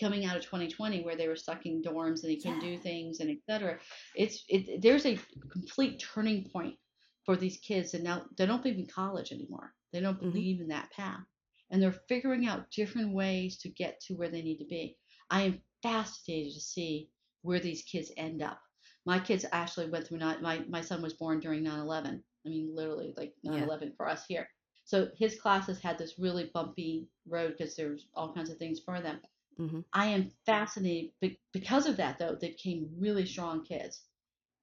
coming 0.00 0.24
out 0.24 0.36
of 0.36 0.44
2020 0.44 1.02
where 1.04 1.16
they 1.16 1.28
were 1.28 1.36
stuck 1.36 1.64
in 1.66 1.82
dorms 1.82 2.22
and 2.22 2.30
they 2.30 2.36
couldn't 2.36 2.58
yeah 2.58 2.60
do 2.60 2.78
things 2.78 3.20
and 3.20 3.30
et 3.30 3.38
cetera. 3.48 3.78
It's 4.14 4.44
it, 4.48 4.82
there's 4.82 5.06
a 5.06 5.18
complete 5.50 6.00
turning 6.00 6.48
point 6.50 6.76
for 7.24 7.36
these 7.36 7.58
kids 7.58 7.94
and 7.94 8.04
now 8.04 8.24
they 8.36 8.46
don't 8.46 8.62
believe 8.62 8.78
in 8.78 8.86
college 8.86 9.32
anymore. 9.32 9.74
They 9.92 10.00
don't 10.00 10.20
hmm 10.20 10.30
believe 10.32 10.60
in 10.60 10.68
that 10.68 10.90
path. 10.92 11.24
And 11.70 11.82
they're 11.82 11.92
figuring 12.08 12.46
out 12.46 12.70
different 12.70 13.12
ways 13.12 13.58
to 13.58 13.68
get 13.68 14.00
to 14.02 14.14
where 14.14 14.28
they 14.28 14.42
need 14.42 14.58
to 14.58 14.64
be. 14.66 14.96
I 15.30 15.42
am 15.42 15.62
fascinated 15.82 16.54
to 16.54 16.60
see 16.60 17.10
where 17.42 17.60
these 17.60 17.82
kids 17.82 18.12
end 18.16 18.42
up. 18.42 18.60
My 19.06 19.18
kids 19.20 19.44
actually 19.52 19.88
went 19.90 20.06
through 20.06 20.18
not 20.18 20.42
my, 20.42 20.64
my 20.68 20.80
son 20.82 21.02
was 21.02 21.14
born 21.14 21.40
during 21.40 21.64
9-11. 21.64 22.22
I 22.44 22.48
mean 22.48 22.74
literally 22.74 23.14
like 23.16 23.34
yeah 23.42 23.68
9-11 23.68 23.92
for 23.96 24.08
us 24.08 24.24
here. 24.26 24.48
So 24.84 25.08
his 25.16 25.40
classes 25.40 25.80
had 25.80 25.98
this 25.98 26.18
really 26.18 26.50
bumpy 26.54 27.08
road 27.28 27.54
because 27.56 27.76
there's 27.76 28.08
all 28.14 28.32
kinds 28.34 28.50
of 28.50 28.58
things 28.58 28.80
for 28.80 29.00
them. 29.00 29.20
Hmm 29.56 29.80
I 29.92 30.06
am 30.06 30.30
fascinated 30.44 31.12
because 31.52 31.86
of 31.86 31.96
that, 31.96 32.18
though. 32.18 32.36
They 32.38 32.50
became 32.50 32.90
really 32.98 33.26
strong 33.26 33.64
kids. 33.64 34.02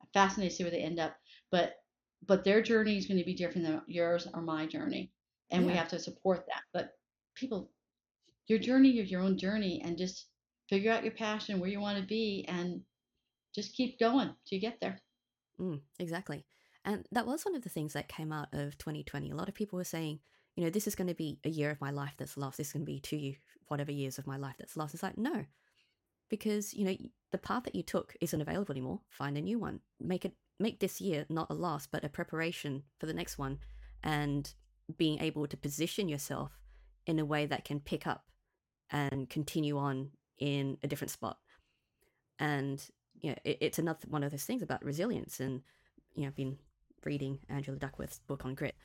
I'm 0.01 0.07
fascinated 0.13 0.51
to 0.51 0.55
see 0.57 0.63
where 0.63 0.71
they 0.71 0.83
end 0.83 0.99
up, 0.99 1.15
but 1.51 1.75
but 2.25 2.43
their 2.43 2.61
journey 2.61 2.97
is 2.97 3.05
going 3.07 3.19
to 3.19 3.25
be 3.25 3.33
different 3.33 3.67
than 3.67 3.81
yours 3.87 4.27
or 4.33 4.41
my 4.41 4.65
journey, 4.65 5.11
and 5.51 5.65
we 5.65 5.73
have 5.73 5.89
to 5.89 5.99
support 5.99 6.45
that. 6.47 6.63
But 6.73 6.91
people, 7.35 7.69
your 8.47 8.59
journey 8.59 8.99
is 8.99 9.11
your 9.11 9.21
own 9.21 9.37
journey, 9.37 9.81
and 9.83 9.97
just 9.97 10.27
figure 10.69 10.91
out 10.91 11.03
your 11.03 11.13
passion, 11.13 11.59
where 11.59 11.69
you 11.69 11.79
want 11.79 11.99
to 11.99 12.05
be, 12.05 12.45
and 12.47 12.81
just 13.53 13.75
keep 13.75 13.99
going 13.99 14.27
till 14.27 14.55
you 14.57 14.61
get 14.61 14.79
there. 14.79 14.99
Mm, 15.59 15.81
exactly. 15.99 16.45
And 16.85 17.07
that 17.11 17.25
was 17.25 17.45
one 17.45 17.55
of 17.55 17.61
the 17.61 17.69
things 17.69 17.93
that 17.93 18.07
came 18.07 18.31
out 18.31 18.49
of 18.53 18.77
2020. 18.77 19.31
A 19.31 19.35
lot 19.35 19.47
of 19.49 19.55
people 19.55 19.77
were 19.77 19.83
saying, 19.83 20.19
you 20.55 20.63
know, 20.63 20.69
this 20.69 20.87
is 20.87 20.95
going 20.95 21.07
to 21.07 21.15
be 21.15 21.39
a 21.43 21.49
year 21.49 21.71
of 21.71 21.81
my 21.81 21.91
life 21.91 22.13
that's 22.17 22.37
lost. 22.37 22.57
This 22.57 22.67
is 22.67 22.73
going 22.73 22.85
to 22.85 22.91
be 22.91 22.99
two, 22.99 23.33
whatever 23.67 23.91
years 23.91 24.17
of 24.17 24.27
my 24.27 24.37
life 24.37 24.55
that's 24.59 24.77
lost. 24.77 24.93
It's 24.93 25.03
like, 25.03 25.17
no, 25.17 25.45
because, 26.29 26.73
you 26.73 26.85
know, 26.85 26.95
the 27.31 27.37
path 27.37 27.63
that 27.63 27.75
you 27.75 27.83
took 27.83 28.15
isn't 28.21 28.41
available 28.41 28.71
anymore. 28.71 29.01
Find 29.09 29.37
a 29.37 29.41
new 29.41 29.57
one. 29.57 29.79
Make 29.99 30.25
it, 30.25 30.33
make 30.59 30.79
this 30.79 31.01
year 31.01 31.25
not 31.29 31.49
a 31.49 31.55
loss, 31.55 31.87
but 31.87 32.03
a 32.03 32.09
preparation 32.09 32.83
for 32.99 33.07
the 33.07 33.13
next 33.13 33.37
one 33.37 33.59
and 34.03 34.53
being 34.97 35.19
able 35.19 35.47
to 35.47 35.57
position 35.57 36.07
yourself 36.07 36.51
in 37.07 37.19
a 37.19 37.25
way 37.25 37.45
that 37.45 37.65
can 37.65 37.79
pick 37.79 38.05
up 38.05 38.25
and 38.91 39.29
continue 39.29 39.77
on 39.77 40.11
in 40.37 40.77
a 40.83 40.87
different 40.87 41.11
spot. 41.11 41.37
And, 42.37 42.83
you 43.21 43.31
know, 43.31 43.37
it, 43.43 43.57
it's 43.61 43.79
another 43.79 43.99
one 44.07 44.23
of 44.23 44.31
those 44.31 44.45
things 44.45 44.61
about 44.61 44.83
resilience 44.83 45.39
and, 45.39 45.61
you 46.13 46.23
know, 46.23 46.27
I've 46.27 46.35
been 46.35 46.57
reading 47.03 47.39
Angela 47.49 47.77
Duckworth's 47.77 48.19
book 48.19 48.45
on 48.45 48.53
grit. 48.53 48.75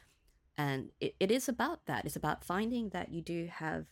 And 0.58 0.90
it, 1.00 1.14
it 1.20 1.30
is 1.30 1.48
about 1.48 1.86
that. 1.86 2.04
It's 2.04 2.16
about 2.16 2.44
finding 2.44 2.90
that 2.90 3.12
you 3.12 3.22
do 3.22 3.48
have 3.50 3.86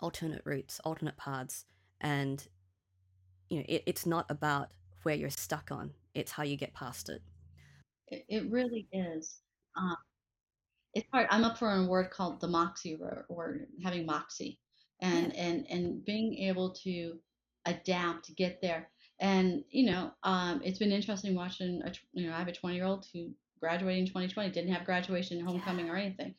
alternate 0.00 0.42
routes, 0.44 0.80
alternate 0.84 1.16
paths. 1.16 1.64
And, 2.00 2.46
you 3.48 3.58
know, 3.58 3.64
it, 3.68 3.84
it's 3.86 4.04
not 4.04 4.26
about 4.28 4.70
where 5.04 5.14
you're 5.14 5.30
stuck 5.30 5.70
on, 5.70 5.92
it's 6.14 6.32
how 6.32 6.42
you 6.42 6.56
get 6.56 6.74
past 6.74 7.08
it. 7.08 7.22
It, 8.08 8.24
it 8.28 8.50
really 8.50 8.88
is. 8.92 9.38
Um, 9.76 9.96
it's 10.94 11.08
hard. 11.12 11.28
I'm 11.30 11.44
up 11.44 11.58
for 11.58 11.72
an 11.72 11.84
award 11.84 12.10
called 12.10 12.40
the 12.40 12.48
Moxie 12.48 12.98
Award, 13.30 13.68
having 13.84 14.06
Moxie, 14.06 14.58
and 15.00 15.32
Yeah. 15.32 15.44
and 15.44 15.66
and 15.70 16.04
being 16.04 16.34
able 16.38 16.72
to 16.84 17.18
adapt 17.66 18.24
to 18.26 18.32
get 18.34 18.60
there. 18.62 18.90
And 19.20 19.64
you 19.70 19.86
know, 19.90 20.12
um, 20.22 20.62
it's 20.64 20.78
been 20.78 20.92
interesting 20.92 21.34
watching. 21.34 21.82
A, 21.84 21.92
you 22.12 22.26
know, 22.26 22.34
I 22.34 22.38
have 22.38 22.48
a 22.48 22.52
20 22.52 22.76
year 22.76 22.86
old 22.86 23.06
who 23.12 23.30
graduated 23.60 24.00
in 24.00 24.06
2020, 24.06 24.50
didn't 24.50 24.72
have 24.72 24.84
graduation, 24.84 25.40
homecoming, 25.40 25.86
Yeah. 25.86 25.92
or 25.92 25.96
anything, 25.96 26.34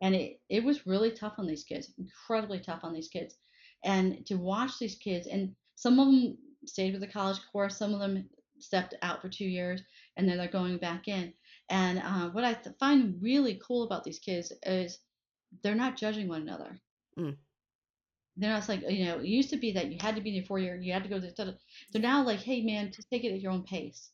and 0.00 0.14
it 0.14 0.40
it 0.48 0.64
was 0.64 0.86
really 0.86 1.10
tough 1.12 1.34
on 1.38 1.46
these 1.46 1.64
kids, 1.64 1.92
incredibly 1.98 2.60
tough 2.60 2.80
on 2.84 2.92
these 2.92 3.08
kids, 3.08 3.36
and 3.84 4.24
to 4.26 4.36
watch 4.36 4.78
these 4.78 4.96
kids, 4.96 5.26
and 5.26 5.54
some 5.76 5.98
of 5.98 6.06
them 6.06 6.38
stayed 6.66 6.92
with 6.92 7.00
the 7.00 7.08
college 7.08 7.40
course, 7.50 7.76
some 7.76 7.92
of 7.94 8.00
them 8.00 8.28
stepped 8.58 8.94
out 9.02 9.20
for 9.20 9.28
two 9.28 9.44
years, 9.46 9.82
and 10.16 10.28
then 10.28 10.38
they're 10.38 10.48
going 10.48 10.78
back 10.78 11.08
in 11.08 11.34
and 11.72 11.98
uh, 12.00 12.28
what 12.30 12.44
I 12.44 12.54
th- 12.54 12.76
find 12.78 13.16
really 13.22 13.60
cool 13.66 13.84
about 13.84 14.04
these 14.04 14.18
kids 14.18 14.52
is 14.64 14.98
they're 15.62 15.74
not 15.74 15.96
judging 15.96 16.28
one 16.28 16.42
another. 16.42 16.78
Mm. 17.18 17.36
They're 18.36 18.50
not 18.52 18.68
like, 18.68 18.82
you 18.90 19.06
know, 19.06 19.18
it 19.18 19.26
used 19.26 19.50
to 19.50 19.56
be 19.56 19.72
that 19.72 19.90
you 19.90 19.98
had 20.00 20.16
to 20.16 20.20
be 20.20 20.30
in 20.30 20.36
your 20.36 20.44
four 20.44 20.58
year, 20.58 20.76
you 20.76 20.92
had 20.92 21.02
to 21.04 21.08
go 21.08 21.18
to 21.18 21.26
the, 21.44 21.58
they're 21.92 22.02
now 22.02 22.24
like, 22.24 22.40
hey 22.40 22.62
man, 22.62 22.92
just 22.92 23.08
take 23.08 23.24
it 23.24 23.32
at 23.32 23.40
your 23.40 23.52
own 23.52 23.62
pace. 23.62 24.10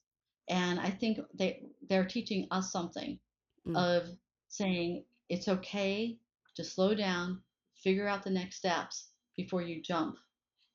And 0.49 0.81
I 0.81 0.91
think 0.91 1.21
they 1.35 1.65
they're 1.89 2.07
teaching 2.07 2.49
us 2.51 2.73
something 2.73 3.19
Mm. 3.67 3.77
of 3.77 4.09
saying 4.49 5.05
it's 5.29 5.49
okay 5.49 6.19
to 6.57 6.65
slow 6.65 6.95
down, 6.95 7.43
figure 7.85 8.09
out 8.09 8.25
the 8.25 8.31
next 8.31 8.57
steps 8.57 9.11
before 9.37 9.63
you 9.63 9.83
jump. 9.83 10.17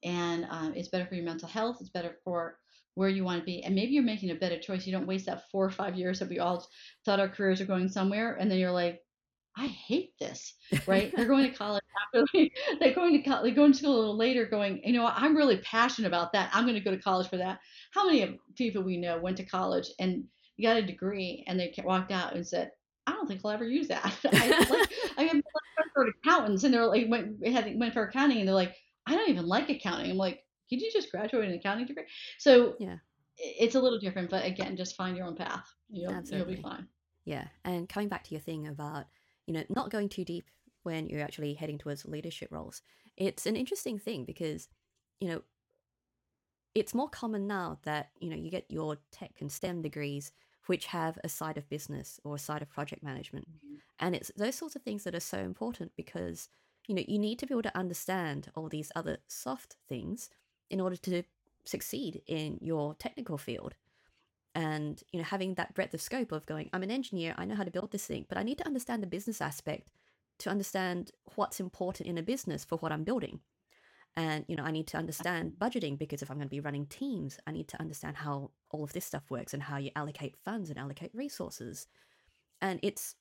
And 0.04 0.46
um, 0.50 0.74
it's 0.76 0.90
better 0.90 1.06
for 1.08 1.16
your 1.16 1.26
mental 1.26 1.50
health. 1.50 1.78
It's 1.82 1.90
better 1.90 2.18
for 2.24 2.58
where 2.96 3.10
you 3.10 3.24
want 3.24 3.40
to 3.40 3.46
be. 3.46 3.64
And 3.64 3.76
maybe 3.76 3.94
you're 3.94 4.04
making 4.04 4.32
a 4.32 4.36
better 4.36 4.60
choice. 4.60 4.86
You 4.86 4.94
don't 4.94 5.08
waste 5.08 5.26
that 5.28 5.50
four 5.52 5.66
or 5.66 5.72
five 5.72 5.96
years 5.96 6.20
that 6.20 6.30
we 6.30 6.40
all 6.40 6.68
thought 7.06 7.20
our 7.20 7.30
careers 7.30 7.62
are 7.62 7.66
going 7.66 7.90
somewhere. 7.90 8.36
And 8.36 8.52
then 8.52 8.60
you're 8.60 8.72
like, 8.72 9.03
I 9.56 9.68
hate 9.68 10.18
this, 10.20 10.56
right? 10.88 11.12
They're 11.16 11.28
going 11.28 11.50
to 11.50 11.56
college 11.56 11.84
after 12.08 12.26
they, 12.34 12.52
they're 12.80 12.94
going 12.94 13.14
to 13.14 13.30
college, 13.30 13.44
they're 13.44 13.56
going 13.56 13.72
to 13.72 13.78
school 13.78 13.96
a 13.96 14.00
little 14.00 14.18
later 14.18 14.46
going, 14.46 14.82
you 14.84 14.94
know 14.94 15.06
I'm 15.06 15.36
really 15.36 15.58
passionate 15.58 16.08
about 16.08 16.34
that. 16.34 16.50
I'm 16.54 16.64
going 16.66 16.76
to 16.76 16.84
go 16.84 16.92
to 16.92 17.02
college 17.02 17.30
for 17.30 17.38
that. 17.38 17.60
How 17.92 18.06
many 18.06 18.24
of 18.24 18.32
people 18.56 18.84
we 18.84 18.98
know 18.98 19.20
went 19.20 19.38
to 19.38 19.46
college 19.46 19.88
and 20.00 20.24
got 20.62 20.78
a 20.78 20.82
degree 20.82 21.44
and 21.48 21.60
they 21.60 21.74
walked 21.84 22.12
out 22.12 22.36
and 22.36 22.46
said, 22.46 22.72
I 23.06 23.12
don't 23.12 23.28
think 23.28 23.42
I'll 23.44 23.52
ever 23.52 23.66
use 23.68 23.88
that. 23.90 24.16
I 24.34 24.48
like 24.70 24.90
I 25.18 25.24
have 25.24 25.42
who 25.96 26.10
accountants 26.24 26.64
and 26.64 26.74
they're 26.74 26.86
like 26.86 27.08
went 27.10 27.46
had 27.46 27.78
went 27.80 27.94
for 27.94 28.04
accounting 28.04 28.40
and 28.40 28.48
they're 28.48 28.56
like, 28.56 28.76
I 29.06 29.16
don't 29.16 29.30
even 29.30 29.48
like 29.48 29.70
accounting. 29.70 30.12
I'm 30.12 30.18
like, 30.18 30.44
did 30.70 30.82
you 30.82 30.92
just 30.92 31.12
graduate 31.12 31.50
an 31.50 31.56
accounting 31.56 31.86
degree? 31.86 32.06
So 32.40 32.76
Yeah. 32.80 32.98
it's 33.38 33.76
a 33.76 33.80
little 33.80 34.00
different, 34.00 34.30
but 34.30 34.46
again, 34.46 34.78
just 34.78 34.96
find 34.96 35.18
your 35.18 35.26
own 35.28 35.36
path. 35.36 35.68
You'll 35.90 36.22
you'll 36.32 36.46
be 36.46 36.56
fine. 36.56 36.88
Yeah, 37.26 37.48
and 37.64 37.88
coming 37.88 38.10
back 38.10 38.26
to 38.26 38.32
your 38.32 38.42
thing 38.42 38.68
about, 38.68 39.06
you 39.48 39.54
know, 39.54 39.64
not 39.70 39.90
going 39.90 40.10
too 40.10 40.26
deep 40.26 40.50
when 40.84 41.08
you're 41.08 41.22
actually 41.22 41.54
heading 41.54 41.78
towards 41.78 42.06
leadership 42.06 42.50
roles, 42.52 42.82
it's 43.18 43.46
an 43.46 43.56
interesting 43.56 43.98
thing 43.98 44.26
because, 44.26 44.68
you 45.20 45.28
know, 45.28 45.42
it's 46.76 46.94
more 46.94 47.10
common 47.10 47.48
now 47.48 47.78
that, 47.84 48.10
you 48.20 48.30
know, 48.30 48.36
you 48.36 48.50
get 48.50 48.66
your 48.70 48.98
tech 49.12 49.34
and 49.40 49.52
STEM 49.52 49.82
degrees 49.82 50.32
which 50.68 50.88
have 50.88 51.20
a 51.24 51.30
side 51.30 51.58
of 51.58 51.70
business 51.70 52.20
or 52.24 52.36
a 52.36 52.40
side 52.40 52.62
of 52.62 52.70
project 52.70 53.04
management. 53.04 53.48
Mm-hmm. 53.48 53.76
And 54.00 54.16
it's 54.16 54.32
those 54.38 54.56
sorts 54.56 54.76
of 54.76 54.82
things 54.82 55.04
that 55.04 55.16
are 55.16 55.20
so 55.20 55.40
important 55.40 55.92
because, 55.96 56.50
you 56.88 56.96
know, 56.96 57.04
you 57.08 57.20
need 57.20 57.40
to 57.40 57.46
be 57.46 57.54
able 57.54 57.64
to 57.64 57.78
understand 57.78 58.50
all 58.56 58.70
these 58.70 58.92
other 58.96 59.18
soft 59.28 59.76
things 59.88 60.30
in 60.70 60.80
order 60.80 60.96
to 60.96 61.24
succeed 61.66 62.22
in 62.28 62.58
your 62.62 62.96
technical 62.96 63.38
field 63.38 63.76
and 64.56 65.04
you 65.12 65.20
know 65.20 65.26
having 65.26 65.56
that 65.56 65.74
breadth 65.74 65.94
of 65.94 66.02
scope 66.02 66.32
of 66.32 66.46
going 66.46 66.70
i'm 66.74 66.84
an 66.84 66.92
engineer 66.92 67.34
i 67.38 67.46
know 67.46 67.56
how 67.56 67.64
to 67.64 67.72
build 67.72 67.92
this 67.92 68.06
thing 68.06 68.26
but 68.30 68.38
i 68.38 68.44
need 68.44 68.58
to 68.58 68.66
understand 68.66 69.02
the 69.02 69.08
business 69.08 69.42
aspect 69.42 69.90
to 70.40 70.50
understand 70.50 71.12
what's 71.36 71.60
important 71.60 72.10
in 72.10 72.18
a 72.18 72.24
business 72.24 72.66
for 72.66 72.78
what 72.78 72.92
i'm 72.92 73.04
building. 73.04 73.40
And 74.16 74.46
you 74.48 74.56
know 74.56 74.64
i 74.64 74.72
need 74.72 74.88
to 74.88 74.98
understand 74.98 75.54
budgeting 75.58 75.98
because 75.98 76.22
if 76.22 76.30
i'm 76.30 76.38
going 76.38 76.48
to 76.48 76.56
be 76.56 76.60
running 76.60 76.86
teams 76.86 77.40
i 77.48 77.52
need 77.52 77.68
to 77.70 77.80
understand 77.82 78.18
how 78.18 78.52
all 78.70 78.84
of 78.84 78.94
this 78.94 79.06
stuff 79.06 79.24
works 79.30 79.54
and 79.54 79.64
how 79.64 79.78
you 79.78 79.90
allocate 79.96 80.36
funds 80.46 80.70
and 80.70 80.78
allocate 80.78 81.12
resources. 81.16 81.88
And 82.62 82.80
it's 82.84 83.16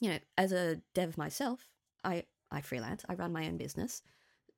you 0.00 0.10
know 0.10 0.18
as 0.38 0.52
a 0.52 0.80
dev 0.94 1.18
myself 1.18 1.68
i 2.04 2.24
i 2.50 2.60
freelance 2.60 3.04
i 3.08 3.14
run 3.14 3.32
my 3.32 3.46
own 3.46 3.56
business. 3.56 4.02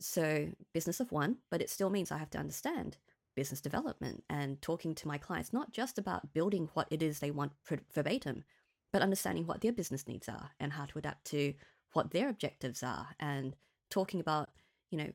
So 0.00 0.48
business 0.74 1.00
of 1.00 1.12
one 1.12 1.38
but 1.50 1.62
it 1.62 1.70
still 1.70 1.88
means 1.90 2.12
i 2.12 2.18
have 2.18 2.30
to 2.30 2.38
understand 2.38 2.98
business 3.34 3.60
development 3.60 4.24
and 4.28 4.60
talking 4.62 4.94
to 4.94 5.08
my 5.08 5.18
clients 5.18 5.52
not 5.52 5.72
just 5.72 5.98
about 5.98 6.32
building 6.32 6.68
what 6.74 6.86
it 6.90 7.02
is 7.02 7.18
they 7.18 7.30
want 7.30 7.52
verbatim 7.92 8.44
but 8.92 9.02
understanding 9.02 9.46
what 9.46 9.60
their 9.60 9.72
business 9.72 10.06
needs 10.06 10.28
are 10.28 10.50
and 10.60 10.72
how 10.72 10.84
to 10.84 10.98
adapt 10.98 11.24
to 11.24 11.54
what 11.92 12.10
their 12.10 12.28
objectives 12.28 12.82
are 12.82 13.08
and 13.18 13.56
talking 13.90 14.20
about 14.20 14.50
you 14.90 14.98
know 14.98 15.10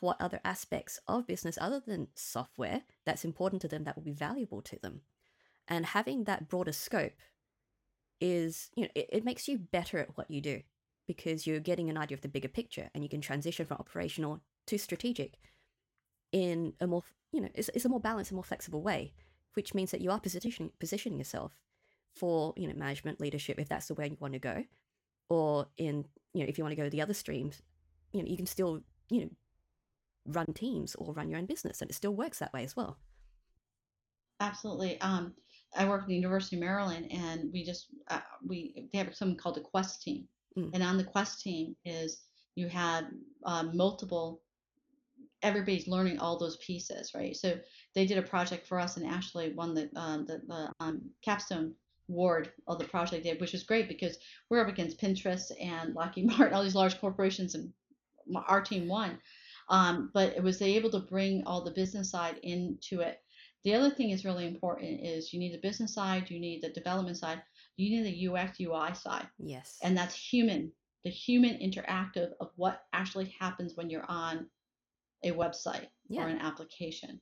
what 0.00 0.20
other 0.20 0.40
aspects 0.44 1.00
of 1.08 1.26
business 1.26 1.58
other 1.60 1.80
than 1.84 2.08
software 2.14 2.82
that's 3.04 3.24
important 3.24 3.62
to 3.62 3.68
them 3.68 3.84
that 3.84 3.96
will 3.96 4.04
be 4.04 4.12
valuable 4.12 4.62
to 4.62 4.78
them. 4.80 5.00
And 5.66 5.86
having 5.86 6.24
that 6.24 6.48
broader 6.48 6.72
scope 6.72 7.12
is 8.20 8.70
you 8.74 8.82
know 8.82 8.88
it, 8.94 9.08
it 9.12 9.24
makes 9.24 9.46
you 9.46 9.58
better 9.58 9.98
at 9.98 10.16
what 10.16 10.30
you 10.30 10.40
do 10.40 10.60
because 11.06 11.46
you're 11.46 11.60
getting 11.60 11.88
an 11.88 11.96
idea 11.96 12.16
of 12.16 12.20
the 12.20 12.28
bigger 12.28 12.48
picture 12.48 12.90
and 12.92 13.04
you 13.04 13.08
can 13.08 13.20
transition 13.20 13.64
from 13.64 13.76
operational 13.78 14.40
to 14.66 14.76
strategic 14.76 15.38
in 16.32 16.72
a 16.80 16.86
more 16.86 17.02
you 17.32 17.40
know 17.40 17.48
it's, 17.54 17.70
it's 17.74 17.84
a 17.84 17.88
more 17.88 18.00
balanced 18.00 18.30
and 18.30 18.36
more 18.36 18.44
flexible 18.44 18.82
way 18.82 19.12
which 19.54 19.74
means 19.74 19.90
that 19.90 20.00
you 20.00 20.10
are 20.10 20.20
positioning 20.20 20.70
positioning 20.78 21.18
yourself 21.18 21.52
for 22.14 22.52
you 22.56 22.66
know 22.66 22.74
management 22.74 23.20
leadership 23.20 23.58
if 23.58 23.68
that's 23.68 23.88
the 23.88 23.94
way 23.94 24.08
you 24.08 24.16
want 24.20 24.32
to 24.34 24.38
go 24.38 24.64
or 25.28 25.66
in 25.76 26.04
you 26.34 26.42
know 26.42 26.48
if 26.48 26.58
you 26.58 26.64
want 26.64 26.72
to 26.76 26.82
go 26.82 26.88
the 26.88 27.02
other 27.02 27.14
streams 27.14 27.62
you 28.12 28.22
know 28.22 28.28
you 28.28 28.36
can 28.36 28.46
still 28.46 28.80
you 29.10 29.22
know 29.22 29.30
run 30.26 30.46
teams 30.54 30.94
or 30.96 31.12
run 31.14 31.28
your 31.30 31.38
own 31.38 31.46
business 31.46 31.80
and 31.80 31.90
it 31.90 31.94
still 31.94 32.14
works 32.14 32.38
that 32.38 32.52
way 32.52 32.64
as 32.64 32.76
well 32.76 32.98
Absolutely. 34.40 35.00
Um, 35.00 35.34
I 35.76 35.88
work 35.88 36.02
at 36.02 36.08
the 36.08 36.14
University 36.14 36.56
of 36.56 36.60
Maryland, 36.60 37.10
and 37.10 37.50
we 37.52 37.64
just 37.64 37.88
uh, 38.08 38.20
we 38.46 38.88
they 38.92 38.98
have 38.98 39.14
something 39.14 39.36
called 39.36 39.56
the 39.56 39.60
Quest 39.62 40.02
team, 40.02 40.28
Mm. 40.56 40.70
and 40.74 40.82
on 40.82 40.96
the 40.96 41.04
Quest 41.04 41.42
team 41.42 41.76
is 41.84 42.22
you 42.54 42.68
had 42.68 43.08
um, 43.44 43.76
multiple. 43.76 44.40
Everybody's 45.42 45.88
learning 45.88 46.18
all 46.18 46.38
those 46.38 46.56
pieces, 46.56 47.12
right? 47.14 47.36
So 47.36 47.58
they 47.94 48.06
did 48.06 48.18
a 48.18 48.22
project 48.22 48.66
for 48.66 48.78
us, 48.78 48.96
and 48.96 49.06
Ashley 49.06 49.52
won 49.52 49.74
the 49.74 49.90
um, 49.96 50.26
the, 50.26 50.42
the 50.46 50.72
um, 50.80 51.02
capstone 51.24 51.74
award 52.08 52.52
of 52.66 52.78
the 52.78 52.84
project 52.84 53.22
they 53.22 53.30
did, 53.30 53.40
which 53.40 53.52
was 53.52 53.62
great 53.62 53.88
because 53.88 54.18
we're 54.48 54.60
up 54.60 54.68
against 54.68 55.00
Pinterest 55.00 55.50
and 55.60 55.94
Lockheed 55.94 56.26
Martin, 56.38 56.54
all 56.54 56.62
these 56.62 56.74
large 56.74 57.00
corporations, 57.00 57.54
and 57.54 57.72
our 58.46 58.62
team 58.62 58.88
won. 58.88 59.18
Um, 59.70 60.10
but 60.14 60.34
it 60.34 60.42
was 60.42 60.58
they 60.58 60.76
able 60.76 60.90
to 60.90 61.00
bring 61.00 61.44
all 61.44 61.62
the 61.62 61.70
business 61.70 62.10
side 62.10 62.38
into 62.42 63.00
it 63.00 63.20
the 63.64 63.74
other 63.74 63.90
thing 63.90 64.10
is 64.10 64.24
really 64.24 64.46
important 64.46 65.00
is 65.04 65.32
you 65.32 65.40
need 65.40 65.52
the 65.52 65.58
business 65.58 65.92
side, 65.94 66.30
you 66.30 66.38
need 66.38 66.62
the 66.62 66.70
development 66.70 67.16
side, 67.16 67.42
you 67.76 67.90
need 67.90 68.04
the 68.04 68.28
UX 68.28 68.60
UI 68.60 68.94
side. 68.94 69.26
Yes. 69.38 69.78
And 69.82 69.96
that's 69.96 70.14
human, 70.14 70.72
the 71.04 71.10
human 71.10 71.56
interactive 71.58 72.32
of 72.40 72.50
what 72.56 72.82
actually 72.92 73.34
happens 73.38 73.76
when 73.76 73.90
you're 73.90 74.08
on 74.08 74.46
a 75.24 75.32
website 75.32 75.88
Yeah. 76.08 76.24
or 76.24 76.28
an 76.28 76.38
application. 76.38 77.20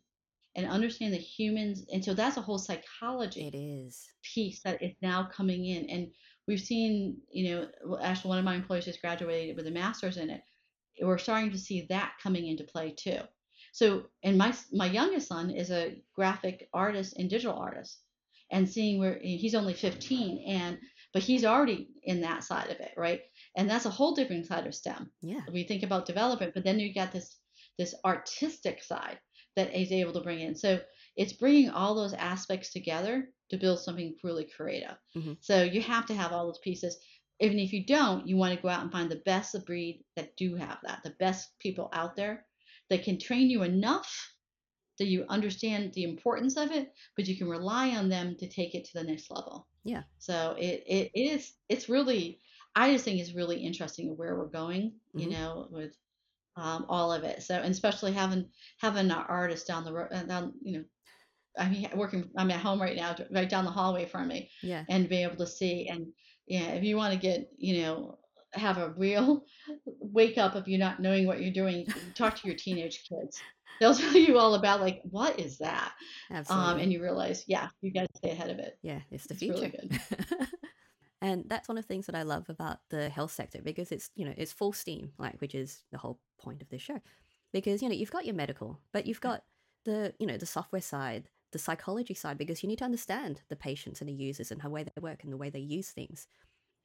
And 0.55 0.66
understand 0.66 1.12
the 1.12 1.18
humans. 1.18 1.85
And 1.93 2.02
so 2.02 2.14
that's 2.14 2.39
a 2.39 2.40
whole 2.40 2.59
psychology 2.59 3.47
it 3.48 3.55
is. 3.56 4.06
piece 4.23 4.62
that 4.62 4.82
is 4.82 4.94
now 5.02 5.24
coming 5.31 5.66
in. 5.66 5.90
And 5.90 6.14
we've 6.48 6.60
seen, 6.60 7.18
you 7.31 7.51
know, 7.51 7.98
actually, 8.01 8.31
one 8.31 8.39
of 8.39 8.44
my 8.47 8.55
employees 8.55 8.86
just 8.86 9.02
graduated 9.02 9.55
with 9.56 9.66
a 9.66 9.70
master's 9.70 10.16
in 10.16 10.31
it. 10.31 10.40
We're 11.02 11.18
starting 11.18 11.51
to 11.51 11.59
see 11.59 11.86
that 11.90 12.14
coming 12.23 12.47
into 12.47 12.64
play 12.64 12.93
too. 12.97 13.18
So, 13.73 14.06
and 14.23 14.39
my 14.39 14.55
my 14.73 14.86
youngest 14.86 15.28
son 15.28 15.51
is 15.51 15.70
a 15.70 16.02
graphic 16.14 16.70
artist 16.73 17.18
and 17.18 17.28
digital 17.28 17.59
artist, 17.59 18.01
and 18.51 18.66
seeing 18.66 18.98
where 18.98 19.18
he's 19.23 19.55
only 19.55 19.74
15, 19.74 20.43
and 20.48 20.78
but 21.12 21.23
he's 21.23 21.44
already 21.44 21.90
in 22.05 22.23
that 22.23 22.44
side 22.44 22.70
of 22.70 22.81
it, 22.81 22.93
right? 22.97 23.20
And 23.59 23.68
that's 23.68 23.85
a 23.85 23.90
whole 23.90 24.14
different 24.14 24.47
side 24.47 24.66
of 24.66 24.74
STEM. 24.74 25.10
Yeah. 25.20 25.40
We 25.52 25.64
think 25.64 25.82
about 25.82 26.06
development, 26.06 26.55
but 26.55 26.64
then 26.64 26.78
you 26.81 26.94
got 26.94 27.12
this 27.12 27.36
this 27.78 27.94
artistic 28.04 28.82
side 28.82 29.20
that 29.56 29.72
he's 29.72 29.92
able 29.92 30.12
to 30.12 30.20
bring 30.20 30.40
in. 30.40 30.54
So 30.54 30.82
it's 31.16 31.32
bringing 31.32 31.70
all 31.70 31.94
those 31.94 32.14
aspects 32.14 32.72
together 32.72 33.32
to 33.50 33.56
build 33.56 33.80
something 33.80 34.16
really 34.22 34.44
creative. 34.44 34.96
Mhm. 35.14 35.36
So 35.40 35.62
you 35.62 35.80
have 35.82 36.06
to 36.06 36.14
have 36.14 36.32
all 36.32 36.46
those 36.46 36.58
pieces. 36.58 36.98
Even 37.40 37.58
if 37.58 37.72
you 37.72 37.84
don't, 37.86 38.26
you 38.26 38.36
want 38.36 38.54
to 38.54 38.62
go 38.62 38.68
out 38.68 38.82
and 38.82 38.92
find 38.92 39.10
the 39.10 39.22
best 39.24 39.54
of 39.54 39.64
breed 39.66 40.04
that 40.16 40.36
do 40.36 40.56
have 40.56 40.78
that, 40.82 41.02
the 41.04 41.10
best 41.18 41.58
people 41.58 41.88
out 41.92 42.16
there 42.16 42.46
that 42.90 43.04
can 43.04 43.18
train 43.18 43.50
you 43.50 43.62
enough 43.62 44.34
that 44.98 45.06
you 45.06 45.24
understand 45.28 45.92
the 45.92 46.04
importance 46.04 46.56
of 46.56 46.70
it, 46.70 46.92
but 47.16 47.26
you 47.26 47.36
can 47.36 47.48
rely 47.48 47.90
on 47.96 48.08
them 48.08 48.36
to 48.36 48.48
take 48.48 48.74
it 48.74 48.84
to 48.86 48.92
the 48.94 49.04
next 49.04 49.30
level. 49.30 49.68
Yeah. 49.84 50.04
So 50.18 50.56
it, 50.58 50.82
it 50.86 51.10
is 51.14 51.54
it's 51.68 51.88
really 51.88 52.40
I 52.74 52.92
just 52.92 53.04
think 53.04 53.20
it's 53.20 53.34
really 53.34 53.60
interesting 53.62 54.16
where 54.16 54.36
we're 54.36 54.48
going, 54.48 55.00
you 55.14 55.28
Mhm. 55.28 55.30
know, 55.30 55.68
with 55.70 55.94
um, 56.56 56.86
all 56.88 57.12
of 57.12 57.24
it. 57.24 57.42
So 57.42 57.54
and 57.54 57.70
especially 57.70 58.12
having 58.12 58.46
having 58.80 59.10
an 59.10 59.12
artist 59.12 59.66
down 59.66 59.84
the 59.84 59.92
road, 59.92 60.08
uh, 60.12 60.22
down 60.24 60.52
you 60.62 60.78
know, 60.78 60.84
I 61.58 61.68
mean 61.68 61.88
working 61.94 62.30
I'm 62.36 62.50
at 62.50 62.60
home 62.60 62.80
right 62.80 62.96
now, 62.96 63.14
right 63.30 63.48
down 63.48 63.64
the 63.64 63.70
hallway 63.70 64.06
from 64.06 64.28
me, 64.28 64.50
Yeah. 64.62 64.84
and 64.88 65.08
be 65.08 65.22
able 65.22 65.36
to 65.36 65.46
see 65.46 65.88
and 65.88 66.06
yeah, 66.46 66.68
if 66.72 66.84
you 66.84 66.96
want 66.96 67.12
to 67.12 67.18
get 67.18 67.48
you 67.58 67.82
know 67.82 68.18
have 68.52 68.78
a 68.78 68.90
real 68.96 69.44
wake 70.00 70.38
up 70.38 70.54
of 70.54 70.66
you're 70.68 70.78
not 70.78 71.00
knowing 71.00 71.26
what 71.26 71.42
you're 71.42 71.52
doing, 71.52 71.86
talk 72.14 72.36
to 72.36 72.46
your 72.46 72.56
teenage 72.56 73.04
kids. 73.08 73.40
They'll 73.80 73.94
tell 73.94 74.14
you 74.16 74.38
all 74.38 74.54
about 74.54 74.80
like 74.80 75.02
what 75.10 75.38
is 75.38 75.58
that, 75.58 75.92
Absolutely. 76.30 76.70
um, 76.72 76.78
and 76.78 76.92
you 76.92 77.02
realize 77.02 77.44
yeah, 77.46 77.68
you 77.82 77.92
got 77.92 78.02
to 78.02 78.16
stay 78.16 78.30
ahead 78.30 78.48
of 78.48 78.58
it. 78.58 78.78
Yeah, 78.82 79.00
it's 79.10 79.26
the 79.26 79.34
It's 79.34 79.42
really 79.42 79.70
future. 79.70 80.46
and 81.22 81.44
that's 81.48 81.68
one 81.68 81.78
of 81.78 81.84
the 81.84 81.88
things 81.88 82.06
that 82.06 82.14
I 82.14 82.22
love 82.22 82.48
about 82.48 82.78
the 82.90 83.09
health 83.09 83.32
sector 83.32 83.60
because 83.62 83.90
it's, 83.90 84.10
you 84.14 84.24
know, 84.24 84.34
it's 84.36 84.52
full 84.52 84.72
steam, 84.72 85.12
like 85.18 85.40
which 85.40 85.55
is 85.55 85.82
the 85.90 85.98
whole 85.98 86.20
point 86.38 86.60
of 86.62 86.68
this 86.68 86.82
show. 86.82 87.01
Because, 87.52 87.82
you 87.82 87.88
know, 87.88 87.94
you've 87.94 88.10
got 88.10 88.26
your 88.26 88.34
medical, 88.34 88.80
but 88.93 89.06
you've 89.06 89.20
got 89.20 89.44
the, 89.84 90.12
you 90.18 90.26
know, 90.26 90.36
the 90.36 90.47
software 90.47 90.82
side, 90.82 91.28
the 91.52 91.59
psychology 91.59 92.12
side 92.12 92.36
because 92.36 92.62
you 92.62 92.68
need 92.68 92.78
to 92.78 92.84
understand 92.84 93.40
the 93.48 93.56
patients 93.56 94.01
and 94.01 94.10
the 94.10 94.14
users 94.14 94.51
and 94.51 94.60
how 94.60 94.68
way 94.68 94.82
they 94.82 95.01
work 95.01 95.22
and 95.22 95.32
the 95.32 95.38
way 95.38 95.48
they 95.48 95.59
use 95.59 95.90
things. 95.90 96.26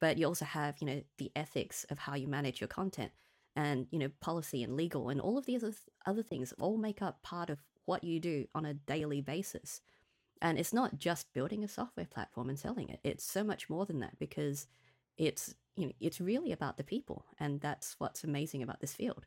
But 0.00 0.16
you 0.18 0.26
also 0.26 0.46
have, 0.46 0.76
you 0.80 0.86
know, 0.86 1.02
the 1.18 1.30
ethics 1.36 1.84
of 1.90 1.98
how 1.98 2.14
you 2.14 2.26
manage 2.26 2.60
your 2.60 2.68
content 2.68 3.12
and, 3.54 3.86
you 3.90 3.98
know, 3.98 4.10
policy 4.20 4.62
and 4.62 4.76
legal 4.76 5.10
and 5.10 5.20
all 5.20 5.36
of 5.36 5.44
these 5.44 5.62
other, 5.62 5.76
other 6.06 6.22
things 6.22 6.54
all 6.58 6.78
make 6.78 7.02
up 7.02 7.22
part 7.22 7.50
of 7.50 7.58
what 7.84 8.02
you 8.02 8.18
do 8.18 8.46
on 8.54 8.64
a 8.64 8.74
daily 8.74 9.20
basis. 9.20 9.82
And 10.42 10.58
it's 10.58 10.72
not 10.72 10.98
just 10.98 11.32
building 11.32 11.62
a 11.62 11.68
software 11.68 12.04
platform 12.04 12.48
and 12.48 12.58
selling 12.58 12.88
it. 12.88 12.98
It's 13.04 13.24
so 13.24 13.44
much 13.44 13.70
more 13.70 13.86
than 13.86 14.00
that 14.00 14.18
because 14.18 14.66
it's 15.16 15.54
you 15.76 15.86
know 15.86 15.92
it's 16.00 16.20
really 16.20 16.52
about 16.52 16.76
the 16.76 16.84
people 16.84 17.24
and 17.38 17.60
that's 17.60 17.94
what's 17.98 18.24
amazing 18.24 18.62
about 18.62 18.80
this 18.80 18.92
field. 18.92 19.24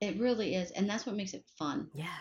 It 0.00 0.18
really 0.18 0.56
is, 0.56 0.72
and 0.72 0.90
that's 0.90 1.06
what 1.06 1.14
makes 1.14 1.32
it 1.32 1.44
fun. 1.56 1.88
Yeah. 1.94 2.18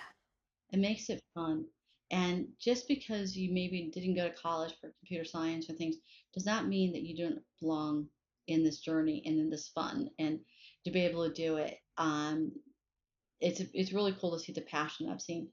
It 0.71 0.79
makes 0.79 1.09
it 1.09 1.19
fun. 1.33 1.65
And 2.11 2.49
just 2.59 2.87
because 2.87 3.35
you 3.35 3.51
maybe 3.51 3.89
didn't 3.91 4.15
go 4.15 4.27
to 4.27 4.35
college 4.35 4.73
for 4.79 4.91
computer 4.99 5.25
science 5.25 5.67
or 5.67 5.73
things 5.73 5.95
does 6.33 6.45
not 6.45 6.67
mean 6.67 6.91
that 6.93 7.01
you 7.01 7.17
don't 7.17 7.39
belong 7.59 8.07
in 8.47 8.63
this 8.63 8.79
journey 8.79 9.23
and 9.25 9.39
in 9.39 9.49
this 9.49 9.69
fun 9.69 10.09
and 10.19 10.39
to 10.85 10.91
be 10.91 11.01
able 11.01 11.27
to 11.27 11.33
do 11.33 11.55
it. 11.55 11.79
Um, 11.97 12.51
it's 13.39 13.61
it's 13.73 13.93
really 13.93 14.15
cool 14.19 14.37
to 14.37 14.39
see 14.39 14.53
the 14.53 14.61
passion 14.61 15.09
I've 15.09 15.21
seen 15.21 15.47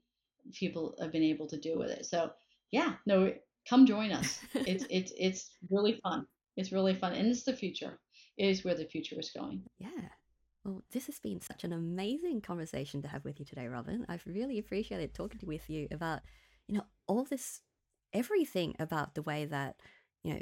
people 0.53 0.95
have 1.01 1.11
been 1.11 1.23
able 1.23 1.47
to 1.47 1.59
do 1.59 1.77
with 1.77 1.89
it. 1.89 2.05
So 2.05 2.31
yeah, 2.71 2.93
no, 3.05 3.33
come 3.67 3.85
join 3.85 4.11
us. 4.11 4.39
It's 4.53 4.85
it's 4.89 5.13
it's 5.17 5.51
really 5.69 5.99
fun. 6.03 6.25
It's 6.57 6.71
really 6.71 6.93
fun, 6.93 7.13
and 7.13 7.27
it's 7.27 7.43
the 7.43 7.55
future. 7.55 7.99
It 8.37 8.47
is 8.47 8.63
where 8.63 8.75
the 8.75 8.85
future 8.85 9.19
is 9.19 9.31
going. 9.31 9.63
Yeah. 9.77 10.09
Well, 10.63 10.83
this 10.91 11.05
has 11.05 11.19
been 11.19 11.41
such 11.41 11.63
an 11.63 11.73
amazing 11.73 12.41
conversation 12.41 13.01
to 13.01 13.07
have 13.07 13.23
with 13.23 13.39
you 13.39 13.45
today, 13.45 13.67
Robin. 13.67 14.05
I've 14.09 14.25
really 14.25 14.59
appreciated 14.59 15.13
talking 15.13 15.39
with 15.43 15.69
you 15.69 15.87
about, 15.91 16.19
you 16.67 16.75
know, 16.75 16.85
all 17.07 17.23
this, 17.23 17.61
everything 18.13 18.75
about 18.79 19.15
the 19.15 19.21
way 19.21 19.45
that, 19.45 19.77
you 20.23 20.33
know, 20.33 20.41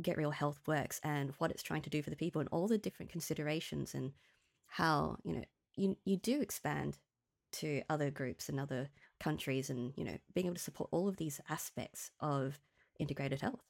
Get 0.00 0.16
Real 0.16 0.30
Health 0.30 0.60
works 0.66 1.00
and 1.04 1.32
what 1.38 1.50
it's 1.50 1.62
trying 1.62 1.82
to 1.82 1.90
do 1.90 2.02
for 2.02 2.10
the 2.10 2.16
people 2.16 2.40
and 2.40 2.48
all 2.50 2.66
the 2.66 2.78
different 2.78 3.12
considerations 3.12 3.94
and 3.94 4.12
how, 4.66 5.16
you 5.22 5.34
know, 5.34 5.44
you, 5.76 5.96
you 6.04 6.16
do 6.16 6.40
expand 6.40 6.98
to 7.52 7.82
other 7.90 8.10
groups 8.10 8.48
and 8.48 8.58
other 8.58 8.88
countries 9.22 9.70
and, 9.70 9.92
you 9.96 10.04
know, 10.04 10.16
being 10.34 10.46
able 10.46 10.56
to 10.56 10.62
support 10.62 10.90
all 10.92 11.08
of 11.08 11.16
these 11.16 11.40
aspects 11.48 12.10
of 12.20 12.58
integrated 12.98 13.40
health. 13.40 13.62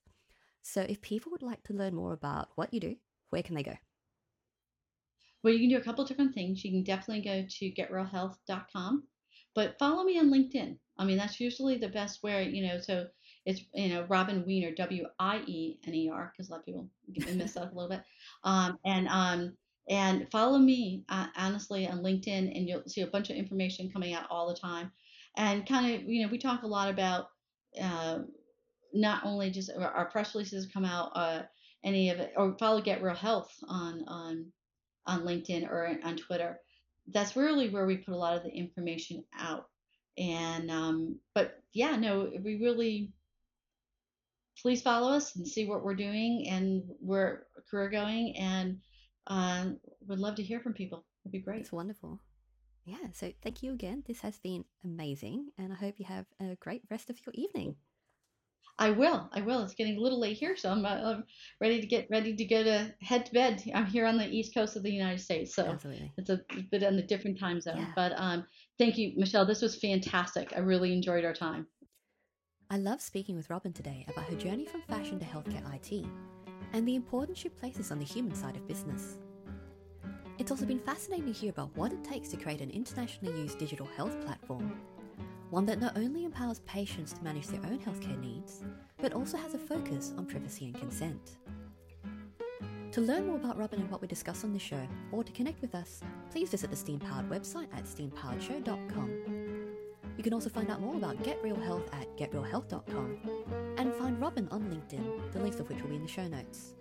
So 0.63 0.83
if 0.83 1.01
people 1.01 1.33
would 1.33 1.43
like 1.43 1.63
to 1.65 1.75
learn 1.75 1.95
more 1.95 2.13
about 2.13 2.49
what 2.55 2.73
you 2.73 2.81
do, 2.81 2.97
where 3.31 3.43
can 3.43 3.55
they 3.55 3.63
go? 3.63 3.77
Well, 5.43 5.53
you 5.53 5.61
can 5.61 5.71
do 5.71 5.79
a 5.79 5.85
couple 5.85 6.05
different 6.05 6.35
things. 6.35 6.65
You 6.65 6.71
can 6.71 6.85
definitely 6.85 7.25
go 7.25 7.45
to 7.49 7.73
getrealhealth.com, 7.73 9.05
but 9.55 9.79
follow 9.79 10.05
me 10.05 10.19
on 10.19 10.31
LinkedIn. 10.31 10.77
I 10.99 11.05
mean, 11.05 11.17
that's 11.17 11.41
usually 11.41 11.79
the 11.79 11.89
best 11.89 12.23
way, 12.23 12.49
you 12.49 12.67
know. 12.67 12.79
So 12.79 13.07
it's, 13.45 13.63
you 13.75 13.89
know, 13.89 14.07
Robin 14.09 14.45
Wiener, 14.47 14.73
W 14.73 15.05
I 15.19 15.39
E 15.47 15.79
N 15.87 15.95
E 15.95 16.11
R, 16.13 16.33
because 16.33 16.49
a 16.49 16.53
lot 16.53 16.61
of 16.61 16.67
people 16.67 16.89
get 17.13 17.27
me 17.27 17.35
messed 17.35 17.57
up 17.57 17.73
a 17.73 17.75
little 17.75 17.91
bit. 17.91 18.03
Um, 18.45 18.79
and 18.85 19.09
um, 19.09 19.57
and 19.89 20.29
follow 20.31 20.59
me 20.59 21.05
uh, 21.09 21.27
honestly 21.37 21.89
on 21.89 22.03
LinkedIn, 22.03 22.57
and 22.57 22.69
you'll 22.69 22.85
see 22.87 23.01
a 23.01 23.07
bunch 23.09 23.31
of 23.31 23.37
information 23.37 23.91
coming 23.91 24.15
out 24.15 24.27
all 24.31 24.49
the 24.49 24.55
time. 24.55 24.93
And 25.37 25.67
kind 25.67 25.95
of, 25.95 26.09
you 26.09 26.23
know, 26.23 26.31
we 26.31 26.39
talk 26.39 26.63
a 26.63 26.67
lot 26.67 26.91
about 26.91 27.27
uh, 27.81 28.21
not 28.93 29.25
only 29.25 29.51
just 29.51 29.71
our 29.79 30.07
press 30.11 30.35
releases 30.35 30.67
come 30.67 30.85
out, 30.85 31.13
uh, 31.15 31.43
any 31.85 32.11
of 32.11 32.19
it, 32.19 32.33
or 32.37 32.57
follow 32.59 32.81
Get 32.81 33.03
Real 33.03 33.15
Health 33.15 33.53
on 33.69 34.05
on 34.07 34.53
on 35.07 35.23
LinkedIn 35.23 35.69
or 35.69 35.97
on 36.05 36.17
Twitter. 36.17 36.61
That's 37.09 37.35
really 37.35 37.71
where 37.71 37.87
we 37.87 37.97
put 37.97 38.15
a 38.15 38.17
lot 38.17 38.37
of 38.37 38.45
the 38.45 38.51
information 38.51 39.25
out. 39.39 39.67
And 40.19 40.71
um, 40.71 41.19
but 41.35 41.63
yeah, 41.73 41.97
no, 41.97 42.31
we 42.45 42.57
really 42.57 43.13
please 44.61 44.83
follow 44.83 45.13
us 45.13 45.35
and 45.35 45.49
see 45.49 45.65
what 45.65 45.83
we're 45.83 45.95
doing 45.95 46.47
and 46.49 46.83
where 47.01 47.47
we're 47.73 47.89
going, 47.89 48.37
and 48.37 48.79
um, 49.27 49.79
would 50.07 50.19
love 50.19 50.37
to 50.37 50.43
hear 50.43 50.61
from 50.61 50.75
people. 50.75 51.05
It'd 51.25 51.33
be 51.33 51.41
great. 51.41 51.61
It's 51.61 51.73
wonderful. 51.73 52.21
Yeah, 52.85 52.97
so 53.13 53.33
thank 53.43 53.63
you 53.63 53.73
again. 53.73 54.03
This 54.07 54.21
has 54.21 54.39
been 54.39 54.65
amazing, 54.85 55.51
and 55.57 55.73
I 55.73 55.77
hope 55.77 55.95
you 55.99 56.07
have 56.07 56.27
a 56.41 56.57
great 56.57 56.83
rest 56.91 57.11
of 57.11 57.19
your 57.25 57.33
evening. 57.35 57.77
I 58.79 58.91
will. 58.91 59.29
I 59.33 59.43
will. 59.43 59.63
It's 59.63 59.75
getting 59.75 59.99
a 59.99 60.01
little 60.01 60.19
late 60.19 60.39
here, 60.39 60.57
so 60.57 60.71
I'm, 60.71 60.85
uh, 60.85 60.89
I'm 60.89 61.25
ready 61.61 61.81
to 61.81 61.87
get 61.87 62.09
ready 62.11 62.35
to 62.35 62.45
go 62.45 62.65
to 62.65 62.93
head 63.01 63.27
to 63.27 63.33
bed. 63.33 63.63
I'm 63.75 63.87
here 63.87 64.07
on 64.07 64.17
the 64.17 64.29
east 64.29 64.55
coast 64.55 64.77
of 64.77 64.83
the 64.83 64.91
United 64.91 65.21
States, 65.21 65.55
so 65.55 65.67
Absolutely. 65.67 66.11
it's 66.17 66.31
a 66.31 66.41
bit 66.71 66.83
on 66.83 66.97
the 66.97 67.03
different 67.03 67.39
time 67.39 67.61
zone. 67.61 67.77
Yeah. 67.79 67.93
But 67.95 68.13
um, 68.17 68.45
thank 68.79 68.99
you, 68.99 69.13
Michelle. 69.17 69.47
This 69.47 69.63
was 69.63 69.77
fantastic. 69.77 70.53
I 70.57 70.61
really 70.61 70.93
enjoyed 70.93 71.25
our 71.25 71.35
time. 71.35 71.67
I 72.71 72.79
love 72.79 73.03
speaking 73.03 73.37
with 73.37 73.51
Robin 73.51 73.73
today 73.73 74.07
about 74.09 74.25
her 74.31 74.37
journey 74.37 74.65
from 74.65 74.81
fashion 74.83 75.21
to 75.21 75.27
healthcare 75.27 75.63
IT 75.75 76.07
and 76.73 76.89
the 76.89 76.95
importance 76.95 77.39
she 77.39 77.51
places 77.51 77.93
on 77.93 77.99
the 77.99 78.05
human 78.05 78.35
side 78.35 78.57
of 78.57 78.67
business. 78.67 79.19
It's 80.39 80.51
also 80.51 80.65
been 80.65 80.81
fascinating 80.81 81.27
to 81.27 81.33
hear 81.33 81.51
about 81.51 81.77
what 81.77 81.93
it 81.93 82.03
takes 82.03 82.29
to 82.31 82.37
create 82.37 82.61
an 82.61 82.71
internationally 82.71 83.39
used 83.39 83.59
digital 83.59 83.87
health 83.97 84.21
platform, 84.25 84.81
one 85.51 85.67
that 85.67 85.81
not 85.81 85.97
only 85.97 86.25
empowers 86.25 86.61
patients 86.61 87.13
to 87.13 87.23
manage 87.23 87.47
their 87.47 87.61
own 87.67 87.79
healthcare 87.79 88.19
needs, 88.21 88.65
but 88.99 89.13
also 89.13 89.37
has 89.37 89.55
a 89.55 89.59
focus 89.59 90.13
on 90.17 90.27
privacy 90.27 90.65
and 90.65 90.75
consent. 90.75 91.37
To 92.93 93.01
learn 93.01 93.27
more 93.27 93.37
about 93.37 93.59
Robin 93.59 93.81
and 93.81 93.91
what 93.91 94.01
we 94.03 94.09
discuss 94.09 94.45
on 94.45 94.53
the 94.53 94.59
show, 94.59 94.87
or 95.13 95.23
to 95.25 95.33
connect 95.33 95.63
with 95.63 95.75
us, 95.75 96.03
please 96.31 96.51
visit 96.51 96.71
the 96.71 96.77
Steam 96.77 96.99
Powered 96.99 97.29
website 97.29 97.69
at 97.75 97.85
steampoweredshow.com. 97.85 99.43
You 100.17 100.23
can 100.23 100.35
also 100.35 100.51
find 100.51 100.71
out 100.71 100.81
more 100.81 100.97
about 100.97 101.23
Get 101.23 101.43
Real 101.43 101.57
Health 101.57 101.89
at 101.95 102.17
getrealhealth.com 102.19 103.75
and 103.79 103.95
find 103.95 104.21
Robin 104.21 104.47
on 104.51 104.63
LinkedIn, 104.65 105.33
the 105.33 105.41
links 105.41 105.59
of 105.59 105.69
which 105.69 105.81
will 105.81 105.89
be 105.89 105.97
in 105.97 106.03
the 106.03 106.09
show 106.09 106.29
notes. 106.29 106.75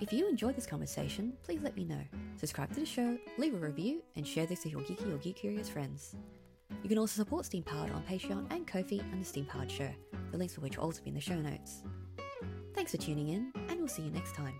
If 0.00 0.14
you 0.14 0.28
enjoyed 0.28 0.56
this 0.56 0.66
conversation, 0.66 1.34
please 1.42 1.60
let 1.62 1.76
me 1.76 1.84
know. 1.84 2.00
Subscribe 2.36 2.72
to 2.72 2.80
the 2.80 2.86
show, 2.86 3.18
leave 3.36 3.54
a 3.54 3.58
review, 3.58 4.02
and 4.16 4.26
share 4.26 4.46
this 4.46 4.64
with 4.64 4.72
your 4.72 4.80
geeky 4.80 5.12
or 5.12 5.18
geek 5.18 5.36
curious 5.36 5.68
friends. 5.68 6.16
You 6.82 6.88
can 6.88 6.96
also 6.96 7.20
support 7.20 7.44
Steam 7.44 7.62
Powered 7.62 7.90
on 7.92 8.02
Patreon 8.04 8.50
and 8.50 8.66
Ko-fi 8.66 9.00
and 9.12 9.20
the 9.20 9.26
Steam 9.26 9.44
Powered 9.44 9.70
Show, 9.70 9.90
the 10.30 10.38
links 10.38 10.54
for 10.54 10.62
which 10.62 10.78
will 10.78 10.84
also 10.84 11.02
be 11.02 11.10
in 11.10 11.14
the 11.14 11.20
show 11.20 11.38
notes. 11.38 11.82
Thanks 12.74 12.90
Thanks 12.90 12.92
for 12.92 12.96
tuning 12.96 13.28
in, 13.28 13.52
and 13.68 13.78
we'll 13.78 13.88
see 13.88 14.02
you 14.02 14.10
next 14.10 14.34
time. 14.34 14.54